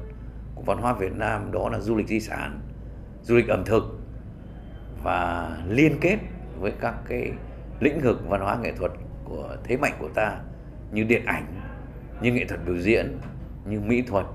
của 0.54 0.62
văn 0.62 0.78
hóa 0.78 0.92
Việt 0.92 1.12
Nam 1.16 1.52
đó 1.52 1.68
là 1.68 1.80
du 1.80 1.96
lịch 1.96 2.08
di 2.08 2.20
sản, 2.20 2.60
du 3.22 3.36
lịch 3.36 3.48
ẩm 3.48 3.64
thực 3.64 3.98
và 5.02 5.50
liên 5.68 5.96
kết 6.00 6.18
với 6.58 6.72
các 6.80 6.94
cái 7.08 7.32
lĩnh 7.80 8.00
vực 8.00 8.28
văn 8.28 8.40
hóa 8.40 8.58
nghệ 8.62 8.72
thuật 8.72 8.92
của 9.24 9.56
thế 9.64 9.76
mạnh 9.76 9.92
của 9.98 10.08
ta 10.08 10.40
như 10.92 11.04
điện 11.04 11.24
ảnh, 11.24 11.46
như 12.20 12.32
nghệ 12.32 12.44
thuật 12.44 12.60
biểu 12.66 12.78
diễn, 12.78 13.18
như 13.68 13.80
mỹ 13.80 14.02
thuật, 14.02 14.26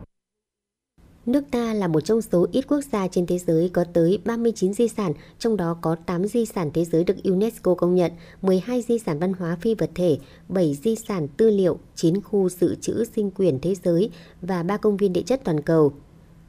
Nước 1.25 1.43
ta 1.51 1.73
là 1.73 1.87
một 1.87 2.01
trong 2.01 2.21
số 2.21 2.47
ít 2.51 2.67
quốc 2.67 2.81
gia 2.91 3.07
trên 3.07 3.25
thế 3.25 3.37
giới 3.37 3.69
có 3.69 3.83
tới 3.83 4.19
39 4.25 4.73
di 4.73 4.87
sản, 4.87 5.13
trong 5.39 5.57
đó 5.57 5.77
có 5.81 5.95
8 6.05 6.27
di 6.27 6.45
sản 6.45 6.71
thế 6.73 6.85
giới 6.85 7.03
được 7.03 7.23
UNESCO 7.23 7.73
công 7.75 7.95
nhận, 7.95 8.11
12 8.41 8.81
di 8.81 8.99
sản 8.99 9.19
văn 9.19 9.33
hóa 9.33 9.57
phi 9.61 9.75
vật 9.75 9.89
thể, 9.95 10.17
7 10.49 10.77
di 10.83 10.95
sản 10.95 11.27
tư 11.27 11.49
liệu, 11.49 11.79
9 11.95 12.21
khu 12.21 12.49
dự 12.49 12.75
trữ 12.81 13.03
sinh 13.15 13.31
quyền 13.31 13.59
thế 13.59 13.75
giới 13.83 14.09
và 14.41 14.63
3 14.63 14.77
công 14.77 14.97
viên 14.97 15.13
địa 15.13 15.21
chất 15.21 15.41
toàn 15.43 15.61
cầu. 15.61 15.93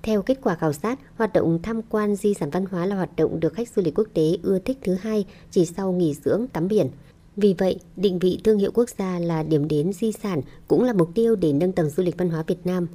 Theo 0.03 0.23
kết 0.23 0.39
quả 0.43 0.55
khảo 0.55 0.73
sát, 0.73 0.99
hoạt 1.17 1.33
động 1.33 1.59
tham 1.63 1.83
quan 1.83 2.17
di 2.17 2.35
sản 2.35 2.51
văn 2.51 2.65
hóa 2.65 2.87
là 2.87 2.97
hoạt 2.97 3.17
động 3.17 3.41
được 3.41 3.55
khách 3.55 3.69
du 3.77 3.83
lịch 3.83 3.99
quốc 3.99 4.09
tế 4.15 4.37
ưa 4.43 4.59
thích 4.59 4.79
thứ 4.83 4.95
hai 4.95 5.25
chỉ 5.51 5.67
sau 5.67 5.93
nghỉ 5.93 6.15
dưỡng 6.15 6.47
tắm 6.53 6.69
biển. 6.69 6.89
Vì 7.37 7.55
vậy, 7.59 7.81
định 7.97 8.19
vị 8.19 8.41
thương 8.45 8.59
hiệu 8.59 8.71
quốc 8.75 8.89
gia 8.99 9.19
là 9.19 9.43
điểm 9.43 9.69
đến 9.69 9.93
di 9.93 10.13
sản 10.13 10.41
cũng 10.69 10.83
là 10.83 10.93
mục 10.93 11.11
tiêu 11.15 11.37
để 11.37 11.53
nâng 11.53 11.73
tầm 11.73 11.91
du 11.91 12.03
lịch 12.03 12.19
văn 12.19 12.31
hóa 12.31 12.45
Việt 12.47 12.67
Nam. 12.67 12.87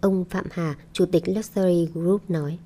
Ông 0.00 0.24
Phạm 0.30 0.44
Hà, 0.50 0.74
Chủ 0.92 1.06
tịch 1.12 1.22
Luxury 1.26 1.88
Group 1.94 2.30
nói. 2.30 2.58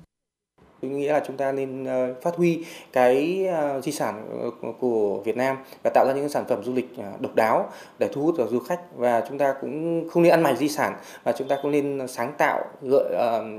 Tôi 0.81 0.91
nghĩ 0.91 1.07
là 1.07 1.23
chúng 1.27 1.37
ta 1.37 1.51
nên 1.51 1.85
ờ, 1.85 2.13
phát 2.21 2.35
huy 2.35 2.65
cái 2.93 3.45
ờ, 3.47 3.81
di 3.81 3.91
sản 3.91 4.27
ờ, 4.41 4.71
của 4.79 5.21
Việt 5.25 5.37
Nam 5.37 5.57
và 5.83 5.89
tạo 5.93 6.05
ra 6.07 6.13
những 6.13 6.29
sản 6.29 6.45
phẩm 6.49 6.63
du 6.63 6.73
lịch 6.73 6.89
độc 7.19 7.35
đáo 7.35 7.69
để 7.99 8.09
thu 8.13 8.21
hút 8.21 8.35
du 8.51 8.59
khách 8.59 8.79
và 8.95 9.23
chúng 9.29 9.37
ta 9.37 9.55
cũng 9.61 10.09
không 10.09 10.23
nên 10.23 10.31
ăn 10.31 10.43
mày 10.43 10.55
di 10.55 10.69
sản 10.69 10.95
và 11.23 11.31
chúng 11.31 11.47
ta 11.47 11.57
cũng 11.61 11.71
nên 11.71 12.07
sáng 12.07 12.33
tạo 12.37 12.65
gợi 12.81 13.15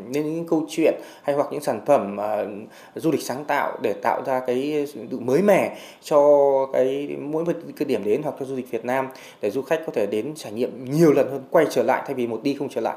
nên 0.09 0.35
những 0.35 0.47
câu 0.47 0.67
chuyện 0.69 0.95
hay 1.23 1.37
hoặc 1.37 1.47
những 1.51 1.61
sản 1.61 1.81
phẩm 1.87 2.17
du 2.95 3.11
lịch 3.11 3.23
sáng 3.23 3.45
tạo 3.45 3.79
để 3.83 3.93
tạo 3.93 4.23
ra 4.27 4.41
cái 4.47 4.87
sự 4.95 5.19
mới 5.21 5.43
mẻ 5.43 5.79
cho 6.03 6.21
cái 6.73 7.17
mỗi 7.21 7.45
một 7.45 7.53
cái 7.77 7.87
điểm 7.87 8.05
đến 8.05 8.23
hoặc 8.23 8.35
cho 8.41 8.47
du 8.47 8.57
lịch 8.57 8.71
Việt 8.71 8.85
Nam 8.85 9.09
để 9.41 9.51
du 9.51 9.63
khách 9.63 9.81
có 9.87 9.93
thể 9.93 10.07
đến 10.07 10.33
trải 10.37 10.53
nghiệm 10.53 10.85
nhiều 10.85 11.13
lần 11.13 11.31
hơn 11.31 11.43
quay 11.51 11.67
trở 11.71 11.83
lại 11.83 12.03
thay 12.07 12.15
vì 12.15 12.27
một 12.27 12.41
đi 12.43 12.55
không 12.59 12.69
trở 12.69 12.81
lại. 12.81 12.97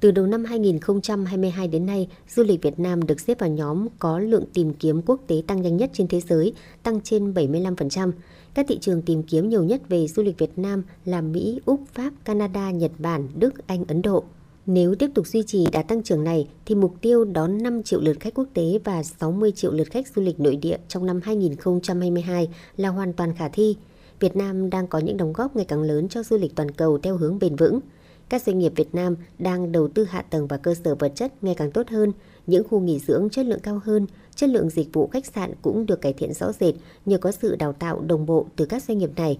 Từ 0.00 0.10
đầu 0.10 0.26
năm 0.26 0.44
2022 0.44 1.68
đến 1.68 1.86
nay, 1.86 2.08
du 2.28 2.42
lịch 2.42 2.62
Việt 2.62 2.78
Nam 2.78 3.06
được 3.06 3.20
xếp 3.20 3.38
vào 3.38 3.50
nhóm 3.50 3.86
có 3.98 4.18
lượng 4.18 4.44
tìm 4.54 4.72
kiếm 4.72 5.02
quốc 5.06 5.20
tế 5.26 5.42
tăng 5.46 5.62
nhanh 5.62 5.76
nhất 5.76 5.90
trên 5.92 6.08
thế 6.08 6.20
giới, 6.20 6.52
tăng 6.82 7.00
trên 7.00 7.32
75%. 7.32 8.12
Các 8.54 8.66
thị 8.68 8.78
trường 8.80 9.02
tìm 9.02 9.22
kiếm 9.22 9.48
nhiều 9.48 9.64
nhất 9.64 9.82
về 9.88 10.08
du 10.08 10.22
lịch 10.22 10.38
Việt 10.38 10.58
Nam 10.58 10.82
là 11.04 11.20
Mỹ, 11.20 11.60
Úc, 11.64 11.80
Pháp, 11.92 12.12
Canada, 12.24 12.70
Nhật 12.70 12.92
Bản, 12.98 13.28
Đức, 13.38 13.66
Anh, 13.66 13.84
Ấn 13.88 14.02
Độ. 14.02 14.24
Nếu 14.66 14.94
tiếp 14.94 15.10
tục 15.14 15.26
duy 15.26 15.42
trì 15.42 15.66
đà 15.72 15.82
tăng 15.82 16.02
trưởng 16.02 16.24
này 16.24 16.48
thì 16.66 16.74
mục 16.74 16.94
tiêu 17.00 17.24
đón 17.24 17.62
5 17.62 17.82
triệu 17.82 18.00
lượt 18.00 18.20
khách 18.20 18.34
quốc 18.34 18.46
tế 18.54 18.78
và 18.84 19.02
60 19.02 19.52
triệu 19.52 19.72
lượt 19.72 19.90
khách 19.90 20.08
du 20.16 20.22
lịch 20.22 20.40
nội 20.40 20.56
địa 20.56 20.78
trong 20.88 21.06
năm 21.06 21.20
2022 21.24 22.48
là 22.76 22.88
hoàn 22.88 23.12
toàn 23.12 23.34
khả 23.34 23.48
thi. 23.48 23.76
Việt 24.20 24.36
Nam 24.36 24.70
đang 24.70 24.86
có 24.86 24.98
những 24.98 25.16
đóng 25.16 25.32
góp 25.32 25.56
ngày 25.56 25.64
càng 25.64 25.82
lớn 25.82 26.08
cho 26.08 26.22
du 26.22 26.36
lịch 26.36 26.54
toàn 26.54 26.70
cầu 26.70 26.98
theo 26.98 27.16
hướng 27.16 27.38
bền 27.38 27.56
vững. 27.56 27.80
Các 28.28 28.42
doanh 28.42 28.58
nghiệp 28.58 28.72
Việt 28.76 28.94
Nam 28.94 29.16
đang 29.38 29.72
đầu 29.72 29.88
tư 29.88 30.04
hạ 30.04 30.22
tầng 30.22 30.46
và 30.46 30.56
cơ 30.56 30.74
sở 30.74 30.94
vật 30.94 31.12
chất 31.14 31.44
ngày 31.44 31.54
càng 31.54 31.70
tốt 31.70 31.88
hơn, 31.88 32.12
những 32.46 32.68
khu 32.68 32.80
nghỉ 32.80 32.98
dưỡng 32.98 33.28
chất 33.30 33.46
lượng 33.46 33.60
cao 33.60 33.80
hơn, 33.84 34.06
chất 34.34 34.50
lượng 34.50 34.70
dịch 34.70 34.92
vụ 34.92 35.06
khách 35.06 35.26
sạn 35.26 35.52
cũng 35.62 35.86
được 35.86 36.00
cải 36.00 36.12
thiện 36.12 36.34
rõ 36.34 36.52
rệt 36.52 36.74
nhờ 37.06 37.18
có 37.18 37.32
sự 37.32 37.56
đào 37.56 37.72
tạo 37.72 38.00
đồng 38.00 38.26
bộ 38.26 38.46
từ 38.56 38.66
các 38.66 38.82
doanh 38.82 38.98
nghiệp 38.98 39.10
này. 39.16 39.38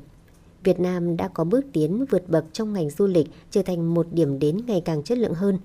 Việt 0.64 0.80
Nam 0.80 1.16
đã 1.16 1.28
có 1.28 1.44
bước 1.44 1.64
tiến 1.72 2.04
vượt 2.10 2.28
bậc 2.28 2.44
trong 2.52 2.72
ngành 2.72 2.90
du 2.90 3.06
lịch 3.06 3.26
trở 3.50 3.62
thành 3.62 3.94
một 3.94 4.06
điểm 4.12 4.38
đến 4.38 4.60
ngày 4.66 4.82
càng 4.84 5.02
chất 5.02 5.18
lượng 5.18 5.34
hơn. 5.34 5.58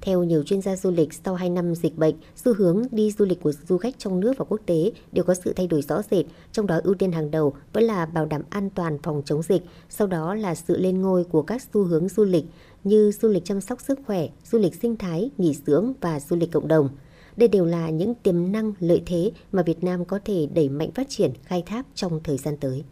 Theo 0.00 0.22
nhiều 0.22 0.42
chuyên 0.42 0.62
gia 0.62 0.76
du 0.76 0.90
lịch, 0.90 1.12
sau 1.24 1.34
2 1.34 1.50
năm 1.50 1.74
dịch 1.74 1.96
bệnh, 1.98 2.14
xu 2.36 2.54
hướng 2.54 2.82
đi 2.90 3.12
du 3.12 3.24
lịch 3.24 3.42
của 3.42 3.52
du 3.68 3.78
khách 3.78 3.98
trong 3.98 4.20
nước 4.20 4.32
và 4.38 4.44
quốc 4.48 4.60
tế 4.66 4.92
đều 5.12 5.24
có 5.24 5.34
sự 5.34 5.52
thay 5.52 5.66
đổi 5.66 5.82
rõ 5.82 6.02
rệt, 6.10 6.26
trong 6.52 6.66
đó 6.66 6.80
ưu 6.84 6.94
tiên 6.94 7.12
hàng 7.12 7.30
đầu 7.30 7.54
vẫn 7.72 7.84
là 7.84 8.06
bảo 8.06 8.26
đảm 8.26 8.42
an 8.50 8.70
toàn 8.70 8.98
phòng 9.02 9.22
chống 9.24 9.42
dịch, 9.42 9.62
sau 9.88 10.06
đó 10.06 10.34
là 10.34 10.54
sự 10.54 10.78
lên 10.78 11.02
ngôi 11.02 11.24
của 11.24 11.42
các 11.42 11.62
xu 11.74 11.84
hướng 11.84 12.08
du 12.08 12.24
lịch 12.24 12.44
như 12.84 13.12
du 13.12 13.28
lịch 13.28 13.44
chăm 13.44 13.60
sóc 13.60 13.80
sức 13.80 14.00
khỏe, 14.06 14.28
du 14.44 14.58
lịch 14.58 14.74
sinh 14.74 14.96
thái, 14.96 15.30
nghỉ 15.38 15.54
dưỡng 15.66 15.92
và 16.00 16.20
du 16.20 16.36
lịch 16.36 16.52
cộng 16.52 16.68
đồng. 16.68 16.88
Đây 17.36 17.48
đều 17.48 17.64
là 17.64 17.90
những 17.90 18.14
tiềm 18.14 18.52
năng 18.52 18.72
lợi 18.80 19.02
thế 19.06 19.32
mà 19.52 19.62
Việt 19.62 19.84
Nam 19.84 20.04
có 20.04 20.18
thể 20.24 20.46
đẩy 20.54 20.68
mạnh 20.68 20.90
phát 20.90 21.06
triển, 21.08 21.32
khai 21.44 21.62
thác 21.66 21.86
trong 21.94 22.20
thời 22.24 22.36
gian 22.36 22.56
tới. 22.56 22.84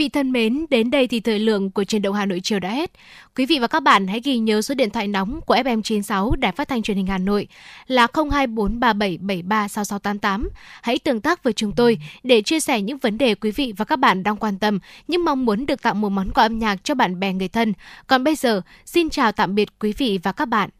vị 0.00 0.08
thân 0.08 0.32
mến, 0.32 0.66
đến 0.70 0.90
đây 0.90 1.06
thì 1.06 1.20
thời 1.20 1.38
lượng 1.38 1.70
của 1.70 1.84
truyền 1.84 2.02
động 2.02 2.14
Hà 2.14 2.26
Nội 2.26 2.40
chiều 2.42 2.60
đã 2.60 2.70
hết. 2.70 2.90
Quý 3.36 3.46
vị 3.46 3.58
và 3.58 3.66
các 3.66 3.82
bạn 3.82 4.06
hãy 4.06 4.20
ghi 4.24 4.38
nhớ 4.38 4.62
số 4.62 4.74
điện 4.74 4.90
thoại 4.90 5.08
nóng 5.08 5.40
của 5.46 5.54
FM96 5.54 6.34
Đài 6.34 6.52
Phát 6.52 6.68
thanh 6.68 6.82
Truyền 6.82 6.96
hình 6.96 7.06
Hà 7.06 7.18
Nội 7.18 7.48
là 7.86 8.06
02437736688. 8.06 10.48
Hãy 10.82 10.98
tương 10.98 11.20
tác 11.20 11.42
với 11.42 11.52
chúng 11.52 11.72
tôi 11.72 11.98
để 12.22 12.42
chia 12.42 12.60
sẻ 12.60 12.82
những 12.82 12.98
vấn 12.98 13.18
đề 13.18 13.34
quý 13.34 13.50
vị 13.50 13.72
và 13.76 13.84
các 13.84 13.96
bạn 13.96 14.22
đang 14.22 14.36
quan 14.36 14.58
tâm, 14.58 14.78
nhưng 15.08 15.24
mong 15.24 15.44
muốn 15.44 15.66
được 15.66 15.82
tặng 15.82 16.00
một 16.00 16.08
món 16.08 16.30
quà 16.30 16.44
âm 16.44 16.58
nhạc 16.58 16.84
cho 16.84 16.94
bạn 16.94 17.20
bè 17.20 17.32
người 17.32 17.48
thân. 17.48 17.72
Còn 18.06 18.24
bây 18.24 18.34
giờ, 18.34 18.62
xin 18.86 19.10
chào 19.10 19.32
tạm 19.32 19.54
biệt 19.54 19.68
quý 19.78 19.94
vị 19.98 20.18
và 20.22 20.32
các 20.32 20.48
bạn. 20.48 20.70